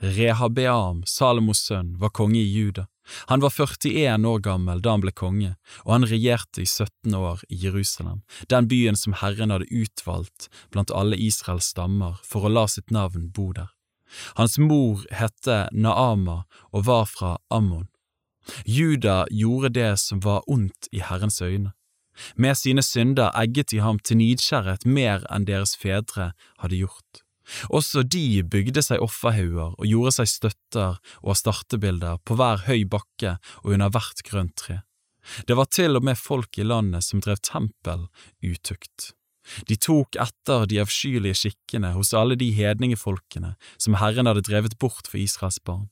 Rehabeam, 0.00 1.02
Salomos 1.06 1.62
sønn, 1.66 1.94
var 1.98 2.10
konge 2.10 2.40
i 2.40 2.50
Juda. 2.50 2.86
Han 3.26 3.40
var 3.40 3.50
41 3.50 4.24
år 4.26 4.38
gammel 4.40 4.80
da 4.82 4.94
han 4.94 5.02
ble 5.04 5.12
konge, 5.12 5.54
og 5.84 5.92
han 5.92 6.08
regjerte 6.08 6.62
i 6.64 6.66
17 6.66 7.14
år 7.14 7.44
i 7.48 7.58
Jerusalem, 7.66 8.22
den 8.48 8.68
byen 8.68 8.96
som 8.96 9.16
Herren 9.20 9.52
hadde 9.52 9.68
utvalgt 9.70 10.48
blant 10.72 10.92
alle 10.92 11.18
Israels 11.20 11.68
stammer 11.74 12.20
for 12.24 12.46
å 12.46 12.52
la 12.52 12.66
sitt 12.68 12.90
navn 12.94 13.28
bo 13.34 13.52
der. 13.52 13.70
Hans 14.38 14.58
mor 14.58 15.04
hette 15.12 15.64
Naama 15.72 16.44
og 16.72 16.86
var 16.88 17.08
fra 17.10 17.36
Ammon. 17.50 17.88
Juda 18.64 19.24
gjorde 19.30 19.72
det 19.76 19.94
som 20.00 20.20
var 20.24 20.44
ondt 20.50 20.88
i 20.92 21.00
Herrens 21.00 21.40
øyne. 21.42 21.72
Med 22.36 22.54
sine 22.54 22.82
synder 22.82 23.32
egget 23.34 23.72
de 23.72 23.80
ham 23.82 23.98
til 23.98 24.20
nidkjærhet 24.20 24.86
mer 24.86 25.24
enn 25.34 25.48
deres 25.48 25.74
fedre 25.76 26.32
hadde 26.62 26.78
gjort. 26.84 27.23
Også 27.68 28.02
de 28.02 28.42
bygde 28.42 28.82
seg 28.84 29.02
offerhauger 29.04 29.74
og 29.76 29.88
gjorde 29.88 30.14
seg 30.18 30.30
støtter 30.30 30.98
og 31.22 31.38
startebilder 31.38 32.20
på 32.24 32.38
hver 32.38 32.64
høy 32.68 32.84
bakke 32.88 33.36
og 33.62 33.76
under 33.76 33.92
hvert 33.92 34.24
grønt 34.26 34.56
tre. 34.60 34.80
Det 35.48 35.56
var 35.56 35.68
til 35.72 35.96
og 35.96 36.04
med 36.04 36.20
folk 36.20 36.58
i 36.60 36.66
landet 36.66 37.04
som 37.06 37.22
drev 37.24 37.40
tempel 37.44 38.08
utukt. 38.44 39.12
De 39.68 39.76
tok 39.76 40.16
etter 40.20 40.64
de 40.68 40.80
avskyelige 40.80 41.36
skikkene 41.42 41.92
hos 41.96 42.14
alle 42.16 42.36
de 42.40 42.50
hedningefolkene 42.56 43.54
som 43.76 43.98
Herren 44.00 44.28
hadde 44.30 44.44
drevet 44.46 44.78
bort 44.80 45.08
for 45.10 45.20
Israels 45.20 45.60
barn. 45.60 45.90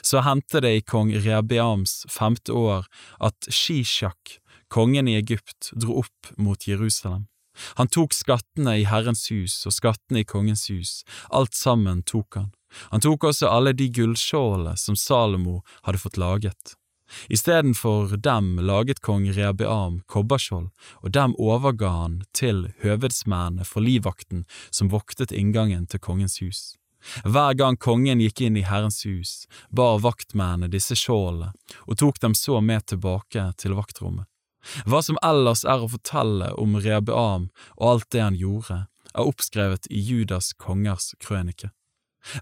Så 0.00 0.22
hendte 0.24 0.62
det 0.64 0.72
i 0.78 0.84
kong 0.86 1.12
Rehabeams 1.12 2.04
femte 2.08 2.54
år 2.56 2.86
at 3.20 3.50
Shishak, 3.50 4.38
kongen 4.72 5.10
i 5.10 5.18
Egypt, 5.18 5.72
dro 5.76 6.00
opp 6.04 6.34
mot 6.40 6.68
Jerusalem. 6.68 7.26
Han 7.74 7.88
tok 7.88 8.14
skattene 8.14 8.78
i 8.80 8.86
Herrens 8.88 9.26
hus 9.30 9.56
og 9.68 9.76
skattene 9.76 10.22
i 10.22 10.28
kongens 10.28 10.68
hus, 10.70 11.02
alt 11.30 11.54
sammen 11.54 12.02
tok 12.02 12.40
han. 12.40 12.52
Han 12.90 13.04
tok 13.04 13.30
også 13.30 13.50
alle 13.50 13.72
de 13.72 13.88
gullskjålene 13.88 14.76
som 14.80 14.96
Salomo 14.98 15.62
hadde 15.86 16.02
fått 16.02 16.18
laget. 16.18 16.74
Istedenfor 17.28 18.16
dem 18.16 18.58
laget 18.58 19.00
kong 19.00 19.28
Rehabeam 19.32 20.00
kobberskjold, 20.06 20.70
og 21.02 21.12
dem 21.12 21.34
overga 21.38 21.90
han 21.92 22.22
til 22.34 22.70
høvedsmennene 22.82 23.66
for 23.68 23.84
livvakten 23.84 24.46
som 24.70 24.90
voktet 24.90 25.32
inngangen 25.32 25.86
til 25.86 26.02
kongens 26.02 26.40
hus. 26.42 26.62
Hver 27.24 27.54
gang 27.54 27.76
kongen 27.76 28.22
gikk 28.24 28.40
inn 28.46 28.56
i 28.56 28.64
Herrens 28.64 29.02
hus, 29.04 29.44
bar 29.68 30.00
vaktmennene 30.00 30.72
disse 30.72 30.96
skjoldene 30.96 31.52
og 31.84 31.98
tok 32.00 32.20
dem 32.22 32.36
så 32.38 32.62
med 32.64 32.86
tilbake 32.88 33.50
til 33.60 33.76
vaktrommet. 33.76 34.26
Hva 34.88 35.02
som 35.04 35.18
ellers 35.22 35.64
er 35.64 35.84
å 35.84 35.90
fortelle 35.92 36.52
om 36.60 36.76
Rehabeam 36.80 37.48
og 37.76 37.88
alt 37.90 38.10
det 38.14 38.22
han 38.24 38.38
gjorde, 38.38 38.84
er 39.14 39.30
oppskrevet 39.30 39.88
i 39.90 40.00
Judas 40.00 40.52
kongers 40.58 41.12
krønike. 41.22 41.70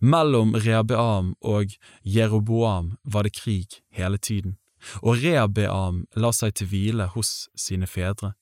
Mellom 0.01 0.55
Rehabeam 0.55 1.35
og 1.40 1.74
Jeroboam 2.07 2.97
var 3.03 3.27
det 3.27 3.35
krig 3.35 3.81
hele 3.90 4.19
tiden, 4.19 4.57
og 5.03 5.19
Rehabeam 5.23 6.05
la 6.15 6.31
seg 6.32 6.55
til 6.59 6.70
hvile 6.70 7.11
hos 7.16 7.49
sine 7.59 7.90
fedre. 7.90 8.35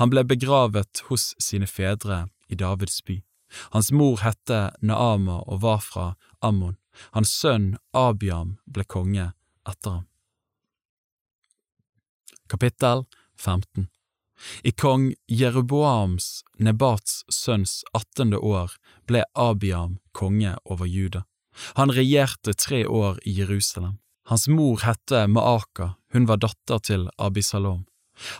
Han 0.00 0.10
ble 0.10 0.24
begravet 0.24 1.04
hos 1.10 1.34
sine 1.42 1.68
fedre 1.68 2.26
i 2.48 2.56
Davids 2.56 3.02
by. 3.04 3.20
Hans 3.76 3.92
mor 3.92 4.20
hette 4.24 4.70
Naama 4.80 5.42
og 5.46 5.60
var 5.62 5.82
fra 5.84 6.06
Ammon. 6.40 6.76
Hans 7.12 7.32
sønn 7.36 7.76
Abiam 7.92 8.56
ble 8.64 8.86
konge 8.88 9.32
etter 9.68 9.98
ham. 9.98 10.06
Kapittel 12.48 13.04
15. 13.36 13.88
I 14.62 14.72
kong 14.72 15.14
Jeroboams, 15.32 16.44
Nebats 16.58 17.22
sønns 17.32 17.82
attende 17.96 18.38
år, 18.38 18.74
ble 19.08 19.24
Abiam 19.34 19.98
konge 20.12 20.56
over 20.64 20.86
Juda. 20.86 21.24
Han 21.80 21.92
regjerte 21.92 22.52
tre 22.52 22.84
år 22.86 23.18
i 23.24 23.32
Jerusalem. 23.38 23.98
Hans 24.28 24.48
mor 24.48 24.82
hette 24.82 25.26
Maaka, 25.30 25.94
hun 26.12 26.26
var 26.28 26.42
datter 26.42 26.82
til 26.82 27.08
Abisalom. 27.16 27.86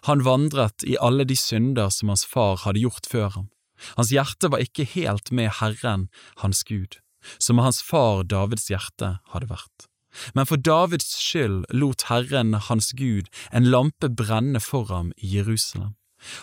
Han 0.08 0.24
vandret 0.24 0.84
i 0.84 0.96
alle 1.00 1.24
de 1.28 1.36
synder 1.36 1.92
som 1.92 2.10
hans 2.12 2.24
far 2.26 2.58
hadde 2.64 2.82
gjort 2.82 3.08
før 3.08 3.28
ham. 3.36 3.48
Hans 3.96 4.12
hjerte 4.12 4.50
var 4.52 4.64
ikke 4.64 4.88
helt 4.96 5.30
med 5.32 5.52
Herren, 5.60 6.08
hans 6.42 6.64
Gud, 6.64 6.98
som 7.38 7.60
hans 7.60 7.82
far 7.84 8.24
Davids 8.24 8.70
hjerte 8.72 9.18
hadde 9.32 9.50
vært. 9.52 9.88
Men 10.34 10.48
for 10.48 10.56
Davids 10.56 11.08
skyld 11.20 11.64
lot 11.72 12.06
Herren 12.10 12.54
hans 12.68 12.92
Gud 12.96 13.30
en 13.52 13.70
lampe 13.70 14.08
brenne 14.08 14.60
for 14.60 14.90
ham 14.92 15.12
i 15.16 15.36
Jerusalem. 15.36 15.94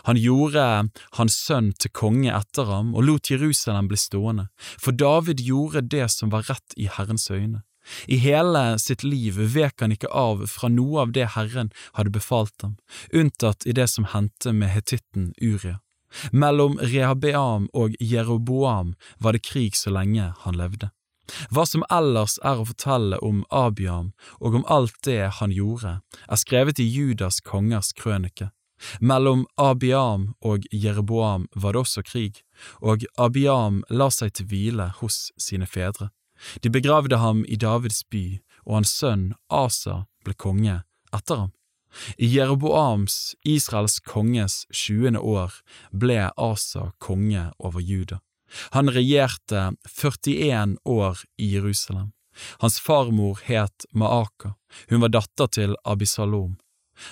Han 0.07 0.19
gjorde 0.19 0.63
hans 1.17 1.35
sønn 1.35 1.71
til 1.81 1.91
konge 1.91 2.31
etter 2.31 2.69
ham 2.69 2.93
og 2.95 3.07
lot 3.07 3.31
Jerusalem 3.31 3.89
bli 3.91 3.99
stående, 3.99 4.47
for 4.79 4.95
David 4.95 5.43
gjorde 5.43 5.85
det 5.89 6.09
som 6.13 6.31
var 6.33 6.45
rett 6.49 6.77
i 6.77 6.87
Herrens 6.87 7.29
øyne. 7.31 7.63
I 8.07 8.17
hele 8.23 8.77
sitt 8.79 9.03
liv 9.03 9.35
vek 9.55 9.81
han 9.83 9.91
ikke 9.91 10.11
av 10.15 10.45
fra 10.47 10.69
noe 10.71 11.01
av 11.03 11.11
det 11.15 11.33
Herren 11.35 11.71
hadde 11.97 12.15
befalt 12.15 12.63
ham, 12.63 12.77
unntatt 13.11 13.67
i 13.67 13.75
det 13.75 13.89
som 13.91 14.07
hendte 14.13 14.53
med 14.55 14.71
hetitten 14.71 15.33
Uria. 15.41 15.81
Mellom 16.31 16.77
Rehabeam 16.79 17.67
og 17.73 17.95
Jeroboam 17.99 18.93
var 19.19 19.33
det 19.35 19.43
krig 19.47 19.75
så 19.75 19.91
lenge 19.91 20.31
han 20.45 20.59
levde. 20.59 20.93
Hva 21.51 21.65
som 21.67 21.85
ellers 21.91 22.35
er 22.43 22.59
å 22.59 22.67
fortelle 22.67 23.19
om 23.23 23.43
Abiam 23.49 24.11
og 24.39 24.57
om 24.59 24.65
alt 24.67 24.97
det 25.07 25.29
han 25.39 25.53
gjorde, 25.55 25.99
er 26.27 26.41
skrevet 26.41 26.81
i 26.83 26.87
Judas 26.87 27.39
kongers 27.41 27.93
krønike. 27.95 28.51
Mellom 28.99 29.45
Abiam 29.55 30.33
og 30.41 30.65
Jeroboam 30.71 31.47
var 31.55 31.73
det 31.73 31.83
også 31.85 32.03
krig, 32.03 32.41
og 32.81 33.05
Abiam 33.17 33.83
la 33.89 34.09
seg 34.11 34.33
til 34.35 34.49
hvile 34.51 34.89
hos 34.99 35.31
sine 35.39 35.67
fedre. 35.69 36.09
De 36.61 36.69
begravde 36.69 37.17
ham 37.17 37.45
i 37.47 37.55
Davids 37.55 38.03
by, 38.03 38.41
og 38.67 38.81
hans 38.81 38.91
sønn 38.91 39.31
Asa 39.47 40.03
ble 40.25 40.35
konge 40.35 40.81
etter 41.15 41.45
ham. 41.45 41.53
I 42.17 42.25
Jeroboams, 42.25 43.35
Israels 43.45 43.99
konges 43.99 44.63
tjuende 44.73 45.21
år, 45.21 45.53
ble 45.91 46.31
Asa 46.35 46.91
konge 46.99 47.51
over 47.59 47.79
Juda. 47.79 48.19
Han 48.75 48.91
regjerte 48.93 49.71
41 49.89 50.77
år 50.85 51.23
i 51.37 51.53
Jerusalem. 51.55 52.11
Hans 52.59 52.79
farmor 52.81 53.39
het 53.45 53.85
Maaka, 53.93 54.55
hun 54.89 55.03
var 55.05 55.13
datter 55.13 55.49
til 55.53 55.75
Abisalom. 55.85 56.57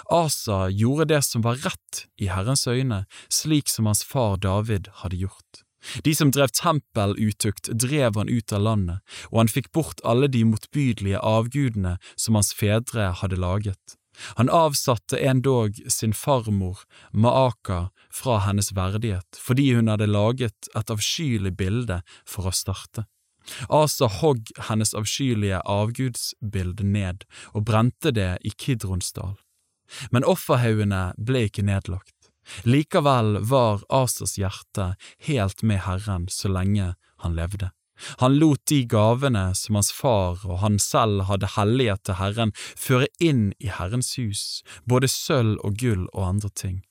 Asa 0.09 0.67
gjorde 0.69 1.09
det 1.13 1.21
som 1.25 1.43
var 1.45 1.59
rett 1.65 2.05
i 2.21 2.29
Herrens 2.29 2.67
øyne, 2.67 3.05
slik 3.29 3.69
som 3.69 3.89
hans 3.89 4.03
far 4.05 4.37
David 4.37 4.89
hadde 5.01 5.21
gjort. 5.23 5.63
De 6.05 6.13
som 6.15 6.29
drev 6.29 6.51
tempelutukt, 6.53 7.71
drev 7.73 8.17
han 8.17 8.29
ut 8.29 8.53
av 8.53 8.61
landet, 8.61 9.01
og 9.31 9.41
han 9.41 9.49
fikk 9.49 9.71
bort 9.73 10.03
alle 10.05 10.29
de 10.29 10.43
motbydelige 10.45 11.17
avgudene 11.17 11.95
som 12.15 12.37
hans 12.37 12.53
fedre 12.53 13.09
hadde 13.17 13.39
laget. 13.41 13.97
Han 14.39 14.49
avsatte 14.49 15.17
endog 15.17 15.79
sin 15.87 16.13
farmor, 16.13 16.83
Maaka, 17.11 17.89
fra 18.11 18.41
hennes 18.45 18.71
verdighet 18.75 19.39
fordi 19.39 19.71
hun 19.77 19.91
hadde 19.91 20.09
laget 20.09 20.69
et 20.75 20.93
avskyelig 20.93 21.55
bilde 21.57 22.01
for 22.27 22.49
å 22.49 22.55
starte. 22.55 23.07
Asa 23.69 24.07
hogg 24.21 24.51
hennes 24.69 24.93
avskyelige 24.97 25.61
avgudsbilde 25.65 26.85
ned 26.85 27.25
og 27.53 27.65
brente 27.69 28.13
det 28.13 28.35
i 28.45 28.51
Kidronsdal. 28.53 29.35
Men 30.11 30.27
offerhaugene 30.27 31.11
ble 31.17 31.47
ikke 31.49 31.65
nedlagt. 31.67 32.15
Likevel 32.65 33.39
var 33.47 33.83
Asas 33.89 34.37
hjerte 34.39 34.93
helt 35.27 35.63
med 35.63 35.83
Herren 35.85 36.27
så 36.31 36.51
lenge 36.51 36.93
han 37.21 37.37
levde. 37.37 37.71
Han 38.23 38.37
lot 38.41 38.63
de 38.69 38.83
gavene 38.85 39.51
som 39.57 39.77
hans 39.79 39.91
far 39.95 40.41
og 40.47 40.61
han 40.63 40.79
selv 40.81 41.27
hadde 41.29 41.53
helliget 41.55 42.05
til 42.07 42.19
Herren, 42.21 42.53
føre 42.77 43.09
inn 43.19 43.51
i 43.59 43.71
Herrens 43.71 44.15
hus, 44.19 44.61
både 44.85 45.09
sølv 45.11 45.59
og 45.65 45.77
gull 45.81 46.07
og 46.11 46.27
andre 46.27 46.51
ting. 46.55 46.81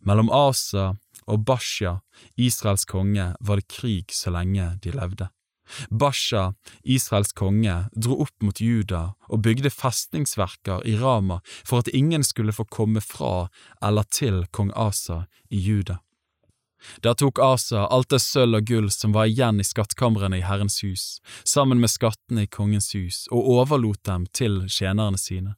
Mellom 0.00 0.30
Asa 0.32 0.94
og 1.26 1.44
Basha, 1.46 1.98
Israels 2.36 2.84
konge, 2.84 3.32
var 3.40 3.60
det 3.60 3.70
krig 3.72 4.12
så 4.12 4.32
lenge 4.34 4.74
de 4.82 4.92
levde. 4.94 5.30
Basha, 5.90 6.52
Israels 6.82 7.32
konge, 7.32 7.76
dro 7.96 8.18
opp 8.24 8.44
mot 8.44 8.60
Juda 8.60 9.14
og 9.32 9.42
bygde 9.46 9.72
festningsverker 9.72 10.84
i 10.84 10.96
Rama 11.00 11.40
for 11.64 11.80
at 11.80 11.88
ingen 11.88 12.24
skulle 12.24 12.52
få 12.52 12.66
komme 12.68 13.00
fra 13.00 13.48
eller 13.82 14.04
til 14.12 14.44
kong 14.52 14.72
Asa 14.76 15.24
i 15.48 15.60
Juda. 15.64 16.03
Da 17.02 17.14
tok 17.14 17.38
Asa 17.38 17.86
alt 17.86 18.10
det 18.12 18.20
sølv 18.22 18.60
og 18.60 18.68
gull 18.68 18.90
som 18.92 19.14
var 19.16 19.28
igjen 19.30 19.60
i 19.60 19.66
skattkamrene 19.66 20.38
i 20.38 20.46
Herrens 20.46 20.80
hus, 20.84 21.04
sammen 21.44 21.80
med 21.80 21.92
skattene 21.92 22.44
i 22.44 22.50
kongens 22.50 22.92
hus, 22.94 23.24
og 23.30 23.48
overlot 23.58 24.02
dem 24.04 24.26
til 24.32 24.64
tjenerne 24.68 25.20
sine. 25.20 25.56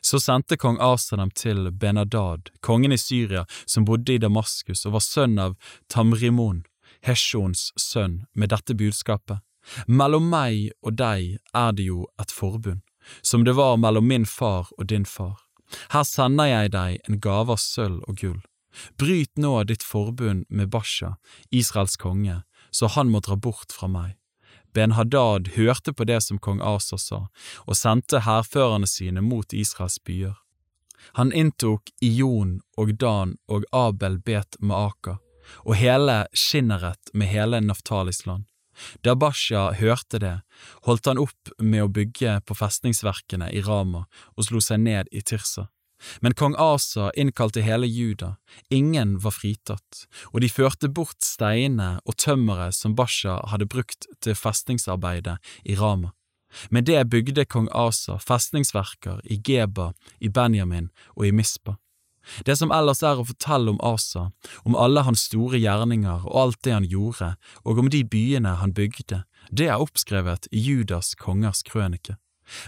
Så 0.00 0.18
sendte 0.20 0.58
kong 0.58 0.80
Asa 0.82 1.16
dem 1.16 1.30
til 1.30 1.70
Benadad, 1.70 2.50
kongen 2.60 2.92
i 2.92 2.98
Syria, 2.98 3.44
som 3.66 3.84
bodde 3.86 4.16
i 4.16 4.22
Damaskus 4.22 4.86
og 4.86 4.96
var 4.96 5.04
sønn 5.04 5.38
av 5.38 5.54
Tamrimon, 5.92 6.64
Hesjons 7.06 7.70
sønn, 7.78 8.24
med 8.34 8.50
dette 8.50 8.74
budskapet. 8.74 9.42
Mellom 9.86 10.28
meg 10.30 10.70
og 10.82 10.98
deg 10.98 11.38
er 11.54 11.72
det 11.74 11.88
jo 11.88 12.06
et 12.22 12.32
forbund, 12.34 12.82
som 13.22 13.44
det 13.44 13.56
var 13.58 13.78
mellom 13.82 14.06
min 14.06 14.26
far 14.26 14.70
og 14.78 14.86
din 14.90 15.06
far. 15.06 15.38
Her 15.90 16.06
sender 16.06 16.46
jeg 16.50 16.74
deg 16.74 17.08
en 17.08 17.20
gave 17.22 17.54
av 17.54 17.62
sølv 17.62 18.02
og 18.06 18.20
gull. 18.22 18.38
Bryt 18.98 19.38
nå 19.38 19.62
ditt 19.64 19.82
forbund 19.82 20.46
med 20.48 20.70
Basha, 20.70 21.16
Israels 21.50 21.96
konge, 21.96 22.42
så 22.70 22.86
han 22.86 23.10
må 23.10 23.20
dra 23.24 23.36
bort 23.36 23.72
fra 23.72 23.88
meg. 23.88 24.16
Ben-Hadad 24.76 25.54
hørte 25.56 25.92
på 25.96 26.04
det 26.04 26.20
som 26.20 26.38
kong 26.38 26.60
Asa 26.60 26.98
sa, 27.00 27.20
og 27.64 27.78
sendte 27.78 28.24
hærførerne 28.26 28.88
sine 28.90 29.22
mot 29.24 29.54
Israels 29.56 29.96
byer. 30.04 30.34
Han 31.16 31.32
inntok 31.32 31.88
Ion 32.04 32.58
og 32.76 32.92
Dan 33.00 33.36
og 33.48 33.64
Abel 33.72 34.18
Bet 34.18 34.58
Maaka, 34.60 35.16
og 35.64 35.78
hele 35.80 36.26
Skinneret 36.34 37.12
med 37.14 37.30
hele 37.30 37.62
Naftalis 37.64 38.26
land. 38.26 38.44
Da 39.00 39.14
Basha 39.16 39.70
hørte 39.72 40.20
det, 40.20 40.34
holdt 40.84 41.08
han 41.08 41.20
opp 41.22 41.52
med 41.58 41.86
å 41.86 41.92
bygge 41.92 42.40
på 42.44 42.56
festningsverkene 42.58 43.48
i 43.48 43.62
Rama 43.64 44.04
og 44.34 44.48
slo 44.48 44.60
seg 44.60 44.82
ned 44.84 45.08
i 45.12 45.22
Tirsa. 45.24 45.70
Men 46.20 46.34
kong 46.34 46.54
Asa 46.58 47.10
innkalte 47.16 47.60
hele 47.60 47.86
Juda, 47.86 48.36
ingen 48.70 49.16
var 49.18 49.30
fritatt, 49.30 50.04
og 50.32 50.40
de 50.44 50.50
førte 50.52 50.88
bort 50.92 51.24
steinene 51.24 51.96
og 52.04 52.18
tømmeret 52.20 52.76
som 52.76 52.96
Basha 52.96 53.38
hadde 53.50 53.68
brukt 53.68 54.08
til 54.20 54.36
festningsarbeidet 54.36 55.38
i 55.64 55.76
Rama. 55.76 56.12
Med 56.70 56.86
det 56.88 57.08
bygde 57.10 57.44
kong 57.44 57.68
Asa 57.72 58.18
festningsverker 58.22 59.20
i 59.24 59.40
Geba, 59.44 59.92
i 60.20 60.28
Benjamin 60.28 60.90
og 61.16 61.26
i 61.26 61.32
Mispa. 61.32 61.76
Det 62.42 62.56
som 62.58 62.72
ellers 62.74 63.04
er 63.06 63.20
å 63.20 63.26
fortelle 63.26 63.70
om 63.70 63.80
Asa, 63.86 64.30
om 64.66 64.74
alle 64.74 65.04
hans 65.06 65.28
store 65.28 65.60
gjerninger 65.62 66.26
og 66.26 66.38
alt 66.40 66.62
det 66.66 66.74
han 66.74 66.88
gjorde, 66.90 67.36
og 67.62 67.78
om 67.78 67.90
de 67.90 68.02
byene 68.02 68.56
han 68.60 68.74
bygde, 68.74 69.22
det 69.50 69.68
er 69.70 69.82
oppskrevet 69.82 70.48
i 70.50 70.62
Judas 70.62 71.14
kongers 71.14 71.62
krønike. 71.66 72.16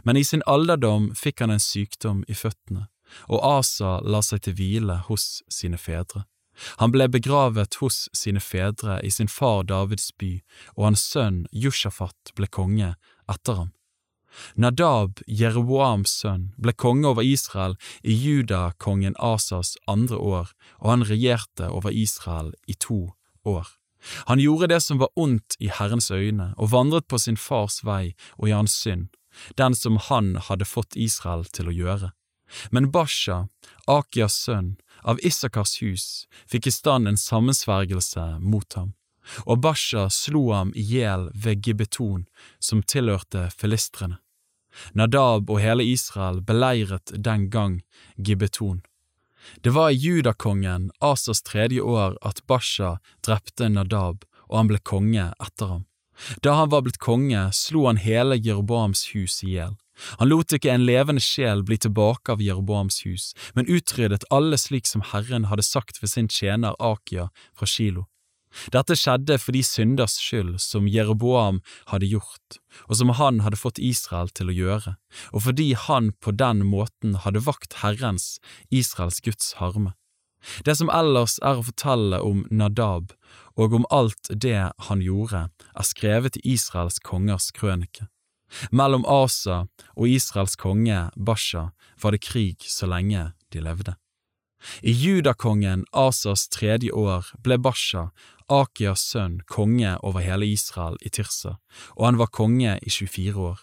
Men 0.06 0.18
i 0.18 0.24
sin 0.26 0.44
alderdom 0.46 1.10
fikk 1.14 1.42
han 1.42 1.54
en 1.54 1.62
sykdom 1.62 2.22
i 2.30 2.38
føttene 2.38 2.86
og 3.28 3.40
Asa 3.44 3.98
la 4.04 4.22
seg 4.24 4.44
til 4.44 4.58
hvile 4.58 5.00
hos 5.08 5.42
sine 5.52 5.78
fedre. 5.78 6.24
Han 6.82 6.90
ble 6.90 7.06
begravet 7.08 7.78
hos 7.82 8.08
sine 8.16 8.42
fedre 8.42 8.98
i 9.06 9.10
sin 9.14 9.30
far 9.30 9.62
Davids 9.62 10.10
by, 10.18 10.38
og 10.76 10.90
hans 10.90 11.04
sønn 11.06 11.44
Jushafat 11.52 12.34
ble 12.34 12.50
konge 12.50 12.94
etter 13.30 13.60
ham. 13.62 13.72
Nadab, 14.54 15.22
Jeroboams 15.26 16.12
sønn, 16.20 16.50
ble 16.60 16.74
konge 16.76 17.08
over 17.10 17.24
Israel 17.24 17.76
i 18.02 18.14
judakongen 18.14 19.16
Asas 19.18 19.76
andre 19.86 20.18
år, 20.18 20.52
og 20.82 20.90
han 20.92 21.06
regjerte 21.08 21.70
over 21.70 21.94
Israel 21.94 22.52
i 22.66 22.74
to 22.74 23.14
år. 23.48 23.66
Han 24.30 24.38
gjorde 24.38 24.68
det 24.70 24.80
som 24.84 25.00
var 25.00 25.10
ondt 25.18 25.56
i 25.58 25.70
Herrens 25.72 26.10
øyne, 26.10 26.52
og 26.56 26.70
vandret 26.72 27.08
på 27.08 27.18
sin 27.18 27.36
fars 27.36 27.80
vei 27.84 28.14
og 28.36 28.48
i 28.48 28.54
hans 28.54 28.76
synd, 28.78 29.08
den 29.58 29.74
som 29.74 29.98
han 30.08 30.36
hadde 30.48 30.68
fått 30.68 30.96
Israel 30.96 31.44
til 31.50 31.70
å 31.70 31.74
gjøre. 31.74 32.12
Men 32.70 32.90
Basha, 32.90 33.48
Akias 33.86 34.36
sønn, 34.44 34.76
av 35.02 35.20
Issakars 35.22 35.78
hus, 35.82 36.06
fikk 36.50 36.66
i 36.66 36.74
stand 36.74 37.08
en 37.08 37.20
sammensvergelse 37.20 38.24
mot 38.40 38.78
ham, 38.78 38.94
og 39.46 39.60
Basha 39.64 40.08
slo 40.12 40.48
ham 40.52 40.72
i 40.74 40.82
hjel 40.82 41.28
ved 41.34 41.62
Gibbeton, 41.64 42.26
som 42.58 42.82
tilhørte 42.82 43.48
filistrene. 43.54 44.18
Nadab 44.92 45.50
og 45.50 45.60
hele 45.62 45.84
Israel 45.84 46.40
beleiret 46.44 47.10
den 47.14 47.48
gang 47.50 47.80
Gibbeton. 48.16 48.82
Det 49.64 49.72
var 49.74 49.90
i 49.90 49.98
judakongen 49.98 50.90
Asas 51.00 51.42
tredje 51.42 51.80
år 51.80 52.18
at 52.22 52.42
Basha 52.46 52.98
drepte 53.26 53.68
Nadab, 53.68 54.24
og 54.48 54.56
han 54.60 54.70
ble 54.70 54.80
konge 54.84 55.30
etter 55.40 55.72
ham. 55.72 55.84
Da 56.42 56.56
han 56.58 56.70
var 56.70 56.82
blitt 56.84 56.98
konge, 56.98 57.48
slo 57.54 57.86
han 57.86 58.00
hele 58.02 58.38
Jeroboams 58.38 59.08
hus 59.14 59.42
i 59.46 59.54
hjel. 59.54 59.76
Han 60.18 60.30
lot 60.30 60.52
ikke 60.54 60.72
en 60.72 60.86
levende 60.88 61.22
sjel 61.22 61.64
bli 61.66 61.78
tilbake 61.80 62.32
av 62.34 62.42
Jeroboams 62.44 63.02
hus, 63.06 63.32
men 63.54 63.68
utryddet 63.70 64.26
alle 64.34 64.58
slik 64.60 64.86
som 64.86 65.04
Herren 65.12 65.48
hadde 65.52 65.66
sagt 65.66 66.02
ved 66.02 66.12
sin 66.12 66.30
tjener 66.32 66.78
Akia 66.78 67.28
fra 67.56 67.66
Kilo. 67.66 68.06
Dette 68.72 68.96
skjedde 68.96 69.36
for 69.40 69.52
de 69.52 69.60
synders 69.66 70.16
skyld 70.22 70.56
som 70.62 70.88
Jeroboam 70.88 71.60
hadde 71.90 72.08
gjort, 72.08 72.58
og 72.88 72.96
som 72.96 73.12
han 73.18 73.42
hadde 73.44 73.60
fått 73.60 73.80
Israel 73.82 74.32
til 74.32 74.50
å 74.50 74.56
gjøre, 74.56 74.96
og 75.32 75.44
fordi 75.44 75.72
han 75.76 76.12
på 76.24 76.32
den 76.32 76.64
måten 76.66 77.18
hadde 77.24 77.44
vakt 77.44 77.80
Herrens, 77.82 78.38
Israels 78.70 79.20
Guds 79.24 79.54
harme. 79.60 79.92
Det 80.64 80.76
som 80.78 80.90
ellers 80.94 81.36
er 81.42 81.58
å 81.58 81.66
fortelle 81.66 82.20
om 82.24 82.44
Nadab 82.50 83.12
og 83.58 83.74
om 83.74 83.88
alt 83.90 84.30
det 84.30 84.70
han 84.86 85.02
gjorde, 85.02 85.48
er 85.50 85.86
skrevet 85.86 86.38
i 86.38 86.54
Israels 86.54 87.00
kongers 87.04 87.50
krønike. 87.54 88.06
Mellom 88.72 89.04
Asa 89.06 89.66
og 89.94 90.08
Israels 90.08 90.56
konge 90.56 91.08
Basha 91.16 91.70
var 92.02 92.14
det 92.14 92.24
krig 92.24 92.64
så 92.66 92.88
lenge 92.88 93.32
de 93.52 93.62
levde. 93.64 93.96
I 94.82 94.92
judakongen 94.92 95.84
Asas 95.92 96.48
tredje 96.48 96.90
år 96.92 97.30
ble 97.44 97.58
Basha, 97.62 98.08
Akias 98.48 99.04
sønn, 99.12 99.40
konge 99.46 99.94
over 100.02 100.24
hele 100.24 100.48
Israel 100.48 100.96
i 101.04 101.12
Tirsa, 101.12 101.58
og 101.96 102.06
han 102.08 102.18
var 102.18 102.32
konge 102.34 102.78
i 102.82 102.90
24 102.90 103.38
år. 103.38 103.60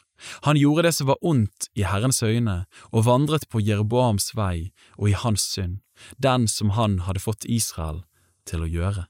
Han 0.48 0.56
gjorde 0.56 0.86
det 0.88 0.94
som 0.96 1.10
var 1.10 1.20
ondt 1.22 1.68
i 1.76 1.84
Herrens 1.84 2.24
øyne, 2.24 2.64
og 2.94 3.06
vandret 3.10 3.50
på 3.50 3.60
Jeroboams 3.60 4.32
vei 4.38 4.72
og 4.96 5.10
i 5.12 5.18
hans 5.18 5.50
synd, 5.52 5.82
den 6.18 6.48
som 6.48 6.72
han 6.78 7.02
hadde 7.10 7.24
fått 7.24 7.50
Israel 7.50 8.06
til 8.48 8.64
å 8.64 8.72
gjøre. 8.72 9.08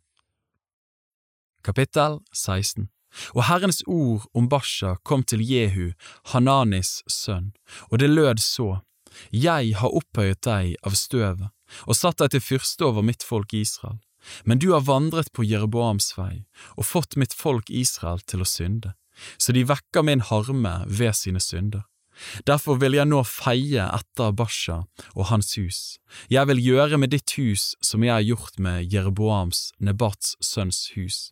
Kapittel 1.65 2.21
16 2.33 2.89
og 3.33 3.45
Herrens 3.49 3.81
ord 3.87 4.25
om 4.33 4.49
Basha 4.49 4.95
kom 5.03 5.23
til 5.23 5.43
Jehu, 5.43 5.93
Hananis 6.31 7.01
sønn, 7.11 7.53
og 7.91 7.99
det 7.99 8.09
lød 8.09 8.41
så, 8.43 8.81
Jeg 9.31 9.75
har 9.79 9.95
opphøyet 9.95 10.41
deg 10.43 10.75
av 10.83 10.95
støvet 10.99 11.51
og 11.87 11.95
satt 11.95 12.19
deg 12.19 12.33
til 12.33 12.43
fyrste 12.43 12.85
over 12.85 13.01
mitt 13.01 13.23
folk 13.23 13.53
Israel, 13.53 13.97
men 14.43 14.59
du 14.59 14.73
har 14.73 14.85
vandret 14.85 15.31
på 15.33 15.45
Jeroboams 15.47 16.11
vei 16.17 16.45
og 16.75 16.85
fått 16.85 17.15
mitt 17.15 17.33
folk 17.33 17.69
Israel 17.69 18.19
til 18.27 18.43
å 18.43 18.49
synde, 18.49 18.93
så 19.37 19.55
de 19.55 19.63
vekker 19.63 20.03
min 20.03 20.21
harme 20.21 20.75
ved 20.85 21.15
sine 21.15 21.39
synder. 21.39 21.85
Derfor 22.47 22.79
vil 22.81 22.97
jeg 22.97 23.09
nå 23.09 23.21
feie 23.27 23.85
etter 23.91 24.33
Basha 24.35 24.81
og 25.13 25.29
hans 25.31 25.55
hus. 25.59 25.79
Jeg 26.31 26.47
vil 26.51 26.61
gjøre 26.63 26.99
med 27.01 27.11
ditt 27.15 27.35
hus 27.39 27.73
som 27.83 28.03
jeg 28.05 28.13
har 28.13 28.25
gjort 28.25 28.59
med 28.59 28.93
Jeroboams, 28.93 29.71
Nebats 29.79 30.35
sønns 30.43 30.91
hus. 30.95 31.31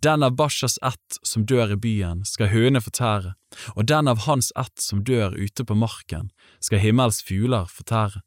Den 0.00 0.22
av 0.22 0.36
Bashas 0.36 0.78
ett 0.82 1.18
som 1.22 1.44
dør 1.44 1.74
i 1.74 1.76
byen, 1.76 2.24
skal 2.24 2.48
høne 2.52 2.80
fortære, 2.80 3.34
og 3.76 3.86
den 3.90 4.08
av 4.08 4.24
hans 4.26 4.52
ett 4.56 4.80
som 4.80 5.04
dør 5.04 5.36
ute 5.36 5.66
på 5.66 5.76
marken, 5.76 6.30
skal 6.60 6.80
himmels 6.80 7.20
fugler 7.26 7.68
fortære. 7.68 8.22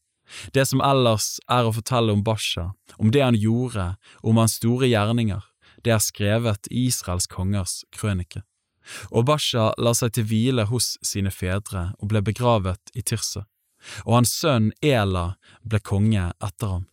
Det 0.54 0.66
som 0.70 0.82
ellers 0.82 1.38
er 1.52 1.68
å 1.68 1.74
fortelle 1.76 2.14
om 2.14 2.24
Basha, 2.24 2.72
om 2.98 3.12
det 3.12 3.24
han 3.26 3.38
gjorde, 3.38 3.96
om 4.22 4.40
hans 4.40 4.58
store 4.62 4.90
gjerninger, 4.90 5.42
det 5.84 5.92
er 5.92 6.04
skrevet 6.04 6.70
i 6.72 6.88
Israels 6.88 7.28
kongers 7.28 7.82
krønike. 7.92 8.44
Og 9.12 9.28
Basha 9.30 9.72
la 9.78 9.94
seg 9.98 10.16
til 10.18 10.28
hvile 10.30 10.68
hos 10.70 10.96
sine 11.06 11.32
fedre 11.32 11.92
og 12.00 12.10
ble 12.14 12.24
begravet 12.26 12.94
i 12.94 13.02
Tirse, 13.02 13.46
og 14.06 14.18
hans 14.20 14.34
sønn 14.40 14.72
Ela 14.82 15.34
ble 15.64 15.82
konge 15.84 16.32
etter 16.40 16.78
ham. 16.78 16.90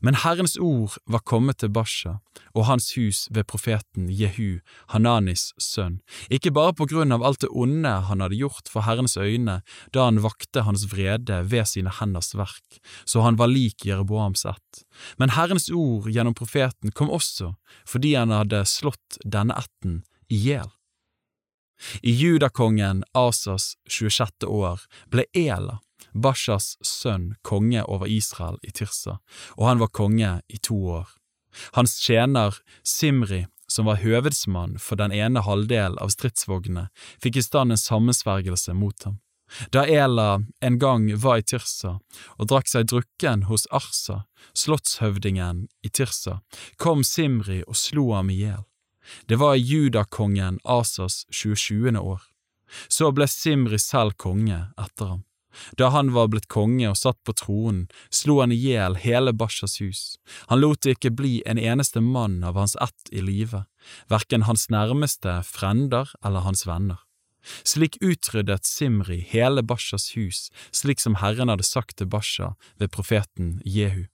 Men 0.00 0.18
Herrens 0.24 0.56
ord 0.58 0.96
var 1.06 1.22
kommet 1.26 1.60
til 1.62 1.70
Basha 1.74 2.18
og 2.56 2.66
hans 2.68 2.90
hus 2.96 3.26
ved 3.34 3.46
profeten 3.50 4.08
Jehu, 4.10 4.60
Hananis 4.92 5.52
sønn, 5.62 6.00
ikke 6.30 6.52
bare 6.54 6.74
på 6.78 6.88
grunn 6.90 7.14
av 7.14 7.24
alt 7.26 7.42
det 7.44 7.50
onde 7.52 7.92
han 8.08 8.24
hadde 8.24 8.40
gjort 8.40 8.70
for 8.72 8.86
Herrens 8.88 9.16
øyne 9.20 9.60
da 9.94 10.08
han 10.08 10.22
vakte 10.24 10.64
hans 10.66 10.88
vrede 10.92 11.42
ved 11.50 11.68
sine 11.70 11.92
henders 12.00 12.34
verk, 12.38 12.80
så 13.04 13.22
han 13.26 13.38
var 13.40 13.52
lik 13.52 13.86
Jeroboams 13.86 14.46
ett, 14.48 14.82
men 15.18 15.34
Herrens 15.36 15.68
ord 15.70 16.10
gjennom 16.10 16.36
profeten 16.38 16.94
kom 16.94 17.12
også 17.14 17.54
fordi 17.88 18.16
han 18.18 18.34
hadde 18.34 18.64
slått 18.68 19.20
denne 19.24 19.56
ætten 19.58 20.02
i 20.28 20.42
hjel. 20.48 20.68
I 22.02 22.12
judakongen 22.12 23.04
Asas 23.12 23.74
26. 23.88 24.46
år 24.46 24.80
ble 25.12 25.24
Ela, 25.34 25.78
Bashas 26.12 26.76
sønn 26.82 27.34
konge 27.42 27.84
over 27.84 28.06
Israel 28.06 28.58
i 28.62 28.72
Tirsa, 28.74 29.18
og 29.56 29.68
han 29.68 29.82
var 29.82 29.94
konge 29.94 30.40
i 30.48 30.58
to 30.58 30.78
år. 30.98 31.08
Hans 31.72 31.98
tjener 32.00 32.58
Simri, 32.82 33.46
som 33.68 33.88
var 33.88 34.00
høvedsmann 34.00 34.78
for 34.80 34.96
den 34.96 35.12
ene 35.12 35.42
halvdel 35.44 35.98
av 36.00 36.12
stridsvognene, 36.14 36.88
fikk 37.22 37.38
i 37.38 37.44
stand 37.44 37.74
en 37.74 37.80
sammensvergelse 37.80 38.74
mot 38.74 39.04
ham. 39.04 39.18
Da 39.72 39.86
Ela 39.86 40.42
en 40.60 40.78
gang 40.78 41.08
var 41.16 41.40
i 41.40 41.44
Tirsa 41.44 41.94
og 42.36 42.48
drakk 42.50 42.68
seg 42.68 42.88
drukken 42.92 43.46
hos 43.48 43.64
Arsa, 43.72 44.24
slottshøvdingen 44.52 45.66
i 45.84 45.88
Tirsa, 45.88 46.40
kom 46.76 47.04
Simri 47.04 47.62
og 47.64 47.76
slo 47.76 48.10
ham 48.12 48.32
i 48.32 48.42
hjel. 48.42 48.64
Det 49.26 49.36
var 49.36 49.54
i 49.54 49.64
judakongen 49.64 50.58
Asas 50.64 51.24
27. 51.30 51.96
år. 51.98 52.22
Så 52.88 53.10
ble 53.12 53.28
Simri 53.28 53.78
selv 53.80 54.16
konge 54.20 54.68
etter 54.76 55.14
ham. 55.14 55.24
Da 55.78 55.88
han 55.88 56.12
var 56.12 56.28
blitt 56.30 56.48
konge 56.52 56.90
og 56.90 56.98
satt 56.98 57.18
på 57.26 57.34
tronen, 57.36 57.86
slo 58.10 58.38
han 58.42 58.52
i 58.54 58.58
hjel 58.58 58.98
hele 59.02 59.32
Bashas 59.32 59.78
hus. 59.80 60.02
Han 60.52 60.60
lot 60.60 60.82
det 60.84 60.98
ikke 60.98 61.14
bli 61.18 61.34
en 61.46 61.58
eneste 61.58 62.02
mann 62.04 62.42
av 62.44 62.58
hans 62.60 62.76
ett 62.76 63.10
i 63.10 63.24
live, 63.24 63.64
verken 64.12 64.46
hans 64.48 64.68
nærmeste 64.70 65.40
frender 65.48 66.12
eller 66.22 66.46
hans 66.46 66.66
venner. 66.68 67.00
Slik 67.64 67.96
utryddet 68.04 68.66
Simri 68.66 69.20
hele 69.30 69.62
Bashas 69.62 70.12
hus, 70.16 70.48
slik 70.70 71.00
som 71.00 71.18
Herren 71.22 71.48
hadde 71.48 71.66
sagt 71.66 71.96
til 71.98 72.10
Basha 72.10 72.54
ved 72.78 72.92
profeten 72.92 73.58
Jehu. 73.64 74.06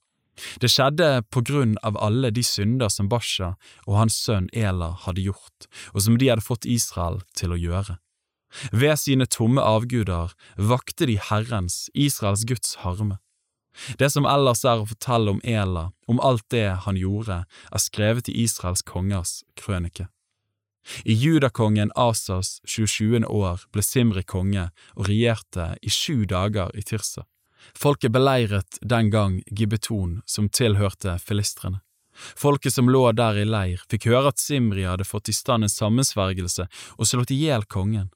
Det 0.59 0.69
skjedde 0.71 1.23
på 1.31 1.43
grunn 1.47 1.75
av 1.83 1.97
alle 2.03 2.31
de 2.35 2.43
synder 2.43 2.91
som 2.91 3.09
Basha 3.11 3.53
og 3.85 3.99
hans 3.99 4.17
sønn 4.19 4.49
Ela 4.53 4.91
hadde 5.05 5.23
gjort, 5.23 5.69
og 5.93 6.03
som 6.05 6.17
de 6.19 6.31
hadde 6.31 6.45
fått 6.45 6.67
Israel 6.67 7.21
til 7.37 7.55
å 7.55 7.59
gjøre. 7.59 7.99
Ved 8.71 8.95
sine 8.99 9.27
tomme 9.27 9.63
avguder 9.63 10.33
vakte 10.55 11.07
de 11.09 11.17
Herrens, 11.19 11.89
Israels 11.93 12.45
Guds 12.47 12.75
harme. 12.83 13.19
Det 13.99 14.07
som 14.11 14.27
ellers 14.27 14.63
er 14.63 14.79
å 14.79 14.87
fortelle 14.87 15.33
om 15.35 15.41
Ela, 15.43 15.89
om 16.07 16.21
alt 16.23 16.45
det 16.53 16.67
han 16.85 16.99
gjorde, 16.99 17.43
er 17.45 17.83
skrevet 17.83 18.31
i 18.31 18.37
Israels 18.45 18.85
kongers 18.87 19.41
krønike. 19.59 20.07
I 21.03 21.13
judakongen 21.17 21.91
Asas 21.95 22.59
27. 22.63 23.25
år 23.25 23.65
ble 23.73 23.83
Simri 23.83 24.23
konge 24.23 24.69
og 24.93 25.09
regjerte 25.09 25.73
i 25.81 25.89
sju 25.89 26.25
dager 26.29 26.69
i 26.77 26.85
Tirsa. 26.85 27.25
Folket 27.73 28.11
beleiret 28.11 28.77
den 28.81 29.09
gang 29.09 29.41
Gibbeton, 29.47 30.21
som 30.25 30.49
tilhørte 30.49 31.17
filistrene. 31.19 31.81
Folket 32.15 32.73
som 32.73 32.89
lå 32.89 33.09
der 33.11 33.41
i 33.41 33.45
leir, 33.45 33.81
fikk 33.91 34.07
høre 34.11 34.31
at 34.31 34.39
Simri 34.39 34.85
hadde 34.87 35.07
fått 35.07 35.29
i 35.29 35.35
stand 35.35 35.67
en 35.67 35.71
sammensvergelse 35.71 36.67
og 36.95 37.09
slått 37.09 37.33
i 37.35 37.41
hjel 37.43 37.65
kongen. 37.67 38.11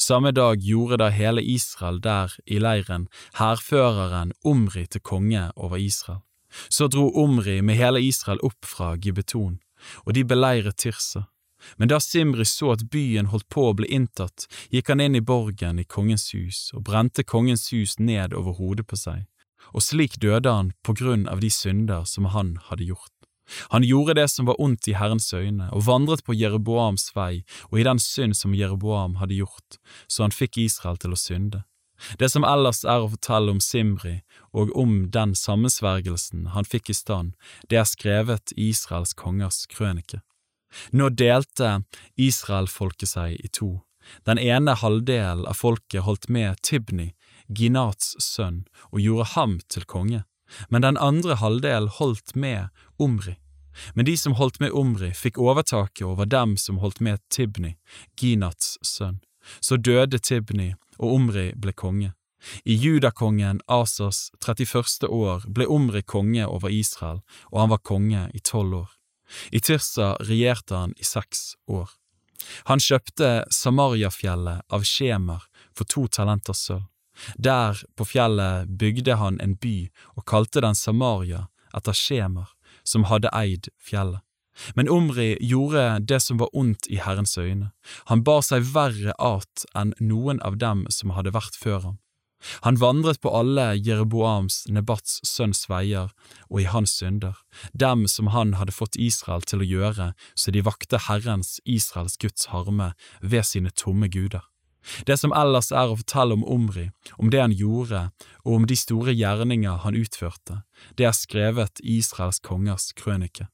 Samme 0.00 0.32
dag 0.32 0.62
gjorde 0.64 0.98
da 1.02 1.10
hele 1.12 1.42
Israel 1.44 2.00
der 2.00 2.32
i 2.46 2.58
leiren 2.58 3.06
hærføreren 3.38 4.32
Omri 4.42 4.86
til 4.86 5.04
konge 5.04 5.50
over 5.56 5.76
Israel. 5.76 6.22
Så 6.70 6.88
dro 6.88 7.10
Omri 7.20 7.60
med 7.62 7.78
hele 7.78 8.00
Israel 8.02 8.40
opp 8.46 8.64
fra 8.64 8.94
Gibbeton, 8.96 9.58
og 10.06 10.14
de 10.14 10.24
beleiret 10.24 10.78
Tirsa. 10.80 11.26
Men 11.76 11.90
da 11.92 12.00
Simri 12.00 12.46
så 12.48 12.72
at 12.74 12.86
byen 12.92 13.30
holdt 13.32 13.48
på 13.52 13.68
å 13.70 13.76
bli 13.78 13.88
inntatt, 13.92 14.46
gikk 14.70 14.92
han 14.92 15.02
inn 15.04 15.18
i 15.18 15.24
borgen 15.24 15.80
i 15.80 15.84
kongens 15.84 16.30
hus 16.34 16.70
og 16.74 16.84
brente 16.88 17.24
kongens 17.24 17.70
hus 17.72 17.98
ned 17.98 18.36
over 18.36 18.58
hodet 18.60 18.86
på 18.90 18.98
seg, 19.00 19.26
og 19.72 19.84
slik 19.84 20.18
døde 20.20 20.50
han 20.50 20.72
på 20.84 20.96
grunn 21.00 21.28
av 21.30 21.40
de 21.44 21.50
synder 21.50 22.04
som 22.08 22.30
han 22.36 22.56
hadde 22.70 22.90
gjort. 22.92 23.12
Han 23.68 23.84
gjorde 23.84 24.14
det 24.14 24.28
som 24.32 24.46
var 24.48 24.60
ondt 24.60 24.88
i 24.88 24.96
Herrens 24.96 25.32
øyne, 25.34 25.68
og 25.72 25.84
vandret 25.86 26.24
på 26.24 26.36
Jeroboams 26.36 27.10
vei 27.16 27.44
og 27.70 27.80
i 27.80 27.84
den 27.84 28.00
synd 28.00 28.36
som 28.36 28.56
Jeroboam 28.56 29.18
hadde 29.20 29.36
gjort, 29.36 29.78
så 30.08 30.24
han 30.24 30.32
fikk 30.32 30.58
Israel 30.64 30.96
til 31.00 31.12
å 31.12 31.20
synde. 31.20 31.64
Det 32.18 32.28
som 32.32 32.44
ellers 32.44 32.82
er 32.84 33.04
å 33.04 33.10
fortelle 33.12 33.52
om 33.54 33.60
Simri 33.62 34.18
og 34.52 34.72
om 34.76 35.10
den 35.14 35.34
sammensvergelsen 35.38 36.50
han 36.56 36.66
fikk 36.68 36.90
i 36.90 36.96
stand, 36.96 37.34
det 37.70 37.78
er 37.80 37.88
skrevet 37.88 38.54
i 38.56 38.70
Israels 38.72 39.14
kongers 39.14 39.64
krønike. 39.70 40.20
Nå 40.92 41.08
delte 41.08 41.82
Israelfolket 42.16 43.14
seg 43.14 43.38
i 43.40 43.48
to. 43.48 43.80
Den 44.24 44.38
ene 44.38 44.74
halvdelen 44.76 45.46
av 45.48 45.56
folket 45.56 46.04
holdt 46.04 46.28
med 46.28 46.60
Tibni, 46.62 47.14
Ginats 47.48 48.14
sønn, 48.20 48.64
og 48.92 49.00
gjorde 49.00 49.30
ham 49.34 49.58
til 49.68 49.86
konge, 49.88 50.24
men 50.68 50.84
den 50.84 51.00
andre 51.00 51.38
halvdelen 51.40 51.88
holdt 51.88 52.34
med 52.36 52.68
Omri. 52.98 53.36
Men 53.94 54.06
de 54.06 54.16
som 54.16 54.36
holdt 54.38 54.60
med 54.60 54.72
Omri, 54.72 55.10
fikk 55.16 55.38
overtaket 55.38 56.06
over 56.06 56.28
dem 56.30 56.56
som 56.60 56.78
holdt 56.78 57.00
med 57.00 57.22
Tibni, 57.28 57.74
Ginats 58.20 58.76
sønn. 58.82 59.20
Så 59.60 59.76
døde 59.76 60.18
Tibni, 60.18 60.74
og 60.98 61.16
Omri 61.16 61.50
ble 61.56 61.72
konge. 61.72 62.12
I 62.64 62.74
judakongen 62.76 63.60
Asas 63.66 64.30
31. 64.46 65.08
år 65.08 65.46
ble 65.48 65.66
Omri 65.66 66.02
konge 66.02 66.46
over 66.46 66.68
Israel, 66.68 67.22
og 67.50 67.60
han 67.60 67.72
var 67.72 67.82
konge 67.82 68.28
i 68.34 68.40
tolv 68.44 68.84
år. 68.84 68.90
I 69.50 69.60
Tirsa 69.60 70.14
regjerte 70.20 70.74
han 70.74 70.94
i 70.96 71.04
seks 71.04 71.54
år. 71.70 71.90
Han 72.68 72.82
kjøpte 72.82 73.44
Samariafjellet 73.52 74.66
av 74.68 74.84
Skjemer 74.84 75.46
for 75.72 75.88
to 75.88 76.06
talenter 76.08 76.56
sølv. 76.56 76.84
Der 77.38 77.78
på 77.94 78.04
fjellet 78.10 78.70
bygde 78.80 79.14
han 79.20 79.38
en 79.40 79.54
by 79.62 79.88
og 80.16 80.26
kalte 80.26 80.64
den 80.64 80.74
Samaria 80.74 81.46
etter 81.74 81.94
Skjemer, 81.94 82.50
som 82.82 83.06
hadde 83.10 83.30
eid 83.32 83.70
fjellet. 83.78 84.20
Men 84.74 84.90
Omri 84.90 85.34
gjorde 85.40 85.98
det 86.06 86.20
som 86.22 86.38
var 86.38 86.52
ondt 86.54 86.86
i 86.86 87.00
Herrens 87.02 87.38
øyne. 87.38 87.72
Han 88.10 88.22
bar 88.26 88.42
seg 88.46 88.66
verre 88.74 89.14
at 89.18 89.64
enn 89.74 89.94
noen 89.98 90.38
av 90.46 90.58
dem 90.62 90.84
som 90.94 91.14
hadde 91.16 91.34
vært 91.34 91.58
før 91.58 91.80
ham. 91.82 91.96
Han 92.66 92.80
vandret 92.80 93.20
på 93.20 93.32
alle 93.32 93.72
Jeroboams, 93.76 94.64
Nebats 94.68 95.20
sønns 95.26 95.64
veier 95.70 96.12
og 96.50 96.60
i 96.60 96.68
hans 96.68 96.96
synder, 97.00 97.38
dem 97.72 98.06
som 98.10 98.32
han 98.34 98.56
hadde 98.60 98.76
fått 98.76 98.98
Israel 99.00 99.44
til 99.46 99.64
å 99.64 99.68
gjøre 99.68 100.10
så 100.34 100.54
de 100.54 100.64
vakte 100.64 101.00
Herrens, 101.08 101.58
Israels 101.64 102.18
Guds 102.20 102.50
harme, 102.52 102.92
ved 103.20 103.46
sine 103.48 103.72
tomme 103.74 104.08
guder. 104.08 104.44
Det 105.06 105.16
som 105.16 105.32
ellers 105.32 105.70
er 105.72 105.88
å 105.88 105.96
fortelle 105.96 106.36
om 106.36 106.44
Omri, 106.44 106.90
om 107.16 107.30
det 107.32 107.40
han 107.40 107.54
gjorde 107.56 108.10
og 108.44 108.52
om 108.58 108.66
de 108.68 108.76
store 108.76 109.14
gjerninger 109.16 109.80
han 109.84 109.96
utførte, 109.96 110.60
det 110.98 111.08
er 111.08 111.16
skrevet 111.16 111.80
i 111.80 111.98
Israels 112.02 112.42
kongers 112.44 112.92
krønike. 112.98 113.48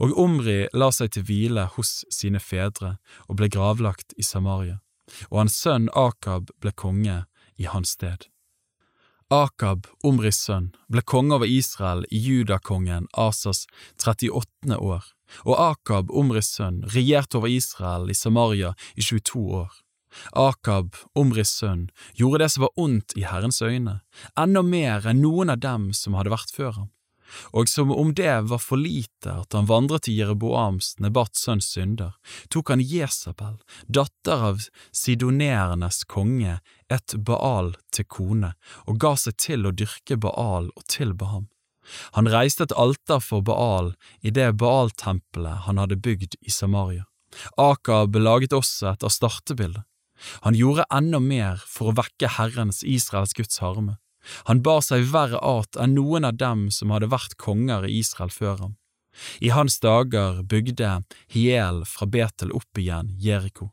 Og 0.00 0.16
Omri 0.18 0.64
la 0.74 0.90
seg 0.94 1.12
til 1.14 1.26
hvile 1.28 1.68
hos 1.76 2.00
sine 2.12 2.40
fedre 2.40 2.96
og 3.28 3.38
ble 3.38 3.50
gravlagt 3.52 4.16
i 4.16 4.24
Samaria, 4.26 4.80
og 5.30 5.44
hans 5.44 5.58
sønn 5.60 5.90
Akab 5.94 6.50
ble 6.62 6.72
konge 6.74 7.22
i 7.56 7.68
hans 7.70 7.96
sted. 7.96 8.26
Akab, 9.32 9.88
Omris 10.06 10.38
sønn, 10.46 10.68
ble 10.86 11.02
konge 11.02 11.34
over 11.34 11.50
Israel 11.50 12.04
i 12.14 12.20
judakongen 12.22 13.08
Asas 13.18 13.64
38. 13.98 14.76
år, 14.78 15.08
og 15.42 15.56
Akab, 15.58 16.12
Omris 16.14 16.52
sønn, 16.54 16.84
regjerte 16.94 17.40
over 17.40 17.50
Israel 17.50 18.06
i 18.10 18.14
Samaria 18.14 18.76
i 18.94 19.02
22 19.02 19.42
år. 19.64 19.72
Akab, 20.30 20.94
Omris 21.18 21.56
sønn, 21.58 21.88
gjorde 22.14 22.44
det 22.44 22.52
som 22.54 22.68
var 22.68 22.78
ondt 22.78 23.16
i 23.18 23.26
Herrens 23.26 23.58
øyne, 23.62 24.00
enda 24.38 24.62
mer 24.62 25.08
enn 25.10 25.24
noen 25.24 25.50
av 25.50 25.58
dem 25.64 25.90
som 25.90 26.14
hadde 26.14 26.32
vært 26.32 26.54
før 26.54 26.76
ham. 26.78 26.92
Og 27.50 27.68
som 27.68 27.90
om 27.90 28.12
det 28.14 28.34
var 28.46 28.60
for 28.62 28.78
lite 28.78 29.32
at 29.42 29.54
han 29.56 29.66
vandret 29.66 30.06
til 30.06 30.14
Jereboams, 30.20 30.94
Nebats 31.02 31.42
sønns 31.42 31.72
synder, 31.74 32.14
tok 32.54 32.70
han 32.70 32.84
Jesabel, 32.84 33.58
datter 33.90 34.44
av 34.52 34.66
sidonerenes 34.94 36.04
konge, 36.06 36.60
et 36.92 37.14
Baal 37.18 37.74
til 37.94 38.06
kone, 38.10 38.52
og 38.86 39.00
ga 39.02 39.14
seg 39.18 39.36
til 39.42 39.66
å 39.66 39.74
dyrke 39.74 40.18
Baal 40.20 40.70
og 40.74 40.86
tilbe 40.90 41.28
ham. 41.32 41.48
Han 42.18 42.28
reiste 42.30 42.66
et 42.66 42.74
alter 42.74 43.20
for 43.22 43.44
Baal 43.46 43.92
i 44.20 44.32
det 44.34 44.52
Baal-tempelet 44.60 45.66
han 45.66 45.78
hadde 45.78 46.00
bygd 46.02 46.38
i 46.42 46.50
Samaria. 46.50 47.06
Akab 47.60 48.16
laget 48.16 48.54
også 48.56 48.94
et 48.94 49.06
astartebilde. 49.06 49.84
Han 50.46 50.56
gjorde 50.56 50.86
enda 50.92 51.20
mer 51.20 51.62
for 51.68 51.90
å 51.90 51.96
vekke 51.98 52.32
Herrens, 52.38 52.82
Israels 52.82 53.36
Guds 53.36 53.60
harme. 53.60 53.98
Han 54.48 54.62
bar 54.64 54.82
seg 54.82 55.06
verre 55.12 55.38
at 55.38 55.78
enn 55.78 55.94
noen 55.94 56.26
av 56.26 56.40
dem 56.40 56.66
som 56.74 56.90
hadde 56.94 57.12
vært 57.12 57.36
konger 57.38 57.86
i 57.86 58.00
Israel 58.00 58.32
før 58.32 58.56
ham. 58.64 58.74
I 59.40 59.52
hans 59.54 59.78
dager 59.80 60.42
bygde 60.42 61.02
Hiel 61.32 61.84
fra 61.88 62.08
Betel 62.10 62.52
opp 62.56 62.80
igjen 62.80 63.14
Jeriko. 63.22 63.70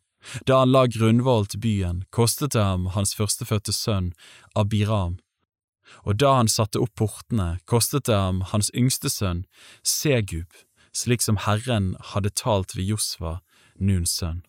Da 0.47 0.61
han 0.61 0.71
la 0.71 0.85
grunnvoll 0.87 1.47
til 1.51 1.61
byen, 1.63 2.03
kostet 2.09 2.53
det 2.55 2.63
ham 2.63 2.89
hans 2.95 3.15
førstefødte 3.17 3.75
sønn 3.75 4.13
Abiram. 4.55 5.19
Og 6.07 6.17
da 6.19 6.35
han 6.39 6.49
satte 6.51 6.81
opp 6.81 6.95
portene, 6.99 7.59
kostet 7.69 8.07
det 8.09 8.17
ham 8.17 8.41
hans 8.53 8.71
yngste 8.73 9.11
sønn 9.11 9.45
Segub, 9.83 10.51
slik 10.95 11.21
som 11.21 11.41
Herren 11.45 11.93
hadde 12.13 12.33
talt 12.33 12.75
ved 12.77 12.87
Josva, 12.93 13.39
Nuns 13.79 14.15
sønn. 14.19 14.43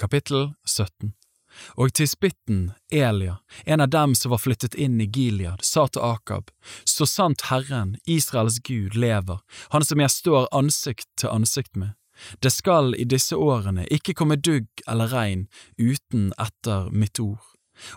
Kapittel 0.00 0.54
17 0.66 1.12
og 1.76 1.92
tisbitten, 1.94 2.72
Elia, 2.92 3.38
en 3.64 3.80
av 3.80 3.90
dem 3.92 4.14
som 4.14 4.32
var 4.32 4.40
flyttet 4.42 4.74
inn 4.74 5.00
i 5.00 5.06
Gilead, 5.06 5.64
sa 5.64 5.86
til 5.86 6.02
Akab, 6.02 6.50
Så 6.84 7.06
sant 7.06 7.48
Herren, 7.50 7.96
Israels 8.06 8.58
Gud, 8.58 8.94
lever, 8.94 9.40
han 9.70 9.84
som 9.84 10.00
jeg 10.00 10.10
står 10.10 10.48
ansikt 10.52 11.08
til 11.16 11.28
ansikt 11.28 11.76
med, 11.76 11.92
det 12.44 12.52
skal 12.52 12.94
i 12.98 13.06
disse 13.08 13.36
årene 13.36 13.86
ikke 13.90 14.14
komme 14.18 14.36
dugg 14.36 14.68
eller 14.86 15.12
regn 15.12 15.46
uten 15.78 16.30
etter 16.40 16.90
mitt 16.92 17.20
ord. 17.22 17.42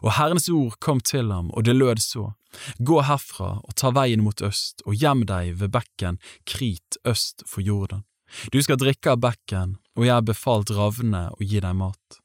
Og 0.02 0.16
Herrens 0.18 0.48
ord 0.50 0.78
kom 0.80 1.02
til 1.04 1.32
ham, 1.34 1.52
og 1.54 1.66
det 1.68 1.76
lød 1.76 2.02
så, 2.02 2.32
Gå 2.80 3.02
herfra 3.04 3.58
og 3.60 3.76
ta 3.76 3.92
veien 3.92 4.24
mot 4.24 4.42
øst, 4.42 4.84
og 4.88 4.96
gjem 4.96 5.26
deg 5.28 5.58
ved 5.60 5.74
bekken 5.76 6.20
Krit 6.48 7.00
øst 7.04 7.44
for 7.48 7.62
Jordan. 7.62 8.06
Du 8.52 8.62
skal 8.64 8.80
drikke 8.80 9.12
av 9.14 9.22
bekken, 9.24 9.76
og 9.96 10.08
jeg 10.08 10.16
har 10.16 10.26
befalt 10.26 10.72
ravnene 10.72 11.28
å 11.36 11.44
gi 11.44 11.60
deg 11.60 11.76
mat. 11.76 12.22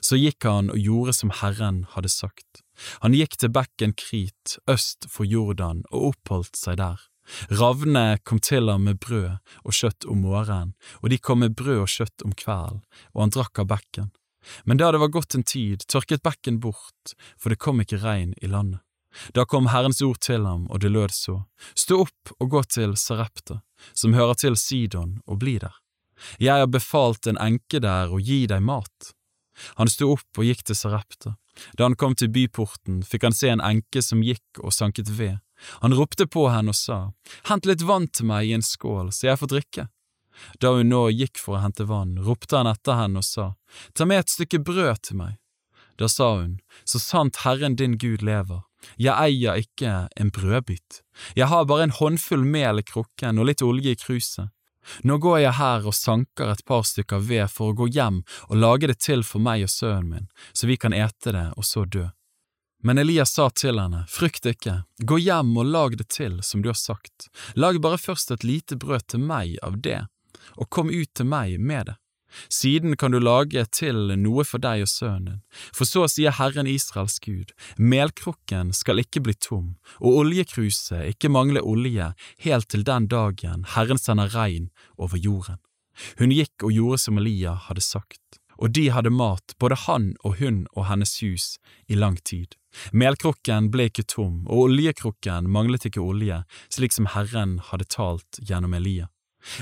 Så 0.00 0.16
gikk 0.16 0.46
han 0.48 0.70
og 0.72 0.80
gjorde 0.80 1.14
som 1.16 1.32
Herren 1.42 1.84
hadde 1.94 2.10
sagt. 2.12 2.64
Han 3.04 3.14
gikk 3.14 3.36
til 3.38 3.52
bekken 3.54 3.94
Krit, 3.98 4.56
øst 4.70 5.06
for 5.10 5.28
Jordan, 5.28 5.84
og 5.92 6.14
oppholdt 6.14 6.56
seg 6.58 6.80
der. 6.80 6.98
Ravnene 7.48 8.18
kom 8.24 8.40
til 8.40 8.68
ham 8.68 8.84
med 8.88 9.00
brød 9.00 9.38
og 9.64 9.72
kjøtt 9.76 10.06
om 10.10 10.24
morgenen, 10.24 10.74
og 11.02 11.10
de 11.10 11.18
kom 11.18 11.40
med 11.44 11.56
brød 11.56 11.84
og 11.86 11.92
kjøtt 11.92 12.24
om 12.26 12.34
kvelden, 12.36 12.82
og 13.14 13.24
han 13.24 13.34
drakk 13.34 13.62
av 13.62 13.70
bekken. 13.72 14.10
Men 14.64 14.80
da 14.80 14.90
det 14.92 15.00
var 15.00 15.12
gått 15.12 15.34
en 15.34 15.46
tid, 15.46 15.86
tørket 15.88 16.24
bekken 16.24 16.60
bort, 16.60 17.14
for 17.40 17.48
det 17.48 17.62
kom 17.62 17.80
ikke 17.80 18.02
regn 18.02 18.34
i 18.42 18.50
landet. 18.50 18.82
Da 19.32 19.44
kom 19.46 19.70
Herrens 19.70 20.02
ord 20.02 20.18
til 20.26 20.44
ham, 20.44 20.66
og 20.70 20.82
det 20.82 20.90
lød 20.90 21.14
så, 21.14 21.44
Stå 21.78 22.02
opp 22.04 22.34
og 22.40 22.50
gå 22.50 22.62
til 22.66 22.96
Sarepta, 22.98 23.60
som 23.94 24.14
hører 24.14 24.34
til 24.34 24.58
Sidon, 24.58 25.20
og 25.26 25.38
bli 25.44 25.58
der. 25.62 25.76
Jeg 26.38 26.64
har 26.64 26.70
befalt 26.70 27.26
en 27.26 27.38
enke 27.40 27.80
der 27.82 28.10
å 28.10 28.18
gi 28.22 28.44
deg 28.50 28.62
mat. 28.62 29.14
Han 29.78 29.90
sto 29.90 30.10
opp 30.14 30.38
og 30.38 30.46
gikk 30.48 30.64
til 30.66 30.78
Sarepta. 30.78 31.36
Da 31.78 31.86
han 31.86 31.94
kom 31.98 32.16
til 32.18 32.32
byporten, 32.34 33.02
fikk 33.06 33.28
han 33.28 33.36
se 33.36 33.52
en 33.52 33.62
enke 33.62 34.02
som 34.02 34.22
gikk 34.26 34.62
og 34.62 34.74
sanket 34.74 35.12
ved. 35.14 35.38
Han 35.82 35.94
ropte 35.96 36.26
på 36.26 36.48
henne 36.52 36.74
og 36.74 36.78
sa, 36.78 36.98
Hent 37.48 37.68
litt 37.68 37.82
vann 37.82 38.08
til 38.08 38.28
meg 38.30 38.48
i 38.48 38.56
en 38.56 38.64
skål, 38.64 39.12
så 39.12 39.30
jeg 39.30 39.40
får 39.40 39.52
drikke. 39.54 39.86
Da 40.60 40.74
hun 40.74 40.90
nå 40.90 41.06
gikk 41.14 41.38
for 41.38 41.56
å 41.56 41.62
hente 41.62 41.86
vann, 41.86 42.16
ropte 42.26 42.58
han 42.58 42.70
etter 42.70 42.98
henne 42.98 43.22
og 43.22 43.26
sa, 43.26 43.54
Ta 43.94 44.06
med 44.08 44.24
et 44.24 44.34
stykke 44.34 44.62
brød 44.66 45.02
til 45.08 45.20
meg. 45.22 45.38
Da 45.98 46.08
sa 46.10 46.34
hun, 46.40 46.58
Så 46.84 46.98
sant 46.98 47.44
Herren 47.44 47.76
din 47.76 47.98
Gud 47.98 48.22
lever, 48.22 48.62
jeg 49.00 49.14
eier 49.16 49.62
ikke 49.62 50.08
en 50.20 50.30
brødbit, 50.30 51.00
jeg 51.36 51.48
har 51.48 51.64
bare 51.64 51.86
en 51.86 51.94
håndfull 51.94 52.44
mel 52.44 52.82
i 52.82 52.84
krukken 52.84 53.38
og 53.38 53.48
litt 53.48 53.62
olje 53.62 53.94
i 53.94 53.96
kruset. 53.96 54.50
Nå 55.02 55.16
går 55.16 55.38
jeg 55.40 55.56
her 55.56 55.86
og 55.88 55.96
sanker 55.96 56.50
et 56.52 56.64
par 56.68 56.84
stykker 56.84 57.22
ved 57.24 57.48
for 57.48 57.72
å 57.72 57.78
gå 57.78 57.88
hjem 57.94 58.20
og 58.50 58.58
lage 58.60 58.90
det 58.90 58.98
til 59.00 59.24
for 59.24 59.40
meg 59.40 59.64
og 59.64 59.72
sønnen 59.72 60.10
min, 60.10 60.26
så 60.52 60.68
vi 60.68 60.76
kan 60.76 60.92
ete 60.92 61.32
det 61.32 61.46
og 61.56 61.64
så 61.64 61.86
dø. 61.88 62.10
Men 62.86 62.98
Elias 62.98 63.32
sa 63.32 63.46
til 63.48 63.78
henne, 63.80 64.02
frykt 64.12 64.44
ikke, 64.44 64.82
gå 65.08 65.16
hjem 65.24 65.54
og 65.56 65.70
lag 65.72 65.94
det 65.96 66.04
til 66.12 66.34
som 66.44 66.60
du 66.60 66.68
har 66.68 66.76
sagt, 66.76 67.30
lag 67.56 67.78
bare 67.80 67.96
først 67.96 68.34
et 68.34 68.44
lite 68.44 68.76
brød 68.76 69.06
til 69.08 69.22
meg 69.24 69.54
av 69.64 69.78
det, 69.80 70.02
og 70.60 70.68
kom 70.68 70.92
ut 70.92 71.08
til 71.16 71.30
meg 71.30 71.56
med 71.56 71.88
det. 71.88 71.94
Siden 72.52 72.98
kan 73.00 73.14
du 73.14 73.22
lage 73.22 73.64
til 73.72 74.12
noe 74.20 74.44
for 74.44 74.60
deg 74.60 74.84
og 74.84 74.90
sønnen 74.90 75.30
din, 75.30 75.40
for 75.72 75.88
så 75.88 76.04
sier 76.12 76.36
Herren 76.36 76.68
Israels 76.68 77.16
Gud, 77.24 77.56
melkrukken 77.80 78.74
skal 78.76 79.00
ikke 79.00 79.24
bli 79.24 79.36
tom, 79.38 79.76
og 80.04 80.20
oljekruset 80.20 81.08
ikke 81.14 81.32
mangle 81.32 81.64
olje 81.64 82.12
helt 82.44 82.68
til 82.68 82.84
den 82.84 83.08
dagen 83.08 83.64
Herren 83.78 84.02
sender 84.02 84.28
regn 84.36 84.68
over 84.98 85.16
jorden. 85.16 85.62
Hun 86.18 86.36
gikk 86.36 86.66
og 86.66 86.74
gjorde 86.74 87.00
som 87.06 87.22
Elia 87.22 87.54
hadde 87.68 87.84
sagt, 87.86 88.42
og 88.58 88.74
de 88.76 88.88
hadde 88.94 89.12
mat, 89.14 89.56
både 89.58 89.78
han 89.86 90.12
og 90.24 90.38
hun 90.40 90.64
og 90.74 90.88
hennes 90.90 91.16
hus, 91.22 91.56
i 91.86 91.98
lang 91.98 92.18
tid. 92.24 92.56
Melkrukken 92.92 93.70
ble 93.70 93.88
ikke 93.90 94.06
tom, 94.10 94.42
og 94.48 94.68
oljekrukken 94.68 95.50
manglet 95.50 95.86
ikke 95.88 96.02
olje, 96.02 96.42
slik 96.72 96.94
som 96.94 97.10
Herren 97.14 97.58
hadde 97.70 97.88
talt 97.90 98.40
gjennom 98.42 98.74
Elia. 98.74 99.08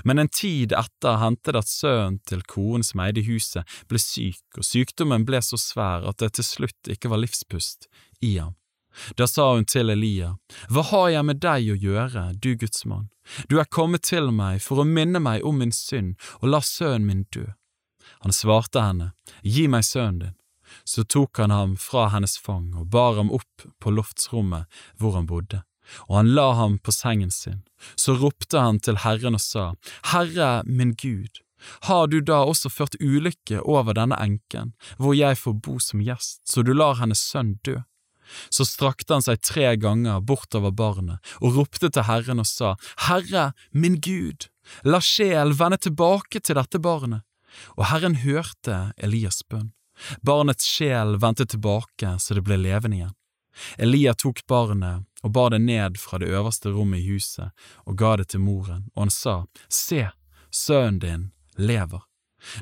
Men 0.05 0.19
en 0.23 0.31
tid 0.31 0.73
etter 0.79 1.19
hendte 1.19 1.53
det 1.53 1.65
at 1.65 1.71
sønnen 1.71 2.21
til 2.29 2.45
konen 2.47 2.87
som 2.87 3.03
eide 3.03 3.25
huset, 3.27 3.67
ble 3.91 3.99
syk, 3.99 4.43
og 4.57 4.67
sykdommen 4.67 5.27
ble 5.27 5.43
så 5.43 5.59
svær 5.59 6.07
at 6.09 6.23
det 6.23 6.35
til 6.39 6.47
slutt 6.47 6.93
ikke 6.95 7.11
var 7.13 7.23
livspust 7.23 7.89
i 8.23 8.37
ham. 8.39 8.55
Da 9.17 9.27
sa 9.27 9.55
hun 9.55 9.65
til 9.65 9.91
Elia, 9.91 10.37
Hva 10.69 10.85
har 10.91 11.09
jeg 11.15 11.25
med 11.25 11.41
deg 11.41 11.71
å 11.73 11.79
gjøre, 11.81 12.25
du 12.37 12.53
Guds 12.61 12.85
mann? 12.85 13.09
Du 13.49 13.59
er 13.61 13.65
kommet 13.65 14.05
til 14.05 14.29
meg 14.35 14.61
for 14.63 14.83
å 14.83 14.89
minne 14.89 15.23
meg 15.23 15.47
om 15.49 15.59
min 15.63 15.73
synd 15.73 16.15
og 16.43 16.53
la 16.53 16.61
sønnen 16.61 17.09
min 17.09 17.25
dø. 17.33 17.47
Han 18.23 18.33
svarte 18.33 18.85
henne, 18.85 19.13
Gi 19.43 19.67
meg 19.69 19.85
sønnen 19.87 20.23
din. 20.23 20.39
Så 20.89 21.05
tok 21.05 21.37
han 21.43 21.53
ham 21.53 21.77
fra 21.77 22.09
hennes 22.15 22.39
fang 22.41 22.73
og 22.79 22.89
bar 22.95 23.19
ham 23.19 23.31
opp 23.35 23.67
på 23.83 23.93
loftsrommet 23.93 24.71
hvor 24.99 25.19
han 25.19 25.29
bodde 25.29 25.61
og 26.09 26.17
han 26.17 26.33
la 26.37 26.49
ham 26.59 26.79
på 26.79 26.93
sengen 26.95 27.31
sin. 27.31 27.63
Så 27.97 28.17
ropte 28.19 28.61
han 28.61 28.81
til 28.83 29.01
Herren 29.05 29.39
og 29.39 29.43
sa, 29.43 29.73
Herre 30.13 30.63
min 30.67 30.95
Gud, 30.99 31.43
har 31.87 32.09
du 32.11 32.19
da 32.21 32.43
også 32.43 32.73
ført 32.73 32.99
ulykke 33.01 33.61
over 33.61 33.95
denne 33.95 34.19
enken, 34.19 34.73
hvor 34.99 35.15
jeg 35.15 35.39
får 35.39 35.59
bo 35.63 35.79
som 35.83 36.03
gjest, 36.03 36.43
så 36.49 36.65
du 36.67 36.73
lar 36.75 36.99
hennes 36.99 37.23
sønn 37.23 37.57
dø? 37.67 37.79
Så 38.49 38.65
strakte 38.65 39.13
han 39.13 39.25
seg 39.25 39.43
tre 39.45 39.75
ganger 39.77 40.23
bortover 40.25 40.73
barnet 40.73 41.35
og 41.43 41.59
ropte 41.59 41.91
til 41.93 42.07
Herren 42.09 42.41
og 42.43 42.49
sa, 42.49 42.75
Herre 43.09 43.51
min 43.77 44.01
Gud, 44.01 44.49
la 44.89 45.03
sjel 45.05 45.53
vende 45.59 45.79
tilbake 45.83 46.41
til 46.41 46.57
dette 46.59 46.81
barnet. 46.83 47.27
Og 47.77 47.87
Herren 47.91 48.21
hørte 48.23 48.93
Elias 48.97 49.43
bønn. 49.49 49.73
Barnets 50.23 50.67
sjel 50.67 51.19
vendte 51.21 51.47
tilbake 51.47 52.17
så 52.19 52.35
det 52.35 52.45
ble 52.47 52.57
levende 52.61 52.97
igjen. 52.97 53.17
Elia 53.77 54.15
tok 54.15 54.41
barnet 54.49 55.05
og 55.23 55.35
bar 55.37 55.51
det 55.53 55.61
ned 55.61 55.99
fra 56.01 56.19
det 56.19 56.31
øverste 56.33 56.73
rommet 56.73 57.03
i 57.03 57.11
huset 57.13 57.53
og 57.85 57.99
ga 58.01 58.17
det 58.17 58.31
til 58.33 58.41
moren, 58.41 58.87
og 58.95 59.07
han 59.07 59.13
sa, 59.13 59.35
Se, 59.69 60.09
sønnen 60.51 60.99
din 61.03 61.27
lever. 61.57 62.01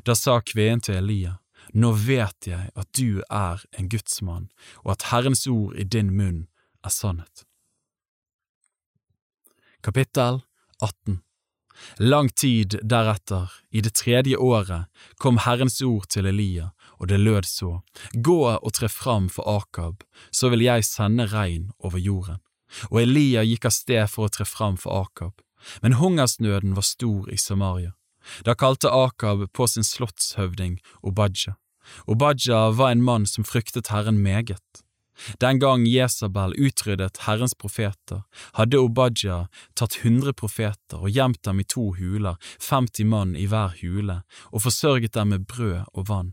Da 0.05 0.15
sa 0.15 0.41
kveen 0.41 0.83
til 0.83 0.99
Elia, 0.99 1.37
Nå 1.73 1.93
vet 1.95 2.47
jeg 2.49 2.71
at 2.75 2.87
du 2.97 3.21
er 3.29 3.61
en 3.79 3.87
gudsmann, 3.89 4.49
og 4.83 4.97
at 4.97 5.07
Herrens 5.11 5.45
ord 5.47 5.77
i 5.79 5.85
din 5.87 6.11
munn 6.17 6.47
er 6.83 6.91
sannhet. 6.91 7.45
Kapittel 9.81 10.41
18 10.81 11.21
Lang 11.99 12.29
tid 12.29 12.79
deretter, 12.83 13.51
i 13.71 13.81
det 13.81 13.93
tredje 13.99 14.37
året, 14.37 14.87
kom 15.17 15.39
Herrens 15.45 15.81
ord 15.81 16.07
til 16.09 16.27
Elia, 16.29 16.71
og 16.99 17.07
det 17.07 17.19
lød 17.19 17.47
så, 17.47 17.79
Gå 18.13 18.41
og 18.51 18.73
tre 18.73 18.89
fram 18.89 19.29
for 19.29 19.47
Akab, 19.47 20.03
så 20.31 20.49
vil 20.49 20.65
jeg 20.65 20.85
sende 20.85 21.27
regn 21.31 21.71
over 21.79 21.97
jorden. 21.97 22.41
Og 22.91 23.01
Elia 23.03 23.43
gikk 23.43 23.65
av 23.67 23.75
sted 23.75 24.05
for 24.09 24.27
å 24.27 24.33
tre 24.33 24.45
fram 24.45 24.77
for 24.77 25.05
Akab, 25.05 25.41
men 25.81 25.97
hungersnøden 25.99 26.75
var 26.77 26.87
stor 26.87 27.29
i 27.29 27.37
Samaria. 27.37 27.93
Da 28.45 28.55
kalte 28.55 28.91
Akab 28.93 29.47
på 29.53 29.67
sin 29.67 29.85
slottshøvding 29.85 30.79
Obadja. 31.01 31.57
Obadja 32.05 32.69
var 32.77 32.93
en 32.93 33.03
mann 33.03 33.25
som 33.25 33.43
fryktet 33.43 33.89
Herren 33.89 34.21
meget. 34.21 34.61
Den 35.39 35.59
gang 35.59 35.85
Jesabel 35.85 36.53
utryddet 36.57 37.23
Herrens 37.27 37.55
profeter, 37.55 38.23
hadde 38.57 38.79
Obadja 38.81 39.47
tatt 39.77 39.99
hundre 40.05 40.33
profeter 40.33 41.01
og 41.01 41.11
gjemt 41.11 41.43
dem 41.45 41.61
i 41.61 41.67
to 41.67 41.91
huler, 41.97 42.37
50 42.59 43.09
mann 43.11 43.35
i 43.35 43.47
hver 43.51 43.75
hule, 43.81 44.21
og 44.51 44.63
forsørget 44.65 45.13
dem 45.17 45.35
med 45.35 45.47
brød 45.49 45.83
og 45.93 46.07
vann. 46.09 46.31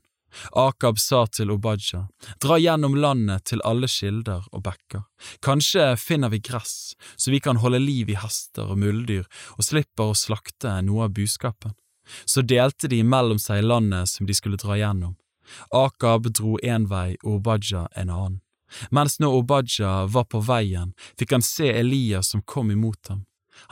Akab 0.53 0.99
sa 1.01 1.23
til 1.27 1.51
Obadja, 1.51 2.03
dra 2.43 2.59
gjennom 2.61 2.97
landet 3.01 3.47
til 3.49 3.63
alle 3.65 3.89
kilder 3.89 4.45
og 4.53 4.65
bekker, 4.67 5.05
kanskje 5.45 5.95
finner 5.97 6.33
vi 6.33 6.43
gress, 6.45 6.95
så 7.17 7.33
vi 7.33 7.41
kan 7.41 7.61
holde 7.63 7.81
liv 7.81 8.13
i 8.13 8.19
hester 8.21 8.69
og 8.69 8.81
muldyr 8.83 9.25
og 9.57 9.65
slipper 9.65 10.13
å 10.13 10.19
slakte 10.19 10.79
noe 10.85 11.09
av 11.09 11.15
buskapen. 11.17 11.73
Så 12.25 12.43
delte 12.43 12.89
de 12.89 13.03
mellom 13.05 13.41
seg 13.41 13.65
landet 13.65 14.09
som 14.09 14.29
de 14.29 14.37
skulle 14.37 14.61
dra 14.61 14.79
gjennom. 14.81 15.17
Akab 15.73 16.29
dro 16.33 16.57
én 16.65 16.87
vei 16.89 17.17
og 17.23 17.41
Obadja 17.41 17.89
en 17.97 18.13
annen. 18.13 18.39
Mens 18.91 19.19
når 19.21 19.41
Obadja 19.41 19.93
var 20.07 20.29
på 20.31 20.41
veien, 20.45 20.95
fikk 21.19 21.37
han 21.37 21.45
se 21.45 21.71
Elias 21.73 22.33
som 22.35 22.43
kom 22.43 22.71
imot 22.75 23.13
ham. 23.13 23.25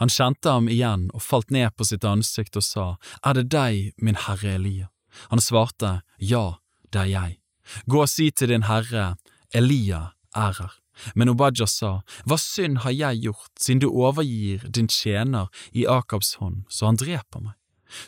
Han 0.03 0.11
kjente 0.11 0.51
ham 0.51 0.69
igjen 0.69 1.09
og 1.15 1.23
falt 1.23 1.53
ned 1.55 1.75
på 1.77 1.87
sitt 1.87 2.05
ansikt 2.05 2.59
og 2.59 2.65
sa, 2.67 2.87
Er 3.23 3.39
det 3.39 3.49
deg, 3.55 3.93
min 3.97 4.19
herre 4.27 4.57
Elia? 4.59 4.89
Han 5.31 5.41
svarte, 5.41 6.01
Ja, 6.19 6.59
det 6.91 7.07
er 7.07 7.13
jeg. 7.13 7.39
Gå 7.87 8.03
og 8.03 8.11
si 8.11 8.31
til 8.31 8.51
din 8.51 8.67
herre, 8.67 9.17
Elia 9.55 10.13
er 10.35 10.59
her. 10.59 10.75
Men 11.15 11.29
Obadja 11.29 11.67
sa, 11.67 12.01
Hva 12.25 12.39
synd 12.41 12.83
har 12.85 12.95
jeg 12.95 13.23
gjort, 13.29 13.53
siden 13.61 13.85
du 13.85 13.91
overgir 13.91 14.65
din 14.69 14.89
tjener 14.89 15.49
i 15.73 15.87
Akabs 15.87 16.37
hånd, 16.41 16.65
så 16.69 16.91
han 16.91 17.01
dreper 17.01 17.45
meg? 17.45 17.55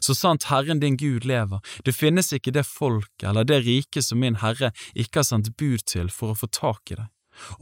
Så 0.00 0.14
sant 0.14 0.48
Herren 0.50 0.80
din 0.80 0.96
Gud 0.96 1.24
lever, 1.28 1.60
det 1.84 1.96
finnes 1.96 2.32
ikke 2.32 2.54
det 2.54 2.66
folk 2.66 3.24
eller 3.24 3.46
det 3.48 3.62
rike 3.66 4.02
som 4.02 4.20
min 4.22 4.40
Herre 4.42 4.72
ikke 4.94 5.22
har 5.22 5.28
sendt 5.30 5.54
bud 5.56 5.84
til 5.86 6.10
for 6.12 6.34
å 6.34 6.38
få 6.38 6.50
tak 6.52 6.92
i 6.92 7.00
deg. 7.00 7.08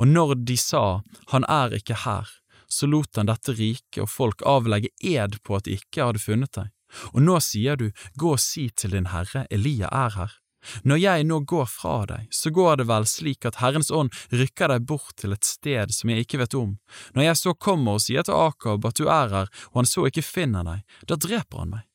Og 0.00 0.08
når 0.08 0.34
de 0.48 0.56
sa 0.56 1.02
Han 1.32 1.44
er 1.52 1.74
ikke 1.76 1.98
her, 2.06 2.28
så 2.68 2.86
lot 2.86 3.16
han 3.16 3.28
dette 3.28 3.52
riket 3.52 4.02
og 4.02 4.10
folk 4.10 4.42
avlegge 4.46 4.88
ed 5.04 5.38
på 5.44 5.58
at 5.58 5.66
de 5.66 5.76
ikke 5.78 6.08
hadde 6.08 6.22
funnet 6.22 6.52
deg. 6.56 6.72
Og 7.12 7.22
nå 7.22 7.38
sier 7.44 7.76
du, 7.76 7.90
gå 8.14 8.34
og 8.34 8.42
si 8.42 8.68
til 8.70 8.96
din 8.96 9.10
Herre, 9.12 9.46
Elia 9.50 9.90
er 9.92 10.16
her. 10.16 10.34
Når 10.82 10.98
jeg 10.98 11.26
nå 11.28 11.40
går 11.46 11.66
fra 11.70 11.96
deg, 12.10 12.26
så 12.34 12.50
går 12.50 12.80
det 12.80 12.88
vel 12.90 13.06
slik 13.06 13.46
at 13.46 13.60
Herrens 13.60 13.92
ånd 13.94 14.14
rykker 14.34 14.72
deg 14.72 14.86
bort 14.88 15.14
til 15.20 15.36
et 15.36 15.46
sted 15.46 15.92
som 15.94 16.10
jeg 16.10 16.26
ikke 16.26 16.40
vet 16.42 16.56
om. 16.58 16.76
Når 17.14 17.28
jeg 17.28 17.40
så 17.42 17.54
kommer 17.54 17.98
og 17.98 18.02
sier 18.02 18.26
til 18.26 18.34
Akab 18.34 18.86
at 18.88 18.98
du 18.98 19.06
er 19.06 19.30
her, 19.30 19.52
og 19.70 19.82
han 19.82 19.90
så 19.90 20.08
ikke 20.10 20.26
finner 20.26 20.66
deg, 20.66 20.82
da 21.06 21.18
dreper 21.20 21.62
han 21.62 21.76
meg 21.76 21.86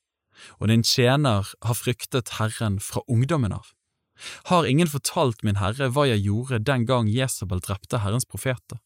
og 0.60 0.72
din 0.72 0.84
tjener 0.84 1.50
har 1.62 1.78
fryktet 1.78 2.38
Herren 2.40 2.80
fra 2.80 3.04
ungdommen 3.08 3.54
av. 3.56 3.74
Har 4.52 4.68
ingen 4.70 4.90
fortalt 4.90 5.44
min 5.44 5.58
herre 5.58 5.90
hva 5.94 6.06
jeg 6.10 6.26
gjorde 6.28 6.62
den 6.66 6.86
gang 6.86 7.10
Jesabel 7.10 7.62
drepte 7.64 8.02
Herrens 8.04 8.28
profeter? 8.30 8.80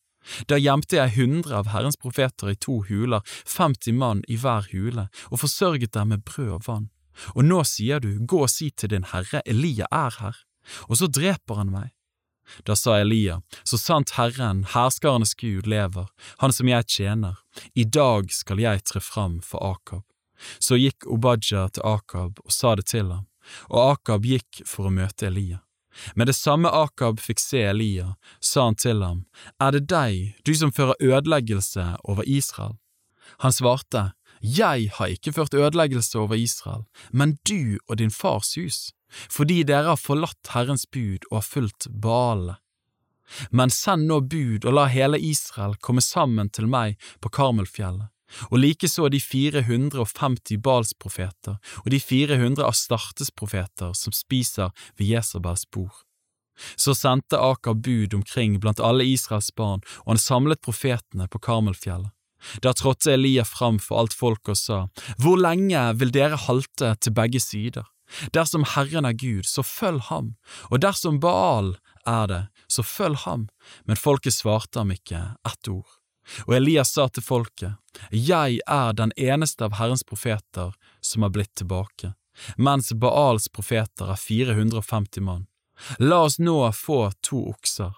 Da 0.50 0.58
gjemte 0.58 0.98
jeg 0.98 1.14
hundre 1.20 1.60
av 1.60 1.70
Herrens 1.70 2.00
profeter 2.02 2.50
i 2.50 2.58
to 2.58 2.80
huler, 2.88 3.22
50 3.46 3.94
mann 4.00 4.24
i 4.28 4.40
hver 4.42 4.72
hule, 4.72 5.08
og 5.30 5.42
forsørget 5.44 5.94
dem 5.94 6.14
med 6.14 6.24
brød 6.26 6.54
og 6.58 6.64
vann. 6.68 6.88
Og 7.36 7.46
nå 7.46 7.62
sier 7.68 8.02
du, 8.04 8.18
gå 8.26 8.42
og 8.44 8.52
si 8.52 8.72
til 8.72 8.92
din 8.92 9.06
herre, 9.12 9.44
Elia 9.46 9.88
er 9.92 10.18
her. 10.20 10.42
og 10.90 10.98
så 10.98 11.08
dreper 11.08 11.62
han 11.62 11.70
meg. 11.70 11.92
Da 12.66 12.76
sa 12.76 12.98
Elia, 13.02 13.42
så 13.64 13.78
sant 13.78 14.16
Herren, 14.18 14.64
herskarenes 14.74 15.36
Gud, 15.38 15.68
lever, 15.70 16.10
han 16.42 16.54
som 16.54 16.70
jeg 16.70 16.88
tjener, 16.90 17.38
i 17.74 17.86
dag 17.86 18.32
skal 18.34 18.62
jeg 18.62 18.84
tre 18.86 19.02
fram 19.02 19.40
for 19.42 19.62
Akab. 19.62 20.04
Så 20.60 20.80
gikk 20.80 21.08
Obadja 21.12 21.68
til 21.70 21.86
Akab 21.86 22.42
og 22.44 22.52
sa 22.52 22.76
det 22.76 22.88
til 22.92 23.12
ham, 23.12 23.28
og 23.70 23.96
Akab 23.96 24.26
gikk 24.26 24.64
for 24.66 24.90
å 24.90 24.94
møte 24.94 25.30
Elia. 25.30 25.62
Med 26.16 26.28
det 26.28 26.36
samme 26.36 26.70
Akab 26.70 27.22
fikk 27.24 27.40
se 27.40 27.62
Elia, 27.70 28.16
sa 28.40 28.68
han 28.68 28.76
til 28.76 29.04
ham, 29.04 29.26
Er 29.60 29.72
det 29.72 29.88
deg, 29.88 30.36
du 30.44 30.54
som 30.54 30.74
fører 30.76 31.00
ødeleggelse 31.00 31.96
over 32.04 32.24
Israel? 32.28 32.76
Han 33.40 33.52
svarte, 33.52 34.12
Jeg 34.42 34.90
har 34.94 35.08
ikke 35.08 35.34
ført 35.34 35.54
ødeleggelse 35.54 36.20
over 36.20 36.36
Israel, 36.36 36.84
men 37.12 37.38
du 37.48 37.80
og 37.88 37.98
din 37.98 38.12
fars 38.12 38.56
hus 38.56 38.92
fordi 39.32 39.64
dere 39.64 39.94
har 39.94 40.02
forlatt 40.02 40.52
Herrens 40.52 40.86
bud 40.92 41.24
og 41.30 41.38
har 41.38 41.46
fulgt 41.48 41.88
Baale. 41.88 42.58
Men 43.50 43.72
send 43.74 44.10
nå 44.10 44.20
bud 44.30 44.66
og 44.66 44.76
la 44.76 44.86
hele 44.92 45.20
Israel 45.22 45.76
komme 45.82 46.04
sammen 46.04 46.50
til 46.54 46.68
meg 46.70 47.00
på 47.24 47.32
Karmelfjellet, 47.34 48.12
og 48.50 48.60
likeså 48.60 49.10
de 49.12 49.20
450 49.22 50.60
Balsprofeter 50.64 51.60
og 51.84 51.92
de 51.92 52.00
400 52.00 52.66
Astartes-profeter 52.68 53.96
som 53.98 54.16
spiser 54.16 54.74
ved 54.98 55.14
Jesabels 55.14 55.66
bord. 55.72 56.04
Så 56.80 56.96
sendte 56.96 57.40
Aker 57.40 57.76
bud 57.76 58.14
omkring 58.16 58.60
blant 58.64 58.80
alle 58.80 59.04
Israels 59.08 59.52
barn, 59.56 59.84
og 60.06 60.16
han 60.16 60.22
samlet 60.22 60.64
profetene 60.64 61.28
på 61.28 61.42
Karmelfjellet. 61.44 62.12
Da 62.62 62.74
trådte 62.78 63.16
Elia 63.16 63.44
fram 63.48 63.80
for 63.82 64.00
alt 64.00 64.14
folket 64.14 64.54
og 64.54 64.60
sa, 64.60 64.80
Hvor 65.18 65.40
lenge 65.40 65.82
vil 66.00 66.14
dere 66.14 66.38
halte 66.38 66.94
til 67.02 67.16
begge 67.16 67.42
sider? 67.42 67.88
Dersom 68.36 68.66
Herren 68.76 69.06
er 69.06 69.18
Gud, 69.18 69.48
så 69.50 69.64
følg 69.66 70.04
ham, 70.12 70.36
og 70.70 70.82
dersom 70.84 71.20
Baal 71.20 71.74
er 72.06 72.28
det, 72.30 72.44
så 72.70 72.86
følg 72.86 73.18
ham. 73.26 73.48
Men 73.86 73.98
folket 73.98 74.36
svarte 74.36 74.80
ham 74.80 74.94
ikke 74.94 75.22
ett 75.48 75.72
ord. 75.72 75.90
Og 76.46 76.56
Elias 76.58 76.94
sa 76.94 77.08
til 77.10 77.24
folket, 77.24 77.76
Jeg 78.12 78.60
er 78.68 78.94
den 78.94 79.12
eneste 79.18 79.66
av 79.66 79.78
Herrens 79.80 80.04
profeter 80.04 80.74
som 81.02 81.22
har 81.22 81.30
blitt 81.30 81.56
tilbake, 81.56 82.14
mens 82.58 82.92
Baals 82.94 83.48
profeter 83.48 84.12
er 84.12 84.20
450 84.20 85.22
mann. 85.22 85.46
La 86.00 86.24
oss 86.24 86.40
nå 86.40 86.72
få 86.72 87.12
to 87.22 87.50
okser. 87.50 87.94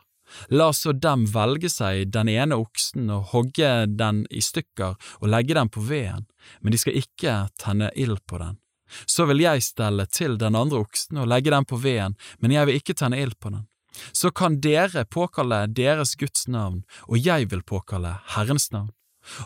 La 0.50 0.74
så 0.74 0.92
dem 0.92 1.26
velge 1.32 1.70
seg 1.72 2.12
den 2.12 2.30
ene 2.30 2.58
oksen 2.60 3.10
og 3.14 3.32
hogge 3.32 3.86
den 3.88 4.26
i 4.30 4.42
stykker 4.44 4.98
og 5.22 5.30
legge 5.32 5.56
den 5.56 5.70
på 5.72 5.84
veden, 5.88 6.26
men 6.60 6.74
de 6.74 6.80
skal 6.82 7.00
ikke 7.00 7.36
tenne 7.60 7.92
ild 7.96 8.20
på 8.28 8.42
den. 8.42 8.58
Så 9.06 9.26
vil 9.28 9.44
jeg 9.44 9.64
stelle 9.64 10.06
til 10.08 10.38
den 10.40 10.56
andre 10.56 10.84
oksen 10.84 11.20
og 11.22 11.28
legge 11.32 11.52
den 11.52 11.68
på 11.68 11.80
veden, 11.80 12.16
men 12.40 12.56
jeg 12.56 12.68
vil 12.68 12.80
ikke 12.80 12.96
tenne 12.96 13.20
ild 13.20 13.36
på 13.40 13.52
den. 13.56 13.68
Så 14.12 14.32
kan 14.32 14.60
dere 14.62 15.06
påkalle 15.06 15.66
deres 15.68 16.16
Guds 16.16 16.48
navn, 16.48 16.84
og 17.08 17.18
jeg 17.18 17.50
vil 17.52 17.64
påkalle 17.64 18.18
Herrens 18.36 18.72
navn. 18.72 18.92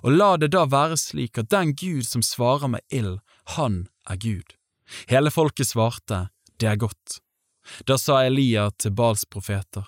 Og 0.04 0.14
la 0.14 0.36
det 0.38 0.52
da 0.54 0.68
være 0.70 0.98
slik 0.98 1.40
at 1.42 1.50
den 1.50 1.74
Gud 1.76 2.06
som 2.06 2.22
svarer 2.22 2.70
med 2.70 2.86
ild, 2.94 3.20
han 3.58 3.88
er 4.10 4.20
Gud. 4.22 4.56
Hele 5.10 5.32
folket 5.32 5.72
svarte, 5.72 6.28
det 6.60 6.70
er 6.70 6.78
godt. 6.82 7.22
Da 7.88 7.98
sa 7.98 8.22
Elia 8.26 8.70
til 8.78 8.94
Bals 8.98 9.26
profeter, 9.26 9.88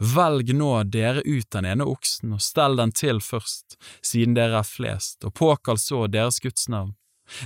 Velg 0.00 0.54
nå 0.56 0.70
dere 0.88 1.20
ut 1.26 1.50
den 1.52 1.66
ene 1.68 1.84
oksen 1.84 2.32
og 2.32 2.40
stell 2.40 2.78
den 2.80 2.94
til 2.96 3.20
først, 3.20 3.76
siden 4.00 4.32
dere 4.38 4.62
er 4.62 4.66
flest, 4.66 5.20
og 5.28 5.34
påkall 5.36 5.76
så 5.78 6.06
deres 6.08 6.40
Guds 6.40 6.70
navn 6.72 6.94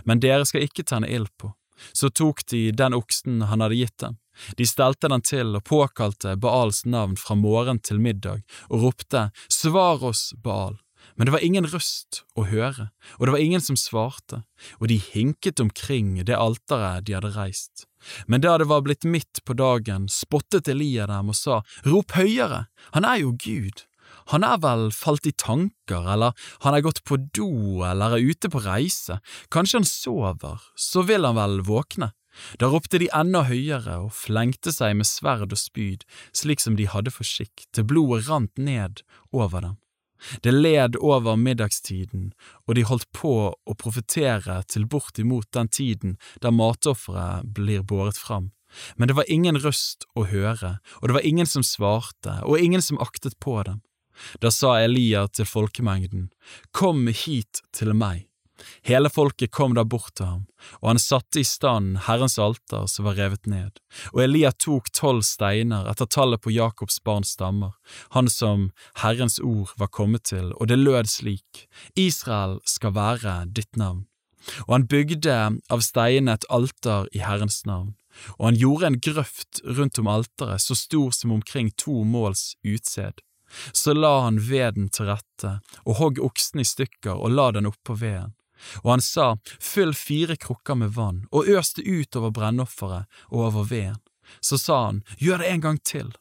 men 0.05 0.23
dere 0.23 0.47
skal 0.49 0.67
ikke 0.67 0.85
tenne 0.87 1.11
ild 1.11 1.31
på. 1.39 1.53
Så 1.93 2.11
tok 2.11 2.45
de 2.53 2.71
den 2.77 2.95
oksen 2.95 3.43
han 3.51 3.65
hadde 3.65 3.79
gitt 3.81 3.99
dem. 4.03 4.19
De 4.57 4.67
stelte 4.69 5.11
den 5.13 5.25
til 5.25 5.57
og 5.59 5.67
påkalte 5.69 6.37
Baals 6.41 6.85
navn 6.85 7.19
fra 7.21 7.37
morgen 7.39 7.81
til 7.83 8.01
middag 8.03 8.43
og 8.71 8.87
ropte 8.87 9.29
Svar 9.53 10.03
oss, 10.05 10.33
Baal! 10.37 10.79
Men 11.15 11.27
det 11.27 11.35
var 11.35 11.45
ingen 11.45 11.67
røst 11.69 12.23
å 12.39 12.47
høre, 12.49 12.89
og 13.19 13.27
det 13.27 13.33
var 13.35 13.43
ingen 13.43 13.63
som 13.65 13.77
svarte, 13.77 14.45
og 14.81 14.89
de 14.89 14.97
hinket 15.03 15.61
omkring 15.61 16.15
det 16.25 16.39
alteret 16.39 17.05
de 17.07 17.17
hadde 17.17 17.35
reist. 17.37 17.87
Men 18.27 18.43
da 18.43 18.57
det 18.59 18.69
var 18.71 18.85
blitt 18.87 19.05
midt 19.05 19.43
på 19.47 19.57
dagen, 19.59 20.09
spottet 20.11 20.71
Elia 20.73 21.07
dem 21.11 21.31
og 21.33 21.39
sa, 21.39 21.61
Rop 21.87 22.17
høyere, 22.17 22.67
han 22.97 23.09
er 23.09 23.23
jo 23.25 23.35
Gud! 23.37 23.85
Han 24.31 24.45
er 24.47 24.59
vel 24.63 24.91
falt 24.95 25.27
i 25.27 25.35
tanker, 25.35 26.07
eller 26.15 26.37
han 26.63 26.77
er 26.77 26.85
gått 26.85 27.03
på 27.09 27.19
do 27.35 27.83
eller 27.87 28.15
er 28.17 28.33
ute 28.33 28.51
på 28.53 28.63
reise, 28.63 29.19
kanskje 29.53 29.81
han 29.81 29.89
sover, 29.89 30.63
så 30.79 31.03
vil 31.09 31.27
han 31.27 31.39
vel 31.39 31.63
våkne. 31.67 32.13
Da 32.59 32.71
ropte 32.73 33.01
de 33.03 33.11
enda 33.15 33.45
høyere 33.49 33.99
og 34.07 34.15
flengte 34.17 34.73
seg 34.73 34.97
med 34.99 35.09
sverd 35.09 35.53
og 35.53 35.61
spyd, 35.61 36.07
slik 36.37 36.63
som 36.63 36.79
de 36.79 36.89
hadde 36.89 37.13
for 37.13 37.29
skikk, 37.29 37.67
til 37.73 37.87
blodet 37.89 38.29
rant 38.29 38.59
ned 38.59 39.05
over 39.33 39.61
dem. 39.61 39.79
Det 40.43 40.53
led 40.55 40.97
over 40.97 41.37
middagstiden, 41.37 42.31
og 42.67 42.77
de 42.79 42.87
holdt 42.87 43.09
på 43.17 43.35
å 43.53 43.75
profetere 43.75 44.61
til 44.71 44.87
bortimot 44.87 45.49
den 45.53 45.69
tiden 45.69 46.17
da 46.41 46.53
matofferet 46.55 47.49
blir 47.57 47.83
båret 47.83 48.19
fram. 48.19 48.53
Men 48.97 49.11
det 49.11 49.17
var 49.19 49.29
ingen 49.29 49.59
røst 49.61 50.07
å 50.17 50.25
høre, 50.31 50.79
og 51.01 51.09
det 51.09 51.17
var 51.19 51.27
ingen 51.29 51.49
som 51.49 51.67
svarte, 51.67 52.39
og 52.47 52.61
ingen 52.61 52.83
som 52.83 53.01
aktet 53.03 53.37
på 53.43 53.59
dem. 53.67 53.83
Da 54.41 54.53
sa 54.53 54.77
Elia 54.81 55.27
til 55.29 55.49
folkemengden, 55.49 56.31
Kom 56.73 57.07
hit 57.09 57.63
til 57.73 57.93
meg. 57.97 58.29
Hele 58.87 59.11
folket 59.11 59.51
kom 59.51 59.75
da 59.75 59.85
bort 59.85 60.15
til 60.19 60.29
ham, 60.29 60.45
og 60.81 60.93
han 60.93 61.01
satte 61.03 61.41
i 61.43 61.47
stand 61.47 62.05
Herrens 62.07 62.39
alter 62.39 62.87
som 62.91 63.09
var 63.09 63.19
revet 63.19 63.49
ned, 63.51 63.81
og 64.13 64.23
Elia 64.25 64.53
tok 64.53 64.91
tolv 64.95 65.25
steiner 65.27 65.89
etter 65.91 66.11
tallet 66.11 66.43
på 66.43 66.55
Jakobs 66.55 67.01
barns 67.05 67.35
stammer, 67.37 67.75
han 68.17 68.31
som 68.31 68.71
Herrens 69.03 69.41
ord 69.41 69.75
var 69.81 69.93
kommet 69.93 70.29
til, 70.31 70.53
og 70.59 70.71
det 70.71 70.81
lød 70.81 71.11
slik, 71.11 71.67
Israel 71.97 72.61
skal 72.69 72.97
være 72.97 73.43
ditt 73.51 73.77
navn. 73.77 74.07
Og 74.67 74.75
han 74.75 74.87
bygde 74.91 75.35
av 75.71 75.83
steinene 75.87 76.35
et 76.35 76.47
alter 76.51 77.07
i 77.15 77.23
Herrens 77.23 77.63
navn, 77.67 77.95
og 78.39 78.49
han 78.51 78.59
gjorde 78.59 78.89
en 78.91 79.01
grøft 79.01 79.63
rundt 79.65 80.01
om 80.03 80.11
alteret 80.11 80.63
så 80.65 80.77
stor 80.77 81.13
som 81.17 81.33
omkring 81.33 81.71
to 81.79 82.03
måls 82.05 82.53
utsed. 82.67 83.23
Så 83.73 83.93
la 83.93 84.23
han 84.25 84.41
veden 84.49 84.89
til 84.89 85.11
rette 85.13 85.59
og 85.85 85.99
hogg 86.01 86.21
oksen 86.25 86.63
i 86.63 86.69
stykker 86.69 87.15
og 87.15 87.35
la 87.37 87.51
den 87.53 87.69
oppå 87.69 87.97
veden. 88.01 88.33
Og 88.83 88.95
han 88.95 89.05
sa, 89.05 89.37
fyll 89.61 89.95
fire 89.97 90.37
krukker 90.37 90.79
med 90.79 90.95
vann 90.97 91.25
og 91.31 91.49
øs 91.49 91.75
det 91.79 91.87
ut 91.87 92.17
over 92.21 92.35
brennofferet 92.35 93.23
og 93.31 93.49
over 93.51 93.69
veden. 93.71 94.01
Så 94.41 94.59
sa 94.59 94.87
han, 94.87 95.03
gjør 95.19 95.43
det 95.43 95.51
en 95.51 95.65
gang 95.67 95.83
til. 95.85 96.13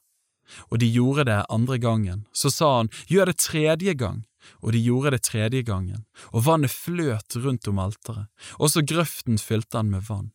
Og 0.69 0.81
de 0.81 0.89
gjorde 0.91 1.29
det 1.29 1.45
andre 1.49 1.77
gangen. 1.77 2.25
Så 2.33 2.51
sa 2.51 2.77
han, 2.77 2.91
gjør 3.07 3.31
det 3.31 3.39
tredje 3.39 3.93
gang. 3.93 4.25
Og 4.61 4.73
de 4.73 4.81
gjorde 4.81 5.11
det 5.15 5.23
tredje 5.27 5.61
gangen, 5.61 6.05
og 6.33 6.45
vannet 6.47 6.73
fløt 6.73 7.35
rundt 7.37 7.67
om 7.69 7.81
alteret, 7.81 8.25
også 8.57 8.81
grøften 8.89 9.37
fylte 9.37 9.77
han 9.77 9.91
med 9.93 10.07
vann. 10.07 10.31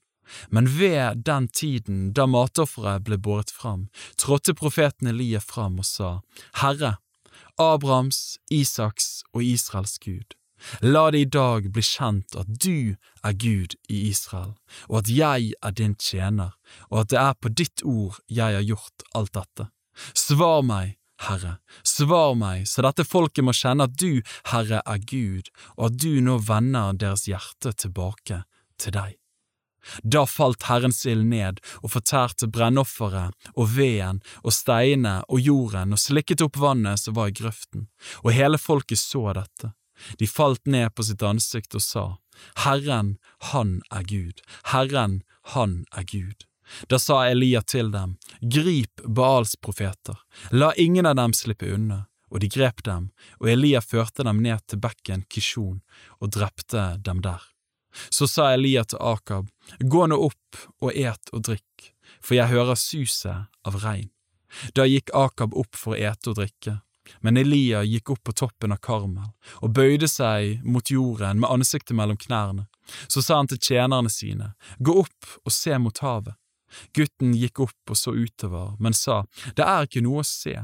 Men 0.50 0.68
ved 0.78 1.24
den 1.26 1.48
tiden 1.48 2.12
da 2.14 2.26
matofferet 2.26 3.04
ble 3.06 3.18
båret 3.18 3.50
fram, 3.50 3.86
trådte 4.18 4.54
profeten 4.58 5.10
Eliah 5.10 5.42
fram 5.42 5.78
og 5.82 5.86
sa, 5.86 6.10
Herre, 6.62 6.96
Abrahams, 7.58 8.38
Isaks 8.50 9.22
og 9.32 9.44
Israels 9.44 9.98
Gud, 10.02 10.34
la 10.80 11.10
det 11.10 11.18
i 11.18 11.30
dag 11.38 11.70
bli 11.72 11.82
kjent 11.84 12.36
at 12.38 12.50
du 12.64 12.96
er 13.22 13.32
Gud 13.32 13.76
i 13.88 14.06
Israel, 14.10 14.54
og 14.88 15.02
at 15.02 15.10
jeg 15.12 15.52
er 15.62 15.74
din 15.76 15.96
tjener, 16.00 16.54
og 16.90 17.04
at 17.04 17.10
det 17.14 17.20
er 17.22 17.34
på 17.40 17.52
ditt 17.52 17.84
ord 17.84 18.20
jeg 18.26 18.58
har 18.58 18.66
gjort 18.66 19.06
alt 19.14 19.34
dette. 19.36 19.68
Svar 20.14 20.62
meg, 20.66 20.96
Herre, 21.26 21.56
svar 21.82 22.34
meg, 22.36 22.66
så 22.68 22.84
dette 22.84 23.06
folket 23.08 23.46
må 23.46 23.54
kjenne 23.56 23.86
at 23.88 23.96
du, 24.00 24.20
Herre, 24.52 24.82
er 24.84 24.98
Gud, 25.00 25.48
og 25.76 25.90
at 25.90 26.02
du 26.02 26.18
nå 26.20 26.40
vender 26.44 26.98
deres 27.00 27.24
hjerte 27.28 27.72
tilbake 27.72 28.42
til 28.80 28.96
deg. 28.98 29.16
Da 30.02 30.24
falt 30.26 30.66
Herrens 30.66 31.04
ild 31.06 31.28
ned 31.30 31.60
og 31.82 31.92
fortærte 31.94 32.48
brennofferet 32.50 33.50
og 33.54 33.70
veden 33.76 34.18
og 34.42 34.54
steinene 34.54 35.20
og 35.30 35.42
jorden 35.42 35.94
og 35.94 36.02
slikket 36.02 36.42
opp 36.46 36.58
vannet 36.60 37.02
som 37.02 37.16
var 37.18 37.30
i 37.30 37.36
grøften, 37.36 37.86
og 38.24 38.34
hele 38.34 38.58
folket 38.58 39.00
så 39.00 39.28
dette. 39.36 39.72
De 40.18 40.27
falt 40.27 40.66
ned 40.66 40.94
på 40.94 41.06
sitt 41.06 41.23
ansikt 41.23 41.74
og 41.78 41.85
sa, 41.85 42.05
Herren, 42.64 43.16
han 43.52 43.81
er 43.90 44.05
Gud, 44.09 44.43
Herren, 44.73 45.23
han 45.55 45.85
er 45.97 46.05
Gud. 46.10 46.44
Da 46.90 46.98
sa 46.98 47.23
Elia 47.31 47.62
til 47.62 47.93
dem, 47.94 48.16
Grip 48.40 49.02
Baals 49.06 49.56
profeter, 49.56 50.18
la 50.51 50.73
ingen 50.74 51.06
av 51.06 51.16
dem 51.16 51.35
slippe 51.36 51.70
unna. 51.73 52.06
Og 52.27 52.40
de 52.43 52.48
grep 52.51 52.82
dem, 52.82 53.12
og 53.39 53.47
Elia 53.52 53.78
førte 53.81 54.24
dem 54.27 54.40
ned 54.43 54.64
til 54.66 54.81
bekken 54.82 55.23
Kishon 55.31 55.78
og 56.18 56.32
drepte 56.35 56.97
dem 57.06 57.20
der. 57.23 57.39
Så 58.10 58.27
sa 58.27 58.51
Elia 58.55 58.82
til 58.85 58.98
Akab, 59.01 59.47
Gå 59.78 60.06
nå 60.10 60.18
opp 60.27 60.59
og 60.82 60.90
et 60.90 61.31
og 61.32 61.44
drikk, 61.47 61.93
for 62.20 62.35
jeg 62.35 62.51
hører 62.51 62.74
suset 62.74 63.47
av 63.62 63.78
regn. 63.85 64.10
Da 64.74 64.86
gikk 64.90 65.14
Akab 65.14 65.55
opp 65.55 65.78
for 65.78 65.94
å 65.94 66.01
ete 66.10 66.32
og 66.32 66.40
drikke, 66.40 66.81
men 67.20 67.36
Elia 67.36 67.82
gikk 67.86 68.10
opp 68.14 68.24
på 68.24 68.34
toppen 68.36 68.74
av 68.74 68.80
Karmel 68.82 69.30
og 69.60 69.72
bøyde 69.76 70.08
seg 70.10 70.64
mot 70.64 70.90
jorden 70.90 71.40
med 71.42 71.50
ansiktet 71.50 71.96
mellom 71.96 72.18
knærne. 72.20 72.66
Så 73.08 73.22
sa 73.22 73.40
han 73.40 73.50
til 73.50 73.58
tjenerne 73.58 74.10
sine, 74.12 74.52
Gå 74.78 75.00
opp 75.02 75.38
og 75.44 75.52
se 75.52 75.78
mot 75.78 75.98
havet. 75.98 76.36
Gutten 76.94 77.34
gikk 77.34 77.60
opp 77.60 77.90
og 77.90 77.98
så 77.98 78.14
utover, 78.14 78.76
men 78.78 78.94
sa, 78.94 79.24
Det 79.56 79.64
er 79.64 79.86
ikke 79.86 80.04
noe 80.04 80.22
å 80.22 80.26
se. 80.26 80.54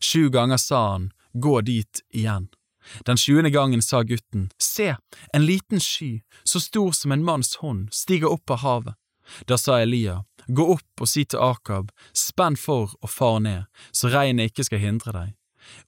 Sju 0.00 0.28
ganger 0.30 0.60
sa 0.62 0.82
han, 0.92 1.10
Gå 1.32 1.60
dit 1.60 2.02
igjen. 2.10 2.48
Den 3.06 3.18
sjuende 3.18 3.50
gangen 3.50 3.82
sa 3.82 4.02
gutten, 4.02 4.50
Se, 4.58 4.94
en 5.32 5.46
liten 5.46 5.80
sky, 5.80 6.22
så 6.44 6.60
stor 6.60 6.92
som 6.92 7.12
en 7.12 7.24
manns 7.24 7.56
hånd, 7.56 7.90
stiger 7.92 8.30
opp 8.30 8.50
av 8.50 8.62
havet. 8.62 8.94
Da 9.46 9.58
sa 9.58 9.80
Elia, 9.82 10.24
Gå 10.46 10.68
opp 10.76 11.02
og 11.02 11.10
si 11.10 11.24
til 11.24 11.42
Akab, 11.42 11.90
spenn 12.14 12.56
for 12.56 12.94
og 13.02 13.10
far 13.10 13.40
ned, 13.42 13.66
så 13.90 14.12
regnet 14.12 14.52
ikke 14.52 14.66
skal 14.68 14.82
hindre 14.82 15.14
deg. 15.16 15.32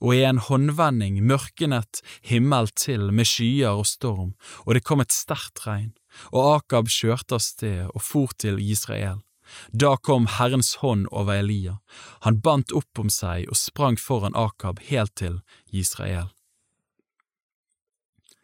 Og 0.01 0.15
i 0.15 0.25
en 0.27 0.41
håndvending 0.43 1.21
mørkenet 1.27 2.03
himmel 2.27 2.71
til 2.75 3.11
med 3.15 3.29
skyer 3.29 3.79
og 3.79 3.87
storm, 3.91 4.35
og 4.67 4.75
det 4.77 4.85
kom 4.87 5.03
et 5.03 5.15
sterkt 5.15 5.65
regn, 5.67 5.93
og 6.33 6.59
Akab 6.59 6.91
kjørte 6.93 7.39
av 7.39 7.45
sted 7.45 7.87
og 7.89 8.03
for 8.03 8.35
til 8.39 8.61
Israel. 8.63 9.23
Da 9.73 9.97
kom 9.97 10.27
Herrens 10.29 10.75
hånd 10.83 11.07
over 11.11 11.41
Elia, 11.41 11.79
han 12.27 12.41
bandt 12.45 12.75
opp 12.77 13.01
om 13.01 13.09
seg 13.13 13.49
og 13.49 13.57
sprang 13.57 13.97
foran 13.97 14.37
Akab 14.37 14.83
helt 14.91 15.15
til 15.17 15.41
Israel. 15.73 16.29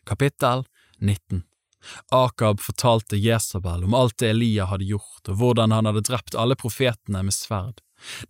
Kapittel 0.04 0.64
19 1.00 1.44
Akab 2.12 2.60
fortalte 2.60 3.16
Jesabel 3.16 3.84
om 3.84 3.94
alt 3.94 4.18
det 4.18 4.30
Elia 4.32 4.68
hadde 4.70 4.88
gjort, 4.88 5.28
og 5.28 5.40
hvordan 5.40 5.72
han 5.72 5.88
hadde 5.88 6.04
drept 6.08 6.36
alle 6.36 6.56
profetene 6.56 7.24
med 7.26 7.36
sverd. 7.36 7.80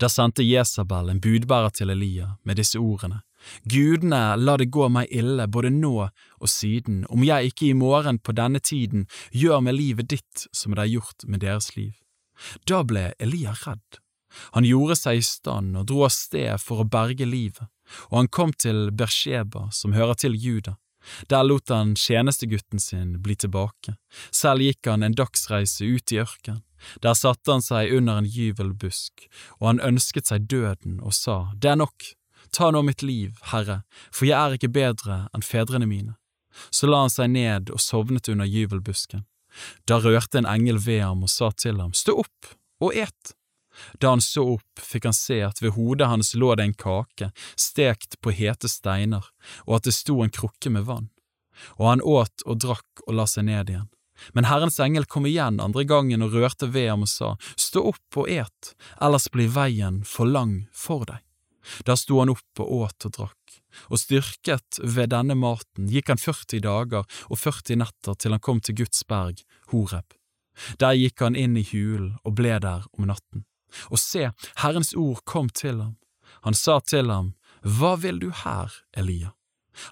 Der 0.01 0.09
sendte 0.13 0.45
Jesabel 0.47 1.11
en 1.11 1.21
budbærer 1.21 1.73
til 1.75 1.91
Elia 1.91 2.35
med 2.45 2.61
disse 2.61 2.79
ordene. 2.79 3.23
Gudene 3.69 4.37
la 4.41 4.57
det 4.57 4.71
gå 4.73 4.87
meg 4.89 5.11
ille 5.13 5.47
både 5.53 5.71
nå 5.75 5.97
og 6.07 6.49
siden, 6.49 7.03
om 7.13 7.25
jeg 7.27 7.53
ikke 7.53 7.67
i 7.69 7.77
morgen 7.77 8.19
på 8.19 8.33
denne 8.33 8.61
tiden 8.61 9.05
gjør 9.33 9.61
med 9.61 9.77
livet 9.77 10.09
ditt 10.15 10.47
som 10.53 10.73
det 10.73 10.87
er 10.87 10.95
gjort 10.97 11.27
med 11.29 11.45
deres 11.45 11.75
liv. 11.77 11.93
Da 12.69 12.83
ble 12.83 13.13
Elia 13.19 13.53
redd. 13.65 14.01
Han 14.57 14.67
gjorde 14.67 14.97
seg 14.99 15.21
i 15.21 15.27
stand 15.27 15.77
og 15.79 15.87
dro 15.91 16.07
av 16.09 16.15
sted 16.15 16.59
for 16.63 16.83
å 16.83 16.89
berge 16.91 17.27
livet, 17.29 17.69
og 18.11 18.17
han 18.19 18.33
kom 18.33 18.55
til 18.57 18.89
Bersheba, 18.91 19.69
som 19.71 19.95
hører 19.95 20.19
til 20.19 20.35
Juda. 20.35 20.75
Der 21.29 21.45
lot 21.45 21.69
han 21.69 21.95
tjenestegutten 22.01 22.81
sin 22.81 23.19
bli 23.23 23.37
tilbake, 23.37 23.97
selv 24.33 24.65
gikk 24.65 24.89
han 24.89 25.05
en 25.05 25.17
dagsreise 25.17 25.85
ut 25.85 26.15
i 26.15 26.23
ørkenen. 26.23 26.65
Der 27.03 27.15
satte 27.19 27.53
han 27.53 27.65
seg 27.65 27.93
under 27.95 28.21
en 28.21 28.29
gyvelbusk, 28.29 29.29
og 29.61 29.69
han 29.69 29.83
ønsket 29.85 30.31
seg 30.31 30.49
døden 30.51 31.01
og 31.01 31.15
sa, 31.17 31.53
Det 31.57 31.73
er 31.75 31.81
nok, 31.81 32.15
ta 32.55 32.71
nå 32.71 32.83
mitt 32.87 33.03
liv, 33.03 33.39
Herre, 33.53 33.83
for 34.11 34.29
jeg 34.29 34.39
er 34.39 34.59
ikke 34.59 34.75
bedre 34.75 35.25
enn 35.35 35.45
fedrene 35.45 35.89
mine. 35.91 36.17
Så 36.71 36.87
la 36.87 37.05
han 37.05 37.13
seg 37.13 37.33
ned 37.35 37.71
og 37.75 37.83
sovnet 37.83 38.29
under 38.31 38.47
gyvelbusken. 38.47 39.25
Da 39.87 39.99
rørte 40.03 40.39
en 40.39 40.51
engel 40.51 40.79
ved 40.83 41.03
ham 41.03 41.25
og 41.27 41.31
sa 41.31 41.51
til 41.51 41.81
ham, 41.83 41.95
Stå 41.95 42.19
opp 42.25 42.55
og 42.83 42.95
et. 42.95 43.35
Da 43.99 44.13
han 44.15 44.23
så 44.23 44.45
opp, 44.55 44.79
fikk 44.79 45.09
han 45.09 45.17
se 45.17 45.41
at 45.43 45.63
ved 45.63 45.75
hodet 45.75 46.07
hans 46.11 46.35
lå 46.39 46.53
det 46.55 46.69
en 46.69 46.77
kake, 46.79 47.31
stekt 47.59 48.21
på 48.23 48.35
hete 48.35 48.71
steiner, 48.71 49.27
og 49.67 49.81
at 49.81 49.89
det 49.89 49.97
sto 49.97 50.21
en 50.23 50.31
krukke 50.35 50.71
med 50.71 50.87
vann. 50.87 51.11
Og 51.79 51.89
han 51.89 52.03
åt 52.03 52.47
og 52.47 52.61
drakk 52.63 53.05
og 53.07 53.19
la 53.19 53.27
seg 53.31 53.49
ned 53.51 53.73
igjen. 53.73 53.91
Men 54.33 54.49
Herrens 54.49 54.81
engel 54.81 55.07
kom 55.11 55.27
igjen 55.29 55.61
andre 55.61 55.85
gangen 55.85 56.25
og 56.25 56.35
rørte 56.35 56.71
ved 56.73 56.89
ham 56.93 57.05
og 57.07 57.11
sa, 57.11 57.35
Stå 57.57 57.85
opp 57.93 58.21
og 58.23 58.31
et, 58.31 58.75
ellers 59.03 59.29
blir 59.33 59.53
veien 59.53 60.03
for 60.09 60.31
lang 60.31 60.65
for 60.73 61.05
deg. 61.09 61.21
Da 61.85 61.97
sto 61.97 62.21
han 62.21 62.33
opp 62.33 62.61
og 62.61 62.73
åt 62.85 63.07
og 63.09 63.15
drakk, 63.17 63.55
og 63.89 64.01
styrket 64.01 64.81
ved 64.83 65.13
denne 65.15 65.37
maten 65.39 65.89
gikk 65.89 66.13
han 66.13 66.21
40 66.21 66.61
dager 66.65 67.09
og 67.29 67.41
40 67.41 67.81
netter 67.81 68.19
til 68.21 68.37
han 68.37 68.45
kom 68.45 68.61
til 68.61 68.77
Guds 68.83 69.05
berg, 69.09 69.41
Horeb. 69.73 70.17
Der 70.79 70.95
gikk 70.95 71.25
han 71.25 71.39
inn 71.39 71.57
i 71.59 71.67
hulen 71.67 72.15
og 72.23 72.37
ble 72.39 72.59
der 72.63 72.85
om 72.95 73.09
natten. 73.11 73.47
Og 73.91 73.99
se, 73.99 74.29
Herrens 74.61 74.95
ord 74.95 75.25
kom 75.27 75.49
til 75.51 75.81
ham. 75.83 75.97
Han 76.47 76.55
sa 76.55 76.79
til 76.85 77.11
ham, 77.11 77.33
Hva 77.65 77.97
vil 77.99 78.21
du 78.21 78.31
her, 78.45 78.71
Elia? 78.95 79.33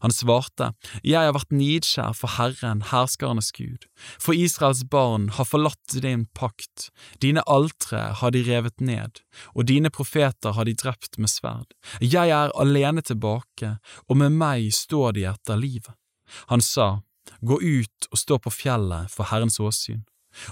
Han 0.02 0.14
svarte, 0.14 0.72
Jeg 1.02 1.26
har 1.26 1.34
vært 1.34 1.52
nidskjær 1.54 2.14
for 2.16 2.36
Herren, 2.38 2.82
herskernes 2.92 3.52
Gud, 3.56 3.86
for 4.18 4.34
Israels 4.34 4.84
barn 4.84 5.28
har 5.36 5.48
forlatt 5.48 5.98
din 6.02 6.26
pakt, 6.34 6.90
dine 7.22 7.42
altre 7.46 8.12
har 8.20 8.34
de 8.34 8.44
revet 8.46 8.80
ned, 8.80 9.22
og 9.54 9.66
dine 9.70 9.90
profeter 9.90 10.56
har 10.56 10.68
de 10.68 10.74
drept 10.74 11.18
med 11.18 11.30
sverd. 11.30 11.72
Jeg 12.00 12.30
er 12.30 12.54
alene 12.58 13.02
tilbake, 13.02 13.76
og 14.08 14.16
med 14.16 14.36
meg 14.36 14.70
står 14.74 15.18
de 15.18 15.26
etter 15.32 15.58
livet. 15.58 15.94
Han 16.48 16.60
sa, 16.60 17.02
Gå 17.42 17.58
ut 17.58 18.06
og 18.10 18.18
stå 18.18 18.38
på 18.42 18.50
fjellet 18.50 19.10
for 19.10 19.30
Herrens 19.30 19.60
åsyn, 19.62 20.02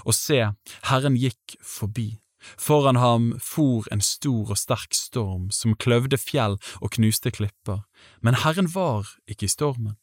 og 0.05 0.15
se, 0.15 0.39
Herren 0.87 1.17
gikk 1.19 1.57
forbi. 1.63 2.13
Foran 2.57 2.97
ham 2.97 3.31
for 3.39 3.87
en 3.91 4.01
stor 4.01 4.53
og 4.53 4.57
sterk 4.57 4.95
storm 4.97 5.49
som 5.53 5.75
kløvde 5.75 6.17
fjell 6.17 6.57
og 6.81 6.93
knuste 6.97 7.31
klipper, 7.31 7.83
men 8.21 8.39
Herren 8.43 8.69
var 8.73 9.15
ikke 9.29 9.47
i 9.47 9.51
stormen. 9.51 9.97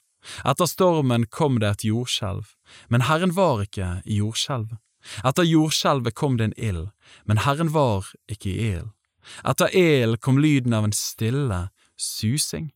Etter 0.46 0.66
stormen 0.66 1.26
kom 1.30 1.58
det 1.62 1.70
et 1.70 1.88
jordskjelv, 1.88 2.54
men 2.88 3.06
Herren 3.06 3.34
var 3.36 3.62
ikke 3.64 3.98
i 4.04 4.20
jordskjelvet. 4.20 4.78
Etter 5.24 5.46
jordskjelvet 5.46 6.14
kom 6.18 6.38
det 6.38 6.50
en 6.50 6.58
ild, 6.58 6.88
men 7.24 7.42
Herren 7.44 7.70
var 7.74 8.10
ikke 8.30 8.50
i 8.50 8.70
ilden. 8.72 8.94
Etter 9.46 9.74
ilden 9.76 10.18
kom 10.24 10.40
lyden 10.40 10.74
av 10.74 10.88
en 10.88 10.96
stille 10.96 11.68
susing. 11.98 12.70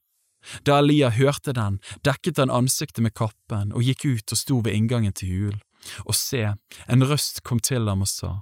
Da 0.66 0.80
Elia 0.82 1.10
hørte 1.14 1.54
den, 1.54 1.78
dekket 2.02 2.40
han 2.42 2.50
ansiktet 2.50 3.02
med 3.04 3.14
kappen 3.14 3.70
og 3.72 3.86
gikk 3.86 4.06
ut 4.06 4.34
og 4.34 4.38
sto 4.38 4.58
ved 4.64 4.74
inngangen 4.74 5.14
til 5.14 5.30
hulen. 5.30 5.60
Og 6.06 6.14
se, 6.14 6.42
en 6.86 7.06
røst 7.06 7.42
kom 7.46 7.58
til 7.62 7.88
ham 7.90 8.04
og 8.04 8.10
sa, 8.10 8.32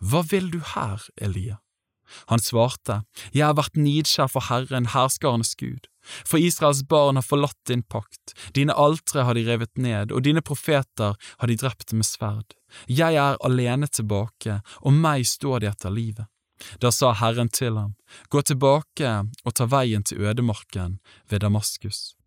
hva 0.00 0.22
vil 0.30 0.50
du 0.52 0.60
her, 0.74 1.02
Elia? 1.20 1.60
Han 2.26 2.42
svarte, 2.42 3.02
Jeg 3.32 3.46
har 3.46 3.54
vært 3.54 3.76
nidskjær 3.78 4.30
for 4.32 4.48
Herren, 4.48 4.90
herskarenes 4.94 5.54
Gud, 5.54 5.86
for 6.26 6.42
Israels 6.42 6.82
barn 6.82 7.20
har 7.20 7.26
forlatt 7.26 7.58
din 7.68 7.82
pakt, 7.82 8.34
dine 8.56 8.74
altre 8.74 9.22
har 9.28 9.38
de 9.38 9.44
revet 9.46 9.70
ned, 9.78 10.10
og 10.10 10.24
dine 10.26 10.42
profeter 10.42 11.14
har 11.14 11.46
de 11.46 11.56
drept 11.56 11.92
med 11.92 12.08
sverd. 12.08 12.56
Jeg 12.88 13.14
er 13.14 13.38
alene 13.46 13.86
tilbake, 13.86 14.60
og 14.82 14.96
meg 14.96 15.26
står 15.28 15.60
de 15.62 15.70
etter 15.70 15.94
livet. 15.94 16.26
Da 16.80 16.90
sa 16.92 17.14
Herren 17.16 17.48
til 17.48 17.78
ham, 17.78 17.94
Gå 18.28 18.42
tilbake 18.42 19.12
og 19.44 19.54
ta 19.54 19.66
veien 19.70 20.02
til 20.04 20.26
ødemarken 20.26 20.98
ved 21.30 21.40
Damaskus. 21.40 22.19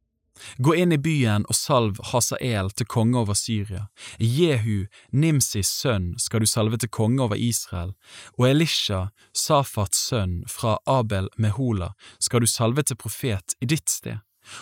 Gå 0.57 0.75
inn 0.75 0.91
i 0.91 0.97
byen 0.97 1.45
og 1.49 1.55
salv 1.55 1.99
Hasael 2.11 2.71
til 2.73 2.87
konge 2.89 3.19
over 3.19 3.37
Syria. 3.37 3.87
Jehu, 4.19 4.85
Nimsis 5.11 5.69
sønn, 5.69 6.13
skal 6.19 6.43
du 6.43 6.49
salve 6.49 6.79
til 6.81 6.89
konge 6.89 7.21
over 7.23 7.37
Israel, 7.37 7.93
og 8.37 8.49
Elisha, 8.49 9.07
Safats 9.33 10.07
sønn 10.09 10.41
fra 10.49 10.77
Abel 10.89 11.29
Mehola, 11.37 11.93
skal 12.19 12.41
du 12.41 12.49
salve 12.49 12.83
til 12.83 12.99
profet 12.99 13.57
i 13.61 13.69
ditt 13.69 13.89
sted. 13.89 14.21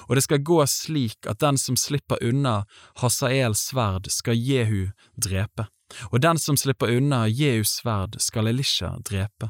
Og 0.10 0.15
det 0.15 0.26
skal 0.27 0.43
gå 0.45 0.60
slik 0.69 1.26
at 1.26 1.39
den 1.41 1.57
som 1.57 1.77
slipper 1.80 2.22
unna 2.22 2.61
Hasaels 3.02 3.64
sverd, 3.72 4.11
skal 4.14 4.38
Jehu 4.38 4.91
drepe, 5.18 5.65
og 6.11 6.22
den 6.22 6.38
som 6.39 6.60
slipper 6.60 6.91
unna 6.98 7.26
Jehus 7.27 7.80
sverd, 7.81 8.19
skal 8.22 8.52
Elisha 8.52 8.93
drepe. 9.07 9.49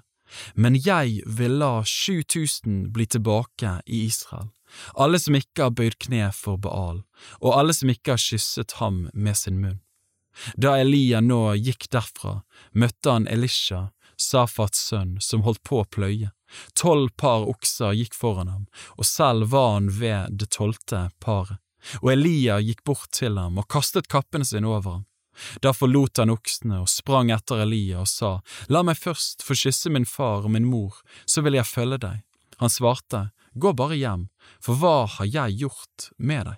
Men 0.55 0.77
jeg 0.79 1.25
vil 1.27 1.59
la 1.59 1.83
7000 1.83 2.93
bli 2.95 3.05
tilbake 3.05 3.81
i 3.85 4.05
Israel 4.07 4.47
alle 4.93 5.19
som 5.19 5.37
ikke 5.37 5.67
har 5.67 5.77
bøyd 5.77 5.97
kne 6.01 6.29
for 6.35 6.59
Baal, 6.61 7.03
og 7.39 7.55
alle 7.57 7.75
som 7.75 7.91
ikke 7.91 8.15
har 8.15 8.21
kysset 8.21 8.77
ham 8.79 9.07
med 9.13 9.37
sin 9.37 9.61
munn. 9.61 9.81
Da 10.55 10.77
Elia 10.79 11.19
nå 11.21 11.55
gikk 11.59 11.89
derfra, 11.91 12.41
møtte 12.71 13.11
han 13.11 13.27
Elisha, 13.27 13.89
Safats 14.21 14.79
sønn, 14.87 15.17
som 15.19 15.43
holdt 15.43 15.63
på 15.67 15.81
å 15.81 15.89
pløye. 15.89 16.31
Tolv 16.77 17.09
par 17.17 17.47
okser 17.49 17.95
gikk 17.97 18.15
foran 18.15 18.51
ham, 18.51 18.65
og 18.97 19.07
selv 19.07 19.51
var 19.51 19.75
han 19.75 19.89
ved 19.97 20.37
det 20.39 20.51
tolvte 20.55 21.09
paret. 21.23 21.59
Og 22.03 22.11
Elia 22.13 22.59
gikk 22.61 22.83
bort 22.85 23.09
til 23.17 23.39
ham 23.41 23.57
og 23.57 23.69
kastet 23.71 24.09
kappen 24.11 24.45
sin 24.45 24.67
over 24.69 24.99
ham. 24.99 25.05
Da 25.63 25.71
forlot 25.73 26.19
han 26.21 26.29
oksene 26.29 26.81
og 26.83 26.89
sprang 26.91 27.31
etter 27.33 27.63
Elia 27.63 28.03
og 28.03 28.09
sa, 28.11 28.41
La 28.69 28.83
meg 28.85 28.99
først 28.99 29.45
få 29.45 29.57
kysse 29.57 29.89
min 29.89 30.05
far 30.05 30.45
og 30.45 30.53
min 30.53 30.67
mor, 30.69 30.99
så 31.25 31.41
vil 31.41 31.57
jeg 31.57 31.69
følge 31.69 32.01
deg. 32.03 32.19
Han 32.61 32.69
svarte, 32.69 33.31
Gå 33.55 33.73
bare 33.73 33.97
hjem, 33.97 34.27
for 34.63 34.79
hva 34.79 35.05
har 35.17 35.29
jeg 35.29 35.59
gjort 35.65 36.09
med 36.17 36.47
deg? 36.49 36.57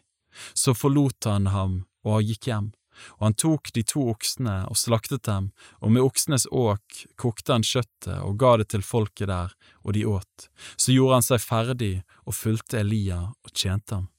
Så 0.53 0.73
forlot 0.73 1.29
han 1.29 1.51
ham 1.53 1.83
og 2.03 2.23
gikk 2.25 2.49
hjem, 2.49 2.71
og 3.17 3.27
han 3.27 3.37
tok 3.37 3.71
de 3.75 3.83
to 3.87 4.07
oksene 4.11 4.55
og 4.69 4.77
slaktet 4.79 5.25
dem, 5.27 5.51
og 5.81 5.93
med 5.93 6.05
oksenes 6.05 6.47
åk 6.51 7.03
kokte 7.19 7.55
han 7.55 7.65
kjøttet 7.65 8.17
og 8.19 8.37
ga 8.41 8.55
det 8.61 8.69
til 8.73 8.85
folket 8.85 9.29
der, 9.31 9.53
og 9.85 9.93
de 9.97 10.05
åt. 10.09 10.49
Så 10.75 10.95
gjorde 10.95 11.19
han 11.19 11.27
seg 11.29 11.43
ferdig 11.43 11.93
og 12.25 12.37
fulgte 12.37 12.81
Elia 12.81 13.21
og 13.31 13.53
tjente 13.53 13.99
ham. 13.99 14.09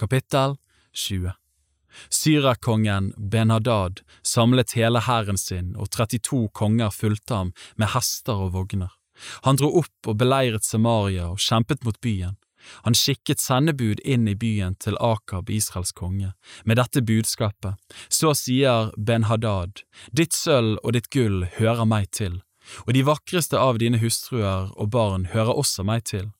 Kapittel 0.00 0.56
20 0.92 1.32
Syrakongen 2.08 3.12
Ben-Hadad 3.16 4.00
samlet 4.22 4.72
hele 4.78 5.02
hæren 5.04 5.38
sin, 5.38 5.74
og 5.76 5.90
32 5.92 6.48
konger 6.56 6.90
fulgte 6.90 7.36
ham 7.36 7.52
med 7.76 7.92
hester 7.92 8.46
og 8.46 8.54
vogner. 8.56 8.94
Han 9.46 9.58
dro 9.60 9.70
opp 9.82 10.08
og 10.08 10.18
beleiret 10.20 10.64
Samaria 10.64 11.30
og 11.32 11.42
kjempet 11.42 11.84
mot 11.86 11.98
byen. 12.00 12.38
Han 12.86 12.94
skikket 12.94 13.40
sendebud 13.42 14.00
inn 14.06 14.28
i 14.28 14.36
byen 14.38 14.76
til 14.78 14.96
Akab, 15.00 15.50
Israels 15.50 15.92
konge, 15.92 16.32
med 16.64 16.78
dette 16.78 17.02
budskapet. 17.02 17.74
Så 18.08 18.34
sier 18.38 18.92
Ben-Hadad, 18.96 19.82
ditt 20.12 20.36
sølv 20.36 20.78
og 20.82 20.94
ditt 20.96 21.10
gull 21.10 21.42
hører 21.58 21.88
meg 21.88 22.10
til, 22.14 22.40
og 22.86 22.94
de 22.94 23.02
vakreste 23.06 23.58
av 23.58 23.82
dine 23.82 23.98
hustruer 24.02 24.70
og 24.76 24.92
barn 24.94 25.26
hører 25.34 25.58
også 25.58 25.82
meg 25.86 26.06
til. 26.12 26.30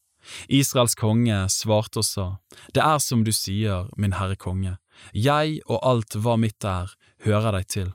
Israels 0.47 0.95
konge 0.95 1.49
svarte 1.51 1.99
og 1.99 2.07
sa, 2.07 2.27
Det 2.75 2.83
er 2.83 2.99
som 3.03 3.25
du 3.25 3.33
sier, 3.35 3.89
min 3.97 4.15
herre 4.15 4.37
konge, 4.37 4.79
jeg 5.13 5.59
og 5.67 5.81
alt 5.83 6.15
hva 6.15 6.37
mitt 6.39 6.65
er, 6.65 6.95
hører 7.27 7.59
deg 7.59 7.67
til. 7.67 7.91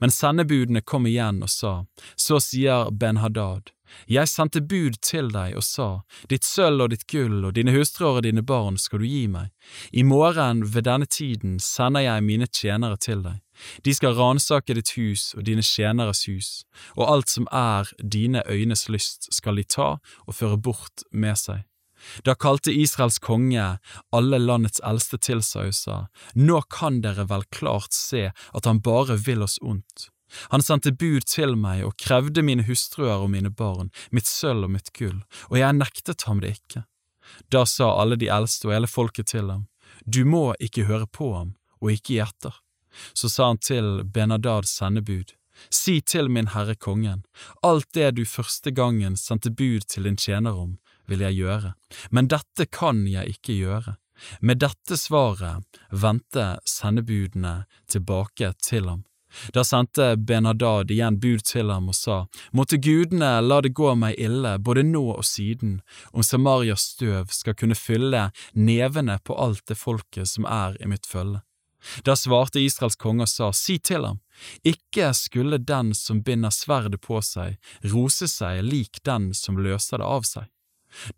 Men 0.00 0.10
sendebudene 0.10 0.80
kom 0.80 1.06
igjen 1.06 1.42
og 1.44 1.52
sa, 1.52 1.84
Så 2.16 2.40
sier 2.40 2.90
Ben-Hadad, 2.90 3.75
jeg 4.10 4.28
sendte 4.30 4.60
bud 4.60 4.98
til 5.04 5.30
deg 5.34 5.56
og 5.58 5.64
sa, 5.66 5.88
ditt 6.30 6.46
sølv 6.46 6.86
og 6.86 6.92
ditt 6.94 7.06
gull 7.10 7.44
og 7.44 7.54
dine 7.58 7.74
hustruer 7.76 8.20
og 8.20 8.26
dine 8.26 8.44
barn 8.46 8.78
skal 8.80 9.02
du 9.02 9.06
gi 9.08 9.26
meg. 9.30 9.52
I 9.92 10.02
morgen 10.06 10.64
ved 10.74 10.86
denne 10.88 11.06
tiden 11.06 11.58
sender 11.62 12.06
jeg 12.06 12.24
mine 12.26 12.46
tjenere 12.46 12.96
til 12.96 13.22
deg. 13.26 13.42
De 13.84 13.94
skal 13.96 14.16
ransake 14.18 14.74
ditt 14.76 14.92
hus 14.98 15.30
og 15.36 15.46
dine 15.48 15.64
tjeneres 15.64 16.26
hus, 16.28 16.50
og 16.96 17.08
alt 17.08 17.32
som 17.32 17.48
er 17.52 17.88
dine 18.02 18.42
øynes 18.48 18.88
lyst 18.92 19.30
skal 19.32 19.56
de 19.56 19.64
ta 19.64 19.96
og 20.26 20.36
føre 20.36 20.60
bort 20.60 21.06
med 21.12 21.38
seg. 21.40 21.64
Da 22.24 22.34
kalte 22.34 22.74
Israels 22.74 23.18
konge 23.18 23.78
alle 24.14 24.38
landets 24.38 24.82
eldste 24.84 25.18
til 25.18 25.40
seg 25.44 25.72
og 25.72 25.78
sa, 25.78 25.96
Nå 26.34 26.60
kan 26.72 27.00
dere 27.04 27.26
vel 27.30 27.46
klart 27.50 27.96
se 27.96 28.28
at 28.30 28.68
han 28.68 28.82
bare 28.84 29.16
vil 29.16 29.42
oss 29.46 29.58
ondt. 29.62 30.10
Han 30.50 30.62
sendte 30.62 30.92
bud 30.92 31.26
til 31.30 31.54
meg 31.56 31.84
og 31.86 31.96
krevde 32.02 32.42
mine 32.42 32.66
hustruer 32.66 33.22
og 33.22 33.30
mine 33.30 33.50
barn, 33.50 33.90
mitt 34.10 34.26
sølv 34.26 34.66
og 34.66 34.74
mitt 34.74 34.92
gull, 34.96 35.22
og 35.50 35.58
jeg 35.60 35.78
nektet 35.78 36.26
ham 36.26 36.42
det 36.42 36.56
ikke. 36.58 36.84
Da 37.50 37.64
sa 37.66 37.92
alle 38.00 38.18
de 38.18 38.30
eldste 38.30 38.68
og 38.68 38.76
hele 38.76 38.90
folket 38.90 39.32
til 39.34 39.50
ham, 39.50 39.66
Du 40.04 40.24
må 40.24 40.54
ikke 40.60 40.84
høre 40.84 41.06
på 41.06 41.32
ham 41.34 41.54
og 41.80 41.90
ikke 41.90 42.12
gi 42.12 42.20
etter. 42.22 42.54
Så 43.14 43.28
sa 43.28 43.50
han 43.50 43.58
til 43.58 44.04
Benadads 44.04 44.70
sendebud, 44.78 45.34
Si 45.70 46.00
til 46.00 46.28
min 46.28 46.50
herre 46.52 46.74
kongen, 46.74 47.24
alt 47.62 47.88
det 47.94 48.16
du 48.16 48.24
første 48.28 48.70
gangen 48.70 49.16
sendte 49.16 49.50
bud 49.50 49.86
til 49.88 50.04
din 50.04 50.16
tjener 50.16 50.52
om, 50.52 50.76
vil 51.08 51.22
jeg 51.24 51.38
gjøre, 51.38 51.72
men 52.10 52.28
dette 52.28 52.66
kan 52.66 53.06
jeg 53.08 53.38
ikke 53.38 53.56
gjøre. 53.56 53.96
Med 54.40 54.60
dette 54.60 54.96
svaret 54.96 55.80
vendte 55.92 56.56
sendebudene 56.64 57.66
tilbake 57.88 58.52
til 58.64 58.88
ham. 58.88 59.04
Da 59.52 59.64
sendte 59.64 60.16
Benadad 60.16 60.90
igjen 60.90 61.20
bud 61.20 61.44
til 61.46 61.70
ham 61.70 61.90
og 61.92 61.96
sa, 61.98 62.18
Måtte 62.52 62.78
gudene 62.82 63.40
la 63.40 63.60
det 63.64 63.74
gå 63.76 63.94
meg 63.98 64.18
ille 64.18 64.56
både 64.58 64.84
nå 64.86 65.04
og 65.16 65.24
siden, 65.24 65.80
om 66.12 66.24
Samarias 66.26 66.92
støv 66.94 67.32
skal 67.34 67.56
kunne 67.58 67.78
fylle 67.78 68.30
nevene 68.52 69.18
på 69.24 69.36
alt 69.36 69.66
det 69.68 69.78
folket 69.80 70.28
som 70.28 70.48
er 70.48 70.78
i 70.80 70.90
mitt 70.90 71.06
følge. 71.06 71.42
Da 72.02 72.16
svarte 72.16 72.60
Israels 72.60 72.96
konge 72.96 73.26
og 73.26 73.30
sa, 73.30 73.52
Si 73.54 73.78
til 73.78 74.04
ham, 74.04 74.18
ikke 74.66 75.12
skulle 75.14 75.58
den 75.62 75.94
som 75.94 76.22
binder 76.26 76.50
sverdet 76.50 77.00
på 77.04 77.20
seg, 77.22 77.56
rose 77.92 78.28
seg 78.30 78.64
lik 78.66 79.02
den 79.06 79.32
som 79.34 79.60
løser 79.62 80.02
det 80.02 80.08
av 80.08 80.26
seg. 80.26 80.50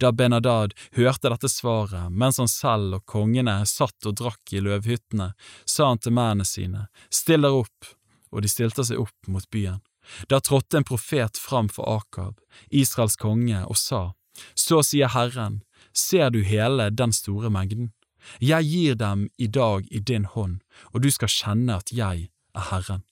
Da 0.03 0.11
Benadad 0.13 0.75
hørte 0.97 1.31
dette 1.31 1.49
svaret, 1.49 2.11
mens 2.11 2.39
han 2.41 2.51
selv 2.51 2.99
og 2.99 3.05
kongene 3.07 3.61
satt 3.69 4.09
og 4.09 4.17
drakk 4.19 4.53
i 4.53 4.63
løvhyttene, 4.65 5.33
sa 5.65 5.93
han 5.93 6.03
til 6.03 6.17
mennene 6.17 6.47
sine, 6.49 6.89
Still 7.11 7.47
dere 7.47 7.63
opp, 7.63 7.93
og 8.33 8.43
de 8.43 8.51
stilte 8.51 8.85
seg 8.85 9.01
opp 9.03 9.29
mot 9.29 9.45
byen. 9.51 9.81
Da 10.29 10.41
trådte 10.41 10.81
en 10.81 10.89
profet 10.89 11.37
fram 11.37 11.69
for 11.69 11.89
Akab, 11.99 12.41
Israels 12.71 13.17
konge, 13.17 13.65
og 13.67 13.77
sa, 13.77 14.13
Så 14.55 14.83
sier 14.83 15.09
Herren, 15.09 15.63
ser 15.93 16.31
du 16.31 16.43
hele 16.43 16.91
den 16.91 17.13
store 17.13 17.51
mengden? 17.51 17.93
Jeg 18.41 18.65
gir 18.65 18.95
dem 18.95 19.29
i 19.39 19.47
dag 19.47 19.87
i 19.91 19.99
din 19.99 20.25
hånd, 20.25 20.61
og 20.93 21.03
du 21.03 21.11
skal 21.11 21.29
kjenne 21.29 21.77
at 21.77 21.93
jeg 21.93 22.29
er 22.55 22.67
Herren. 22.71 23.05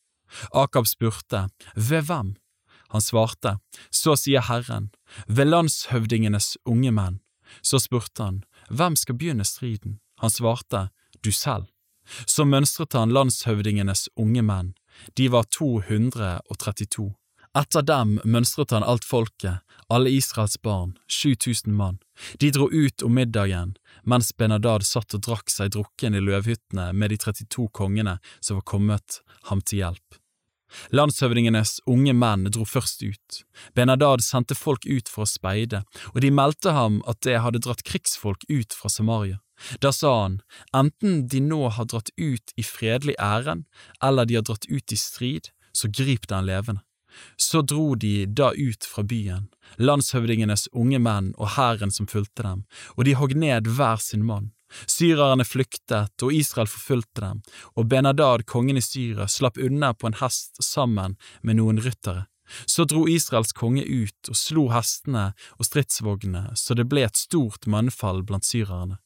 Akab 0.53 0.87
spurte, 0.87 1.49
Ved 1.75 2.03
hvem? 2.09 2.37
Han 2.89 3.01
svarte, 3.01 3.59
Så 3.91 4.17
sier 4.17 4.41
Herren, 4.41 4.91
ved 5.27 5.47
landshøvdingenes 5.47 6.57
unge 6.65 6.93
menn. 6.93 7.21
Så 7.63 7.79
spurte 7.79 8.23
han, 8.23 8.45
Hvem 8.71 8.97
skal 8.97 9.19
begynne 9.19 9.45
striden? 9.45 10.01
Han 10.19 10.31
svarte, 10.31 10.89
Du 11.23 11.33
selv. 11.33 11.67
Så 12.27 12.45
mønstret 12.45 12.95
han 12.95 13.11
landshøvdingenes 13.11 14.09
unge 14.17 14.43
menn, 14.43 14.75
de 15.15 15.29
var 15.33 15.49
232. 15.55 17.15
Etter 17.57 17.85
dem 17.89 18.19
mønstret 18.29 18.75
han 18.75 18.85
alt 18.85 19.07
folket, 19.09 19.63
alle 19.89 20.11
Israels 20.13 20.59
barn, 20.61 20.97
7000 21.09 21.73
mann. 21.73 21.99
De 22.41 22.51
dro 22.53 22.69
ut 22.69 23.03
om 23.07 23.17
middagen, 23.17 23.77
mens 24.05 24.33
Benadad 24.37 24.85
satt 24.85 25.17
og 25.17 25.25
drakk 25.25 25.53
seg 25.53 25.73
drukken 25.73 26.17
i 26.17 26.21
løvhyttene 26.21 26.91
med 26.93 27.15
de 27.15 27.21
32 27.23 27.71
kongene 27.73 28.19
som 28.41 28.61
var 28.61 28.69
kommet 28.69 29.21
ham 29.49 29.65
til 29.65 29.85
hjelp. 29.85 30.21
Landshøvdingenes 30.93 31.79
unge 31.89 32.13
menn 32.13 32.45
dro 32.53 32.67
først 32.69 33.05
ut. 33.07 33.41
Benadad 33.75 34.25
sendte 34.27 34.59
folk 34.59 34.85
ut 34.85 35.09
for 35.09 35.25
å 35.25 35.31
speide, 35.31 35.85
og 36.13 36.21
de 36.25 36.33
meldte 36.35 36.75
ham 36.77 37.01
at 37.09 37.23
det 37.25 37.41
hadde 37.41 37.63
dratt 37.65 37.87
krigsfolk 37.87 38.45
ut 38.51 38.77
fra 38.77 38.93
Samaria. 38.93 39.41
Da 39.81 39.93
sa 39.93 40.13
han, 40.23 40.41
enten 40.77 41.27
de 41.29 41.41
nå 41.41 41.69
har 41.77 41.89
dratt 41.91 42.11
ut 42.17 42.53
i 42.57 42.65
fredelig 42.67 43.17
ærend, 43.21 43.65
eller 44.05 44.29
de 44.29 44.39
har 44.39 44.45
dratt 44.47 44.69
ut 44.69 44.93
i 44.93 44.99
strid, 45.01 45.51
så 45.73 45.89
grip 45.89 46.29
den 46.29 46.47
levende. 46.47 46.83
Så 47.37 47.63
dro 47.63 47.95
de 47.95 48.27
da 48.27 48.51
ut 48.53 48.85
fra 48.85 49.03
byen, 49.03 49.49
landshøvdingenes 49.81 50.69
unge 50.73 51.01
menn 51.01 51.33
og 51.37 51.55
hæren 51.57 51.93
som 51.93 52.09
fulgte 52.11 52.45
dem, 52.45 52.67
og 52.97 53.09
de 53.09 53.17
hogg 53.17 53.33
ned 53.37 53.71
hver 53.79 54.03
sin 54.05 54.27
mann. 54.29 54.53
Syrerne 54.91 55.47
flyktet, 55.47 56.13
og 56.23 56.35
Israel 56.35 56.69
forfulgte 56.69 57.23
dem, 57.23 57.43
og 57.77 57.89
Benadad, 57.89 58.45
kongen 58.51 58.77
i 58.77 58.85
Syria, 58.85 59.29
slapp 59.31 59.57
unna 59.63 59.93
på 59.95 60.11
en 60.11 60.19
hest 60.21 60.61
sammen 60.63 61.17
med 61.43 61.61
noen 61.61 61.81
ryttere. 61.81 62.27
Så 62.67 62.85
dro 62.85 63.07
Israels 63.11 63.55
konge 63.57 63.83
ut 63.83 64.31
og 64.31 64.39
slo 64.39 64.69
hestene 64.71 65.33
og 65.57 65.67
stridsvognene, 65.67 66.53
så 66.55 66.77
det 66.79 66.87
ble 66.91 67.07
et 67.07 67.19
stort 67.19 67.67
mannfall 67.71 68.23
blant 68.27 68.47
syrerne. 68.47 69.01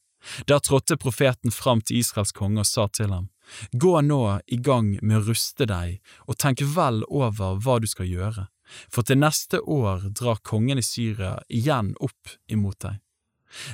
Da 0.47 0.59
trådte 0.59 0.97
profeten 0.97 1.51
fram 1.51 1.81
til 1.81 2.01
Israels 2.01 2.33
konge 2.35 2.63
og 2.63 2.69
sa 2.69 2.87
til 2.87 3.13
ham, 3.13 3.29
Gå 3.73 3.99
nå 4.05 4.39
i 4.47 4.57
gang 4.63 4.93
med 5.01 5.17
å 5.17 5.25
ruste 5.31 5.67
deg 5.67 5.99
og 6.27 6.37
tenk 6.39 6.61
vel 6.75 7.01
over 7.09 7.57
hva 7.59 7.79
du 7.81 7.87
skal 7.89 8.07
gjøre, 8.07 8.47
for 8.87 9.03
til 9.03 9.19
neste 9.19 9.59
år 9.59 10.07
drar 10.15 10.39
kongen 10.47 10.79
i 10.79 10.85
Syria 10.85 11.35
igjen 11.49 11.95
opp 11.99 12.37
imot 12.47 12.79
deg. 12.85 13.01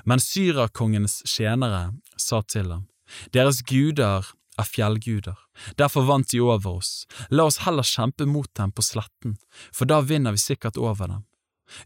Men 0.09 0.23
syrakongens 0.23 1.21
tjenere 1.29 1.91
sa 2.17 2.41
til 2.41 2.71
ham, 2.73 2.87
Deres 3.31 3.61
guder 3.61 4.25
er 4.57 4.67
fjellguder, 4.67 5.37
derfor 5.77 6.07
vant 6.09 6.31
de 6.33 6.41
over 6.41 6.81
oss, 6.81 7.05
la 7.29 7.45
oss 7.47 7.61
heller 7.63 7.85
kjempe 7.85 8.25
mot 8.25 8.49
dem 8.57 8.73
på 8.73 8.83
sletten, 8.83 9.37
for 9.71 9.87
da 9.87 10.01
vinner 10.01 10.33
vi 10.33 10.41
sikkert 10.41 10.79
over 10.81 11.13
dem. 11.13 11.23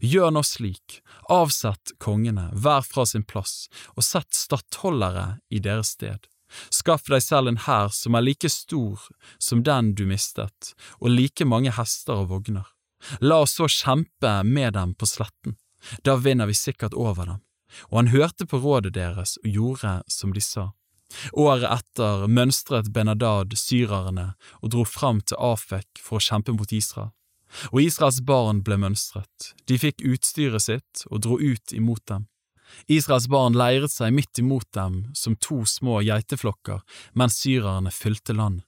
Gjør 0.00 0.30
nå 0.34 0.42
slik, 0.46 1.00
avsett 1.32 1.94
kongene 2.02 2.48
hver 2.52 2.84
fra 2.86 3.06
sin 3.08 3.24
plass, 3.26 3.66
og 3.96 4.06
sett 4.06 4.34
stattholdere 4.36 5.38
i 5.50 5.62
deres 5.62 5.94
sted. 5.96 6.28
Skaff 6.70 7.08
deg 7.08 7.22
selv 7.24 7.48
en 7.48 7.62
hær 7.64 7.88
som 7.96 8.16
er 8.16 8.26
like 8.26 8.50
stor 8.52 9.00
som 9.40 9.62
den 9.64 9.94
du 9.96 10.04
mistet, 10.08 10.74
og 11.00 11.14
like 11.14 11.46
mange 11.48 11.72
hester 11.72 12.24
og 12.24 12.30
vogner. 12.34 12.68
La 13.20 13.40
oss 13.42 13.56
så 13.58 13.66
kjempe 13.70 14.42
med 14.46 14.74
dem 14.76 14.94
på 14.94 15.08
sletten, 15.08 15.56
da 16.06 16.16
vinner 16.20 16.46
vi 16.46 16.54
sikkert 16.54 16.94
over 16.94 17.26
dem. 17.26 17.40
Og 17.90 18.02
han 18.02 18.12
hørte 18.12 18.46
på 18.46 18.60
rådet 18.60 18.92
deres 18.94 19.38
og 19.42 19.48
gjorde 19.48 19.96
som 20.12 20.34
de 20.36 20.44
sa. 20.44 20.70
Året 21.32 21.68
etter 21.68 22.26
mønstret 22.28 22.88
Benadad 22.92 23.56
syrerne 23.58 24.32
og 24.60 24.72
dro 24.72 24.84
fram 24.88 25.20
til 25.20 25.40
Afek 25.40 26.00
for 26.00 26.18
å 26.18 26.24
kjempe 26.24 26.54
mot 26.56 26.72
Israel. 26.72 27.12
Og 27.72 27.82
Israels 27.84 28.20
barn 28.26 28.62
ble 28.66 28.78
mønstret, 28.80 29.52
de 29.68 29.78
fikk 29.78 30.04
utstyret 30.08 30.64
sitt 30.64 31.06
og 31.10 31.24
dro 31.26 31.38
ut 31.40 31.74
imot 31.76 32.04
dem. 32.08 32.28
Israels 32.88 33.28
barn 33.28 33.56
leiret 33.58 33.92
seg 33.92 34.14
midt 34.16 34.40
imot 34.40 34.68
dem 34.72 35.02
som 35.18 35.36
to 35.36 35.62
små 35.68 36.00
geiteflokker 36.06 36.80
mens 37.18 37.40
syrerne 37.42 37.92
fylte 37.92 38.36
landet. 38.36 38.66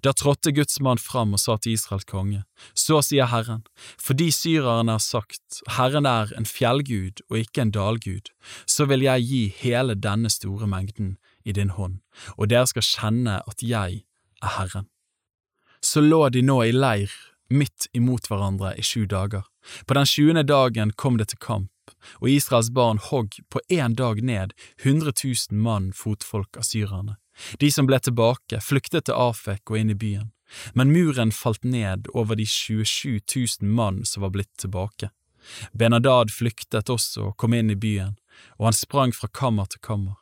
Da 0.00 0.14
trådte 0.16 0.52
Guds 0.56 0.78
mann 0.80 0.98
fram 0.98 1.34
og 1.36 1.40
sa 1.42 1.58
til 1.60 1.74
Israels 1.76 2.06
konge, 2.08 2.44
så 2.72 3.02
sier 3.04 3.28
Herren, 3.28 3.66
fordi 4.00 4.30
syrerne 4.32 4.96
har 4.96 5.02
sagt, 5.04 5.60
Herren 5.76 6.08
er 6.08 6.32
en 6.38 6.48
fjellgud 6.48 7.20
og 7.28 7.36
ikke 7.42 7.66
en 7.66 7.74
dalgud, 7.74 8.30
så 8.64 8.88
vil 8.88 9.04
jeg 9.04 9.26
gi 9.28 9.42
hele 9.60 9.96
denne 9.98 10.32
store 10.32 10.68
mengden 10.70 11.18
i 11.44 11.52
din 11.52 11.74
hånd, 11.76 12.00
og 12.38 12.48
dere 12.48 12.70
skal 12.70 12.88
kjenne 12.88 13.38
at 13.44 13.60
jeg 13.60 14.02
er 14.40 14.56
Herren. 14.56 14.88
Så 15.84 16.00
lå 16.00 16.30
de 16.32 16.40
nå 16.40 16.62
i 16.64 16.72
leir 16.72 17.12
midt 17.50 17.88
imot 17.92 18.28
hverandre 18.30 18.74
i 18.78 18.82
sju 18.82 19.06
dager. 19.06 19.44
På 19.86 19.94
den 19.94 20.06
tjuende 20.06 20.42
dagen 20.42 20.92
kom 20.92 21.18
det 21.18 21.30
til 21.32 21.40
kamp, 21.40 21.70
og 22.20 22.28
Israels 22.30 22.70
barn 22.70 23.00
hogg 23.10 23.38
på 23.50 23.60
én 23.72 23.96
dag 23.96 24.22
ned 24.22 24.54
100 24.82 25.12
000 25.24 25.60
mann 25.60 25.92
fotfolk 25.92 26.56
av 26.56 26.68
syrerne. 26.68 27.16
De 27.58 27.70
som 27.70 27.86
ble 27.86 27.98
tilbake, 27.98 28.60
flyktet 28.62 29.08
til 29.08 29.18
Afek 29.18 29.70
og 29.70 29.78
inn 29.80 29.90
i 29.90 29.98
byen, 29.98 30.30
men 30.74 30.92
muren 30.94 31.32
falt 31.34 31.64
ned 31.64 32.06
over 32.14 32.38
de 32.38 32.46
27 32.46 33.20
000 33.60 33.70
mann 33.70 34.04
som 34.04 34.22
var 34.22 34.34
blitt 34.36 34.52
tilbake. 34.60 35.10
Benadad 35.72 36.30
flyktet 36.32 36.90
også 36.90 37.30
og 37.30 37.36
kom 37.36 37.54
inn 37.54 37.72
i 37.72 37.78
byen, 37.78 38.14
og 38.58 38.70
han 38.70 38.76
sprang 38.76 39.12
fra 39.12 39.28
kammer 39.28 39.68
til 39.70 39.82
kammer. 39.84 40.16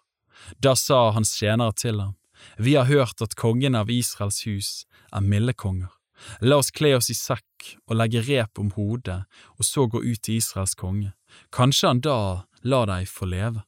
Da 0.59 0.75
sa 0.75 1.11
hans 1.15 1.37
tjenere 1.39 1.77
til 1.77 2.01
ham, 2.01 2.17
Vi 2.59 2.75
har 2.75 2.85
hørt 2.85 3.23
at 3.23 3.37
kongen 3.37 3.77
av 3.79 3.91
Israels 3.91 4.43
hus 4.47 4.85
er 5.13 5.21
milde 5.21 5.53
konger. 5.55 5.93
La 6.41 6.59
oss 6.63 6.71
kle 6.71 6.95
oss 6.97 7.11
i 7.11 7.17
sekk 7.17 7.75
og 7.89 7.97
legge 7.99 8.23
rep 8.27 8.59
om 8.59 8.71
hodet, 8.77 9.23
og 9.59 9.67
så 9.67 9.87
gå 9.87 10.03
ut 10.03 10.23
til 10.23 10.39
Israels 10.41 10.75
konge. 10.79 11.13
Kanskje 11.51 11.89
han 11.89 12.01
da 12.05 12.19
la 12.63 12.85
deg 12.87 13.09
få 13.11 13.29
leve. 13.31 13.63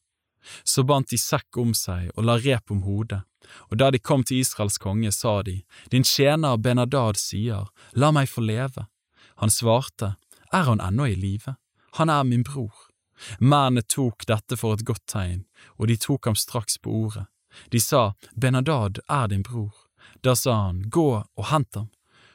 Så 0.64 0.84
bandt 0.84 1.10
de 1.10 1.18
sekk 1.18 1.56
om 1.56 1.72
seg 1.74 2.10
og 2.14 2.26
la 2.28 2.36
rep 2.36 2.70
om 2.70 2.82
hodet, 2.84 3.22
og 3.70 3.78
da 3.80 3.90
de 3.90 3.98
kom 3.98 4.24
til 4.24 4.42
Israels 4.42 4.78
konge, 4.78 5.12
sa 5.12 5.42
de, 5.42 5.62
Din 5.90 6.04
tjener 6.04 6.56
Benadad 6.56 7.16
sier, 7.20 7.68
La 7.92 8.10
meg 8.12 8.28
få 8.28 8.44
leve. 8.44 8.86
Han 9.40 9.50
svarte, 9.50 10.16
Er 10.52 10.64
han 10.68 10.80
ennå 10.80 11.06
i 11.06 11.14
live? 11.14 11.56
Han 11.98 12.10
er 12.10 12.24
min 12.24 12.44
bror. 12.44 12.74
Mennene 13.38 13.82
tok 13.82 14.26
dette 14.26 14.56
for 14.56 14.74
et 14.74 14.84
godt 14.84 15.06
tegn, 15.06 15.44
og 15.78 15.88
de 15.88 15.96
tok 15.96 16.26
ham 16.26 16.36
straks 16.36 16.78
på 16.78 16.90
ordet. 16.90 17.26
De 17.70 17.80
sa, 17.80 18.14
Benadad 18.34 18.98
er 19.08 19.28
din 19.28 19.42
bror. 19.42 19.72
Da 20.22 20.34
sa 20.34 20.54
han, 20.66 20.82
Gå 20.90 21.22
og 21.22 21.44
hent 21.50 21.74
ham. 21.74 21.90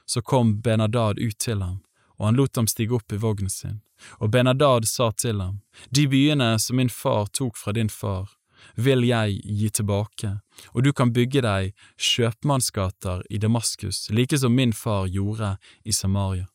Så 0.10 0.22
kom 0.26 0.56
Benadad 0.65 1.19
ut 1.19 1.38
til 1.38 1.61
ham, 1.61 1.84
og 2.18 2.26
han 2.26 2.38
lot 2.40 2.57
ham 2.57 2.68
stige 2.68 2.95
opp 2.98 3.14
i 3.14 3.19
vognen 3.22 3.52
sin. 3.53 3.81
Og 4.18 4.31
Benadad 4.34 4.88
sa 4.90 5.11
til 5.11 5.41
ham, 5.41 5.60
De 5.91 6.07
byene 6.10 6.56
som 6.60 6.80
min 6.81 6.90
far 6.90 7.27
tok 7.30 7.57
fra 7.57 7.76
din 7.77 7.91
far, 7.94 8.31
vil 8.76 9.06
jeg 9.06 9.38
gi 9.45 9.69
tilbake, 9.69 10.31
og 10.73 10.84
du 10.84 10.91
kan 10.94 11.14
bygge 11.14 11.44
deg 11.45 11.76
kjøpmannsgater 11.98 13.22
i 13.30 13.38
Damaskus, 13.38 14.10
like 14.10 14.38
som 14.38 14.56
min 14.56 14.73
far 14.73 15.06
gjorde 15.07 15.57
i 15.86 15.94
Samaria. 15.94 16.48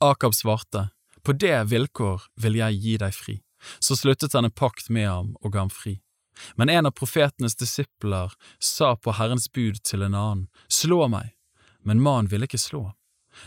Akab 0.00 0.34
svarte, 0.34 0.88
På 1.22 1.32
det 1.32 1.68
vilkår 1.70 2.22
vil 2.42 2.56
jeg 2.58 2.80
gi 2.82 2.96
deg 2.98 3.14
fri. 3.14 3.36
Så 3.78 3.94
sluttet 3.94 4.32
han 4.32 4.48
en 4.48 4.50
pakt 4.50 4.88
med 4.90 5.06
ham 5.06 5.36
og 5.40 5.52
ga 5.52 5.60
ham 5.60 5.70
fri. 5.70 6.00
Men 6.56 6.68
en 6.68 6.88
av 6.88 6.96
profetenes 6.98 7.54
disipler 7.54 8.32
sa 8.58 8.96
på 8.96 9.12
Herrens 9.12 9.46
bud 9.52 9.78
til 9.84 10.02
en 10.02 10.14
annen, 10.14 10.48
Slå 10.66 11.06
meg, 11.08 11.36
men 11.84 12.02
mannen 12.02 12.30
ville 12.32 12.48
ikke 12.48 12.58
slå. 12.58 12.90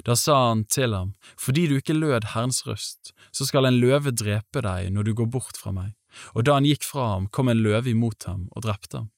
Da 0.05 0.15
sa 0.15 0.49
han 0.49 0.65
til 0.65 0.93
ham, 0.93 1.13
Fordi 1.37 1.67
du 1.67 1.77
ikke 1.77 1.93
lød 1.93 2.31
Herrens 2.33 2.65
røst, 2.67 3.13
så 3.31 3.45
skal 3.45 3.65
en 3.65 3.79
løve 3.79 4.11
drepe 4.11 4.61
deg 4.61 4.91
når 4.91 5.03
du 5.03 5.13
går 5.13 5.29
bort 5.31 5.57
fra 5.57 5.71
meg. 5.71 5.93
Og 6.33 6.45
da 6.45 6.55
han 6.57 6.65
gikk 6.65 6.83
fra 6.83 7.13
ham, 7.13 7.27
kom 7.27 7.49
en 7.49 7.61
løve 7.63 7.91
imot 7.91 8.23
ham 8.25 8.47
og 8.55 8.63
drepte 8.65 8.97
ham. 8.97 9.09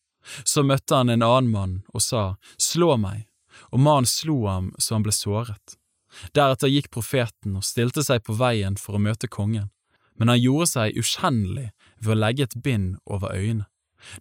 Så 0.44 0.64
møtte 0.64 0.95
han 0.95 1.10
en 1.10 1.23
annen 1.23 1.52
mann 1.52 1.76
og 1.94 2.02
sa, 2.03 2.35
Slå 2.60 2.98
meg, 2.98 3.27
og 3.72 3.80
mannen 3.80 4.10
slo 4.10 4.45
ham 4.48 4.73
så 4.77 4.98
han 4.98 5.06
ble 5.06 5.15
såret. 5.15 5.77
Deretter 6.34 6.72
gikk 6.72 6.89
profeten 6.91 7.57
og 7.60 7.65
stilte 7.68 8.03
seg 8.03 8.23
på 8.26 8.35
veien 8.38 8.77
for 8.81 8.98
å 8.98 9.02
møte 9.02 9.30
kongen, 9.30 9.69
men 10.18 10.31
han 10.31 10.41
gjorde 10.41 10.72
seg 10.73 10.99
ukjennelig 10.99 11.69
ved 12.02 12.14
å 12.15 12.19
legge 12.19 12.48
et 12.48 12.61
bind 12.64 12.98
over 13.06 13.35
øynene. 13.35 13.68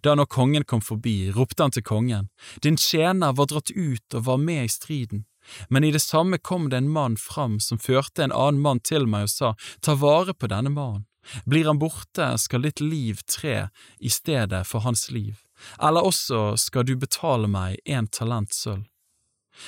Da 0.01 0.15
når 0.17 0.25
kongen 0.33 0.65
kom 0.65 0.81
forbi, 0.81 1.29
ropte 1.31 1.63
han 1.63 1.71
til 1.71 1.85
kongen, 1.85 2.29
Din 2.63 2.77
tjener 2.81 3.35
var 3.37 3.45
dratt 3.51 3.71
ut 3.71 4.15
og 4.17 4.25
var 4.25 4.39
med 4.41 4.65
i 4.65 4.71
striden. 4.73 5.25
Men 5.69 5.83
i 5.83 5.91
det 5.91 6.03
samme 6.03 6.37
kom 6.37 6.69
det 6.69 6.81
en 6.81 6.89
mann 6.91 7.17
fram 7.17 7.59
som 7.63 7.79
førte 7.79 8.23
en 8.23 8.35
annen 8.35 8.61
mann 8.61 8.79
til 8.79 9.07
meg 9.07 9.27
og 9.27 9.33
sa, 9.33 9.53
Ta 9.81 9.95
vare 9.95 10.33
på 10.33 10.49
denne 10.51 10.73
mannen. 10.73 11.05
Blir 11.45 11.67
han 11.67 11.79
borte, 11.79 12.29
skal 12.39 12.63
ditt 12.63 12.79
liv 12.79 13.19
tre 13.27 13.69
i 13.99 14.09
stedet 14.09 14.63
for 14.67 14.85
hans 14.85 15.09
liv, 15.11 15.41
eller 15.83 16.07
også 16.07 16.55
skal 16.61 16.87
du 16.87 16.95
betale 16.95 17.49
meg 17.51 17.81
en 17.85 18.07
talent 18.07 18.55
sølv. 18.55 18.85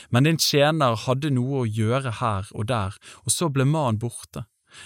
Men 0.10 0.24
din 0.24 0.38
tjener 0.38 0.96
hadde 1.08 1.34
noe 1.34 1.64
å 1.64 1.68
gjøre 1.68 2.20
her 2.20 2.48
og 2.54 2.70
der, 2.70 2.96
og 3.26 3.34
så 3.34 3.50
ble 3.50 3.66
mannen 3.66 4.00
borte. 4.00 4.46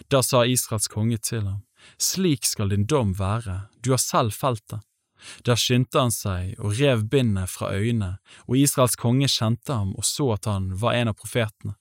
Da 0.10 0.24
sa 0.24 0.46
Israels 0.48 0.88
konge 0.88 1.20
til 1.20 1.44
ham, 1.46 1.62
Slik 2.00 2.48
skal 2.48 2.72
din 2.72 2.88
dom 2.88 3.12
være, 3.20 3.68
du 3.84 3.92
har 3.92 4.00
selv 4.00 4.32
felt 4.32 4.64
det. 4.72 4.80
Da 5.44 5.56
skyndte 5.60 6.00
han 6.00 6.12
seg 6.14 6.58
og 6.60 6.76
rev 6.80 7.06
bindet 7.10 7.52
fra 7.52 7.72
øynene, 7.76 8.18
og 8.48 8.58
Israels 8.60 8.98
konge 9.00 9.30
kjente 9.32 9.74
ham 9.74 9.94
og 9.98 10.06
så 10.08 10.34
at 10.36 10.50
han 10.50 10.72
var 10.80 10.98
en 11.00 11.12
av 11.14 11.18
profetene. 11.20 11.76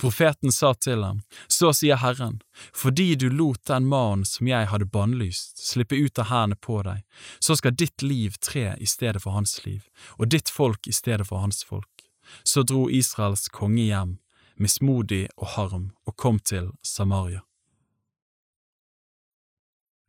Profeten 0.00 0.52
sa 0.52 0.74
til 0.74 1.02
ham, 1.04 1.22
Så 1.48 1.72
sier 1.72 1.96
Herren, 1.96 2.40
fordi 2.72 3.14
du 3.14 3.28
lot 3.28 3.66
den 3.68 3.86
mannen 3.86 4.24
som 4.24 4.48
jeg 4.48 4.68
hadde 4.70 4.88
bannlyst, 4.88 5.60
slippe 5.60 5.96
ut 5.96 6.18
av 6.18 6.30
hendene 6.30 6.56
på 6.56 6.80
deg, 6.82 7.04
så 7.38 7.56
skal 7.56 7.76
ditt 7.76 8.02
liv 8.02 8.38
tre 8.40 8.74
i 8.80 8.86
stedet 8.86 9.22
for 9.22 9.36
hans 9.36 9.64
liv, 9.66 9.84
og 10.16 10.30
ditt 10.32 10.48
folk 10.48 10.88
i 10.88 10.92
stedet 10.92 11.28
for 11.28 11.44
hans 11.44 11.64
folk. 11.64 12.08
Så 12.44 12.62
dro 12.62 12.88
Israels 12.90 13.48
konge 13.48 13.84
hjem, 13.88 14.16
mismodig 14.56 15.28
og 15.36 15.52
harm, 15.56 15.90
og 16.06 16.16
kom 16.16 16.38
til 16.38 16.72
Samaria. 16.82 17.44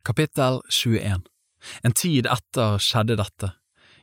Kapittel 0.04 0.62
21 0.70 1.28
En 1.82 1.92
tid 1.96 2.28
etter 2.30 2.78
skjedde 2.82 3.18
dette. 3.20 3.52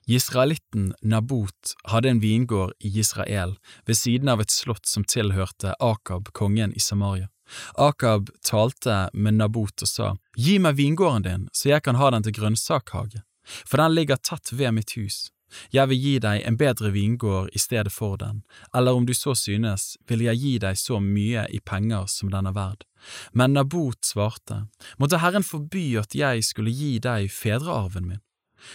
Israelitten 0.07 0.93
Nabot 1.01 1.73
hadde 1.91 2.09
en 2.09 2.21
vingård 2.23 2.71
i 2.79 2.93
Israel 2.99 3.57
ved 3.85 3.97
siden 3.99 4.31
av 4.31 4.41
et 4.41 4.53
slott 4.53 4.87
som 4.87 5.03
tilhørte 5.03 5.73
Akab, 5.83 6.31
kongen 6.31 6.71
i 6.73 6.79
Samaria. 6.79 7.27
Akab 7.75 8.29
talte 8.43 9.09
med 9.13 9.39
Nabot 9.39 9.83
og 9.83 9.89
sa, 9.89 10.13
Gi 10.35 10.57
meg 10.63 10.77
vingården 10.79 11.27
din, 11.27 11.47
så 11.51 11.73
jeg 11.73 11.83
kan 11.83 11.99
ha 11.99 12.11
den 12.15 12.23
til 12.23 12.37
grønnsakhage, 12.39 13.23
for 13.67 13.83
den 13.83 13.95
ligger 13.95 14.19
tett 14.19 14.53
ved 14.53 14.75
mitt 14.79 14.95
hus. 14.95 15.27
Jeg 15.71 15.89
vil 15.89 16.01
gi 16.03 16.13
deg 16.23 16.43
en 16.47 16.57
bedre 16.59 16.91
vingård 16.91 17.49
i 17.55 17.61
stedet 17.61 17.93
for 17.93 18.17
den, 18.19 18.43
eller 18.75 18.97
om 18.97 19.05
du 19.07 19.13
så 19.15 19.35
synes, 19.35 19.95
vil 20.07 20.25
jeg 20.25 20.41
gi 20.41 20.53
deg 20.63 20.77
så 20.79 20.99
mye 21.03 21.47
i 21.53 21.59
penger 21.59 22.07
som 22.11 22.31
den 22.33 22.49
er 22.49 22.55
verd. 22.55 22.83
Men 23.31 23.55
Nabot 23.55 24.03
svarte, 24.05 24.65
måtte 24.97 25.21
Herren 25.23 25.45
forby 25.45 25.95
at 26.01 26.15
jeg 26.15 26.43
skulle 26.43 26.73
gi 26.73 26.97
deg 27.03 27.31
fedrearven 27.31 28.09
min. 28.11 28.23